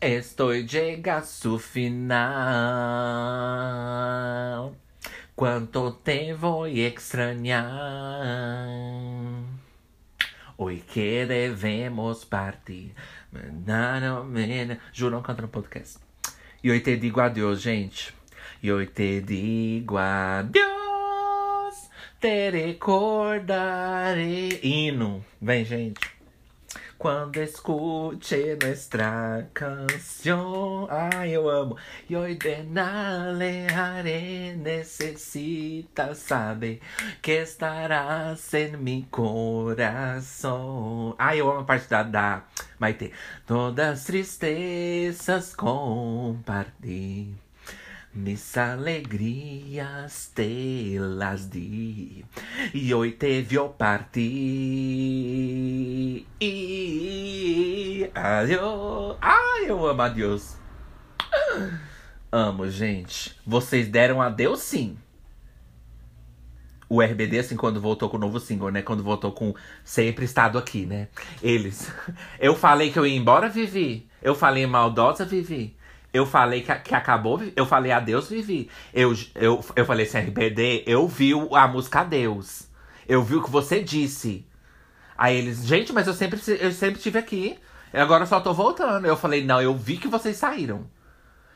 Estoy 0.00 0.64
llega 0.64 1.16
a 1.16 1.24
su 1.24 1.58
final. 1.58 2.14
Quanto 5.34 5.94
te 5.94 6.34
voy 6.34 6.82
a 6.82 6.86
extrañar. 6.86 8.68
Hoy 10.56 10.82
que 10.82 11.26
devemos 11.26 12.24
partir. 12.24 12.94
Juro, 14.94 15.10
não 15.10 15.22
canto 15.22 15.42
no 15.42 15.48
podcast. 15.48 15.98
E 16.62 16.68
eu 16.68 16.80
te 16.80 16.96
digo 16.96 17.20
adeus, 17.20 17.60
gente. 17.60 18.14
E 18.62 18.68
eu 18.68 18.86
te 18.86 19.20
digo 19.20 19.98
adeus. 19.98 20.68
Te 22.20 22.50
recordarei. 22.50 24.60
Hino. 24.62 25.24
Vem, 25.40 25.64
gente. 25.64 26.17
Quando 26.98 27.40
escute 27.40 28.58
nuestra 28.60 29.48
canción. 29.54 30.88
Ai, 30.90 31.30
eu 31.30 31.48
amo. 31.48 31.76
E 32.10 32.16
hoy 32.16 32.34
de 32.34 32.64
nalejaré 32.64 34.56
necessita 34.56 36.12
saber 36.16 36.80
que 37.22 37.42
estarás 37.42 38.52
em 38.52 38.76
mi 38.76 39.06
coração. 39.12 40.54
Ai, 41.16 41.40
eu 41.40 41.48
amo 41.48 41.60
a 41.60 41.64
parte 41.64 41.88
da, 41.88 42.02
da 42.02 42.42
Maite. 42.80 43.12
Todas 43.46 44.04
tristezas 44.04 45.54
compartilhar. 45.54 47.47
Mis 48.14 48.56
alegrias 48.56 50.32
te 50.34 50.98
las 50.98 51.50
di 51.50 52.24
e 52.72 52.94
hoje 52.94 53.12
te 53.12 53.42
vio 53.42 53.68
partir. 53.68 54.26
Adiós. 58.14 59.18
Ai, 59.20 59.66
eu 59.70 59.86
amo 59.86 60.02
a 60.02 60.08
Deus. 60.08 60.56
Amo, 62.32 62.68
gente. 62.70 63.38
Vocês 63.46 63.88
deram 63.88 64.22
adeus 64.22 64.60
sim. 64.60 64.96
O 66.88 67.02
RBD, 67.02 67.40
assim, 67.40 67.56
quando 67.56 67.78
voltou 67.80 68.08
com 68.08 68.16
o 68.16 68.20
novo 68.20 68.40
single, 68.40 68.70
né? 68.70 68.80
Quando 68.80 69.02
voltou 69.02 69.30
com 69.32 69.54
Sempre 69.84 70.24
Estado 70.24 70.56
Aqui, 70.56 70.86
né? 70.86 71.08
Eles. 71.42 71.92
Eu 72.40 72.54
falei 72.54 72.90
que 72.90 72.98
eu 72.98 73.06
ia 73.06 73.16
embora, 73.16 73.50
Vivi. 73.50 74.08
Eu 74.22 74.34
falei 74.34 74.66
maldosa, 74.66 75.26
Vivi. 75.26 75.76
Eu 76.12 76.24
falei 76.24 76.62
que, 76.62 76.74
que 76.76 76.94
acabou, 76.94 77.40
eu 77.54 77.66
falei 77.66 77.92
adeus, 77.92 78.28
Vivi. 78.28 78.70
Eu, 78.94 79.14
eu, 79.34 79.64
eu 79.76 79.84
falei 79.84 80.06
assim, 80.06 80.18
RBD, 80.18 80.84
eu 80.86 81.06
vi 81.06 81.32
a 81.52 81.68
música 81.68 82.00
Adeus. 82.00 82.66
Eu 83.06 83.22
vi 83.22 83.36
o 83.36 83.42
que 83.42 83.50
você 83.50 83.82
disse. 83.82 84.46
Aí 85.16 85.36
eles, 85.36 85.64
gente, 85.66 85.92
mas 85.92 86.06
eu 86.06 86.14
sempre, 86.14 86.40
eu 86.60 86.72
sempre 86.72 86.96
estive 86.96 87.18
aqui. 87.18 87.58
Agora 87.92 88.22
eu 88.22 88.26
só 88.26 88.40
tô 88.40 88.54
voltando. 88.54 89.06
Eu 89.06 89.16
falei, 89.16 89.44
não, 89.44 89.60
eu 89.60 89.74
vi 89.74 89.96
que 89.96 90.08
vocês 90.08 90.36
saíram. 90.36 90.88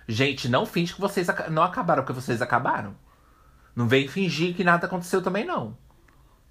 Gente, 0.07 0.49
não 0.49 0.67
finge 0.67 0.95
que 0.95 1.01
vocês 1.01 1.29
não 1.51 1.63
acabaram, 1.63 2.03
porque 2.03 2.21
vocês 2.21 2.43
acabaram. 2.43 2.95
Não 3.75 3.89
vem 3.89 4.09
fingir 4.09 4.55
que 4.55 4.65
nada 4.65 4.87
aconteceu 4.87 5.23
também, 5.23 5.45
não. 5.45 5.77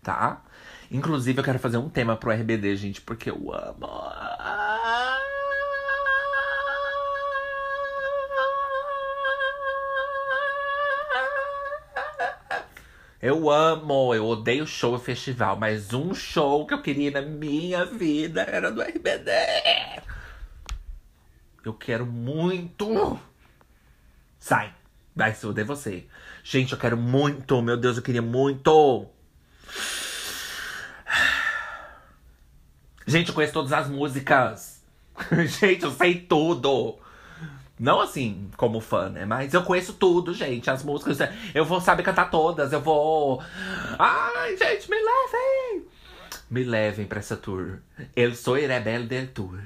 Tá? 0.02 0.42
Inclusive, 0.90 1.40
eu 1.40 1.44
quero 1.44 1.60
fazer 1.60 1.78
um 1.78 1.90
tema 1.90 2.18
pro 2.18 2.32
RBD, 2.32 2.76
gente, 2.76 3.02
porque 3.02 3.30
eu 3.30 3.54
amo. 3.54 3.88
Eu 13.22 13.52
amo, 13.52 14.16
eu 14.16 14.26
odeio 14.26 14.66
show 14.66 14.96
e 14.96 15.00
festival, 15.00 15.56
mas 15.56 15.94
um 15.94 16.12
show 16.12 16.66
que 16.66 16.74
eu 16.74 16.82
queria 16.82 17.12
na 17.12 17.22
minha 17.22 17.86
vida 17.86 18.42
era 18.42 18.72
do 18.72 18.82
RBD. 18.82 19.32
Eu 21.64 21.76
quero 21.76 22.04
muito. 22.04 23.20
Sai, 24.40 24.74
vai 25.16 25.36
se 25.36 25.46
odeio 25.46 25.68
você. 25.68 26.08
Gente, 26.44 26.74
eu 26.74 26.80
quero 26.80 26.98
muito, 26.98 27.62
meu 27.62 27.78
Deus, 27.78 27.98
eu 27.98 28.04
queria 28.04 28.24
muito. 28.24 29.08
Gente, 33.06 33.30
eu 33.30 33.36
conheço 33.36 33.54
todas 33.54 33.72
as 33.72 33.88
músicas. 33.88 34.84
Gente, 35.60 35.84
eu 35.84 35.92
sei 35.92 36.22
tudo. 36.22 36.98
Não 37.82 38.00
assim, 38.00 38.48
como 38.58 38.80
fã, 38.80 39.10
né? 39.10 39.26
Mas 39.26 39.56
eu 39.56 39.64
conheço 39.64 39.94
tudo, 39.94 40.36
gente. 40.36 40.70
As 40.70 40.84
músicas. 40.84 41.18
Eu 41.52 41.66
vou 41.66 41.82
saber 41.82 42.04
cantar 42.04 42.30
todas. 42.30 42.72
Eu 42.72 42.80
vou. 42.80 43.42
Ai, 43.98 44.56
gente, 44.56 44.88
me 44.88 44.98
levem! 44.98 45.88
Me 46.48 46.64
levem 46.64 47.08
pra 47.08 47.18
essa 47.18 47.36
tour. 47.36 47.80
Eu 48.16 48.36
sou 48.36 48.54
rebelde 48.54 49.08
del 49.08 49.28
tour. 49.30 49.60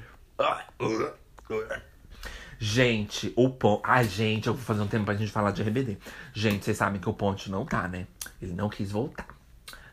Gente, 2.58 3.34
o 3.36 3.50
ponto. 3.50 3.82
Ai, 3.84 4.04
gente, 4.04 4.46
eu 4.46 4.54
vou 4.54 4.64
fazer 4.64 4.80
um 4.80 4.88
tempo 4.88 5.04
pra 5.04 5.14
gente 5.14 5.30
falar 5.30 5.50
de 5.50 5.62
RBD. 5.62 5.98
Gente, 6.32 6.64
vocês 6.64 6.78
sabem 6.78 6.98
que 6.98 7.10
o 7.10 7.12
Ponte 7.12 7.50
não 7.50 7.66
tá, 7.66 7.86
né? 7.86 8.06
Ele 8.40 8.54
não 8.54 8.70
quis 8.70 8.90
voltar. 8.90 9.35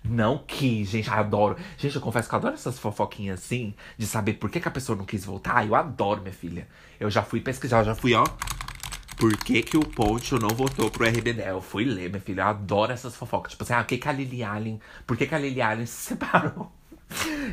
Não 0.03 0.37
quis, 0.37 0.89
gente, 0.89 1.09
adoro. 1.09 1.55
Gente, 1.77 1.95
eu 1.95 2.01
confesso 2.01 2.27
que 2.27 2.35
eu 2.35 2.39
adoro 2.39 2.55
essas 2.55 2.77
fofoquinhas 2.77 3.39
assim, 3.39 3.73
de 3.97 4.05
saber 4.05 4.33
por 4.33 4.49
que, 4.49 4.59
que 4.59 4.67
a 4.67 4.71
pessoa 4.71 4.97
não 4.97 5.05
quis 5.05 5.23
voltar. 5.23 5.65
Eu 5.65 5.75
adoro, 5.75 6.21
minha 6.21 6.33
filha. 6.33 6.67
Eu 6.99 7.09
já 7.09 7.23
fui 7.23 7.39
pesquisar, 7.39 7.79
eu 7.79 7.85
já 7.85 7.95
fui, 7.95 8.13
ó. 8.13 8.25
Por 9.15 9.37
que, 9.37 9.63
que 9.63 9.77
o 9.77 9.85
Ponte 9.85 10.33
não 10.35 10.49
votou 10.49 10.91
pro 10.91 11.07
RBD? 11.07 11.41
Eu 11.47 11.61
fui 11.61 11.85
ler, 11.85 12.09
minha 12.09 12.21
filha. 12.21 12.41
Eu 12.41 12.47
adoro 12.47 12.91
essas 12.91 13.15
fofocas. 13.15 13.51
Tipo 13.53 13.63
assim, 13.63 13.73
ah, 13.73 13.81
o 13.81 13.85
que, 13.85 13.97
que 13.97 14.09
a 14.09 14.11
Lily 14.11 14.43
Allen. 14.43 14.81
Por 15.07 15.15
que, 15.15 15.25
que 15.25 15.35
a 15.35 15.39
Lily 15.39 15.61
Allen 15.61 15.85
se 15.85 15.95
separou? 16.09 16.71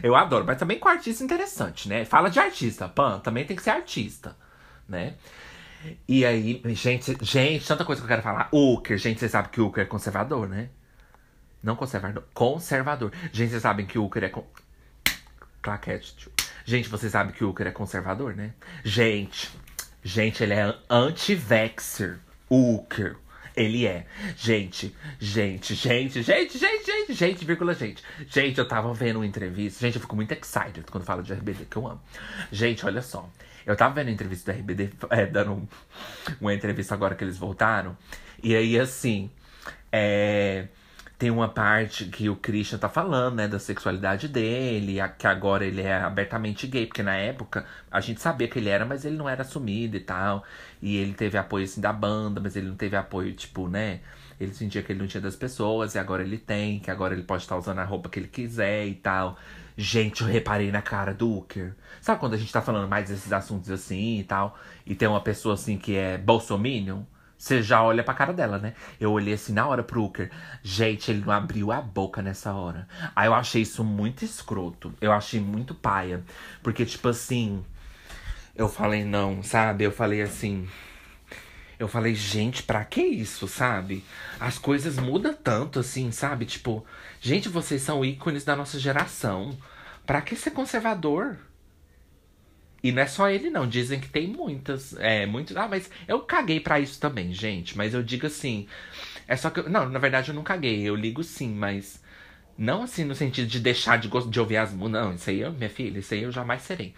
Eu 0.02 0.16
adoro, 0.16 0.44
mas 0.44 0.58
também 0.58 0.78
com 0.78 0.88
artista 0.88 1.22
interessante, 1.22 1.88
né? 1.88 2.04
Fala 2.04 2.30
de 2.30 2.40
artista, 2.40 2.88
Pan, 2.88 3.18
também 3.20 3.44
tem 3.44 3.54
que 3.54 3.62
ser 3.62 3.70
artista, 3.70 4.34
né? 4.88 5.14
E 6.08 6.24
aí, 6.24 6.62
gente, 6.68 7.16
gente, 7.22 7.66
tanta 7.66 7.84
coisa 7.84 8.00
que 8.00 8.04
eu 8.04 8.08
quero 8.08 8.22
falar. 8.22 8.48
Uker, 8.52 8.98
gente, 8.98 9.20
vocês 9.20 9.30
sabem 9.30 9.50
que 9.50 9.60
o 9.60 9.66
Uker 9.66 9.84
é 9.84 9.86
conservador, 9.86 10.48
né? 10.48 10.70
Não 11.62 11.76
conservador, 11.76 12.24
conservador. 12.32 13.12
Gente, 13.32 13.50
vocês 13.50 13.62
sabem 13.62 13.86
que 13.86 13.98
o 13.98 14.04
Uker 14.04 14.24
é. 14.24 14.28
Con... 14.28 14.44
Claquete. 15.60 16.30
Gente, 16.64 16.88
vocês 16.88 17.12
sabem 17.12 17.34
que 17.34 17.44
o 17.44 17.50
Uker 17.50 17.66
é 17.66 17.70
conservador, 17.70 18.34
né? 18.34 18.52
Gente, 18.82 19.50
gente, 20.02 20.42
ele 20.42 20.54
é 20.54 20.74
anti-vexer. 20.88 22.18
Uker. 22.48 23.16
Ele 23.54 23.86
é. 23.86 24.06
Gente, 24.36 24.96
gente, 25.18 25.74
gente, 25.74 26.22
gente, 26.22 26.58
gente, 26.58 26.58
gente, 26.58 27.12
gente, 27.12 27.44
vírgula, 27.44 27.74
gente. 27.74 28.02
Gente, 28.26 28.58
eu 28.58 28.66
tava 28.66 28.92
vendo 28.94 29.16
uma 29.16 29.26
entrevista. 29.26 29.80
Gente, 29.80 29.96
eu 29.96 30.00
fico 30.00 30.16
muito 30.16 30.32
excited 30.32 30.82
quando 30.90 31.04
falo 31.04 31.22
de 31.22 31.32
RBD, 31.32 31.66
que 31.66 31.76
eu 31.76 31.86
amo. 31.86 32.00
Gente, 32.50 32.86
olha 32.86 33.02
só. 33.02 33.28
Eu 33.66 33.76
tava 33.76 33.94
vendo 33.94 34.08
a 34.08 34.12
entrevista 34.12 34.52
do 34.52 34.58
RBD, 34.58 34.90
é, 35.10 35.26
dando 35.26 35.52
um, 35.52 35.68
uma 36.40 36.54
entrevista 36.54 36.94
agora 36.94 37.14
que 37.14 37.22
eles 37.22 37.36
voltaram. 37.36 37.96
E 38.42 38.56
aí, 38.56 38.78
assim, 38.78 39.30
é 39.92 40.68
tem 41.20 41.30
uma 41.30 41.48
parte 41.50 42.06
que 42.06 42.30
o 42.30 42.36
Christian 42.36 42.78
tá 42.78 42.88
falando, 42.88 43.36
né, 43.36 43.46
da 43.46 43.58
sexualidade 43.58 44.26
dele, 44.26 44.96
que 45.18 45.26
agora 45.26 45.66
ele 45.66 45.82
é 45.82 46.00
abertamente 46.00 46.66
gay, 46.66 46.86
porque 46.86 47.02
na 47.02 47.14
época 47.14 47.66
a 47.90 48.00
gente 48.00 48.22
sabia 48.22 48.48
que 48.48 48.58
ele 48.58 48.70
era, 48.70 48.86
mas 48.86 49.04
ele 49.04 49.18
não 49.18 49.28
era 49.28 49.42
assumido 49.42 49.98
e 49.98 50.00
tal. 50.00 50.42
E 50.80 50.96
ele 50.96 51.12
teve 51.12 51.36
apoio 51.36 51.64
assim 51.66 51.78
da 51.78 51.92
banda, 51.92 52.40
mas 52.40 52.56
ele 52.56 52.68
não 52.68 52.74
teve 52.74 52.96
apoio, 52.96 53.34
tipo, 53.34 53.68
né? 53.68 54.00
Ele 54.40 54.54
sentia 54.54 54.82
que 54.82 54.92
ele 54.92 55.00
não 55.00 55.06
tinha 55.06 55.20
das 55.20 55.36
pessoas, 55.36 55.94
e 55.94 55.98
agora 55.98 56.22
ele 56.22 56.38
tem, 56.38 56.80
que 56.80 56.90
agora 56.90 57.12
ele 57.12 57.22
pode 57.24 57.42
estar 57.42 57.58
usando 57.58 57.80
a 57.80 57.84
roupa 57.84 58.08
que 58.08 58.18
ele 58.18 58.28
quiser 58.28 58.86
e 58.86 58.94
tal. 58.94 59.36
Gente, 59.76 60.22
eu 60.22 60.26
reparei 60.26 60.72
na 60.72 60.80
cara 60.80 61.12
do 61.12 61.36
Uker. 61.36 61.74
Sabe 62.00 62.18
quando 62.18 62.32
a 62.32 62.38
gente 62.38 62.50
tá 62.50 62.62
falando 62.62 62.88
mais 62.88 63.10
desses 63.10 63.30
assuntos 63.30 63.70
assim 63.70 64.20
e 64.20 64.24
tal, 64.24 64.58
e 64.86 64.94
tem 64.94 65.06
uma 65.06 65.20
pessoa 65.20 65.52
assim 65.52 65.76
que 65.76 65.94
é 65.96 66.16
bolsominion? 66.16 67.02
Você 67.40 67.62
já 67.62 67.82
olha 67.82 68.04
pra 68.04 68.12
cara 68.12 68.34
dela, 68.34 68.58
né? 68.58 68.74
Eu 69.00 69.12
olhei 69.12 69.32
assim 69.32 69.54
na 69.54 69.66
hora 69.66 69.82
pro 69.82 70.04
Uker. 70.04 70.30
Gente, 70.62 71.10
ele 71.10 71.24
não 71.24 71.32
abriu 71.32 71.72
a 71.72 71.80
boca 71.80 72.20
nessa 72.20 72.52
hora. 72.52 72.86
Aí 73.16 73.28
eu 73.28 73.32
achei 73.32 73.62
isso 73.62 73.82
muito 73.82 74.26
escroto. 74.26 74.92
Eu 75.00 75.10
achei 75.10 75.40
muito 75.40 75.74
paia. 75.74 76.22
Porque, 76.62 76.84
tipo 76.84 77.08
assim. 77.08 77.64
Eu 78.54 78.68
falei, 78.68 79.06
não, 79.06 79.42
sabe? 79.42 79.84
Eu 79.84 79.90
falei 79.90 80.20
assim. 80.20 80.68
Eu 81.78 81.88
falei, 81.88 82.14
gente, 82.14 82.62
pra 82.62 82.84
que 82.84 83.00
isso, 83.00 83.48
sabe? 83.48 84.04
As 84.38 84.58
coisas 84.58 84.98
mudam 84.98 85.32
tanto, 85.32 85.78
assim, 85.80 86.12
sabe? 86.12 86.44
Tipo, 86.44 86.84
gente, 87.22 87.48
vocês 87.48 87.80
são 87.80 88.04
ícones 88.04 88.44
da 88.44 88.54
nossa 88.54 88.78
geração. 88.78 89.56
Pra 90.04 90.20
que 90.20 90.36
ser 90.36 90.50
conservador? 90.50 91.38
E 92.82 92.92
não 92.92 93.02
é 93.02 93.06
só 93.06 93.28
ele, 93.28 93.50
não. 93.50 93.66
Dizem 93.68 94.00
que 94.00 94.08
tem 94.08 94.26
muitas. 94.26 94.94
É, 94.98 95.26
muitos. 95.26 95.56
Ah, 95.56 95.68
mas 95.68 95.90
eu 96.08 96.20
caguei 96.20 96.60
para 96.60 96.80
isso 96.80 96.98
também, 96.98 97.32
gente. 97.32 97.76
Mas 97.76 97.94
eu 97.94 98.02
digo 98.02 98.26
assim. 98.26 98.66
É 99.28 99.36
só 99.36 99.50
que. 99.50 99.60
Eu, 99.60 99.68
não, 99.68 99.88
na 99.88 99.98
verdade 99.98 100.30
eu 100.30 100.34
não 100.34 100.42
caguei. 100.42 100.82
Eu 100.82 100.96
ligo 100.96 101.22
sim, 101.22 101.54
mas. 101.54 102.02
Não 102.56 102.82
assim 102.82 103.04
no 103.04 103.14
sentido 103.14 103.48
de 103.48 103.58
deixar 103.58 103.96
de, 103.98 104.08
de 104.08 104.40
ouvir 104.40 104.58
as 104.58 104.72
músicas. 104.72 105.02
Não, 105.02 105.14
isso 105.14 105.30
aí, 105.30 105.40
eu, 105.40 105.52
minha 105.52 105.70
filha, 105.70 105.98
isso 105.98 106.12
aí 106.12 106.22
eu 106.22 106.30
jamais 106.32 106.62
serei. 106.62 106.94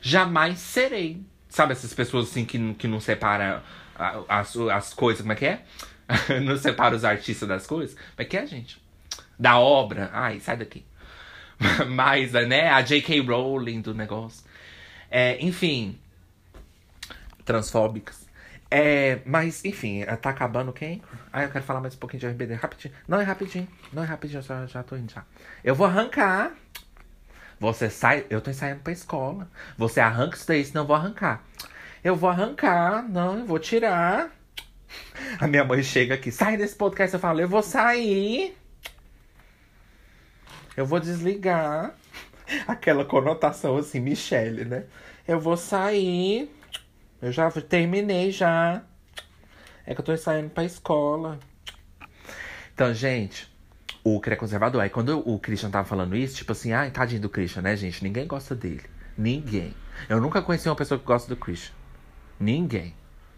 Jamais 0.00 0.58
serei. 0.58 1.20
Sabe 1.48 1.72
essas 1.72 1.92
pessoas 1.92 2.30
assim 2.30 2.44
que, 2.44 2.74
que 2.74 2.86
não 2.86 3.00
separam 3.00 3.60
as, 4.28 4.56
as 4.56 4.94
coisas, 4.94 5.22
como 5.22 5.32
é 5.32 5.36
que 5.36 5.46
é? 5.46 5.62
não 6.42 6.56
separa 6.56 6.94
os 6.94 7.04
artistas 7.04 7.48
das 7.48 7.66
coisas? 7.66 7.94
Como 7.94 8.14
é 8.18 8.24
que 8.24 8.36
é, 8.36 8.46
gente? 8.46 8.80
Da 9.38 9.58
obra. 9.58 10.10
Ai, 10.12 10.40
sai 10.40 10.56
daqui. 10.56 10.84
Mas, 11.88 12.32
né, 12.32 12.70
a 12.70 12.80
J.K. 12.82 13.20
Rowling 13.20 13.80
do 13.80 13.94
negócio. 13.94 14.44
É, 15.12 15.36
enfim. 15.44 15.98
Transfóbicas. 17.44 18.26
É, 18.70 19.20
mas, 19.26 19.62
enfim, 19.62 20.02
tá 20.22 20.30
acabando 20.30 20.72
quem? 20.72 21.02
Ah, 21.30 21.42
eu 21.42 21.50
quero 21.50 21.62
falar 21.62 21.82
mais 21.82 21.94
um 21.94 21.98
pouquinho 21.98 22.20
de 22.20 22.26
RBD. 22.28 22.54
Rapidinho. 22.54 22.94
Não 23.06 23.20
é 23.20 23.22
rapidinho. 23.22 23.68
Não 23.92 24.02
é 24.02 24.06
rapidinho, 24.06 24.38
eu 24.38 24.42
já, 24.42 24.64
já 24.64 24.82
tô 24.82 24.96
indo 24.96 25.12
já. 25.12 25.22
Eu 25.62 25.74
vou 25.74 25.86
arrancar. 25.86 26.52
Você 27.60 27.90
sai. 27.90 28.24
Eu 28.30 28.40
tô 28.40 28.50
ensaiando 28.50 28.80
pra 28.80 28.90
escola. 28.90 29.50
Você 29.76 30.00
arranca 30.00 30.38
isso 30.38 30.48
daí, 30.48 30.64
senão 30.64 30.84
eu 30.84 30.86
vou 30.86 30.96
arrancar. 30.96 31.44
Eu 32.02 32.16
vou 32.16 32.30
arrancar, 32.30 33.02
não, 33.06 33.40
eu 33.40 33.44
vou 33.44 33.58
tirar. 33.58 34.30
A 35.38 35.46
minha 35.46 35.62
mãe 35.62 35.82
chega 35.82 36.14
aqui, 36.14 36.32
sai 36.32 36.56
desse 36.56 36.74
podcast. 36.74 37.12
Eu 37.12 37.20
falo, 37.20 37.38
eu 37.38 37.48
vou 37.48 37.62
sair. 37.62 38.56
Eu 40.74 40.86
vou 40.86 40.98
desligar. 40.98 41.94
Aquela 42.66 43.04
conotação 43.04 43.76
assim, 43.76 44.00
Michelle, 44.00 44.64
né? 44.64 44.84
Eu 45.26 45.40
vou 45.40 45.56
sair. 45.56 46.50
Eu 47.20 47.30
já 47.30 47.50
terminei 47.50 48.30
já. 48.30 48.82
É 49.86 49.94
que 49.94 50.00
eu 50.00 50.04
tô 50.04 50.16
saindo 50.16 50.50
pra 50.50 50.64
escola. 50.64 51.38
Então, 52.74 52.92
gente, 52.94 53.50
o 54.04 54.20
que 54.20 54.30
é 54.30 54.36
conservador. 54.36 54.80
Aí 54.80 54.90
quando 54.90 55.18
o 55.28 55.38
Christian 55.38 55.70
tava 55.70 55.86
falando 55.86 56.16
isso, 56.16 56.36
tipo 56.36 56.52
assim, 56.52 56.72
ai, 56.72 56.90
tadinho 56.90 57.20
do 57.20 57.28
Christian, 57.28 57.62
né, 57.62 57.76
gente? 57.76 58.02
Ninguém 58.02 58.26
gosta 58.26 58.54
dele. 58.54 58.82
Ninguém. 59.16 59.74
Eu 60.08 60.20
nunca 60.20 60.42
conheci 60.42 60.68
uma 60.68 60.76
pessoa 60.76 60.98
que 60.98 61.04
gosta 61.06 61.28
do 61.28 61.36
Christian. 61.36 61.74
Ninguém. 62.40 62.94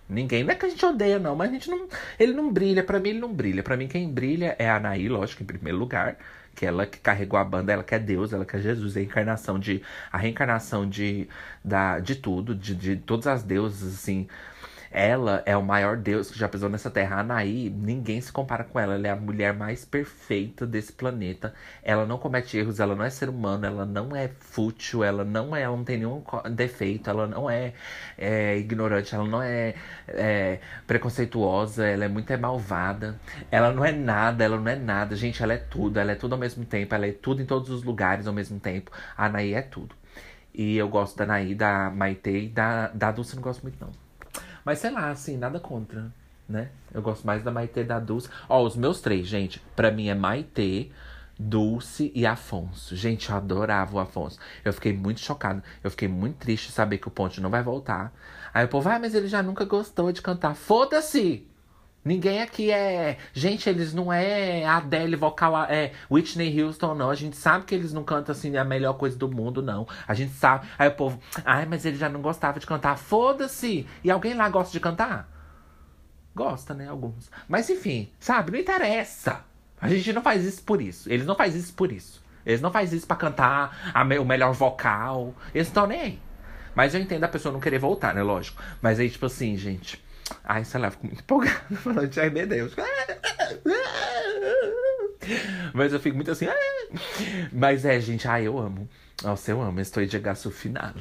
Ninguém. 0.08 0.44
Não 0.44 0.52
é 0.52 0.54
que 0.54 0.66
a 0.66 0.68
gente 0.68 0.84
odeia, 0.84 1.18
não, 1.18 1.34
mas 1.34 1.50
a 1.50 1.52
gente 1.52 1.68
não. 1.68 1.88
Ele 2.18 2.32
não 2.32 2.52
brilha. 2.52 2.84
para 2.84 3.00
mim, 3.00 3.10
ele 3.10 3.20
não 3.20 3.32
brilha. 3.32 3.62
para 3.62 3.76
mim, 3.76 3.88
quem 3.88 4.08
brilha 4.10 4.54
é 4.58 4.68
a 4.68 4.76
Anaí, 4.76 5.08
lógico, 5.08 5.42
em 5.42 5.46
primeiro 5.46 5.78
lugar. 5.78 6.16
Que 6.54 6.66
ela 6.66 6.86
que 6.86 6.98
carregou 6.98 7.38
a 7.38 7.44
banda, 7.44 7.72
ela 7.72 7.84
que 7.84 7.94
é 7.94 7.98
Deus, 7.98 8.32
ela 8.32 8.44
que 8.44 8.56
é 8.56 8.60
Jesus, 8.60 8.96
é 8.96 9.00
a 9.00 9.02
encarnação 9.02 9.58
de. 9.58 9.82
A 10.12 10.18
reencarnação 10.18 10.88
de, 10.88 11.28
da, 11.64 11.98
de 12.00 12.14
tudo, 12.16 12.54
de, 12.54 12.74
de 12.74 12.96
todas 12.96 13.26
as 13.26 13.42
deusas, 13.42 13.94
assim. 13.94 14.28
Ela 14.94 15.42
é 15.44 15.56
o 15.56 15.62
maior 15.62 15.96
Deus 15.96 16.30
que 16.30 16.38
já 16.38 16.48
pisou 16.48 16.68
nessa 16.68 16.88
terra. 16.88 17.16
A 17.16 17.20
Anaí, 17.20 17.68
ninguém 17.68 18.20
se 18.20 18.30
compara 18.30 18.62
com 18.62 18.78
ela. 18.78 18.94
Ela 18.94 19.08
é 19.08 19.10
a 19.10 19.16
mulher 19.16 19.52
mais 19.52 19.84
perfeita 19.84 20.64
desse 20.64 20.92
planeta. 20.92 21.52
Ela 21.82 22.06
não 22.06 22.16
comete 22.16 22.56
erros, 22.56 22.78
ela 22.78 22.94
não 22.94 23.04
é 23.04 23.10
ser 23.10 23.28
humano, 23.28 23.66
ela 23.66 23.84
não 23.84 24.14
é 24.14 24.28
fútil, 24.28 25.02
ela 25.02 25.24
não 25.24 25.54
é, 25.56 25.62
ela 25.62 25.76
não 25.76 25.82
tem 25.82 25.98
nenhum 25.98 26.22
defeito, 26.52 27.10
ela 27.10 27.26
não 27.26 27.50
é, 27.50 27.74
é 28.16 28.56
ignorante, 28.56 29.16
ela 29.16 29.26
não 29.26 29.42
é, 29.42 29.74
é, 30.06 30.60
preconceituosa, 30.86 31.84
ela 31.88 32.04
é 32.04 32.08
muito 32.08 32.32
é 32.32 32.36
malvada. 32.36 33.18
Ela 33.50 33.72
não 33.72 33.84
é 33.84 33.90
nada, 33.90 34.44
ela 34.44 34.58
não 34.60 34.68
é 34.70 34.76
nada. 34.76 35.16
Gente, 35.16 35.42
ela 35.42 35.54
é 35.54 35.58
tudo, 35.58 35.98
ela 35.98 36.12
é 36.12 36.14
tudo 36.14 36.34
ao 36.34 36.38
mesmo 36.38 36.64
tempo, 36.64 36.94
ela 36.94 37.06
é 37.08 37.12
tudo 37.12 37.42
em 37.42 37.46
todos 37.46 37.68
os 37.70 37.82
lugares 37.82 38.28
ao 38.28 38.32
mesmo 38.32 38.60
tempo. 38.60 38.92
A 39.16 39.26
Anaí 39.26 39.54
é 39.54 39.62
tudo. 39.62 39.96
E 40.54 40.76
eu 40.76 40.88
gosto 40.88 41.16
da 41.16 41.24
Anaí, 41.24 41.52
da 41.54 41.90
Maite 41.90 42.30
e 42.30 42.48
da, 42.48 42.88
da 42.88 43.10
Dulce, 43.10 43.34
não 43.34 43.42
gosto 43.42 43.62
muito 43.62 43.76
não. 43.80 44.03
Mas 44.64 44.78
sei 44.78 44.90
lá, 44.90 45.10
assim, 45.10 45.36
nada 45.36 45.60
contra, 45.60 46.12
né? 46.48 46.70
Eu 46.92 47.02
gosto 47.02 47.26
mais 47.26 47.42
da 47.42 47.50
Maitê 47.50 47.84
da 47.84 47.98
Dulce. 47.98 48.28
Ó, 48.48 48.62
os 48.62 48.76
meus 48.76 49.00
três, 49.00 49.26
gente, 49.26 49.60
pra 49.76 49.90
mim 49.90 50.08
é 50.08 50.14
Maitê, 50.14 50.90
Dulce 51.38 52.12
e 52.14 52.24
Afonso. 52.26 52.94
Gente, 52.96 53.30
eu 53.30 53.36
adorava 53.36 53.96
o 53.96 54.00
Afonso. 54.00 54.38
Eu 54.64 54.72
fiquei 54.72 54.92
muito 54.92 55.20
chocado. 55.20 55.62
Eu 55.82 55.90
fiquei 55.90 56.08
muito 56.08 56.36
triste 56.36 56.70
saber 56.72 56.98
que 56.98 57.08
o 57.08 57.10
Ponte 57.10 57.40
não 57.40 57.50
vai 57.50 57.62
voltar. 57.62 58.12
Aí 58.52 58.64
o 58.64 58.68
povo, 58.68 58.88
ah, 58.88 58.98
mas 58.98 59.14
ele 59.14 59.26
já 59.26 59.42
nunca 59.42 59.64
gostou 59.64 60.12
de 60.12 60.22
cantar. 60.22 60.54
Foda-se! 60.54 61.46
Ninguém 62.04 62.42
aqui 62.42 62.70
é. 62.70 63.16
Gente, 63.32 63.68
eles 63.68 63.94
não 63.94 64.12
é 64.12 64.64
Adele 64.66 65.16
vocal, 65.16 65.56
é 65.64 65.92
Whitney 66.10 66.62
Houston, 66.62 66.94
não. 66.94 67.08
A 67.08 67.14
gente 67.14 67.36
sabe 67.36 67.64
que 67.64 67.74
eles 67.74 67.92
não 67.92 68.04
cantam 68.04 68.34
assim 68.34 68.54
a 68.56 68.64
melhor 68.64 68.94
coisa 68.94 69.16
do 69.16 69.28
mundo, 69.28 69.62
não. 69.62 69.88
A 70.06 70.12
gente 70.12 70.32
sabe. 70.34 70.68
Aí 70.78 70.88
o 70.88 70.92
povo, 70.92 71.18
ai, 71.44 71.64
mas 71.64 71.86
ele 71.86 71.96
já 71.96 72.08
não 72.08 72.20
gostava 72.20 72.60
de 72.60 72.66
cantar. 72.66 72.98
Foda-se! 72.98 73.86
E 74.02 74.10
alguém 74.10 74.34
lá 74.34 74.48
gosta 74.50 74.70
de 74.70 74.80
cantar? 74.80 75.30
Gosta, 76.34 76.74
né? 76.74 76.88
Alguns. 76.88 77.30
Mas 77.48 77.70
enfim, 77.70 78.10
sabe? 78.20 78.52
Não 78.52 78.58
interessa. 78.58 79.42
A 79.80 79.88
gente 79.88 80.12
não 80.12 80.22
faz 80.22 80.44
isso 80.44 80.62
por 80.62 80.82
isso. 80.82 81.10
Eles 81.10 81.26
não 81.26 81.34
fazem 81.34 81.60
isso 81.60 81.72
por 81.72 81.90
isso. 81.90 82.22
Eles 82.44 82.60
não 82.60 82.70
fazem 82.70 82.98
isso 82.98 83.06
para 83.06 83.16
cantar 83.16 83.92
a 83.94 84.04
me 84.04 84.18
o 84.18 84.24
melhor 84.24 84.52
vocal. 84.52 85.34
Eles 85.54 85.68
estão 85.68 85.86
nem 85.86 86.00
aí. 86.00 86.18
Mas 86.74 86.94
eu 86.94 87.00
entendo 87.00 87.24
a 87.24 87.28
pessoa 87.28 87.52
não 87.52 87.60
querer 87.60 87.78
voltar, 87.78 88.14
né? 88.14 88.22
Lógico. 88.22 88.60
Mas 88.82 89.00
aí, 89.00 89.08
tipo 89.08 89.24
assim, 89.26 89.56
gente. 89.56 90.03
Ai, 90.42 90.64
sei 90.64 90.80
lá, 90.80 90.90
fico 90.90 91.06
muito 91.06 91.20
empolgado 91.20 91.76
falando 91.76 92.08
de 92.08 92.20
ai 92.20 92.30
meu 92.30 92.46
Deus. 92.46 92.74
Mas 95.72 95.92
eu 95.92 96.00
fico 96.00 96.16
muito 96.16 96.30
assim. 96.30 96.46
Mas 97.52 97.84
é, 97.84 98.00
gente, 98.00 98.28
ai, 98.28 98.46
eu 98.46 98.58
amo. 98.58 98.88
Nossa, 99.22 99.50
eu 99.50 99.62
amo. 99.62 99.80
Estou 99.80 100.04
de 100.04 100.18
gasto 100.18 100.50
final. 100.50 100.92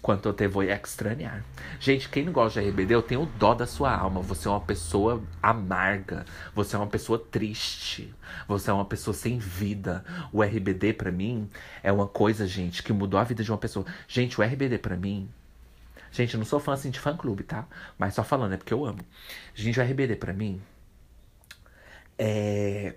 Quanto 0.00 0.32
te 0.32 0.48
vou 0.48 0.64
extrañar. 0.64 1.44
Gente, 1.78 2.08
quem 2.08 2.24
não 2.24 2.32
gosta 2.32 2.60
de 2.60 2.68
RBD, 2.68 2.94
eu 2.94 3.02
tenho 3.02 3.26
dó 3.38 3.54
da 3.54 3.66
sua 3.66 3.94
alma. 3.94 4.20
Você 4.22 4.48
é 4.48 4.50
uma 4.50 4.60
pessoa 4.60 5.22
amarga. 5.40 6.24
Você 6.54 6.74
é 6.74 6.78
uma 6.78 6.88
pessoa 6.88 7.18
triste. 7.18 8.12
Você 8.48 8.70
é 8.70 8.72
uma 8.72 8.84
pessoa 8.84 9.14
sem 9.14 9.38
vida. 9.38 10.04
O 10.32 10.42
RBD, 10.42 10.92
para 10.94 11.12
mim, 11.12 11.48
é 11.82 11.92
uma 11.92 12.06
coisa, 12.06 12.46
gente, 12.46 12.82
que 12.82 12.92
mudou 12.92 13.18
a 13.18 13.24
vida 13.24 13.44
de 13.44 13.50
uma 13.50 13.58
pessoa. 13.58 13.86
Gente, 14.08 14.40
o 14.40 14.44
RBD, 14.44 14.78
para 14.78 14.96
mim, 14.96 15.28
Gente, 16.12 16.34
eu 16.34 16.38
não 16.38 16.44
sou 16.44 16.60
fã 16.60 16.74
assim 16.74 16.90
de 16.90 17.00
fã 17.00 17.16
clube, 17.16 17.42
tá? 17.42 17.66
Mas 17.98 18.14
só 18.14 18.22
falando, 18.22 18.52
é 18.52 18.56
porque 18.58 18.74
eu 18.74 18.84
amo. 18.84 19.00
Gente, 19.54 19.80
o 19.80 19.82
RBD 19.82 20.16
pra 20.16 20.32
mim 20.34 20.62
é. 22.18 22.94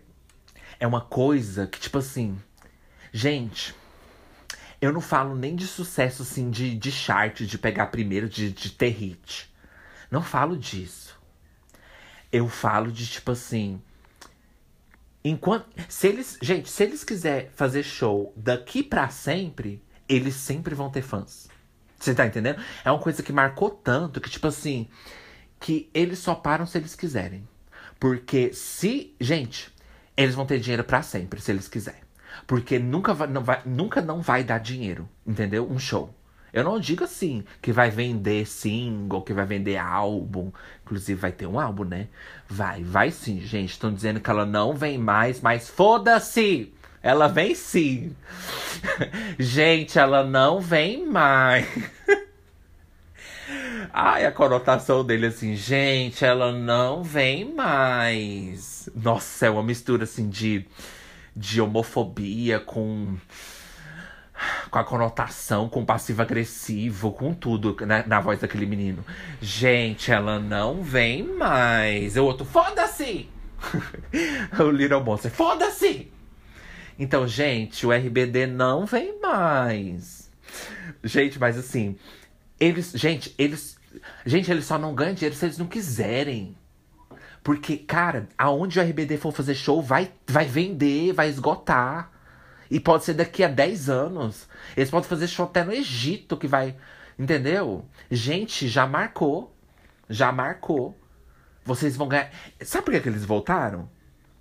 É 0.77 0.85
uma 0.85 1.01
coisa 1.01 1.65
que, 1.65 1.79
tipo 1.79 1.97
assim. 1.97 2.37
Gente, 3.13 3.73
eu 4.81 4.91
não 4.91 4.99
falo 4.99 5.33
nem 5.33 5.55
de 5.55 5.65
sucesso 5.65 6.21
assim 6.23 6.49
de, 6.51 6.75
de 6.75 6.91
chart, 6.91 7.41
de 7.41 7.57
pegar 7.57 7.87
primeiro, 7.87 8.27
de, 8.27 8.51
de 8.51 8.71
ter 8.71 8.89
hit. 8.89 9.49
Não 10.11 10.21
falo 10.21 10.57
disso. 10.57 11.17
Eu 12.31 12.49
falo 12.49 12.91
de 12.91 13.07
tipo 13.07 13.31
assim. 13.31 13.81
Enquanto. 15.23 15.67
Se 15.87 16.07
eles. 16.07 16.37
Gente, 16.41 16.69
se 16.69 16.83
eles 16.83 17.03
quiserem 17.03 17.49
fazer 17.55 17.83
show 17.83 18.33
daqui 18.35 18.83
para 18.83 19.07
sempre, 19.09 19.81
eles 20.07 20.35
sempre 20.35 20.75
vão 20.75 20.89
ter 20.91 21.01
fãs. 21.01 21.47
Você 22.05 22.13
tá 22.13 22.25
entendendo? 22.25 22.61
É 22.83 22.91
uma 22.91 22.99
coisa 22.99 23.23
que 23.23 23.33
marcou 23.33 23.69
tanto 23.69 24.21
que, 24.21 24.29
tipo 24.29 24.47
assim, 24.47 24.87
que 25.59 25.89
eles 25.91 26.19
só 26.19 26.35
param 26.35 26.65
se 26.65 26.77
eles 26.77 26.95
quiserem. 26.95 27.47
Porque 27.99 28.53
se. 28.53 29.15
Gente, 29.19 29.73
eles 30.15 30.35
vão 30.35 30.45
ter 30.45 30.59
dinheiro 30.59 30.83
para 30.83 31.01
sempre, 31.01 31.41
se 31.41 31.51
eles 31.51 31.67
quiserem. 31.67 32.01
Porque 32.45 32.77
nunca, 32.77 33.13
vai, 33.13 33.27
não 33.27 33.43
vai, 33.43 33.61
nunca 33.65 34.01
não 34.01 34.21
vai 34.21 34.43
dar 34.43 34.59
dinheiro, 34.59 35.09
entendeu? 35.25 35.67
Um 35.69 35.79
show. 35.79 36.13
Eu 36.53 36.63
não 36.63 36.79
digo 36.79 37.03
assim 37.03 37.43
que 37.59 37.73
vai 37.73 37.89
vender 37.89 38.45
single, 38.45 39.23
que 39.23 39.33
vai 39.33 39.45
vender 39.45 39.77
álbum. 39.77 40.51
Inclusive 40.83 41.19
vai 41.19 41.31
ter 41.31 41.47
um 41.47 41.59
álbum, 41.59 41.85
né? 41.85 42.07
Vai, 42.47 42.83
vai 42.83 43.09
sim, 43.09 43.41
gente. 43.41 43.71
Estão 43.71 43.91
dizendo 43.91 44.19
que 44.19 44.29
ela 44.29 44.45
não 44.45 44.73
vem 44.75 44.97
mais, 44.97 45.41
mas 45.41 45.67
foda-se! 45.67 46.71
Ela 47.05 47.27
vem 47.27 47.53
sim. 47.53 48.15
Gente, 49.37 49.99
ela 49.99 50.23
não 50.23 50.59
vem 50.59 51.05
mais. 51.05 51.67
Ai, 53.93 54.25
a 54.25 54.31
conotação 54.31 55.05
dele 55.05 55.27
assim, 55.27 55.55
gente, 55.55 56.25
ela 56.25 56.51
não 56.51 57.03
vem 57.03 57.53
mais. 57.53 58.89
Nossa, 58.95 59.45
é 59.45 59.49
uma 59.51 59.61
mistura 59.61 60.05
assim 60.05 60.27
de, 60.27 60.65
de 61.35 61.61
homofobia 61.61 62.59
com 62.59 63.15
com 64.71 64.79
a 64.79 64.83
conotação, 64.83 65.69
com 65.69 65.85
passivo-agressivo, 65.85 67.11
com 67.11 67.35
tudo 67.35 67.77
né, 67.85 68.03
na 68.07 68.19
voz 68.19 68.39
daquele 68.39 68.65
menino. 68.65 69.05
Gente, 69.39 70.11
ela 70.11 70.39
não 70.39 70.81
vem 70.81 71.21
mais. 71.21 72.17
O 72.17 72.25
outro, 72.25 72.45
foda-se! 72.45 73.29
o 74.59 74.71
Little 74.71 75.03
Monster, 75.03 75.31
foda-se! 75.31 76.14
Então, 76.97 77.27
gente, 77.27 77.85
o 77.85 77.91
RBD 77.91 78.47
não 78.47 78.85
vem 78.85 79.19
mais. 79.19 80.31
Gente, 81.03 81.37
mas 81.39 81.57
assim, 81.57 81.97
eles, 82.59 82.91
gente, 82.93 83.35
eles, 83.37 83.77
gente, 84.25 84.49
eles 84.49 84.65
só 84.65 84.77
não 84.77 84.95
ganham 84.95 85.13
dinheiro 85.13 85.35
se 85.35 85.45
eles 85.45 85.57
não 85.57 85.67
quiserem. 85.67 86.55
Porque, 87.43 87.77
cara, 87.77 88.27
aonde 88.37 88.79
o 88.79 88.81
RBD 88.81 89.17
for 89.17 89.31
fazer 89.31 89.53
show, 89.53 89.81
vai, 89.81 90.11
vai 90.25 90.45
vender, 90.45 91.13
vai 91.13 91.29
esgotar. 91.29 92.11
E 92.71 92.79
pode 92.79 93.03
ser 93.03 93.13
daqui 93.13 93.43
a 93.43 93.47
10 93.47 93.89
anos. 93.89 94.47
Eles 94.75 94.89
podem 94.89 95.07
fazer 95.07 95.27
show 95.27 95.45
até 95.45 95.63
no 95.63 95.71
Egito 95.71 96.37
que 96.37 96.47
vai. 96.47 96.75
Entendeu? 97.19 97.85
Gente, 98.09 98.67
já 98.67 98.87
marcou. 98.87 99.55
Já 100.09 100.31
marcou. 100.31 100.97
Vocês 101.63 101.95
vão 101.95 102.07
ganhar. 102.07 102.31
Sabe 102.61 102.85
por 102.85 102.93
que, 102.93 103.01
que 103.01 103.09
eles 103.09 103.25
voltaram? 103.25 103.89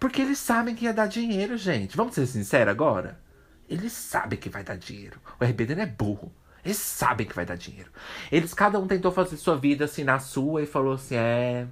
Porque 0.05 0.20
eles 0.20 0.36
sabem 0.39 0.74
que 0.74 0.85
ia 0.85 0.93
dar 0.93 1.06
dinheiro, 1.06 1.56
gente. 1.56 1.97
Vamos 1.97 2.14
ser 2.14 2.26
sinceros 2.26 2.70
agora? 2.70 3.18
Eles 3.66 3.90
sabem 3.94 4.39
que 4.39 4.51
vai 4.51 4.62
dar 4.62 4.76
dinheiro. 4.76 5.18
O 5.40 5.44
RBD 5.47 5.74
não 5.74 5.82
é 5.82 5.86
burro. 5.86 6.31
Eles 6.62 6.76
sabem 6.76 7.26
que 7.26 7.35
vai 7.35 7.47
dar 7.47 7.56
dinheiro. 7.56 7.90
Eles, 8.31 8.52
cada 8.52 8.78
um 8.78 8.86
tentou 8.86 9.10
fazer 9.10 9.39
sua 9.39 9.56
vida 9.56 9.86
assim 9.86 10.05
na 10.05 10.18
sua 10.18 10.60
e 10.60 10.66
falou 10.66 10.93
assim: 10.93 11.14
é. 11.16 11.66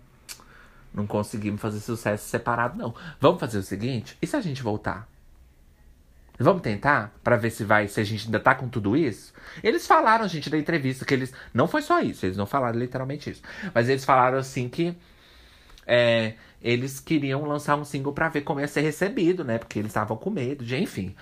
Não 0.95 1.07
conseguimos 1.07 1.61
fazer 1.61 1.81
sucesso 1.81 2.27
separado, 2.27 2.79
não. 2.79 2.95
Vamos 3.21 3.39
fazer 3.39 3.59
o 3.59 3.63
seguinte: 3.63 4.17
e 4.23 4.27
se 4.27 4.35
a 4.35 4.41
gente 4.41 4.63
voltar? 4.63 5.07
Vamos 6.39 6.63
tentar 6.63 7.13
para 7.23 7.37
ver 7.37 7.51
se 7.51 7.65
vai, 7.65 7.87
se 7.87 8.01
a 8.01 8.05
gente 8.05 8.25
ainda 8.25 8.41
tá 8.41 8.55
com 8.55 8.67
tudo 8.67 8.97
isso? 8.97 9.35
Eles 9.63 9.87
falaram, 9.87 10.27
gente, 10.27 10.49
na 10.49 10.57
entrevista 10.57 11.05
que 11.05 11.13
eles. 11.13 11.35
Não 11.53 11.69
foi 11.69 11.83
só 11.83 12.01
isso, 12.01 12.25
eles 12.25 12.39
não 12.39 12.47
falaram 12.47 12.79
literalmente 12.79 13.29
isso. 13.29 13.43
Mas 13.75 13.91
eles 13.91 14.07
falaram 14.07 14.39
assim 14.39 14.71
que. 14.71 14.97
É, 15.87 16.35
eles 16.63 17.01
queriam 17.01 17.45
lançar 17.45 17.77
um 17.77 17.85
single 17.85 18.13
para 18.13 18.29
ver 18.29 18.43
como 18.43 18.61
ia 18.61 18.69
ser 18.69 18.83
recebido, 18.83 19.45
né? 19.45 19.59
Porque 19.59 19.79
eles 19.79 19.91
estavam 19.91 20.17
com 20.17 20.31
medo 20.31 20.65
de, 20.65 20.77
enfim. 20.77 21.15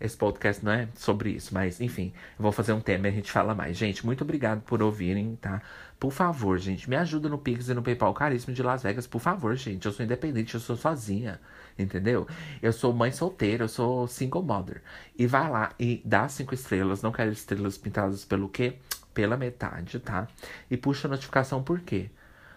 Esse 0.00 0.16
podcast 0.16 0.62
não 0.64 0.72
é 0.72 0.88
sobre 0.96 1.30
isso, 1.30 1.54
mas 1.54 1.80
enfim, 1.80 2.12
eu 2.36 2.42
vou 2.42 2.50
fazer 2.50 2.72
um 2.72 2.80
tema 2.80 3.06
e 3.06 3.10
a 3.10 3.14
gente 3.14 3.30
fala 3.30 3.54
mais. 3.54 3.76
Gente, 3.76 4.04
muito 4.04 4.22
obrigado 4.22 4.60
por 4.62 4.82
ouvirem, 4.82 5.36
tá? 5.36 5.62
Por 6.00 6.10
favor, 6.10 6.58
gente, 6.58 6.90
me 6.90 6.96
ajuda 6.96 7.28
no 7.28 7.38
Pix 7.38 7.68
e 7.68 7.74
no 7.74 7.82
PayPal 7.82 8.12
caríssimo 8.12 8.52
de 8.52 8.62
Las 8.62 8.82
Vegas, 8.82 9.06
por 9.06 9.20
favor, 9.20 9.54
gente. 9.56 9.86
Eu 9.86 9.92
sou 9.92 10.04
independente, 10.04 10.54
eu 10.54 10.60
sou 10.60 10.76
sozinha, 10.76 11.40
entendeu? 11.78 12.26
Eu 12.60 12.72
sou 12.72 12.92
mãe 12.92 13.12
solteira, 13.12 13.64
eu 13.64 13.68
sou 13.68 14.06
single 14.08 14.42
mother. 14.42 14.82
E 15.16 15.26
vai 15.26 15.48
lá 15.48 15.72
e 15.78 16.02
dá 16.04 16.28
cinco 16.28 16.54
estrelas, 16.54 17.00
não 17.00 17.12
quero 17.12 17.32
estrelas 17.32 17.78
pintadas 17.78 18.24
pelo 18.24 18.48
quê? 18.48 18.76
Pela 19.14 19.36
metade, 19.36 20.00
tá? 20.00 20.26
E 20.70 20.76
puxa 20.76 21.06
a 21.06 21.10
notificação 21.10 21.62
por 21.62 21.80
quê? 21.80 22.10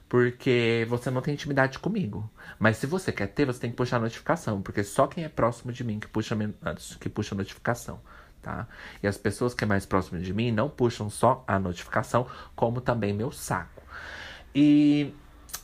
Porque 0.10 0.86
você 0.90 1.12
não 1.12 1.22
tem 1.22 1.34
intimidade 1.34 1.80
comigo. 1.80 2.30
Mas 2.58 2.78
se 2.78 2.88
você 2.88 3.12
quer 3.12 3.28
ter, 3.28 3.46
você 3.46 3.60
tem 3.60 3.70
que 3.70 3.76
puxar 3.76 3.98
a 3.98 4.02
notificação. 4.02 4.62
Porque 4.62 4.84
só 4.84 5.06
quem 5.06 5.26
é 5.26 5.30
próximo 5.30 5.72
de 5.72 5.84
mim 5.84 6.00
que 6.00 6.08
puxa, 6.08 6.36
que 7.00 7.10
puxa 7.10 7.36
a 7.36 7.38
notificação. 7.38 8.00
Tá? 8.42 8.68
E 9.04 9.08
as 9.08 9.18
pessoas 9.18 9.54
que 9.54 9.64
é 9.64 9.68
mais 9.68 9.86
próximo 9.86 10.20
de 10.20 10.34
mim 10.34 10.52
não 10.52 10.70
puxam 10.70 11.10
só 11.10 11.44
a 11.46 11.60
notificação, 11.60 12.26
como 12.56 12.80
também 12.80 13.14
meu 13.14 13.32
saco. 13.32 13.84
E, 14.56 15.14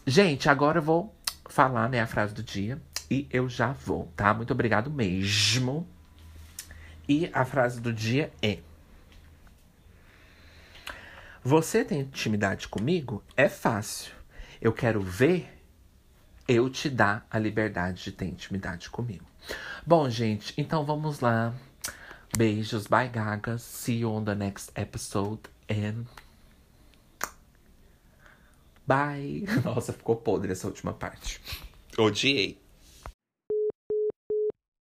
gente, 0.06 0.50
agora 0.50 0.80
eu 0.80 0.84
vou 0.84 1.16
falar 1.46 1.88
né, 1.88 2.02
a 2.02 2.08
frase 2.08 2.34
do 2.34 2.44
dia. 2.44 2.82
E 3.10 3.28
eu 3.32 3.48
já 3.48 3.72
vou, 3.72 4.12
tá? 4.16 4.34
Muito 4.34 4.52
obrigado 4.52 4.90
mesmo. 4.90 5.88
E 7.08 7.30
a 7.34 7.46
frase 7.46 7.80
do 7.80 7.94
dia 7.94 8.32
é. 8.42 8.60
Você 11.44 11.84
tem 11.84 12.02
intimidade 12.02 12.68
comigo? 12.68 13.22
É 13.36 13.50
fácil. 13.50 14.13
Eu 14.64 14.72
quero 14.72 15.02
ver 15.02 15.62
eu 16.48 16.70
te 16.70 16.90
dar 16.90 17.28
a 17.30 17.38
liberdade 17.38 18.02
de 18.02 18.14
ter 18.14 18.28
intimidade 18.28 18.90
comigo. 18.90 19.26
Bom, 19.86 20.10
gente, 20.10 20.54
então 20.58 20.86
vamos 20.86 21.20
lá. 21.20 21.54
Beijos, 22.38 22.88
bye 22.88 23.10
gaga. 23.10 23.58
See 23.58 24.00
you 24.00 24.10
on 24.10 24.24
the 24.24 24.34
next 24.34 24.72
episode 24.78 25.42
and 25.70 26.06
bye. 28.88 29.44
Nossa, 29.66 29.92
ficou 29.92 30.16
podre 30.16 30.54
essa 30.54 30.66
última 30.66 30.94
parte. 30.94 31.42
Odiei. 31.98 32.63